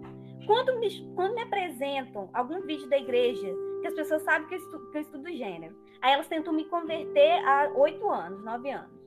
Quando 0.50 0.80
me, 0.80 1.14
quando 1.14 1.36
me 1.36 1.42
apresentam 1.42 2.28
algum 2.32 2.60
vídeo 2.62 2.88
da 2.88 2.98
igreja, 2.98 3.54
que 3.80 3.86
as 3.86 3.94
pessoas 3.94 4.20
sabem 4.22 4.48
que 4.48 4.56
eu, 4.56 4.58
estudo, 4.58 4.90
que 4.90 4.98
eu 4.98 5.02
estudo 5.02 5.30
gênero, 5.30 5.80
aí 6.02 6.12
elas 6.12 6.26
tentam 6.26 6.52
me 6.52 6.64
converter 6.64 7.38
há 7.46 7.70
8 7.72 8.10
anos, 8.10 8.42
9 8.42 8.68
anos. 8.68 9.00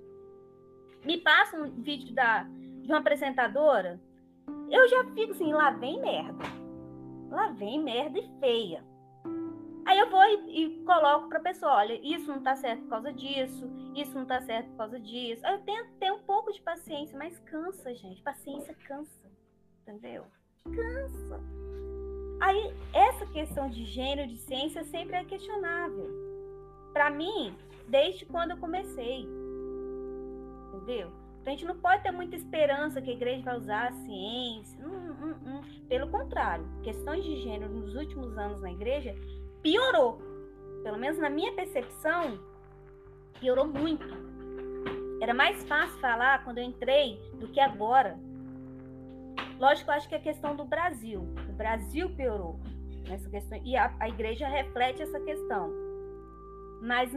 Me 1.04 1.18
passam 1.18 1.64
um 1.64 1.82
vídeo 1.82 2.16
da, 2.16 2.44
de 2.44 2.88
uma 2.88 3.00
apresentadora, 3.00 4.00
eu 4.72 4.88
já 4.88 5.04
fico 5.14 5.32
assim, 5.34 5.52
lá 5.52 5.72
vem 5.72 6.00
merda. 6.00 6.46
Lá 7.30 7.50
vem 7.50 7.84
merda 7.84 8.20
e 8.20 8.40
feia. 8.40 8.82
Aí 9.86 10.00
eu 10.00 10.10
vou 10.10 10.24
e, 10.24 10.64
e 10.64 10.84
coloco 10.86 11.28
para 11.28 11.40
a 11.40 11.44
pessoa, 11.44 11.74
olha, 11.74 12.00
isso 12.02 12.26
não 12.26 12.38
está 12.38 12.56
certo 12.56 12.84
por 12.84 12.90
causa 12.90 13.12
disso, 13.12 13.70
isso 13.94 14.16
não 14.16 14.24
está 14.24 14.40
certo 14.40 14.70
por 14.70 14.78
causa 14.78 14.98
disso. 14.98 15.46
Eu 15.46 15.60
tento 15.64 15.92
ter 16.00 16.10
um 16.10 16.20
pouco 16.20 16.54
de 16.54 16.62
paciência, 16.62 17.18
mas 17.18 17.38
cansa, 17.40 17.94
gente. 17.94 18.24
Paciência 18.24 18.74
cansa, 18.88 19.30
entendeu? 19.82 20.26
Cansa. 20.66 21.42
Aí 22.40 22.74
essa 22.94 23.26
questão 23.28 23.70
de 23.70 23.86
gênero, 23.86 24.28
de 24.28 24.38
ciência, 24.38 24.84
sempre 24.86 25.16
é 25.16 25.24
questionável. 25.24 26.10
Para 26.94 27.10
mim, 27.10 27.56
desde 27.88 28.26
quando 28.26 28.52
eu 28.52 28.58
comecei, 28.58 29.28
entendeu? 30.74 31.12
Então, 31.42 31.52
a 31.54 31.56
gente 31.56 31.66
não 31.66 31.78
pode 31.78 32.04
ter 32.04 32.12
muita 32.12 32.38
esperança 32.38 33.02
que 33.02 33.10
a 33.10 33.14
igreja 33.14 33.44
vai 33.44 33.58
usar 33.58 33.88
a 33.88 33.92
ciência. 33.92 34.80
Hum, 34.86 35.16
hum, 35.22 35.36
hum. 35.46 35.62
Pelo 35.90 36.08
contrário, 36.10 36.66
questões 36.82 37.24
de 37.24 37.42
gênero 37.42 37.72
nos 37.74 37.96
últimos 37.96 38.38
anos 38.38 38.62
na 38.62 38.72
igreja 38.72 39.14
piorou. 39.62 40.22
Pelo 40.84 40.98
menos 40.98 41.18
na 41.18 41.30
minha 41.30 41.54
percepção, 41.54 42.40
piorou 43.40 43.68
muito. 43.68 44.06
Era 45.22 45.34
mais 45.34 45.64
fácil 45.66 46.00
falar 46.00 46.44
quando 46.46 46.60
eu 46.60 46.64
entrei 46.64 47.20
do 47.40 47.48
que 47.50 47.60
agora. 47.60 48.18
Lógico, 49.60 49.90
eu 49.92 49.96
acho 49.96 50.10
que 50.10 50.16
é 50.16 50.20
questão 50.20 50.56
do 50.56 50.66
Brasil. 50.66 51.22
O 51.50 51.54
Brasil 51.54 52.10
piorou 52.16 52.60
nessa 53.08 53.30
questão. 53.30 53.60
E 53.64 53.76
a, 53.76 53.94
a 54.00 54.10
igreja 54.10 54.48
reflete 54.48 55.02
essa 55.02 55.20
questão. 55.20 55.72
mas 56.82 57.14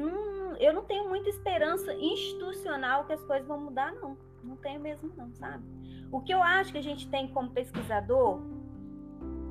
eu 0.60 0.72
não 0.72 0.84
tenho 0.84 1.08
muita 1.08 1.28
esperança 1.28 1.92
institucional 1.94 3.04
que 3.04 3.12
as 3.12 3.24
coisas 3.24 3.46
vão 3.46 3.60
mudar, 3.60 3.92
não. 3.92 4.16
Não 4.42 4.56
tenho 4.56 4.80
mesmo, 4.80 5.12
não, 5.16 5.32
sabe? 5.34 5.64
O 6.12 6.20
que 6.20 6.32
eu 6.32 6.40
acho 6.42 6.70
que 6.72 6.78
a 6.78 6.82
gente 6.82 7.08
tem 7.08 7.28
como 7.28 7.50
pesquisador 7.50 8.40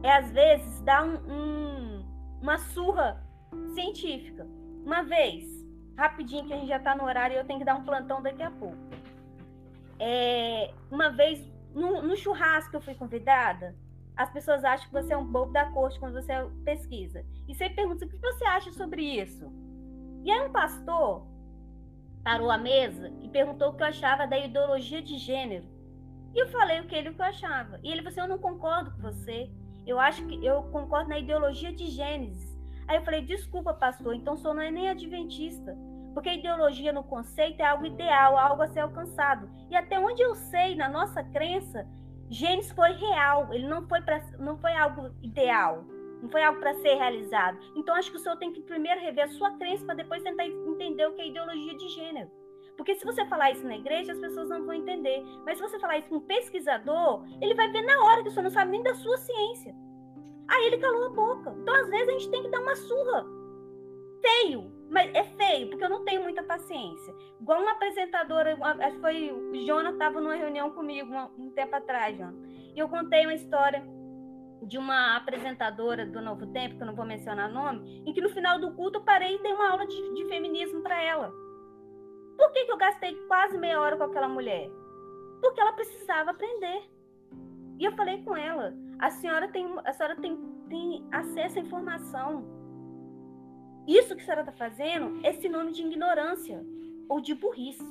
é, 0.01 0.11
às 0.13 0.31
vezes, 0.31 0.81
dar 0.81 1.03
um, 1.03 1.17
um, 1.29 2.05
uma 2.41 2.57
surra 2.57 3.21
científica. 3.73 4.47
Uma 4.85 5.03
vez, 5.03 5.43
rapidinho, 5.97 6.45
que 6.45 6.53
a 6.53 6.57
gente 6.57 6.67
já 6.67 6.77
está 6.77 6.95
no 6.95 7.03
horário 7.03 7.35
e 7.35 7.39
eu 7.39 7.45
tenho 7.45 7.59
que 7.59 7.65
dar 7.65 7.75
um 7.75 7.83
plantão 7.83 8.21
daqui 8.21 8.43
a 8.43 8.51
pouco. 8.51 8.77
É, 9.99 10.71
uma 10.91 11.09
vez, 11.09 11.43
no, 11.75 12.01
no 12.01 12.15
churrasco 12.15 12.71
que 12.71 12.77
eu 12.77 12.81
fui 12.81 12.95
convidada, 12.95 13.75
as 14.15 14.31
pessoas 14.31 14.63
acham 14.63 14.87
que 14.87 14.93
você 14.93 15.13
é 15.13 15.17
um 15.17 15.25
bobo 15.25 15.51
da 15.51 15.69
corte 15.71 15.99
quando 15.99 16.13
você 16.13 16.31
pesquisa. 16.63 17.25
E 17.47 17.53
você 17.53 17.69
pergunta 17.69 18.05
o 18.05 18.09
que 18.09 18.17
você 18.17 18.45
acha 18.45 18.71
sobre 18.71 19.03
isso. 19.03 19.51
E 20.23 20.31
aí 20.31 20.47
um 20.47 20.51
pastor 20.51 21.27
parou 22.23 22.49
a 22.49 22.57
mesa 22.57 23.11
e 23.21 23.27
perguntou 23.27 23.69
o 23.69 23.73
que 23.75 23.83
eu 23.83 23.87
achava 23.87 24.25
da 24.25 24.39
ideologia 24.39 25.01
de 25.01 25.17
gênero. 25.17 25.65
E 26.33 26.39
eu 26.39 26.47
falei 26.47 26.79
o 26.79 26.87
que 26.87 26.95
ele 26.95 27.09
o 27.09 27.13
que 27.13 27.21
eu 27.21 27.25
achava. 27.25 27.79
E 27.83 27.91
ele 27.91 28.01
falou 28.01 28.09
assim: 28.09 28.21
Eu 28.21 28.27
não 28.27 28.37
concordo 28.37 28.91
com 28.91 29.01
você. 29.01 29.49
Eu 29.85 29.99
acho 29.99 30.25
que 30.25 30.43
eu 30.43 30.63
concordo 30.63 31.09
na 31.09 31.19
ideologia 31.19 31.71
de 31.71 31.87
Gênesis. 31.87 32.57
Aí 32.87 32.97
eu 32.97 33.03
falei: 33.03 33.21
Desculpa, 33.21 33.73
pastor, 33.73 34.15
então 34.15 34.35
senhor 34.35 34.53
não 34.53 34.61
é 34.61 34.71
nem 34.71 34.89
adventista. 34.89 35.77
Porque 36.15 36.33
ideologia 36.33 36.93
no 36.93 37.03
conceito 37.03 37.59
é 37.59 37.65
algo 37.65 37.85
ideal, 37.85 38.37
algo 38.37 38.63
a 38.63 38.67
ser 38.67 38.79
alcançado. 38.79 39.49
E 39.69 39.75
até 39.75 39.99
onde 39.99 40.21
eu 40.21 40.33
sei, 40.33 40.73
na 40.73 40.87
nossa 40.87 41.21
crença, 41.21 41.85
Gênesis 42.29 42.71
foi 42.71 42.93
real, 42.93 43.53
ele 43.53 43.67
não 43.67 43.85
foi, 43.85 44.01
pra, 44.01 44.21
não 44.39 44.57
foi 44.57 44.73
algo 44.73 45.13
ideal, 45.21 45.83
não 46.21 46.29
foi 46.29 46.41
algo 46.41 46.57
para 46.61 46.73
ser 46.75 46.95
realizado. 46.95 47.59
Então, 47.75 47.93
acho 47.95 48.09
que 48.09 48.15
o 48.15 48.19
senhor 48.19 48.37
tem 48.37 48.53
que 48.53 48.61
primeiro 48.61 49.01
rever 49.01 49.25
a 49.25 49.27
sua 49.27 49.51
crença 49.57 49.85
para 49.85 49.95
depois 49.95 50.23
tentar 50.23 50.45
entender 50.45 51.05
o 51.05 51.13
que 51.13 51.21
é 51.21 51.27
ideologia 51.27 51.75
de 51.75 51.89
gênero. 51.89 52.31
Porque 52.77 52.95
se 52.95 53.05
você 53.05 53.25
falar 53.25 53.51
isso 53.51 53.67
na 53.67 53.75
igreja, 53.75 54.13
as 54.13 54.19
pessoas 54.19 54.47
não 54.47 54.65
vão 54.65 54.73
entender. 54.73 55.21
Mas 55.45 55.57
se 55.57 55.63
você 55.63 55.77
falar 55.79 55.97
isso 55.97 56.09
com 56.09 56.15
um 56.15 56.21
pesquisador, 56.21 57.25
ele 57.41 57.55
vai 57.55 57.69
ver 57.71 57.81
na 57.81 58.03
hora 58.05 58.23
que 58.23 58.29
o 58.29 58.31
senhor 58.31 58.43
não 58.43 58.51
sabe 58.51 58.71
nem 58.71 58.83
da 58.83 58.95
sua 58.95 59.17
ciência. 59.17 59.75
Aí 60.47 60.65
ele 60.67 60.77
calou 60.77 61.05
a 61.05 61.09
boca. 61.09 61.53
Então, 61.61 61.75
às 61.75 61.89
vezes, 61.89 62.07
a 62.07 62.11
gente 62.13 62.31
tem 62.31 62.43
que 62.43 62.49
dar 62.49 62.61
uma 62.61 62.75
surra. 62.75 63.25
Feio, 64.21 64.74
mas 64.89 65.13
é 65.13 65.23
feio, 65.23 65.69
porque 65.69 65.83
eu 65.83 65.89
não 65.89 66.03
tenho 66.03 66.23
muita 66.23 66.43
paciência. 66.43 67.13
Igual 67.39 67.61
uma 67.61 67.71
apresentadora, 67.71 68.57
acho 68.61 68.95
que 68.95 69.01
foi 69.01 69.31
o 69.31 69.65
Jonas 69.65 69.93
estava 69.93 70.21
numa 70.21 70.35
reunião 70.35 70.71
comigo 70.71 71.11
um, 71.11 71.45
um 71.45 71.49
tempo 71.51 71.75
atrás, 71.75 72.17
Jonas. 72.17 72.35
E 72.75 72.79
eu 72.79 72.87
contei 72.87 73.25
uma 73.25 73.33
história 73.33 73.83
de 74.61 74.77
uma 74.77 75.17
apresentadora 75.17 76.05
do 76.05 76.21
Novo 76.21 76.47
Tempo, 76.47 76.75
que 76.75 76.81
eu 76.81 76.87
não 76.87 76.95
vou 76.95 77.05
mencionar 77.05 77.51
nome, 77.51 78.03
em 78.05 78.13
que 78.13 78.21
no 78.21 78.29
final 78.29 78.59
do 78.59 78.73
culto 78.73 78.99
eu 78.99 79.03
parei 79.03 79.35
e 79.35 79.41
dei 79.41 79.53
uma 79.53 79.69
aula 79.69 79.85
de, 79.85 80.13
de 80.13 80.25
feminismo 80.25 80.81
para 80.81 81.01
ela. 81.01 81.31
Por 82.37 82.51
que, 82.51 82.65
que 82.65 82.71
eu 82.71 82.77
gastei 82.77 83.15
quase 83.27 83.57
meia 83.57 83.79
hora 83.79 83.95
com 83.95 84.03
aquela 84.03 84.27
mulher? 84.27 84.69
Porque 85.41 85.61
ela 85.61 85.73
precisava 85.73 86.31
aprender. 86.31 86.83
E 87.79 87.85
eu 87.85 87.91
falei 87.93 88.23
com 88.23 88.35
ela: 88.35 88.73
a 88.99 89.09
senhora 89.09 89.47
tem, 89.49 89.67
a 89.85 89.93
senhora 89.93 90.15
tem, 90.15 90.37
tem 90.69 91.07
acesso 91.11 91.59
à 91.59 91.61
informação. 91.61 92.54
Isso 93.87 94.15
que 94.15 94.21
a 94.21 94.25
senhora 94.25 94.41
está 94.41 94.53
fazendo 94.53 95.25
é 95.25 95.33
sinônimo 95.33 95.71
de 95.71 95.81
ignorância 95.81 96.63
ou 97.07 97.19
de 97.19 97.33
burrice, 97.35 97.83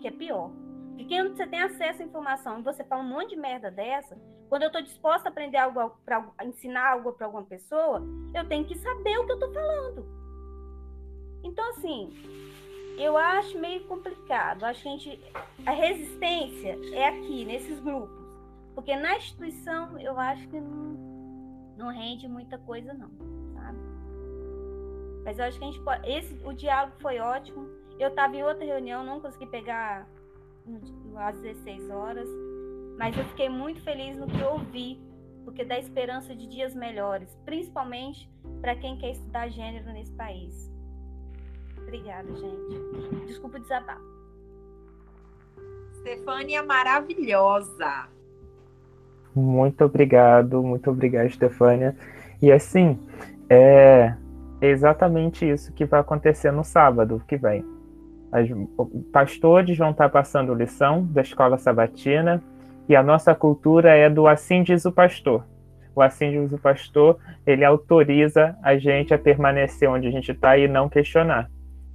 que 0.00 0.08
é 0.08 0.10
pior. 0.10 0.50
Porque 0.96 1.16
quando 1.16 1.36
você 1.36 1.46
tem 1.46 1.60
acesso 1.60 2.02
à 2.02 2.04
informação 2.04 2.60
e 2.60 2.62
você 2.62 2.84
fala 2.84 3.02
um 3.02 3.08
monte 3.08 3.30
de 3.30 3.36
merda 3.36 3.70
dessa, 3.70 4.16
quando 4.48 4.62
eu 4.62 4.68
estou 4.68 4.82
disposta 4.82 5.28
a 5.28 5.32
aprender 5.32 5.58
algo 5.58 5.90
para 6.04 6.30
ensinar 6.44 6.92
algo 6.92 7.12
para 7.12 7.26
alguma 7.26 7.44
pessoa, 7.44 8.02
eu 8.32 8.48
tenho 8.48 8.64
que 8.64 8.78
saber 8.78 9.18
o 9.18 9.26
que 9.26 9.32
eu 9.32 9.36
estou 9.36 9.52
falando. 9.52 10.06
Então, 11.42 11.68
assim, 11.70 12.10
eu 12.98 13.16
acho 13.16 13.58
meio 13.58 13.84
complicado. 13.86 14.64
Acho 14.64 14.82
que 14.82 14.88
a, 14.88 14.92
gente, 14.92 15.20
a 15.66 15.70
resistência 15.72 16.78
é 16.92 17.08
aqui, 17.08 17.44
nesses 17.44 17.80
grupos. 17.80 18.24
Porque 18.74 18.94
na 18.96 19.16
instituição, 19.16 19.98
eu 19.98 20.18
acho 20.18 20.48
que 20.48 20.60
não, 20.60 21.74
não 21.76 21.88
rende 21.88 22.28
muita 22.28 22.56
coisa, 22.58 22.94
não. 22.94 23.33
Mas 25.24 25.38
eu 25.38 25.44
acho 25.46 25.58
que 25.58 25.64
a 25.64 25.68
gente 25.68 25.80
pode. 25.80 26.10
Esse, 26.10 26.34
o 26.44 26.52
diálogo 26.52 26.94
foi 27.00 27.18
ótimo. 27.18 27.66
Eu 27.98 28.08
estava 28.08 28.36
em 28.36 28.42
outra 28.42 28.64
reunião, 28.64 29.04
não 29.04 29.20
consegui 29.20 29.46
pegar 29.46 30.06
às 31.16 31.38
16 31.38 31.90
horas. 31.90 32.28
Mas 32.98 33.16
eu 33.16 33.24
fiquei 33.24 33.48
muito 33.48 33.82
feliz 33.82 34.16
no 34.16 34.26
que 34.26 34.38
eu 34.38 34.52
ouvi, 34.52 35.00
porque 35.44 35.64
dá 35.64 35.78
esperança 35.78 36.34
de 36.34 36.46
dias 36.46 36.74
melhores, 36.74 37.36
principalmente 37.44 38.30
para 38.60 38.76
quem 38.76 38.96
quer 38.98 39.10
estudar 39.10 39.48
gênero 39.48 39.92
nesse 39.92 40.12
país. 40.12 40.72
Obrigada, 41.78 42.28
gente. 42.36 43.26
Desculpa 43.26 43.58
o 43.58 43.60
desabafo. 43.60 44.14
Stefânia 46.00 46.62
maravilhosa. 46.62 48.08
Muito 49.34 49.84
obrigado, 49.84 50.62
muito 50.62 50.90
obrigado, 50.90 51.28
Stefânia. 51.30 51.96
E 52.40 52.52
assim, 52.52 52.98
é, 53.48 54.14
é 54.60 54.68
exatamente 54.68 55.48
isso 55.48 55.72
que 55.72 55.84
vai 55.84 56.00
acontecer 56.00 56.50
no 56.50 56.64
sábado 56.64 57.22
que 57.26 57.36
vem. 57.36 57.64
As, 58.32 58.48
pastores 59.12 59.76
vão 59.78 59.90
estar 59.90 60.08
passando 60.08 60.54
lição 60.54 61.04
da 61.06 61.22
escola 61.22 61.56
sabatina 61.56 62.42
e 62.88 62.96
a 62.96 63.02
nossa 63.02 63.34
cultura 63.34 63.94
é 63.96 64.10
do 64.10 64.26
assim 64.26 64.62
diz 64.62 64.84
o 64.84 64.92
pastor. 64.92 65.44
O 65.94 66.02
assim 66.02 66.30
diz 66.32 66.52
o 66.52 66.58
pastor, 66.58 67.18
ele 67.46 67.64
autoriza 67.64 68.56
a 68.62 68.76
gente 68.76 69.14
a 69.14 69.18
permanecer 69.18 69.88
onde 69.88 70.08
a 70.08 70.10
gente 70.10 70.32
está 70.32 70.58
e 70.58 70.66
não 70.66 70.88
questionar. 70.88 71.48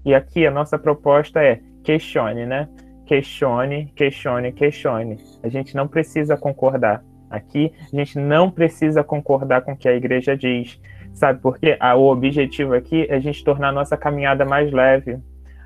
E 0.06 0.15
aqui 0.15 0.48
a 0.48 0.52
nossa 0.52 0.80
proposta 0.80 1.44
é 1.44 1.60
questione, 1.84 2.45
né? 2.45 2.69
Questione, 3.06 3.91
questione, 3.95 4.53
questione. 4.53 5.18
A 5.44 5.49
gente 5.49 5.76
não 5.76 5.88
precisa 5.88 6.38
concordar. 6.38 7.03
Aqui 7.30 7.73
a 7.91 7.95
gente 7.95 8.18
não 8.18 8.49
precisa 8.49 9.03
concordar 9.03 9.61
com 9.61 9.73
o 9.73 9.77
que 9.77 9.90
a 9.90 9.94
igreja 9.94 10.38
diz 10.38 10.80
sabe? 11.19 11.39
Porque 11.41 11.77
a, 11.79 11.95
o 11.95 12.09
objetivo 12.09 12.73
aqui 12.73 13.05
é 13.09 13.15
a 13.15 13.19
gente 13.19 13.43
tornar 13.43 13.69
a 13.69 13.73
nossa 13.73 13.97
caminhada 13.97 14.45
mais 14.45 14.71
leve, 14.71 15.19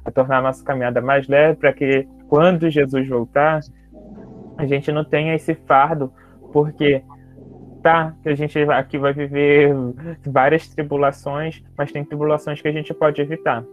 a 0.04 0.12
tornar 0.12 0.40
a 0.40 0.42
nossa 0.42 0.64
caminhada 0.64 1.00
mais 1.00 1.28
leve 1.28 1.60
para 1.60 1.72
que 1.72 2.08
quando 2.28 2.70
Jesus 2.70 3.08
voltar, 3.08 3.62
a 4.58 4.66
gente 4.66 4.92
não 4.92 5.04
tenha 5.04 5.36
esse 5.36 5.54
fardo, 5.54 6.12
porque 6.52 7.04
tá, 7.84 8.16
que 8.24 8.30
a 8.30 8.36
gente 8.36 8.60
aqui 8.60 8.98
vai 8.98 9.14
viver 9.14 9.74
várias 10.26 10.68
tribulações, 10.68 11.64
mas 11.78 11.92
tem 11.92 12.04
tribulações 12.04 12.62
que 12.62 12.68
a 12.68 12.72
gente 12.72 12.94
pode 12.94 13.22
evitar. 13.22 13.64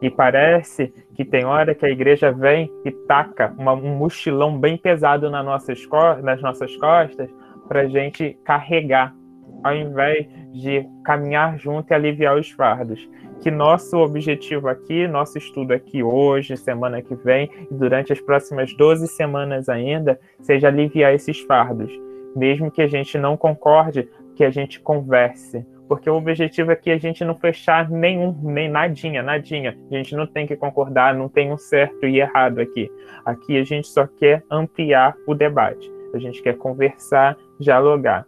E 0.00 0.08
parece 0.08 0.92
que 1.14 1.24
tem 1.24 1.44
hora 1.44 1.74
que 1.74 1.84
a 1.84 1.90
igreja 1.90 2.32
vem 2.32 2.70
e 2.84 2.90
taca 2.90 3.52
uma, 3.58 3.72
um 3.72 3.96
mochilão 3.96 4.58
bem 4.58 4.76
pesado 4.76 5.28
nas 5.28 5.44
nossas, 5.44 5.86
nas 6.22 6.40
nossas 6.40 6.74
costas 6.76 7.28
para 7.66 7.80
a 7.80 7.88
gente 7.88 8.38
carregar 8.44 9.14
ao 9.62 9.74
invés 9.74 10.26
de 10.52 10.86
caminhar 11.04 11.58
junto 11.58 11.90
e 11.90 11.94
aliviar 11.94 12.36
os 12.36 12.50
fardos. 12.50 13.08
Que 13.40 13.50
nosso 13.50 13.96
objetivo 13.98 14.68
aqui, 14.68 15.06
nosso 15.06 15.38
estudo 15.38 15.72
aqui 15.72 16.02
hoje, 16.02 16.56
semana 16.56 17.00
que 17.00 17.14
vem 17.14 17.48
e 17.70 17.74
durante 17.74 18.12
as 18.12 18.20
próximas 18.20 18.74
12 18.76 19.06
semanas 19.08 19.68
ainda, 19.68 20.18
seja 20.40 20.68
aliviar 20.68 21.14
esses 21.14 21.40
fardos. 21.40 21.90
Mesmo 22.34 22.70
que 22.70 22.82
a 22.82 22.88
gente 22.88 23.16
não 23.16 23.36
concorde, 23.36 24.08
que 24.34 24.44
a 24.44 24.50
gente 24.50 24.80
converse. 24.80 25.64
Porque 25.88 26.10
o 26.10 26.16
objetivo 26.16 26.70
aqui 26.70 26.90
é 26.90 26.94
a 26.94 26.98
gente 26.98 27.24
não 27.24 27.34
fechar 27.34 27.88
nenhum, 27.88 28.36
nem 28.42 28.68
nadinha, 28.68 29.22
nadinha. 29.22 29.76
A 29.90 29.94
gente 29.94 30.14
não 30.14 30.26
tem 30.26 30.46
que 30.46 30.54
concordar, 30.54 31.14
não 31.14 31.28
tem 31.28 31.50
um 31.50 31.56
certo 31.56 32.06
e 32.06 32.20
errado 32.20 32.60
aqui. 32.60 32.90
Aqui 33.24 33.56
a 33.56 33.64
gente 33.64 33.88
só 33.88 34.06
quer 34.06 34.44
ampliar 34.50 35.16
o 35.26 35.34
debate. 35.34 35.90
A 36.12 36.18
gente 36.18 36.42
quer 36.42 36.56
conversar, 36.56 37.36
dialogar 37.58 38.26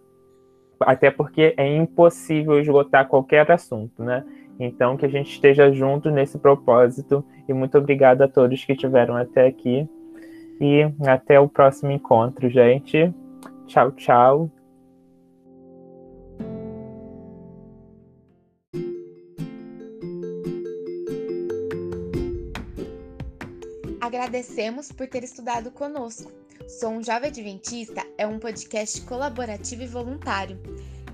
até 0.81 1.11
porque 1.11 1.55
é 1.57 1.77
impossível 1.77 2.59
esgotar 2.61 3.07
qualquer 3.09 3.51
assunto, 3.51 4.03
né? 4.03 4.25
Então, 4.59 4.97
que 4.97 5.07
a 5.07 5.09
gente 5.09 5.31
esteja 5.31 5.73
junto 5.73 6.11
nesse 6.11 6.39
propósito. 6.39 7.25
E 7.49 7.53
muito 7.53 7.79
obrigado 7.79 8.23
a 8.23 8.29
todos 8.29 8.63
que 8.65 8.73
estiveram 8.73 9.17
até 9.17 9.47
aqui. 9.47 9.89
E 10.61 10.83
até 11.09 11.41
o 11.41 11.49
próximo 11.49 11.91
encontro, 11.91 12.49
gente. 12.51 13.13
Tchau, 13.67 13.93
tchau. 13.93 14.51
Agradecemos 24.01 24.91
por 24.93 25.07
ter 25.07 25.25
estudado 25.25 25.71
conosco. 25.71 26.40
Sou 26.69 26.91
um 26.91 27.03
Jovem 27.03 27.31
Adventista 27.31 28.05
é 28.17 28.27
um 28.27 28.39
podcast 28.39 29.01
colaborativo 29.03 29.83
e 29.83 29.87
voluntário. 29.87 30.61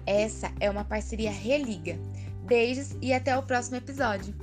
Essa 0.06 0.52
é 0.60 0.70
uma 0.70 0.84
parceria 0.84 1.30
Religa. 1.30 1.98
Beijos 2.42 2.96
e 3.00 3.12
até 3.12 3.36
o 3.36 3.42
próximo 3.42 3.76
episódio. 3.76 4.34